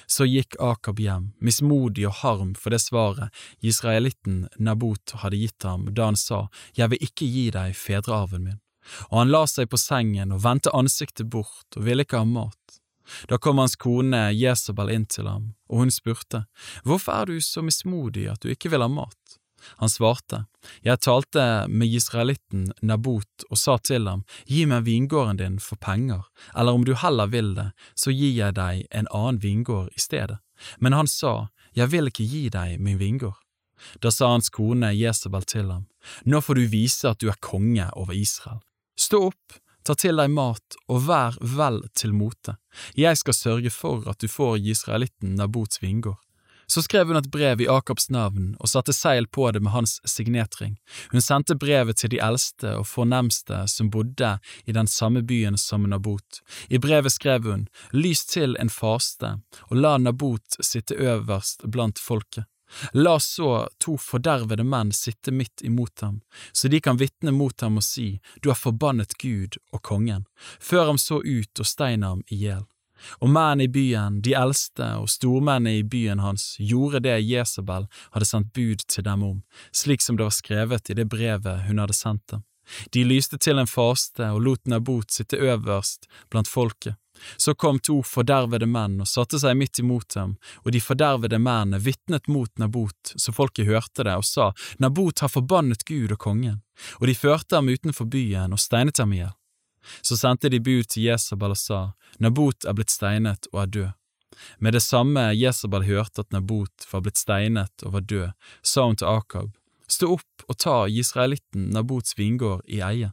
Så 0.06 0.24
gikk 0.24 0.56
Akab 0.62 1.00
hjem, 1.02 1.32
mismodig 1.42 2.06
og 2.08 2.20
harm 2.22 2.52
for 2.54 2.72
det 2.72 2.80
svaret 2.84 3.34
israelitten 3.60 4.46
Nabot 4.56 5.16
hadde 5.22 5.40
gitt 5.40 5.66
ham 5.66 5.88
da 5.90 6.10
han 6.10 6.18
sa, 6.18 6.46
Jeg 6.78 6.92
vil 6.92 7.08
ikke 7.08 7.26
gi 7.26 7.48
deg 7.54 7.74
fedrearven 7.76 8.46
min. 8.46 8.60
Og 9.10 9.18
han 9.20 9.32
la 9.34 9.44
seg 9.46 9.68
på 9.70 9.78
sengen 9.78 10.32
og 10.34 10.42
vendte 10.46 10.72
ansiktet 10.74 11.28
bort 11.30 11.76
og 11.76 11.84
ville 11.86 12.06
ikke 12.06 12.22
ha 12.22 12.28
mat. 12.28 12.81
Da 13.28 13.38
kom 13.38 13.58
hans 13.58 13.76
kone 13.76 14.30
Jesabel 14.34 14.92
inn 14.94 15.06
til 15.06 15.28
ham, 15.30 15.52
og 15.68 15.84
hun 15.84 15.94
spurte, 15.94 16.44
Hvorfor 16.84 17.12
er 17.12 17.30
du 17.30 17.40
så 17.40 17.62
mismodig 17.62 18.28
at 18.30 18.42
du 18.42 18.52
ikke 18.52 18.70
vil 18.72 18.84
ha 18.84 18.90
mat? 18.90 19.38
Han 19.78 19.88
svarte, 19.88 20.44
Jeg 20.82 21.00
talte 21.00 21.66
med 21.68 21.92
israelitten 21.94 22.72
Nabot 22.82 23.46
og 23.50 23.58
sa 23.58 23.78
til 23.78 24.08
ham, 24.08 24.24
Gi 24.46 24.64
meg 24.66 24.86
vingården 24.86 25.38
din 25.38 25.58
for 25.62 25.76
penger, 25.76 26.24
eller 26.56 26.72
om 26.72 26.84
du 26.84 26.94
heller 26.94 27.30
vil 27.30 27.54
det, 27.54 27.70
så 27.94 28.10
gir 28.10 28.34
jeg 28.34 28.56
deg 28.58 28.86
en 28.90 29.10
annen 29.10 29.42
vingård 29.42 29.92
i 29.94 30.00
stedet. 30.00 30.38
Men 30.78 30.92
han 30.92 31.06
sa, 31.06 31.48
Jeg 31.74 31.90
vil 31.92 32.10
ikke 32.10 32.26
gi 32.26 32.48
deg 32.52 32.80
min 32.80 32.98
vingård. 32.98 33.38
Da 34.02 34.10
sa 34.14 34.30
hans 34.30 34.50
kone 34.50 34.92
Jesabel 34.94 35.46
til 35.46 35.70
ham, 35.70 35.86
Nå 36.24 36.40
får 36.40 36.58
du 36.58 36.66
vise 36.70 37.08
at 37.08 37.20
du 37.22 37.28
er 37.30 37.40
konge 37.40 37.88
over 37.96 38.14
Israel. 38.14 38.62
Stå 38.98 39.28
opp, 39.30 39.58
ta 39.84 39.96
til 39.98 40.18
deg 40.20 40.32
mat 40.32 40.76
og 40.88 41.06
vær 41.08 41.38
vel 41.40 41.82
til 41.98 42.14
mote. 42.16 42.56
Jeg 42.98 43.18
skal 43.20 43.36
sørge 43.36 43.72
for 43.74 44.06
at 44.10 44.20
du 44.22 44.28
får 44.30 44.60
israelitten 44.74 45.36
Nabots 45.40 45.82
vingård. 45.82 46.20
Så 46.66 46.82
skrev 46.82 47.06
hun 47.06 47.18
et 47.18 47.30
brev 47.30 47.60
i 47.60 47.68
Akabs 47.68 48.08
navn 48.10 48.54
og 48.58 48.70
satte 48.70 48.94
seil 48.96 49.26
på 49.28 49.50
det 49.52 49.60
med 49.60 49.74
hans 49.74 49.98
signetring. 50.08 50.78
Hun 51.12 51.20
sendte 51.20 51.56
brevet 51.58 51.98
til 52.00 52.14
de 52.14 52.20
eldste 52.22 52.76
og 52.78 52.86
fornemste 52.88 53.64
som 53.68 53.90
bodde 53.92 54.30
i 54.64 54.72
den 54.72 54.88
samme 54.88 55.20
byen 55.20 55.58
som 55.60 55.84
Nabot. 55.90 56.40
I 56.72 56.80
brevet 56.80 57.12
skrev 57.12 57.44
hun, 57.50 57.66
Lys 57.92 58.24
til 58.24 58.56
en 58.62 58.72
faste, 58.72 59.34
og 59.68 59.76
la 59.76 59.98
Nabot 59.98 60.62
sitte 60.64 60.96
øverst 60.96 61.66
blant 61.68 62.00
folket. 62.00 62.48
La 62.92 63.18
så 63.20 63.68
to 63.78 63.96
fordervede 64.00 64.64
menn 64.64 64.92
sitte 64.96 65.32
midt 65.32 65.62
imot 65.62 66.00
ham, 66.00 66.20
så 66.52 66.68
de 66.68 66.80
kan 66.80 66.96
vitne 66.96 67.32
mot 67.32 67.60
ham 67.60 67.76
og 67.76 67.84
si, 67.86 68.20
Du 68.40 68.50
har 68.50 68.58
forbannet 68.58 69.18
Gud 69.18 69.58
og 69.72 69.82
kongen. 69.82 70.24
Før 70.60 70.92
ham 70.92 70.98
så 70.98 71.20
ut 71.24 71.60
og 71.60 71.66
stein 71.66 72.02
ham 72.02 72.22
i 72.28 72.36
hjel. 72.36 72.64
Og 73.18 73.30
mennene 73.30 73.66
i 73.66 73.72
byen, 73.72 74.20
de 74.22 74.34
eldste 74.38 74.86
og 75.00 75.10
stormennene 75.10 75.80
i 75.80 75.82
byen 75.82 76.22
hans, 76.22 76.56
gjorde 76.58 77.02
det 77.02 77.18
Jesabel 77.26 77.88
hadde 78.14 78.28
sendt 78.28 78.52
bud 78.54 78.84
til 78.86 79.04
dem 79.04 79.24
om, 79.26 79.42
slik 79.74 80.02
som 80.02 80.16
det 80.16 80.28
var 80.28 80.36
skrevet 80.36 80.90
i 80.90 80.98
det 80.98 81.08
brevet 81.10 81.66
hun 81.66 81.82
hadde 81.82 81.98
sendt 81.98 82.26
dem. 82.30 82.44
De 82.94 83.02
lyste 83.04 83.38
til 83.42 83.58
en 83.58 83.66
faste 83.66 84.28
og 84.30 84.42
lot 84.46 84.70
Nabot 84.70 85.10
sitte 85.10 85.36
øverst 85.36 86.06
blant 86.30 86.48
folket. 86.48 86.94
Så 87.36 87.54
kom 87.54 87.78
to 87.78 88.00
fordervede 88.06 88.66
menn 88.66 89.00
og 89.02 89.08
satte 89.10 89.40
seg 89.42 89.56
midt 89.58 89.80
imot 89.82 90.14
dem, 90.14 90.34
og 90.64 90.72
de 90.74 90.80
fordervede 90.82 91.38
mennene 91.38 91.80
vitnet 91.82 92.28
mot 92.28 92.50
Nabot, 92.58 93.14
så 93.16 93.34
folket 93.34 93.68
hørte 93.68 94.06
det 94.06 94.16
og 94.18 94.26
sa, 94.26 94.50
Nabot 94.78 95.24
har 95.24 95.32
forbannet 95.32 95.86
Gud 95.88 96.12
og 96.12 96.20
kongen, 96.22 96.60
og 97.00 97.08
de 97.08 97.16
førte 97.16 97.58
ham 97.58 97.70
utenfor 97.70 98.10
byen 98.10 98.52
og 98.52 98.60
steinet 98.62 99.00
ham 99.02 99.14
i 99.14 99.22
hjel. 99.22 99.34
Så 100.02 100.16
sendte 100.16 100.50
de 100.50 100.60
bud 100.62 100.86
til 100.90 101.08
Jesabel 101.08 101.56
og 101.56 101.58
sa, 101.58 101.80
Nabot 102.22 102.68
er 102.68 102.76
blitt 102.78 102.94
steinet 102.94 103.50
og 103.52 103.64
er 103.64 103.72
død. 103.78 103.90
Med 104.58 104.72
det 104.74 104.82
samme 104.82 105.32
Jesabel 105.36 105.84
hørte 105.86 106.22
at 106.22 106.32
Nabot 106.32 106.86
var 106.92 107.02
blitt 107.04 107.20
steinet 107.20 107.84
og 107.86 107.98
var 107.98 108.06
død, 108.06 108.30
sa 108.62 108.86
hun 108.86 108.96
til 108.98 109.10
Akab, 109.10 109.50
Stå 109.92 110.14
opp 110.14 110.46
og 110.48 110.56
ta 110.62 110.76
israelitten 110.88 111.68
Nabots 111.74 112.16
vingård 112.18 112.62
i 112.70 112.80
eie, 112.84 113.10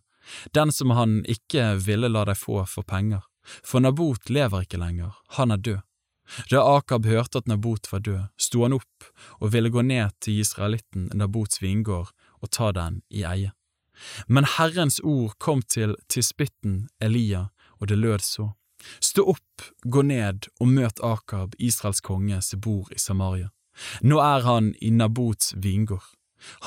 den 0.55 0.71
som 0.71 0.93
han 0.95 1.19
ikke 1.27 1.73
ville 1.81 2.11
la 2.11 2.23
deg 2.29 2.37
få 2.39 2.61
for 2.69 2.87
penger. 2.87 3.25
For 3.63 3.83
Nabot 3.83 4.29
lever 4.29 4.65
ikke 4.65 4.81
lenger, 4.81 5.15
han 5.37 5.51
er 5.51 5.61
død. 5.61 5.85
Da 6.51 6.61
Akab 6.77 7.05
hørte 7.09 7.41
at 7.41 7.47
Nabot 7.49 7.87
var 7.91 8.03
død, 8.05 8.27
sto 8.37 8.63
han 8.63 8.75
opp 8.77 9.07
og 9.39 9.53
ville 9.53 9.71
gå 9.73 9.81
ned 9.81 10.13
til 10.21 10.41
israelitten 10.43 11.09
Nabots 11.17 11.61
vingård 11.61 12.11
og 12.39 12.51
ta 12.53 12.71
den 12.75 13.01
i 13.09 13.25
eie. 13.25 13.53
Men 14.27 14.47
Herrens 14.57 14.99
ord 15.03 15.35
kom 15.37 15.61
til 15.61 15.95
tispitten 16.07 16.87
Elia, 17.01 17.49
og 17.79 17.89
det 17.91 17.97
lød 17.97 18.23
så. 18.23 18.51
Stå 19.03 19.25
opp, 19.33 19.65
gå 19.83 20.01
ned 20.07 20.47
og 20.59 20.71
møt 20.71 21.01
Akab, 21.03 21.55
Israels 21.59 21.99
konge, 22.01 22.39
som 22.41 22.61
bor 22.63 22.87
i 22.95 22.99
Samaria. 22.99 23.49
Nå 24.01 24.19
er 24.23 24.45
han 24.47 24.73
i 24.79 24.91
Nabots 24.91 25.53
vingård. 25.55 26.05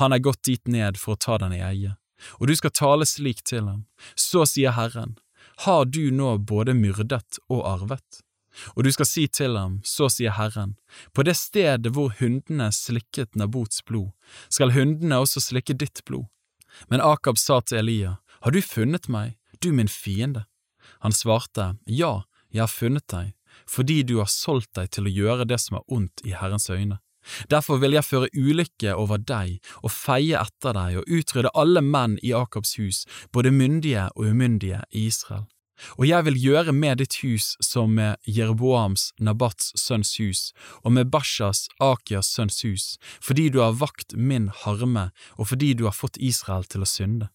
Han 0.01 0.13
er 0.13 0.21
gått 0.21 0.43
dit 0.45 0.69
ned 0.69 0.99
for 1.01 1.15
å 1.15 1.21
ta 1.21 1.39
den 1.41 1.55
i 1.57 1.63
eie, 1.65 1.97
og 2.39 2.49
du 2.49 2.55
skal 2.57 2.75
tale 2.77 3.09
slik 3.09 3.41
til 3.49 3.65
ham. 3.69 3.85
Så 4.17 4.45
sier 4.49 4.77
Herren, 4.77 5.17
har 5.57 5.85
du 5.85 6.11
nå 6.11 6.37
både 6.39 6.75
myrdet 6.75 7.39
og 7.49 7.65
arvet? 7.69 8.23
Og 8.77 8.85
du 8.85 8.93
skal 8.93 9.09
si 9.09 9.27
til 9.33 9.57
ham, 9.57 9.81
så 9.85 10.11
sier 10.13 10.35
Herren, 10.37 10.75
på 11.17 11.25
det 11.25 11.39
stedet 11.41 11.95
hvor 11.97 12.13
hundene 12.19 12.69
slikket 12.75 13.37
Nabots 13.39 13.81
blod, 13.89 14.13
skal 14.53 14.75
hundene 14.77 15.23
også 15.25 15.41
slikke 15.41 15.77
ditt 15.79 16.05
blod. 16.09 16.29
Men 16.89 17.05
Akab 17.05 17.41
sa 17.41 17.61
til 17.61 17.83
Elia, 17.83 18.17
har 18.45 18.53
du 18.53 18.61
funnet 18.65 19.09
meg, 19.09 19.39
du 19.61 19.73
min 19.73 19.89
fiende? 19.89 20.45
Han 21.05 21.15
svarte, 21.15 21.77
ja, 21.87 22.25
jeg 22.53 22.65
har 22.65 22.73
funnet 22.73 23.07
deg, 23.13 23.33
fordi 23.69 24.03
du 24.03 24.19
har 24.21 24.31
solgt 24.31 24.75
deg 24.77 24.91
til 24.93 25.09
å 25.09 25.15
gjøre 25.15 25.49
det 25.49 25.61
som 25.63 25.79
er 25.79 25.89
ondt 25.93 26.25
i 26.27 26.35
Herrens 26.37 26.69
øyne. 26.73 26.99
Derfor 27.51 27.81
vil 27.83 27.97
jeg 27.97 28.07
føre 28.07 28.31
ulykke 28.35 28.95
over 28.99 29.23
deg 29.23 29.59
og 29.83 29.95
feie 29.95 30.39
etter 30.41 30.77
deg 30.77 31.01
og 31.01 31.09
utrydde 31.09 31.55
alle 31.55 31.83
menn 31.85 32.19
i 32.23 32.35
Akabs 32.37 32.77
hus, 32.81 33.05
både 33.33 33.55
myndige 33.55 34.09
og 34.17 34.31
umyndige 34.33 34.83
i 34.91 35.07
Israel. 35.07 35.47
Og 35.99 36.07
jeg 36.07 36.25
vil 36.29 36.39
gjøre 36.39 36.73
med 36.77 37.01
ditt 37.03 37.19
hus 37.23 37.57
som 37.65 37.95
med 37.97 38.21
Jeroboams, 38.29 39.11
Nabats 39.19 39.73
sønns 39.81 40.15
hus, 40.21 40.53
og 40.85 40.95
med 40.97 41.11
Bashas, 41.11 41.67
Akias 41.83 42.31
sønns 42.31 42.63
hus, 42.63 42.97
fordi 43.21 43.49
du 43.51 43.61
har 43.65 43.79
vakt 43.81 44.15
min 44.17 44.49
harme 44.63 45.11
og 45.37 45.51
fordi 45.53 45.73
du 45.75 45.89
har 45.89 45.97
fått 45.97 46.21
Israel 46.21 46.69
til 46.71 46.87
å 46.87 46.89
synde. 46.89 47.31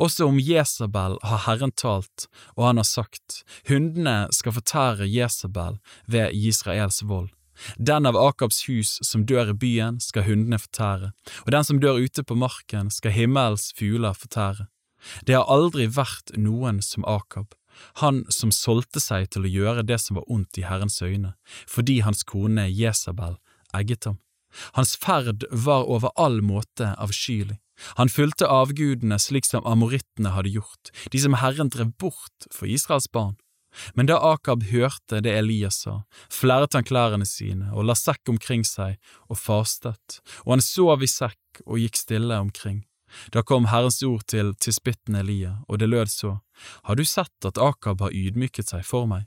Også 0.00 0.24
om 0.24 0.38
Jesabel 0.40 1.18
har 1.22 1.42
Herren 1.44 1.72
talt, 1.76 2.28
og 2.56 2.68
han 2.70 2.80
har 2.80 2.88
sagt, 2.88 3.42
hundene 3.68 4.26
skal 4.32 4.56
fortære 4.56 5.08
Jesabel 5.08 5.76
ved 6.08 6.32
Israels 6.32 7.02
vold. 7.04 7.28
Den 7.78 8.06
av 8.06 8.16
Akabs 8.20 8.64
hus 8.68 8.96
som 9.02 9.26
dør 9.26 9.52
i 9.52 9.58
byen, 9.64 10.00
skal 10.00 10.26
hundene 10.28 10.58
fortære, 10.60 11.12
og 11.44 11.52
den 11.52 11.68
som 11.68 11.80
dør 11.82 12.00
ute 12.02 12.24
på 12.24 12.38
marken, 12.38 12.90
skal 12.90 13.14
himmels 13.16 13.72
fugler 13.78 14.16
fortære. 14.16 14.68
Det 15.26 15.36
har 15.36 15.48
aldri 15.52 15.86
vært 15.92 16.34
noen 16.36 16.82
som 16.82 17.06
Akab, 17.06 17.54
han 18.00 18.24
som 18.32 18.52
solgte 18.54 19.00
seg 19.02 19.28
til 19.30 19.44
å 19.44 19.52
gjøre 19.52 19.84
det 19.86 19.98
som 20.00 20.18
var 20.18 20.28
ondt 20.32 20.58
i 20.58 20.64
Herrens 20.66 21.02
øyne, 21.04 21.34
fordi 21.68 22.00
hans 22.06 22.24
kone 22.24 22.68
Jesabel 22.70 23.36
egget 23.76 24.08
ham. 24.08 24.18
Hans 24.72 24.96
ferd 24.96 25.44
var 25.50 25.84
over 25.84 26.14
all 26.16 26.40
måte 26.40 26.94
avskyelig. 26.96 27.58
Han 28.00 28.08
fulgte 28.08 28.48
avgudene 28.48 29.18
slik 29.20 29.44
som 29.44 29.66
amorittene 29.68 30.32
hadde 30.32 30.54
gjort, 30.54 30.92
de 31.12 31.20
som 31.20 31.36
Herren 31.36 31.68
drev 31.72 31.92
bort 32.00 32.48
for 32.48 32.64
Israels 32.64 33.10
barn. 33.12 33.36
Men 33.94 34.08
da 34.08 34.18
Akab 34.32 34.64
hørte 34.70 35.20
det 35.24 35.34
Elias 35.38 35.82
sa, 35.84 36.00
flerret 36.32 36.76
han 36.76 36.86
klærne 36.86 37.26
sine 37.28 37.70
og 37.74 37.88
la 37.88 37.96
sekk 37.98 38.32
omkring 38.32 38.64
seg 38.64 38.96
og 39.28 39.40
fastet, 39.40 40.20
og 40.44 40.56
han 40.56 40.64
sov 40.64 41.04
i 41.04 41.10
sekk 41.10 41.62
og 41.66 41.80
gikk 41.82 41.98
stille 42.00 42.38
omkring. 42.40 42.84
Da 43.32 43.42
kom 43.42 43.68
Herrens 43.70 44.02
ord 44.02 44.26
til 44.30 44.52
tisbitten 44.60 45.14
Elia, 45.14 45.58
og 45.68 45.78
det 45.78 45.88
lød 45.88 46.10
så, 46.10 46.38
Har 46.82 46.96
du 46.96 47.04
sett 47.04 47.44
at 47.44 47.58
Akab 47.58 48.00
har 48.00 48.10
ydmyket 48.12 48.72
seg 48.72 48.84
for 48.84 49.06
meg? 49.06 49.26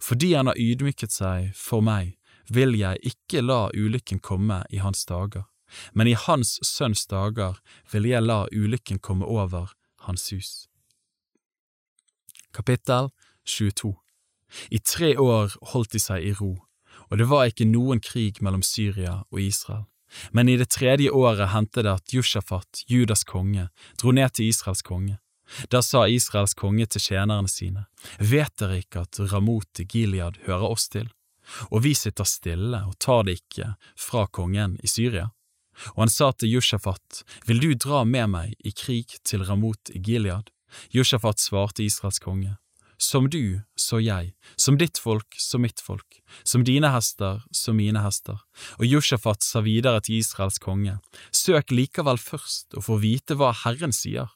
Fordi 0.00 0.34
han 0.34 0.46
har 0.46 0.58
ydmyket 0.58 1.12
seg 1.12 1.52
for 1.56 1.80
meg, 1.80 2.16
vil 2.50 2.74
jeg 2.74 2.98
ikke 3.12 3.44
la 3.44 3.70
ulykken 3.74 4.18
komme 4.18 4.64
i 4.70 4.80
hans 4.82 5.04
dager, 5.06 5.46
men 5.92 6.10
i 6.10 6.18
hans 6.18 6.58
sønns 6.66 7.06
dager 7.06 7.60
vil 7.92 8.08
jeg 8.10 8.26
la 8.26 8.46
ulykken 8.52 8.98
komme 8.98 9.26
over 9.26 9.72
hans 10.06 10.30
hus. 10.34 10.66
Kapittel 12.52 13.10
22 13.46 13.94
I 14.70 14.78
tre 14.78 15.14
år 15.18 15.54
holdt 15.72 15.94
de 15.94 16.02
seg 16.02 16.26
i 16.26 16.34
ro, 16.34 16.56
og 17.10 17.18
det 17.18 17.28
var 17.30 17.48
ikke 17.50 17.68
noen 17.68 18.02
krig 18.02 18.40
mellom 18.42 18.62
Syria 18.66 19.22
og 19.30 19.40
Israel. 19.40 19.86
Men 20.34 20.48
i 20.48 20.56
det 20.58 20.70
tredje 20.74 21.10
året 21.10 21.52
hendte 21.52 21.84
det 21.86 21.92
at 21.92 22.14
Jushafat, 22.14 22.84
Judas 22.90 23.22
konge, 23.24 23.68
dro 24.00 24.10
ned 24.14 24.34
til 24.34 24.50
Israels 24.50 24.82
konge. 24.82 25.18
Da 25.70 25.82
sa 25.82 26.06
Israels 26.06 26.54
konge 26.54 26.86
til 26.86 27.02
tjenerne 27.02 27.50
sine, 27.50 27.86
vet 28.18 28.54
dere 28.58 28.80
ikke 28.82 29.04
at 29.06 29.18
Ramot 29.32 29.82
Gilead 29.90 30.38
hører 30.46 30.68
oss 30.70 30.88
til, 30.90 31.08
og 31.70 31.82
vi 31.86 31.94
sitter 31.98 32.28
stille 32.28 32.84
og 32.86 32.98
tar 33.02 33.24
det 33.26 33.40
ikke 33.40 33.74
fra 33.98 34.26
kongen 34.30 34.78
i 34.82 34.90
Syria? 34.90 35.30
Og 35.94 36.04
han 36.04 36.12
sa 36.12 36.30
til 36.32 36.52
Jushafat, 36.56 37.22
vil 37.46 37.62
du 37.62 37.70
dra 37.74 38.04
med 38.04 38.30
meg 38.34 38.54
i 38.62 38.72
krig 38.76 39.16
til 39.26 39.44
Ramot 39.48 39.90
Gilead? 39.94 40.50
Jushafat 40.94 41.40
svarte 41.42 41.82
Israels 41.82 42.20
konge, 42.22 42.54
som 43.00 43.30
du, 43.32 43.62
så 43.80 43.98
jeg, 44.02 44.34
som 44.60 44.76
ditt 44.78 44.98
folk, 45.00 45.34
så 45.40 45.58
mitt 45.58 45.80
folk, 45.80 46.20
som 46.44 46.64
dine 46.68 46.90
hester, 46.92 47.40
så 47.50 47.72
mine 47.72 48.02
hester. 48.04 48.42
Og 48.78 48.84
Jushafat 48.84 49.42
sa 49.44 49.62
videre 49.64 50.02
til 50.04 50.20
Israels 50.20 50.60
konge, 50.60 50.98
søk 51.32 51.72
likevel 51.72 52.20
først 52.20 52.76
og 52.76 52.86
få 52.86 53.00
vite 53.00 53.38
hva 53.40 53.54
Herren 53.64 53.94
sier. 53.96 54.28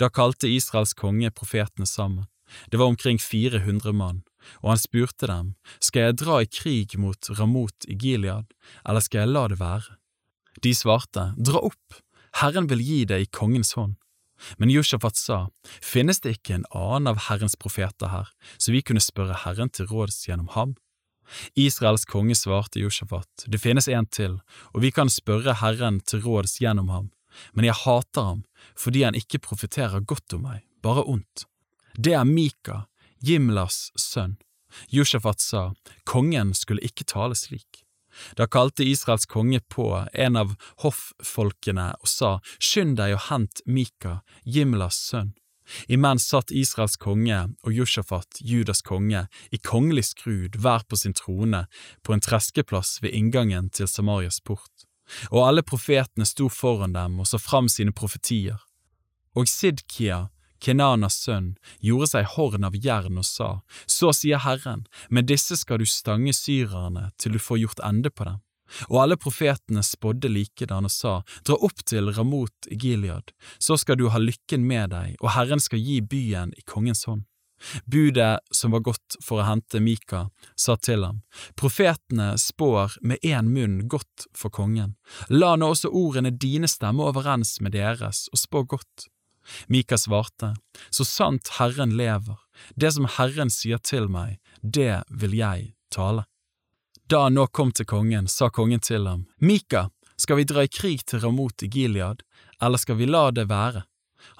Da 0.00 0.08
kalte 0.10 0.48
Israels 0.50 0.96
konge 0.96 1.30
profetene 1.30 1.86
sammen. 1.86 2.26
Det 2.72 2.80
var 2.80 2.90
omkring 2.90 3.20
400 3.22 3.92
mann, 3.94 4.24
og 4.64 4.72
han 4.72 4.80
spurte 4.80 5.28
dem, 5.30 5.54
skal 5.78 6.08
jeg 6.08 6.20
dra 6.24 6.40
i 6.42 6.50
krig 6.50 6.96
mot 6.98 7.30
Ramot 7.38 7.86
i 7.86 7.94
Gilead, 7.94 8.48
eller 8.82 9.04
skal 9.04 9.22
jeg 9.22 9.34
la 9.36 9.44
det 9.52 9.60
være? 9.60 10.00
De 10.64 10.72
svarte, 10.74 11.30
dra 11.38 11.62
opp, 11.68 12.00
Herren 12.40 12.66
vil 12.70 12.82
gi 12.82 13.04
deg 13.06 13.26
i 13.26 13.30
kongens 13.30 13.76
hånd. 13.78 13.99
Men 14.58 14.72
Josjafat 14.72 15.16
sa, 15.16 15.38
finnes 15.82 16.20
det 16.20 16.38
ikke 16.38 16.58
en 16.58 16.68
annen 16.70 17.10
av 17.12 17.26
Herrens 17.28 17.56
profeter 17.60 18.12
her, 18.12 18.30
så 18.58 18.74
vi 18.74 18.82
kunne 18.82 19.02
spørre 19.02 19.42
Herren 19.44 19.72
til 19.72 19.90
råds 19.90 20.22
gjennom 20.28 20.50
ham? 20.56 20.76
Israels 21.54 22.04
konge 22.10 22.34
svarte 22.34 22.80
Josjafat, 22.82 23.46
det 23.46 23.60
finnes 23.62 23.88
en 23.88 24.06
til, 24.06 24.40
og 24.74 24.82
vi 24.82 24.90
kan 24.94 25.10
spørre 25.12 25.58
Herren 25.60 26.00
til 26.00 26.24
råds 26.24 26.58
gjennom 26.62 26.90
ham, 26.90 27.10
men 27.54 27.68
jeg 27.68 27.78
hater 27.84 28.30
ham 28.32 28.44
fordi 28.78 29.04
han 29.06 29.18
ikke 29.18 29.42
profeterer 29.44 30.02
godt 30.02 30.34
om 30.36 30.48
meg, 30.48 30.64
bare 30.82 31.04
ondt. 31.06 31.46
Det 31.94 32.14
er 32.16 32.26
Mika, 32.26 32.84
Jimlas 33.22 33.90
sønn. 33.98 34.38
Josjafat 34.94 35.42
sa, 35.42 35.62
kongen 36.06 36.54
skulle 36.54 36.84
ikke 36.86 37.06
tale 37.08 37.36
slik. 37.38 37.84
Da 38.36 38.46
kalte 38.46 38.84
Israels 38.84 39.26
konge 39.26 39.60
på 39.60 39.90
en 40.12 40.36
av 40.36 40.54
hoffolkene 40.84 41.92
og 42.00 42.08
sa, 42.08 42.38
Skynd 42.58 42.98
deg 43.00 43.16
og 43.16 43.26
hent 43.28 43.62
Mika, 43.66 44.20
Jimlas 44.44 44.98
sønn. 45.10 45.34
Imens 45.86 46.26
satt 46.28 46.50
Israels 46.50 46.96
konge 46.98 47.38
og 47.62 47.72
Jushafat, 47.74 48.40
Judas 48.40 48.82
konge, 48.82 49.26
i 49.54 49.58
kongelig 49.58 50.08
skrud 50.10 50.58
hver 50.58 50.84
på 50.88 50.98
sin 50.98 51.14
trone 51.14 51.66
på 52.02 52.14
en 52.14 52.24
treskeplass 52.24 52.98
ved 53.02 53.14
inngangen 53.14 53.70
til 53.70 53.88
Samarias 53.88 54.40
port, 54.42 54.86
og 55.30 55.46
alle 55.46 55.62
profetene 55.66 56.26
sto 56.26 56.48
foran 56.50 56.94
dem 56.96 57.20
og 57.22 57.30
så 57.30 57.38
fram 57.38 57.70
sine 57.70 57.94
profetier. 57.94 58.58
Og 59.38 59.46
Sidkia, 59.46 60.26
Kenanas 60.60 61.16
sønn, 61.24 61.54
gjorde 61.80 62.10
seg 62.12 62.28
horn 62.36 62.66
av 62.68 62.76
jern 62.76 63.20
og 63.20 63.26
sa, 63.26 63.50
Så 63.86 64.12
sier 64.16 64.42
Herren, 64.44 64.86
med 65.08 65.28
disse 65.30 65.56
skal 65.56 65.80
du 65.80 65.86
stange 65.88 66.34
syrerne 66.36 67.10
til 67.18 67.36
du 67.36 67.40
får 67.42 67.64
gjort 67.64 67.84
ende 67.84 68.10
på 68.10 68.28
dem. 68.28 68.40
Og 68.88 69.00
alle 69.02 69.16
profetene 69.18 69.82
spådde 69.82 70.30
likedan 70.30 70.86
og 70.86 70.94
sa, 70.94 71.14
Dra 71.46 71.56
opp 71.58 71.82
til 71.84 72.12
Ramot 72.14 72.70
i 72.70 72.78
Gilead, 72.78 73.32
så 73.58 73.76
skal 73.80 73.98
du 73.98 74.08
ha 74.12 74.20
lykken 74.20 74.66
med 74.66 74.94
deg, 74.94 75.16
og 75.20 75.34
Herren 75.34 75.62
skal 75.62 75.82
gi 75.82 76.00
byen 76.00 76.54
i 76.56 76.64
kongens 76.66 77.06
hånd. 77.10 77.26
Budet 77.84 78.40
som 78.50 78.72
var 78.72 78.80
gått 78.80 79.18
for 79.20 79.42
å 79.42 79.48
hente 79.48 79.82
Mika, 79.84 80.28
sa 80.56 80.78
til 80.80 81.04
ham, 81.04 81.20
Profetene 81.60 82.32
spår 82.40 82.96
med 83.04 83.20
én 83.26 83.50
munn 83.52 83.82
godt 83.88 84.28
for 84.36 84.52
kongen, 84.54 84.96
la 85.28 85.56
nå 85.56 85.72
også 85.74 85.92
ordene 85.92 86.32
dine 86.32 86.70
stemme 86.70 87.04
overens 87.04 87.58
med 87.60 87.76
deres, 87.76 88.28
og 88.32 88.40
spå 88.40 88.64
godt. 88.76 89.10
Mika 89.66 89.98
svarte, 89.98 90.56
Så 90.90 91.04
sant 91.04 91.48
Herren 91.58 91.96
lever, 91.96 92.38
det 92.76 92.92
som 92.92 93.06
Herren 93.06 93.50
sier 93.50 93.78
til 93.78 94.08
meg, 94.08 94.38
det 94.62 95.02
vil 95.10 95.34
jeg 95.34 95.74
tale. 95.90 96.24
Da 97.10 97.24
han 97.26 97.34
nå 97.34 97.46
kom 97.46 97.72
til 97.72 97.86
kongen, 97.86 98.28
sa 98.28 98.50
kongen 98.50 98.80
til 98.80 99.06
ham, 99.06 99.26
Mika, 99.38 99.88
skal 100.16 100.36
vi 100.36 100.44
dra 100.44 100.64
i 100.64 100.68
krig 100.68 101.04
til 101.06 101.20
Ramot 101.20 101.62
i 101.62 101.68
Gilead, 101.68 102.22
eller 102.62 102.78
skal 102.78 102.98
vi 103.00 103.08
la 103.08 103.30
det 103.30 103.48
være? 103.50 103.82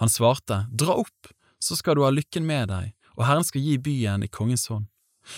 Han 0.03 0.13
svarte, 0.13 0.67
Dra 0.71 1.01
opp, 1.01 1.33
så 1.59 1.77
skal 1.77 1.97
du 1.97 2.05
ha 2.05 2.11
lykken 2.13 2.47
med 2.47 2.69
deg, 2.69 2.93
og 3.17 3.27
Herren 3.27 3.47
skal 3.49 3.65
gi 3.65 3.79
byen 3.81 4.25
i 4.25 4.29
kongens 4.29 4.69
hånd. 4.71 4.87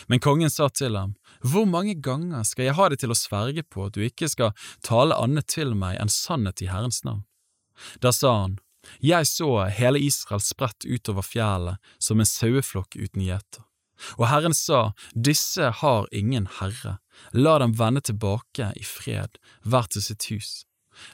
Men 0.07 0.23
kongen 0.23 0.51
sa 0.51 0.69
til 0.69 0.97
ham, 0.97 1.15
Hvor 1.43 1.67
mange 1.67 1.95
ganger 1.95 2.45
skal 2.47 2.65
jeg 2.65 2.77
ha 2.79 2.89
det 2.89 3.01
til 3.03 3.11
å 3.11 3.19
sverge 3.19 3.63
på 3.63 3.87
at 3.87 3.97
du 3.97 4.05
ikke 4.07 4.29
skal 4.31 4.53
tale 4.83 5.17
annet 5.19 5.49
til 5.51 5.75
meg 5.75 5.99
enn 6.01 6.13
sannhet 6.13 6.63
i 6.63 6.71
Herrens 6.71 7.03
navn? 7.05 7.25
Da 8.01 8.13
sa 8.13 8.35
han, 8.43 8.59
jeg 9.01 9.27
så 9.31 9.51
hele 9.71 10.01
Israel 10.03 10.43
spredt 10.43 10.85
utover 10.85 11.27
fjellet 11.27 11.93
som 12.03 12.21
en 12.21 12.29
saueflokk 12.29 12.97
uten 12.97 13.23
gjeter. 13.23 13.65
Og 14.19 14.27
Herren 14.31 14.55
sa, 14.55 14.93
Disse 15.15 15.71
har 15.79 16.09
ingen 16.11 16.49
herre, 16.59 16.99
la 17.33 17.59
dem 17.63 17.75
vende 17.79 18.03
tilbake 18.03 18.73
i 18.77 18.85
fred, 18.87 19.39
hver 19.63 19.87
til 19.91 20.03
sitt 20.03 20.27
hus. 20.33 20.65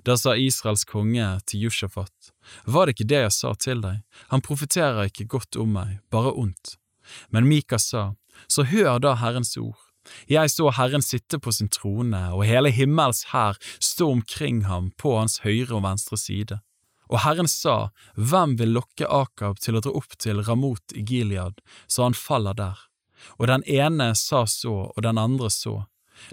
Da 0.02 0.16
sa 0.18 0.34
Israels 0.34 0.84
konge 0.88 1.26
til 1.46 1.68
Jushafat, 1.68 2.32
Var 2.64 2.86
det 2.86 2.96
ikke 2.96 3.10
det 3.12 3.20
jeg 3.26 3.32
sa 3.32 3.52
til 3.54 3.82
deg, 3.84 4.00
han 4.32 4.42
profeterer 4.42 5.10
ikke 5.10 5.28
godt 5.28 5.56
om 5.56 5.76
meg, 5.76 5.98
bare 6.10 6.32
ondt. 6.32 6.78
Men 7.30 7.48
Mika 7.48 7.78
sa, 7.78 8.14
Så 8.48 8.64
hør 8.64 8.98
da 8.98 9.14
Herrens 9.14 9.56
ord. 9.56 9.78
Jeg 10.28 10.50
så 10.50 10.70
Herren 10.70 11.02
sitte 11.02 11.38
på 11.38 11.52
sin 11.52 11.68
trone, 11.68 12.32
og 12.32 12.46
hele 12.48 12.70
himmels 12.70 13.26
hær 13.32 13.58
stå 13.80 14.10
omkring 14.10 14.64
ham 14.64 14.90
på 14.96 15.18
hans 15.18 15.38
høyre 15.44 15.76
og 15.76 15.82
venstre 15.84 16.16
side. 16.16 16.60
Og 17.08 17.22
Herren 17.24 17.48
sa, 17.48 17.90
Hvem 18.14 18.56
vil 18.60 18.74
lokke 18.76 19.08
Akab 19.08 19.60
til 19.64 19.78
å 19.78 19.82
dra 19.84 19.94
opp 19.96 20.16
til 20.20 20.42
Ramot 20.44 20.94
i 20.94 21.04
Gilead, 21.04 21.60
så 21.86 22.08
han 22.08 22.16
faller 22.16 22.56
der? 22.58 22.78
Og 23.38 23.48
den 23.50 23.64
ene 23.66 24.12
sa 24.14 24.44
så, 24.46 24.92
og 24.94 25.02
den 25.02 25.18
andre 25.18 25.50
så. 25.50 25.86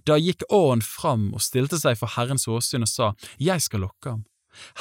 Da 0.05 0.17
gikk 0.17 0.45
åren 0.53 0.81
fram 0.81 1.31
og 1.33 1.43
stilte 1.45 1.79
seg 1.81 1.97
for 1.99 2.13
Herrens 2.15 2.47
åsyn 2.49 2.85
og 2.85 2.91
sa, 2.91 3.13
Jeg 3.37 3.61
skal 3.61 3.85
lokke 3.85 4.15
ham. 4.15 4.25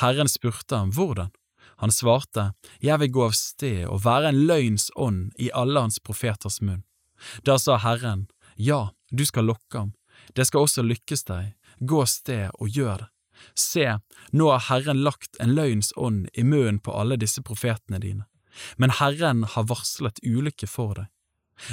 Herren 0.00 0.28
spurte 0.28 0.76
ham, 0.76 0.92
Hvordan? 0.92 1.32
Han 1.82 1.90
svarte, 1.90 2.52
Jeg 2.80 3.00
vil 3.00 3.10
gå 3.10 3.24
av 3.26 3.36
sted 3.36 3.86
og 3.86 4.04
være 4.04 4.32
en 4.32 4.44
løgns 4.48 4.90
ånd 4.96 5.32
i 5.38 5.50
alle 5.52 5.80
hans 5.80 6.00
profeters 6.00 6.60
munn. 6.60 6.84
Da 7.44 7.58
sa 7.58 7.78
Herren, 7.78 8.28
Ja, 8.56 8.90
du 9.10 9.24
skal 9.24 9.44
lokke 9.50 9.78
ham, 9.78 9.94
det 10.34 10.46
skal 10.46 10.64
også 10.64 10.82
lykkes 10.82 11.24
deg, 11.24 11.54
gå 11.80 12.00
av 12.00 12.08
sted 12.10 12.50
og 12.60 12.68
gjør 12.68 13.04
det. 13.04 13.13
Se, 13.54 13.98
nå 14.32 14.50
har 14.50 14.66
Herren 14.68 15.02
lagt 15.04 15.36
en 15.40 15.54
løgns 15.54 15.92
ånd 15.96 16.28
i 16.32 16.44
munnen 16.44 16.80
på 16.80 16.94
alle 16.94 17.18
disse 17.20 17.42
profetene 17.42 18.00
dine, 18.02 18.24
men 18.76 18.94
Herren 19.00 19.44
har 19.44 19.68
varslet 19.70 20.22
ulykke 20.24 20.70
for 20.70 20.94
deg. 21.00 21.10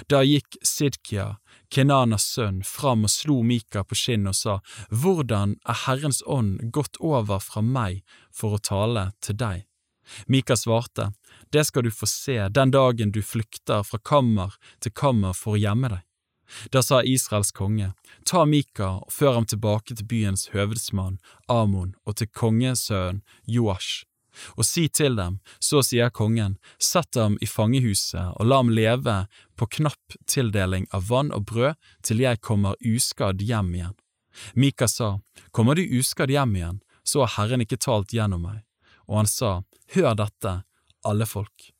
Da 0.07 0.21
gikk 0.23 0.57
Sidkia, 0.61 1.37
Kenanas 1.73 2.27
sønn, 2.35 2.61
fram 2.63 3.07
og 3.07 3.11
slo 3.13 3.39
Mika 3.45 3.83
på 3.83 3.97
kinnet 3.97 4.35
og 4.35 4.37
sa, 4.37 4.57
Hvordan 4.89 5.57
er 5.65 5.79
Herrens 5.87 6.21
ånd 6.25 6.59
gått 6.75 6.99
over 6.99 7.41
fra 7.41 7.63
meg 7.65 8.03
for 8.29 8.57
å 8.57 8.61
tale 8.61 9.09
til 9.25 9.39
deg? 9.41 9.65
Mika 10.27 10.55
svarte, 10.55 11.13
Det 11.51 11.65
skal 11.65 11.83
du 11.83 11.91
få 11.91 12.05
se 12.05 12.37
den 12.49 12.71
dagen 12.71 13.11
du 13.11 13.21
flykter 13.21 13.83
fra 13.83 13.99
kammer 13.99 14.55
til 14.79 14.91
kammer 14.91 15.33
for 15.33 15.55
å 15.55 15.61
gjemme 15.61 15.89
deg. 15.89 16.05
Da 16.71 16.81
sa 16.83 17.01
Israels 17.03 17.51
konge, 17.55 17.93
ta 18.25 18.45
Mika 18.45 18.89
og 19.01 19.11
før 19.13 19.39
ham 19.39 19.47
tilbake 19.47 19.95
til 19.95 20.07
byens 20.07 20.49
høvedsmann 20.53 21.19
Amon 21.47 21.93
og 22.05 22.19
til 22.19 22.27
kongesønnen 22.27 23.21
Joash, 23.47 24.03
og 24.55 24.65
si 24.65 24.87
til 24.89 25.17
dem, 25.19 25.39
så 25.59 25.81
sier 25.85 26.11
kongen, 26.13 26.57
sett 26.79 27.15
ham 27.19 27.37
i 27.41 27.47
fangehuset 27.49 28.37
og 28.37 28.47
la 28.47 28.61
ham 28.61 28.71
leve 28.73 29.17
på 29.59 29.67
knapp 29.77 30.15
tildeling 30.29 30.87
av 30.95 31.09
vann 31.11 31.33
og 31.35 31.47
brød 31.51 31.75
til 32.07 32.23
jeg 32.23 32.41
kommer 32.43 32.79
uskadd 32.79 33.43
hjem 33.43 33.75
igjen. 33.75 33.97
Mika 34.55 34.87
sa, 34.87 35.19
kommer 35.51 35.75
du 35.75 35.83
uskadd 35.99 36.31
hjem 36.31 36.55
igjen, 36.55 36.79
så 37.03 37.25
har 37.25 37.35
Herren 37.35 37.65
ikke 37.65 37.81
talt 37.81 38.13
gjennom 38.15 38.45
meg. 38.47 38.63
Og 39.09 39.21
han 39.21 39.29
sa, 39.29 39.61
hør 39.95 40.15
dette, 40.15 40.61
alle 41.03 41.27
folk. 41.27 41.71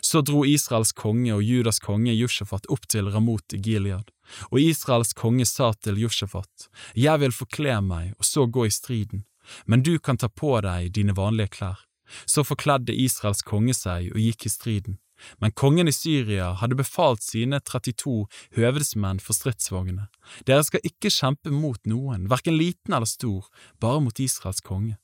Så 0.00 0.20
dro 0.26 0.42
Israels 0.44 0.92
konge 0.92 1.32
og 1.36 1.44
Judas 1.44 1.80
konge 1.80 2.12
Jushafat 2.12 2.66
opp 2.72 2.88
til 2.90 3.08
Ramot 3.12 3.54
i 3.56 3.60
Gilead. 3.62 4.10
Og 4.50 4.60
Israels 4.62 5.12
konge 5.16 5.46
sa 5.48 5.72
til 5.72 6.00
Josjafat, 6.00 6.68
Jeg 6.94 7.20
vil 7.20 7.32
forkle 7.32 7.80
meg 7.80 8.14
og 8.18 8.24
så 8.24 8.46
gå 8.46 8.66
i 8.66 8.70
striden, 8.70 9.24
men 9.66 9.82
du 9.82 9.98
kan 9.98 10.16
ta 10.16 10.28
på 10.28 10.60
deg 10.60 10.92
dine 10.92 11.16
vanlige 11.16 11.56
klær. 11.58 11.78
Så 12.26 12.42
forkledde 12.44 12.94
Israels 12.94 13.42
konge 13.42 13.74
seg 13.74 14.10
og 14.12 14.18
gikk 14.18 14.46
i 14.46 14.50
striden. 14.50 14.98
Men 15.38 15.52
kongen 15.52 15.88
i 15.88 15.92
Syria 15.92 16.52
hadde 16.60 16.78
befalt 16.78 17.22
sine 17.22 17.60
32 17.60 18.24
høvedsmenn 18.56 19.20
for 19.20 19.36
stridsvognene. 19.36 20.08
Dere 20.48 20.64
skal 20.64 20.84
ikke 20.86 21.12
kjempe 21.12 21.52
mot 21.52 21.80
noen, 21.84 22.26
hverken 22.30 22.56
liten 22.56 22.96
eller 22.96 23.08
stor, 23.08 23.46
bare 23.80 24.00
mot 24.00 24.20
Israels 24.20 24.64
konge. 24.64 24.96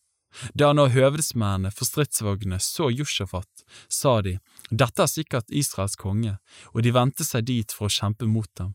Da 0.52 0.72
nå 0.76 0.88
høvedsmennene 0.92 1.72
for 1.72 1.88
stridsvognene 1.88 2.58
så 2.60 2.90
Josjafat, 2.92 3.64
sa 3.88 4.18
de, 4.24 4.36
dette 4.70 5.02
er 5.02 5.12
sikkert 5.12 5.52
Israels 5.52 5.96
konge, 6.00 6.36
og 6.74 6.82
de 6.84 6.92
vendte 6.92 7.24
seg 7.24 7.46
dit 7.48 7.72
for 7.72 7.88
å 7.88 7.92
kjempe 7.92 8.28
mot 8.28 8.50
dem. 8.58 8.74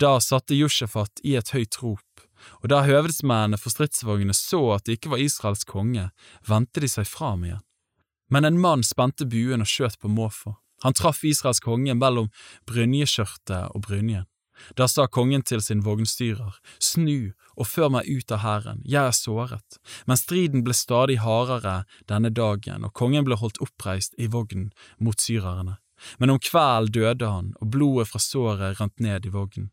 Da 0.00 0.18
satte 0.20 0.56
Josjafat 0.56 1.22
i 1.24 1.36
et 1.38 1.52
høyt 1.54 1.78
rop, 1.82 2.24
og 2.62 2.70
da 2.72 2.82
høvedsmennene 2.86 3.60
for 3.60 3.74
stridsvognene 3.74 4.34
så 4.36 4.62
at 4.76 4.86
det 4.86 4.98
ikke 4.98 5.14
var 5.14 5.22
Israels 5.22 5.64
konge, 5.68 6.08
vendte 6.48 6.82
de 6.82 6.90
seg 6.90 7.06
fra 7.08 7.34
ham 7.34 7.46
igjen. 7.46 7.64
Men 8.32 8.48
en 8.48 8.60
mann 8.60 8.82
spente 8.86 9.28
buen 9.28 9.62
og 9.62 9.68
skjøt 9.68 9.98
på 10.00 10.08
måfå. 10.08 10.56
Han 10.82 10.96
traff 10.96 11.22
Israels 11.24 11.60
konge 11.62 11.94
mellom 11.94 12.30
brynjeskjørtet 12.66 13.74
og 13.74 13.84
brynjen. 13.86 14.26
Da 14.78 14.86
sa 14.88 15.06
kongen 15.10 15.42
til 15.42 15.62
sin 15.64 15.82
vognstyrer, 15.82 16.58
snu 16.78 17.32
og 17.56 17.66
før 17.66 17.90
meg 17.96 18.08
ut 18.08 18.32
av 18.34 18.42
hæren, 18.44 18.82
jeg 18.86 19.02
er 19.02 19.16
såret. 19.16 19.78
Men 20.06 20.20
striden 20.20 20.64
ble 20.66 20.76
stadig 20.76 21.18
hardere 21.24 21.82
denne 22.10 22.30
dagen, 22.30 22.86
og 22.86 22.94
kongen 22.96 23.26
ble 23.26 23.38
holdt 23.40 23.60
oppreist 23.64 24.14
i 24.18 24.28
vognen 24.30 24.70
mot 24.98 25.18
syrerne. 25.20 25.78
Men 26.18 26.34
om 26.34 26.40
kvelden 26.42 26.92
døde 26.92 27.28
han, 27.28 27.54
og 27.60 27.70
blodet 27.74 28.08
fra 28.10 28.20
såret 28.22 28.80
rant 28.80 29.00
ned 29.00 29.26
i 29.26 29.32
vognen. 29.34 29.70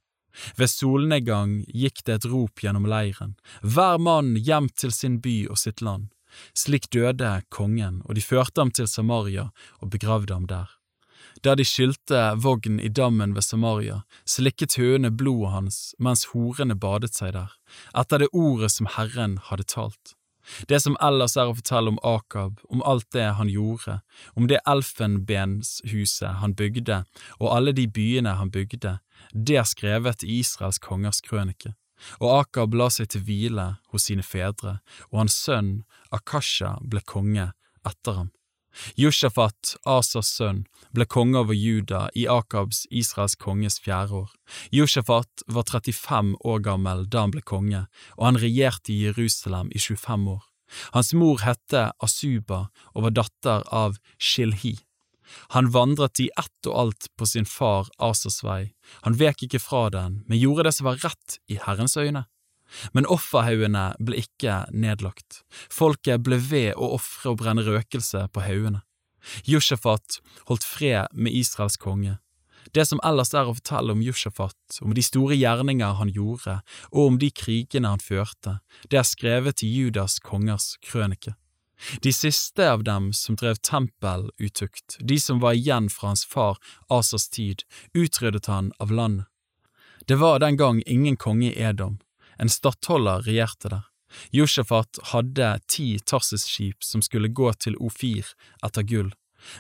Ved 0.56 0.69
solnedgang 0.69 1.60
gikk 1.73 2.03
det 2.06 2.19
et 2.19 2.30
rop 2.30 2.61
gjennom 2.61 2.85
leiren, 2.89 3.35
hver 3.61 3.97
mann 3.97 4.35
hjem 4.38 4.69
til 4.69 4.93
sin 4.93 5.19
by 5.23 5.47
og 5.49 5.57
sitt 5.57 5.81
land. 5.81 6.10
Slik 6.53 6.89
døde 6.93 7.39
kongen, 7.49 8.03
og 8.06 8.15
de 8.15 8.22
førte 8.22 8.61
ham 8.61 8.72
til 8.72 8.88
Samaria 8.88 9.49
og 9.81 9.89
begravde 9.95 10.34
ham 10.34 10.45
der. 10.47 10.69
Der 11.43 11.56
de 11.56 11.65
skylte 11.65 12.22
vognen 12.41 12.80
i 12.80 12.89
dammen 12.89 13.34
ved 13.35 13.45
Samaria, 13.45 14.01
slikket 14.26 14.77
høene 14.80 15.11
blodet 15.11 15.53
hans 15.56 15.77
mens 15.99 16.27
horene 16.34 16.76
badet 16.76 17.14
seg 17.15 17.34
der, 17.35 17.51
etter 17.97 18.23
det 18.23 18.31
ordet 18.34 18.71
som 18.76 18.89
Herren 18.97 19.37
hadde 19.49 19.68
talt. 19.70 20.15
Det 20.68 20.79
som 20.81 20.97
ellers 21.03 21.36
er 21.37 21.49
å 21.49 21.57
fortelle 21.57 21.94
om 21.94 21.99
Akab, 22.05 22.60
om 22.69 22.84
alt 22.86 23.07
det 23.15 23.28
han 23.37 23.52
gjorde, 23.52 23.99
om 24.36 24.47
det 24.49 24.61
elfenbenshuset 24.69 26.39
han 26.41 26.55
bygde 26.57 27.03
og 27.39 27.52
alle 27.53 27.76
de 27.76 27.87
byene 27.87 28.37
han 28.39 28.52
bygde, 28.52 28.97
det 29.34 29.60
er 29.61 29.68
skrevet 29.68 30.23
i 30.23 30.39
Israels 30.39 30.79
kongers 30.81 31.21
krønike. 31.26 31.76
Og 32.23 32.31
Akab 32.39 32.76
la 32.79 32.87
seg 32.94 33.11
til 33.11 33.26
hvile 33.28 33.68
hos 33.91 34.07
sine 34.07 34.23
fedre, 34.23 34.79
og 35.11 35.23
hans 35.26 35.36
sønn 35.36 35.81
Akasha 36.15 36.78
ble 36.81 37.03
konge 37.03 37.52
etter 37.87 38.21
ham. 38.21 38.29
Jushafat, 38.99 39.76
Asas 39.86 40.30
sønn, 40.38 40.64
ble 40.96 41.06
konge 41.10 41.39
over 41.41 41.57
Juda 41.57 42.07
i 42.18 42.26
Akabs, 42.30 42.86
Israels 42.91 43.36
konges 43.39 43.80
fjerde 43.84 44.23
år. 44.23 44.30
Jushafat 44.76 45.44
var 45.48 45.68
35 45.70 46.36
år 46.46 46.62
gammel 46.65 47.06
da 47.10 47.26
han 47.26 47.34
ble 47.34 47.41
konge, 47.41 47.86
og 48.18 48.30
han 48.30 48.41
regjerte 48.41 48.94
i 48.94 49.02
Jerusalem 49.07 49.72
i 49.73 49.81
25 49.81 50.30
år. 50.36 50.44
Hans 50.94 51.14
mor 51.18 51.41
hette 51.41 51.89
Asuba 52.04 52.68
og 52.94 53.07
var 53.07 53.15
datter 53.18 53.65
av 53.73 53.98
Shilhi. 54.22 54.78
Han 55.54 55.70
vandret 55.73 56.22
i 56.22 56.30
ett 56.38 56.70
og 56.70 56.78
alt 56.84 57.10
på 57.18 57.28
sin 57.30 57.46
far 57.46 57.89
Asas 58.02 58.41
vei, 58.46 58.73
han 59.06 59.18
vek 59.18 59.46
ikke 59.46 59.62
fra 59.62 59.88
den, 59.94 60.23
men 60.26 60.41
gjorde 60.41 60.65
det 60.65 60.73
som 60.78 60.89
var 60.89 61.02
rett 61.04 61.38
i 61.49 61.60
Herrens 61.62 61.98
øyne. 61.98 62.26
Men 62.94 63.07
offerhaugene 63.10 63.94
ble 63.99 64.22
ikke 64.23 64.64
nedlagt. 64.72 65.44
Folket 65.73 66.23
ble 66.26 66.39
ved 66.49 66.73
å 66.76 66.94
ofre 66.99 67.34
og 67.34 67.41
brenne 67.41 67.65
røkelse 67.65 68.28
på 68.34 68.46
haugene. 68.46 68.84
Jushafat 69.44 70.20
holdt 70.48 70.65
fred 70.65 71.12
med 71.14 71.36
Israels 71.36 71.78
konge. 71.78 72.18
Det 72.72 72.86
som 72.86 73.02
ellers 73.06 73.34
er 73.34 73.49
å 73.49 73.56
fortelle 73.57 73.94
om 73.96 74.02
Jushafat, 74.04 74.80
om 74.86 74.94
de 74.94 75.04
store 75.04 75.38
gjerninger 75.39 75.96
han 75.98 76.12
gjorde, 76.14 76.60
og 76.94 77.06
om 77.06 77.20
de 77.22 77.31
krigene 77.34 77.89
han 77.96 78.04
førte, 78.04 78.60
det 78.89 78.99
er 79.02 79.07
skrevet 79.07 79.64
i 79.65 79.70
Judas 79.72 80.20
kongers 80.22 80.76
krønike. 80.86 81.34
De 82.04 82.12
siste 82.14 82.65
av 82.68 82.84
dem 82.84 83.14
som 83.15 83.38
drev 83.39 83.57
tempelutukt, 83.64 84.98
de 84.99 85.18
som 85.20 85.39
var 85.39 85.56
igjen 85.56 85.88
fra 85.89 86.12
hans 86.12 86.26
far 86.28 86.60
Asas 86.91 87.30
tid, 87.31 87.64
utryddet 87.96 88.52
han 88.52 88.73
av 88.80 88.91
landet. 88.91 89.26
Det 90.06 90.18
var 90.20 90.39
den 90.39 90.57
gang 90.57 90.84
ingen 90.86 91.18
konge 91.18 91.52
i 91.52 91.62
Edom, 91.62 91.99
en 92.39 92.49
stattholder 92.49 93.26
regjerte 93.27 93.69
der. 93.76 93.85
Josjafat 94.34 94.99
hadde 95.11 95.59
ti 95.68 95.99
Tarsis-skip 95.99 96.84
som 96.84 97.01
skulle 97.05 97.29
gå 97.29 97.51
til 97.53 97.77
Ofir 97.77 98.31
etter 98.65 98.84
gull, 98.84 99.11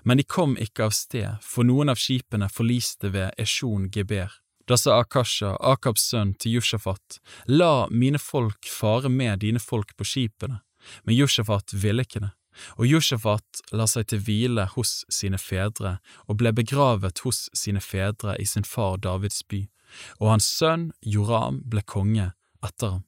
men 0.03 0.19
de 0.19 0.25
kom 0.25 0.57
ikke 0.57 0.89
av 0.89 0.95
sted, 0.95 1.37
for 1.45 1.67
noen 1.67 1.91
av 1.93 1.99
skipene 2.01 2.49
forliste 2.51 3.11
ved 3.13 3.37
Eshon 3.39 3.89
Geber. 3.93 4.33
Da 4.69 4.77
sa 4.77 4.99
Akasha, 5.01 5.55
Akabs 5.65 6.09
sønn, 6.11 6.35
til 6.37 6.59
Josjafat, 6.59 7.17
la 7.47 7.87
mine 7.89 8.19
folk 8.21 8.67
fare 8.69 9.09
med 9.09 9.41
dine 9.45 9.61
folk 9.61 9.95
på 9.97 10.05
skipene, 10.05 10.59
men 11.03 11.17
Josjafat 11.17 11.73
ville 11.73 12.05
ikke 12.05 12.25
det. 12.25 12.33
Og 12.75 12.89
Josjafat 12.89 13.61
la 13.71 13.85
seg 13.87 14.09
til 14.11 14.21
hvile 14.25 14.65
hos 14.73 15.05
sine 15.13 15.39
fedre 15.39 15.99
og 16.27 16.39
ble 16.41 16.51
begravet 16.53 17.21
hos 17.23 17.47
sine 17.55 17.79
fedre 17.79 18.35
i 18.41 18.45
sin 18.49 18.67
far 18.67 18.97
Davids 19.01 19.41
by, 19.47 19.63
og 20.19 20.33
hans 20.33 20.49
sønn 20.59 20.89
Joram 21.01 21.63
ble 21.65 21.85
konge 21.85 22.31
etter 22.65 22.95
ham. 22.95 23.03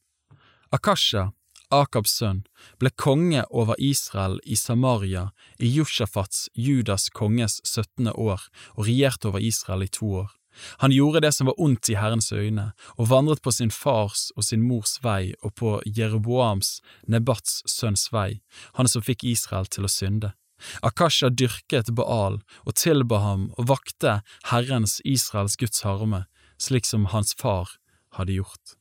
Akasha, 0.71 1.31
Akabs 1.71 2.17
sønn, 2.19 2.43
ble 2.79 2.91
konge 2.99 3.45
over 3.49 3.79
Israel 3.79 4.37
i 4.43 4.57
Samaria 4.59 5.29
i 5.59 5.69
Josjafats, 5.71 6.49
Judas 6.53 7.07
konges 7.15 7.61
17. 7.63 8.11
år, 8.11 8.43
og 8.75 8.87
regjerte 8.89 9.31
over 9.31 9.39
Israel 9.39 9.85
i 9.85 9.91
to 9.91 10.09
år. 10.25 10.31
Han 10.83 10.91
gjorde 10.91 11.21
det 11.23 11.31
som 11.31 11.47
var 11.47 11.59
ondt 11.63 11.87
i 11.89 11.95
Herrens 11.95 12.31
øyne, 12.35 12.71
og 12.99 13.07
vandret 13.07 13.41
på 13.41 13.53
sin 13.55 13.71
fars 13.71 14.29
og 14.35 14.43
sin 14.43 14.65
mors 14.67 14.97
vei 15.03 15.31
og 15.41 15.55
på 15.55 15.77
Jeroboams, 15.87 16.81
Nebats 17.07 17.61
sønns 17.71 18.09
vei, 18.11 18.41
han 18.75 18.91
som 18.91 19.05
fikk 19.05 19.23
Israel 19.31 19.71
til 19.71 19.87
å 19.87 19.91
synde. 19.91 20.33
Akasha 20.83 21.31
dyrket 21.31 21.93
Baal 21.95 22.41
og 22.67 22.75
tilba 22.77 23.21
ham 23.23 23.47
og 23.55 23.71
vakte 23.71 24.19
Herrens 24.51 24.99
Israels 25.07 25.55
Guds 25.57 25.87
harme, 25.87 26.25
slik 26.59 26.85
som 26.85 27.09
hans 27.15 27.33
far 27.33 27.77
hadde 28.19 28.37
gjort. 28.37 28.75